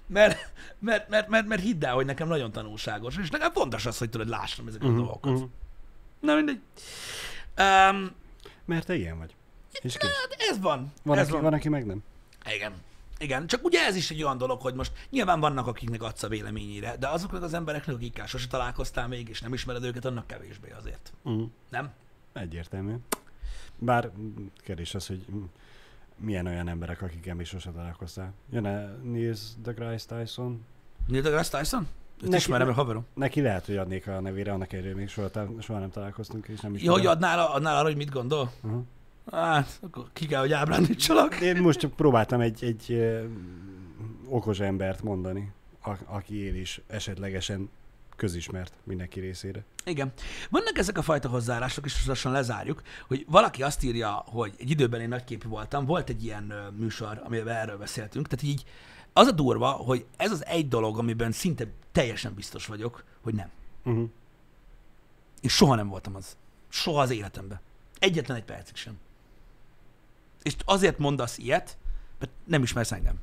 Mert, 0.08 0.52
mert, 0.80 1.10
mert, 1.10 1.28
mert, 1.28 1.48
mert 1.48 1.62
hidd 1.62 1.86
el, 1.86 1.94
hogy 1.94 2.06
nekem 2.06 2.28
nagyon 2.28 2.52
tanulságos, 2.52 3.18
és 3.18 3.30
nekem 3.30 3.52
fontos 3.52 3.86
az, 3.86 3.98
hogy 3.98 4.10
tudod, 4.10 4.28
lássam 4.28 4.68
ezeket 4.68 4.88
Mhm, 4.88 4.98
a 4.98 5.04
dolgokat. 5.04 5.48
Na 6.20 6.36
mindegy. 6.36 6.60
Um, 7.58 8.12
mert 8.66 8.86
te 8.86 8.96
ilyen 8.96 9.18
vagy. 9.18 9.36
És 9.82 9.98
kész. 9.98 10.10
hát 10.10 10.36
ez 10.50 10.60
van. 10.60 10.92
Van, 11.04 11.18
ez 11.18 11.24
aki, 11.24 11.34
van. 11.34 11.42
van, 11.42 11.54
aki 11.54 11.70
meg 11.70 11.86
nem. 11.86 12.04
Igen. 12.56 12.74
Igen, 13.18 13.48
csak 13.48 13.64
ugye 13.64 13.86
ez 13.86 13.96
is 13.96 14.12
egy 14.12 14.24
olyan 14.24 14.38
dolog, 14.38 14.62
hogy 14.62 14.74
most 14.74 14.92
nyilván 15.10 15.40
vannak, 15.40 15.68
akiknek 15.68 16.04
adsz 16.04 16.24
a 16.24 16.28
véleményére, 16.28 16.96
de 16.98 17.08
azoknak 17.08 17.44
az 17.44 17.54
embereknek, 17.54 17.96
akikkel 17.96 18.26
sose 18.26 18.48
találkoztál 18.48 19.08
még, 19.08 19.30
és 19.30 19.42
nem 19.42 19.54
ismered 19.54 19.84
őket, 19.84 20.06
annak 20.06 20.28
kevésbé 20.28 20.72
azért. 20.72 21.14
Uh-huh. 21.24 21.50
Nem? 21.70 21.92
Egyértelmű. 22.34 22.94
Bár 23.78 24.12
kérdés 24.64 24.96
az, 24.96 25.08
hogy 25.08 25.26
milyen 26.24 26.46
olyan 26.46 26.68
emberek, 26.68 27.02
akikkel 27.02 27.36
még 27.36 27.46
sose 27.46 27.72
találkoztál. 27.72 28.34
Jön-e 28.52 28.96
Neil 29.04 29.34
deGrasse 29.64 30.16
Tyson? 30.18 30.66
Neil 31.08 31.22
deGrasse 31.22 31.58
Tyson? 31.58 31.88
Őt 32.16 32.30
Neki- 32.30 32.36
ismerem, 32.36 32.66
mert 32.66 32.80
haverom. 32.80 33.06
Neki 33.14 33.42
lehet, 33.42 33.66
hogy 33.66 33.78
adnék 33.78 34.08
a 34.08 34.20
nevére, 34.20 34.52
annak 34.52 34.74
ellenére 34.74 34.96
még 34.96 35.10
soha, 35.10 35.30
soha 35.60 35.80
nem 35.80 35.90
találkoztunk, 35.90 36.48
és 36.48 36.60
nem 36.60 36.76
is 36.76 36.84
Jó, 36.84 36.92
hogy 36.92 37.06
adnál, 37.06 37.40
adnál 37.40 37.76
arra, 37.76 37.86
hogy 37.88 37.96
mit 37.96 38.10
gondol? 38.10 38.52
Aha. 38.62 38.84
Hát, 39.32 39.80
akkor 39.82 40.06
ki 40.14 40.26
kell, 40.26 40.40
hogy 40.40 40.54
ábrándítsalak. 40.54 41.40
Én 41.40 41.62
most 41.62 41.80
csak 41.80 41.92
próbáltam 41.94 42.42
egy, 42.42 42.64
egy 42.64 42.86
ö, 42.90 43.24
okos 44.30 44.60
embert 44.60 45.04
mondani, 45.04 45.52
a, 45.84 45.92
aki 46.06 46.36
él 46.36 46.56
is 46.56 46.82
esetlegesen 46.88 47.70
közismert 48.16 48.74
mindenki 48.84 49.20
részére. 49.20 49.64
Igen. 49.86 50.14
Vannak 50.50 50.78
ezek 50.78 50.98
a 50.98 51.02
fajta 51.02 51.30
hozzáállások, 51.30 51.86
és 51.86 52.06
lassan 52.06 52.32
lezárjuk, 52.32 52.82
hogy 53.08 53.26
valaki 53.30 53.64
azt 53.64 53.84
írja, 53.84 54.12
hogy 54.12 54.54
egy 54.58 54.70
időben 54.70 55.02
én 55.02 55.08
nagyképű 55.08 55.48
voltam, 55.48 55.86
volt 55.86 56.10
egy 56.10 56.24
ilyen 56.24 56.74
műsor, 56.78 57.22
amiben 57.24 57.56
erről 57.56 57.78
beszéltünk, 57.78 58.28
tehát 58.28 58.46
így 58.46 58.64
az 59.14 59.28
a 59.28 59.32
durva, 59.32 59.70
hogy 59.70 60.06
ez 60.18 60.32
az 60.32 60.46
egy 60.46 60.68
dolog, 60.68 60.98
amiben 60.98 61.32
szinte 61.32 61.68
teljesen 61.92 62.34
biztos 62.34 62.66
vagyok, 62.66 63.04
hogy 63.22 63.34
nem. 63.34 63.50
Uh-huh. 63.84 64.10
Én 65.42 65.50
soha 65.50 65.76
nem 65.76 65.88
voltam 65.88 66.16
az. 66.16 66.38
Soha 66.70 67.02
az 67.02 67.10
életemben. 67.10 67.60
Egyetlen 68.00 68.38
egy 68.38 68.44
percig 68.44 68.76
sem. 68.76 68.98
És 70.42 70.56
azért 70.66 70.98
mondasz 70.98 71.38
ilyet, 71.38 71.78
mert 72.20 72.32
nem 72.46 72.64
ismersz 72.64 72.92
engem. 72.92 73.20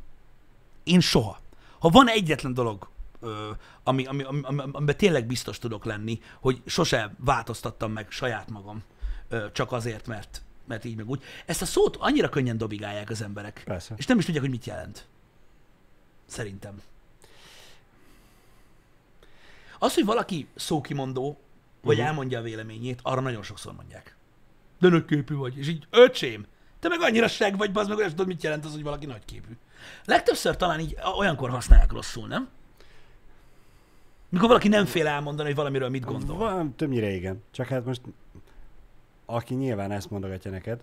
Én 0.85 1.01
soha. 1.01 1.41
Ha 1.79 1.89
van 1.89 2.09
egyetlen 2.09 2.55
dolog, 2.55 2.89
ö, 3.21 3.51
ami, 3.83 4.05
ami, 4.05 4.23
ami, 4.23 4.41
ami, 4.43 4.61
amiben 4.73 4.97
tényleg 4.97 5.27
biztos 5.27 5.59
tudok 5.59 5.85
lenni, 5.85 6.21
hogy 6.41 6.63
sose 6.67 7.15
változtattam 7.19 7.93
meg 7.93 8.11
saját 8.11 8.51
magam, 8.51 8.83
ö, 9.29 9.47
csak 9.53 9.73
azért, 9.73 10.07
mert, 10.07 10.43
mert 10.67 10.85
így 10.85 10.97
meg 10.97 11.09
úgy. 11.09 11.23
Ezt 11.47 11.63
a 11.63 11.67
szót 11.67 11.97
annyira 11.97 12.29
könnyen 12.29 12.59
dobigálják 12.59 13.11
az 13.11 13.23
emberek, 13.23 13.63
Persze. 13.65 13.95
és 13.97 14.07
nem 14.07 14.19
is 14.19 14.25
tudják, 14.25 14.43
hogy 14.43 14.53
mit 14.53 14.67
jelent. 14.67 15.07
Szerintem. 16.27 16.83
Az, 19.79 19.95
hogy 19.95 20.05
valaki 20.05 20.49
szókimondó, 20.55 21.41
vagy 21.83 21.95
uh-huh. 21.95 22.09
elmondja 22.09 22.39
a 22.39 22.43
véleményét, 22.43 23.01
arra 23.03 23.21
nagyon 23.21 23.43
sokszor 23.43 23.73
mondják. 23.73 24.17
De 24.79 24.89
nagyképű 24.89 25.35
vagy. 25.35 25.59
És 25.59 25.69
így, 25.69 25.87
öcsém, 25.91 26.47
te 26.79 26.89
meg 26.89 27.01
annyira 27.01 27.29
seg 27.29 27.57
vagy, 27.57 27.73
bazd 27.73 27.89
meg, 27.89 27.97
hogy 27.97 28.07
nem 28.07 28.15
tudod, 28.15 28.33
mit 28.33 28.43
jelent 28.43 28.65
az, 28.65 28.73
hogy 28.73 28.83
valaki 28.83 29.07
nagyképű. 29.07 29.57
Legtöbbször 30.05 30.57
talán 30.57 30.81
így 30.81 30.97
olyankor 31.19 31.51
használják 31.51 31.93
rosszul, 31.93 32.29
nem? 32.29 32.49
Mikor 34.31 34.49
valaki 34.49 34.69
nem 34.69 34.85
fél 34.85 35.07
elmondani, 35.07 35.49
hogy 35.49 35.57
valamiről 35.57 35.89
mit 35.89 36.05
gondol. 36.05 36.37
Van, 36.37 36.75
többnyire 36.77 37.11
igen. 37.11 37.43
Csak 37.51 37.67
hát 37.67 37.85
most, 37.85 38.01
aki 39.27 39.55
nyilván 39.55 39.91
ezt 39.91 40.11
mondogatja 40.11 40.51
neked, 40.51 40.81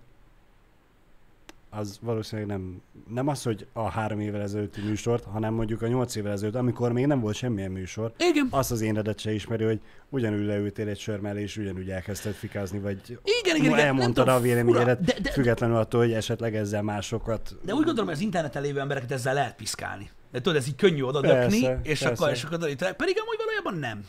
az 1.69 1.97
valószínűleg 2.01 2.49
nem, 2.49 2.81
nem 3.09 3.27
az, 3.27 3.43
hogy 3.43 3.67
a 3.73 3.89
három 3.89 4.19
évvel 4.19 4.41
ezelőtti 4.41 4.81
műsort, 4.81 5.23
hanem 5.23 5.53
mondjuk 5.53 5.81
a 5.81 5.87
nyolc 5.87 6.15
évvel 6.15 6.31
ezelőtt, 6.31 6.55
amikor 6.55 6.91
még 6.91 7.05
nem 7.05 7.19
volt 7.19 7.35
semmilyen 7.35 7.71
műsor, 7.71 8.13
Igen, 8.17 8.47
azt 8.49 8.71
az 8.71 8.81
énedet 8.81 9.19
se 9.19 9.33
ismeri, 9.33 9.63
hogy 9.63 9.79
ugyanúgy 10.09 10.45
leültél 10.45 10.87
egy 10.87 10.99
sör 10.99 11.19
mellé, 11.19 11.41
és 11.41 11.57
ugyanúgy 11.57 11.89
elkezdted 11.89 12.33
fikázni, 12.33 12.79
vagy 12.79 12.99
igen, 13.41 13.55
igen. 13.55 13.71
igen. 13.71 13.85
elmondtad 13.85 14.25
Nem 14.25 14.35
a 14.35 14.39
véleményedet. 14.39 15.01
De, 15.01 15.13
de, 15.21 15.31
függetlenül 15.31 15.75
attól, 15.75 16.01
hogy 16.01 16.13
esetleg 16.13 16.55
ezzel 16.55 16.81
másokat... 16.81 17.55
De 17.61 17.73
úgy 17.73 17.85
gondolom, 17.85 18.05
hogy 18.05 18.15
az 18.15 18.21
interneten 18.21 18.61
lévő 18.61 18.79
embereket 18.79 19.11
ezzel 19.11 19.33
lehet 19.33 19.55
piszkálni. 19.55 20.09
De 20.31 20.41
tudod, 20.41 20.57
ez 20.57 20.67
így 20.67 20.75
könnyű 20.75 21.01
oda 21.01 21.19
Persze, 21.19 21.79
és 21.83 21.99
persze. 21.99 22.09
akkor, 22.09 22.29
és 22.29 22.43
akkor. 22.43 22.75
Pedig 22.75 23.19
amúgy 23.21 23.37
valójában 23.37 23.77
nem. 23.77 24.05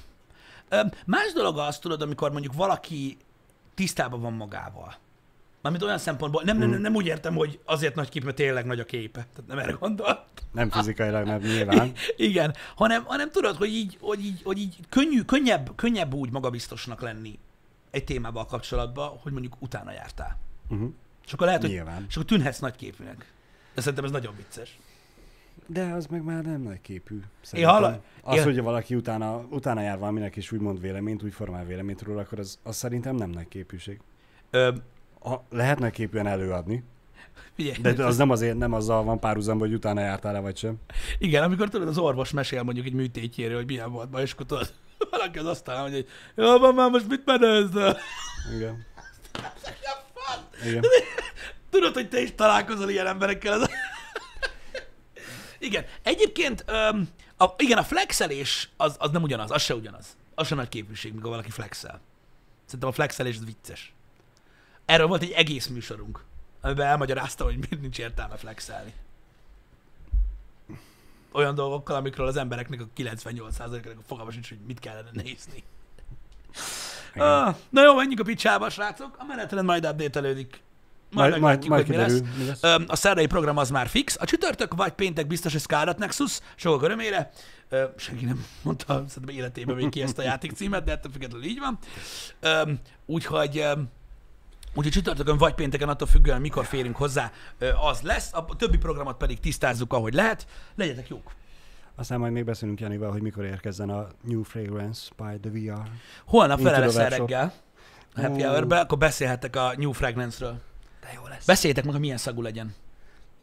Más 1.07 1.33
dolog 1.33 1.59
az, 1.59 1.79
tudod, 1.79 2.03
amikor 2.03 2.33
mondjuk 2.33 2.55
valaki 2.55 3.17
tisztában 3.75 4.21
van 4.21 4.33
magával. 4.33 4.95
Mármint 5.63 5.85
olyan 5.85 5.99
szempontból, 5.99 6.43
nem, 6.45 6.59
nem, 6.59 6.71
nem, 6.71 6.81
nem 6.81 6.95
úgy 6.95 7.07
értem, 7.07 7.35
hogy 7.35 7.61
azért 7.65 7.95
nagy 7.95 8.09
kép, 8.09 8.25
mert 8.25 8.37
tényleg 8.37 8.67
nagy 8.67 8.81
a 8.81 8.85
képe. 8.85 9.27
Tehát 9.35 9.47
nem 9.47 9.59
erre 9.59 9.73
gondol. 9.73 10.25
Nem 10.53 10.71
fizikailag, 10.71 11.27
nem 11.27 11.41
nyilván. 11.41 11.93
Igen, 12.17 12.55
hanem, 12.75 13.05
hanem 13.05 13.31
tudod, 13.31 13.57
hogy 13.57 13.69
így, 13.69 13.99
hogy 14.01 14.25
így, 14.25 14.43
hogy 14.43 14.59
így 14.59 14.77
könnyű, 14.89 15.23
könnyebb, 15.23 15.73
könnyebb 15.77 16.15
úgy 16.15 16.31
magabiztosnak 16.31 17.01
lenni 17.01 17.39
egy 17.91 18.05
témával 18.05 18.47
kapcsolatban, 18.47 19.19
hogy 19.23 19.33
mondjuk 19.33 19.55
utána 19.59 19.93
jártál. 19.93 20.39
Uh-huh. 20.69 20.91
És 21.27 21.33
akkor 21.33 21.47
lehet, 21.47 21.61
hogy, 21.61 21.71
Nyilván. 21.71 22.05
és 22.09 22.15
akkor 22.15 22.29
tűnhetsz 22.29 22.59
nagy 22.59 22.77
képűnek. 22.77 23.33
De 23.75 23.81
szerintem 23.81 24.05
ez 24.05 24.11
nagyon 24.11 24.35
vicces. 24.37 24.79
De 25.71 25.83
az 25.85 26.07
meg 26.07 26.23
már 26.25 26.45
nem 26.45 26.61
nagy 26.61 26.81
képű. 26.81 27.15
Én 27.15 27.23
szerintem. 27.43 27.75
hallom- 27.75 28.01
Az, 28.23 28.37
én- 28.37 28.43
hogy 28.45 28.61
valaki 28.61 28.95
utána, 28.95 29.37
utána 29.51 29.81
jár 29.81 29.99
valaminek, 29.99 30.37
és 30.37 30.53
úgy 30.53 30.61
mond 30.61 30.81
véleményt, 30.81 31.23
úgy 31.23 31.33
formál 31.33 31.65
véleményt 31.65 32.03
róla, 32.03 32.21
akkor 32.21 32.39
az, 32.39 32.59
az 32.63 32.77
szerintem 32.77 33.15
nem 33.15 33.31
nagy 33.31 33.49
képűség. 33.49 34.01
Ö, 34.51 34.73
A, 35.23 35.35
lehet 35.51 35.79
nagy 35.79 35.93
képűen 35.93 36.27
előadni, 36.27 36.85
figyelj, 37.55 37.95
de 37.95 38.05
az 38.05 38.17
nem 38.17 38.31
azért, 38.31 38.57
nem 38.59 38.73
azzal 38.73 39.05
van 39.05 39.21
párhuzamban, 39.21 39.67
hogy 39.69 39.77
utána 39.77 40.01
jártál-e 40.01 40.39
vagy 40.41 40.57
sem. 40.57 40.75
Igen, 41.19 41.43
amikor 41.43 41.69
tudod, 41.69 41.89
az 41.89 41.99
orvos 41.99 42.31
mesél 42.31 42.63
mondjuk 42.63 42.87
egy 42.87 42.93
műtétjéről, 42.93 43.57
hogy 43.57 43.67
milyen 43.67 43.93
volt 43.93 44.09
baj, 44.09 44.23
és 44.23 44.33
akkor 44.33 44.47
tudod, 44.47 44.73
valaki 45.11 45.39
az 45.39 45.47
asztalán 45.47 45.81
mondja, 45.81 45.99
hogy 46.35 46.45
jó, 46.45 46.59
van 46.59 46.75
már, 46.75 46.91
most 46.91 47.09
mit 47.09 47.23
menőzöl? 47.25 47.97
Igen. 48.57 48.87
Igen. 50.69 50.83
Tudod, 51.71 51.95
hogy 51.95 52.09
te 52.09 52.21
is 52.21 52.35
találkozol 52.35 52.91
ilyen 52.91 53.07
emberekkel. 53.07 53.53
Az... 53.53 53.71
igen, 55.59 55.85
egyébként, 56.03 56.65
öm, 56.67 57.09
a, 57.37 57.47
igen, 57.57 57.79
a 57.79 57.83
flexelés 57.83 58.69
az, 58.77 58.97
az 58.99 59.11
nem 59.11 59.23
ugyanaz, 59.23 59.51
az 59.51 59.63
se 59.63 59.75
ugyanaz. 59.75 60.17
Az 60.35 60.47
se 60.47 60.55
nagy 60.55 60.69
képviség, 60.69 61.15
mikor 61.15 61.31
valaki 61.31 61.51
flexel. 61.51 62.01
Szerintem 62.65 62.89
a 62.89 62.93
flexelés 62.93 63.37
az 63.37 63.45
vicces. 63.45 63.93
Erről 64.85 65.07
volt 65.07 65.23
egy 65.23 65.31
egész 65.31 65.67
műsorunk, 65.67 66.25
amiben 66.61 66.87
elmagyarázta, 66.87 67.45
hogy 67.45 67.57
miért 67.57 67.81
nincs 67.81 67.99
értelme 67.99 68.37
flexelni. 68.37 68.93
Olyan 71.33 71.55
dolgokkal, 71.55 71.97
amikről 71.97 72.27
az 72.27 72.37
embereknek 72.37 72.81
a 72.81 72.87
98%-nek 72.97 73.99
a 73.99 74.03
fogalma 74.07 74.31
sincs, 74.31 74.49
hogy 74.49 74.59
mit 74.67 74.79
kellene 74.79 75.11
nézni. 75.13 75.65
Ah, 77.15 77.57
na 77.71 77.83
jó, 77.83 77.95
menjünk 77.95 78.21
a 78.21 78.25
picsába, 78.25 78.71
srácok. 78.71 79.17
A 79.19 79.25
menetrend 79.25 79.67
majd 79.67 79.87
update-elődik. 79.87 80.61
Majd, 81.11 81.31
Majd, 81.31 81.43
majd, 81.43 81.69
majd 81.69 81.87
hogy 81.87 81.97
mi 81.97 82.03
lesz. 82.03 82.21
mi 82.39 82.45
lesz. 82.47 82.63
A 82.87 82.97
szerdai 82.97 83.27
program 83.27 83.57
az 83.57 83.71
már 83.71 83.87
fix. 83.89 84.17
A 84.21 84.25
csütörtök 84.25 84.75
vagy 84.75 84.93
péntek 84.93 85.27
biztos, 85.27 85.53
hogy 85.53 85.61
Scarlet 85.61 85.99
Nexus, 85.99 86.39
sokak 86.57 86.83
örömére. 86.83 87.31
Ö, 87.69 87.85
Senki 87.97 88.25
nem 88.25 88.45
mondta 88.63 89.05
szerintem 89.09 89.37
életében 89.37 89.77
még 89.77 89.89
ki 89.89 90.03
ezt 90.03 90.19
a 90.19 90.23
játék 90.23 90.53
címet, 90.53 90.85
de 90.85 90.93
ettől 90.93 91.13
függetlenül 91.13 91.47
így 91.47 91.59
van. 91.59 91.79
Úgyhogy 93.07 93.65
Úgyhogy 94.75 94.93
csütörtökön 94.93 95.37
vagy 95.37 95.55
pénteken, 95.55 95.89
attól 95.89 96.09
függően, 96.09 96.41
mikor 96.41 96.65
férünk 96.65 96.97
hozzá, 96.97 97.33
az 97.91 98.01
lesz. 98.01 98.31
A 98.33 98.57
többi 98.57 98.77
programot 98.77 99.17
pedig 99.17 99.41
tisztázzuk, 99.41 99.93
ahogy 99.93 100.15
lehet. 100.15 100.47
Legyetek 100.75 101.09
jók! 101.09 101.33
Aztán 101.95 102.19
majd 102.19 102.33
még 102.33 102.45
beszélünk 102.45 102.81
Janival, 102.81 103.11
hogy 103.11 103.23
mikor 103.23 103.45
érkezzen 103.45 103.91
a 103.91 104.07
New 104.25 104.43
Fragrance 104.43 105.11
by 105.17 105.39
the 105.41 105.51
VR. 105.51 105.83
Holnap 106.27 106.61
leszel 106.61 106.81
workshop. 106.83 107.11
reggel. 107.11 107.53
A 108.15 108.21
happy 108.21 108.43
hour 108.43 108.73
akkor 108.73 108.99
beszélhetek 108.99 109.57
a 109.57 109.73
New 109.77 109.93
Fragrance-ről. 109.93 110.61
De 111.09 111.15
jó 111.15 111.27
lesz. 111.27 111.47
Beszéljétek 111.47 111.85
meg, 111.85 111.93
hogy 111.93 112.03
milyen 112.03 112.19
szagú 112.19 112.43
legyen. 112.43 112.75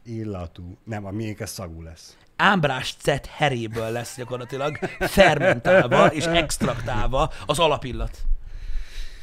Illatú. 0.03 0.77
Nem, 0.83 1.05
a 1.05 1.11
miénk 1.11 1.39
ez 1.39 1.49
szagú 1.49 1.81
lesz. 1.81 2.17
ámbrás 2.35 2.95
cet 2.99 3.25
heréből 3.25 3.91
lesz 3.91 4.15
gyakorlatilag 4.17 4.77
fermentálva 4.99 6.05
és 6.05 6.25
extraktálva 6.25 7.31
az 7.45 7.59
alapillat. 7.59 8.21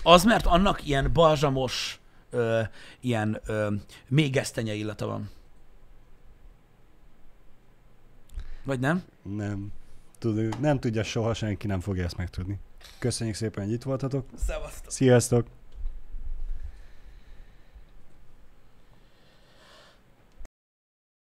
Az, 0.03 0.25
mert 0.25 0.47
annak 0.47 0.87
ilyen 0.87 1.13
balzsamos, 1.13 2.01
ö, 2.31 2.61
ilyen 3.01 3.41
ö, 3.47 3.73
még 4.09 4.37
esztenye 4.37 4.75
illata 4.75 5.07
van. 5.07 5.31
Vagy 8.65 8.81
nem? 8.81 9.05
Nem. 9.23 9.73
Tud, 10.19 10.61
nem 10.61 10.79
tudja 10.81 11.03
soha, 11.03 11.35
senki 11.35 11.67
nem 11.67 11.81
fogja 11.81 12.05
ezt 12.05 12.17
megtudni. 12.17 12.59
Köszönjük 12.99 13.37
szépen, 13.37 13.65
hogy 13.65 13.73
itt 13.73 13.83
voltatok. 13.83 14.27
Szevasztok! 14.47 14.93
Sziasztok! 14.93 15.47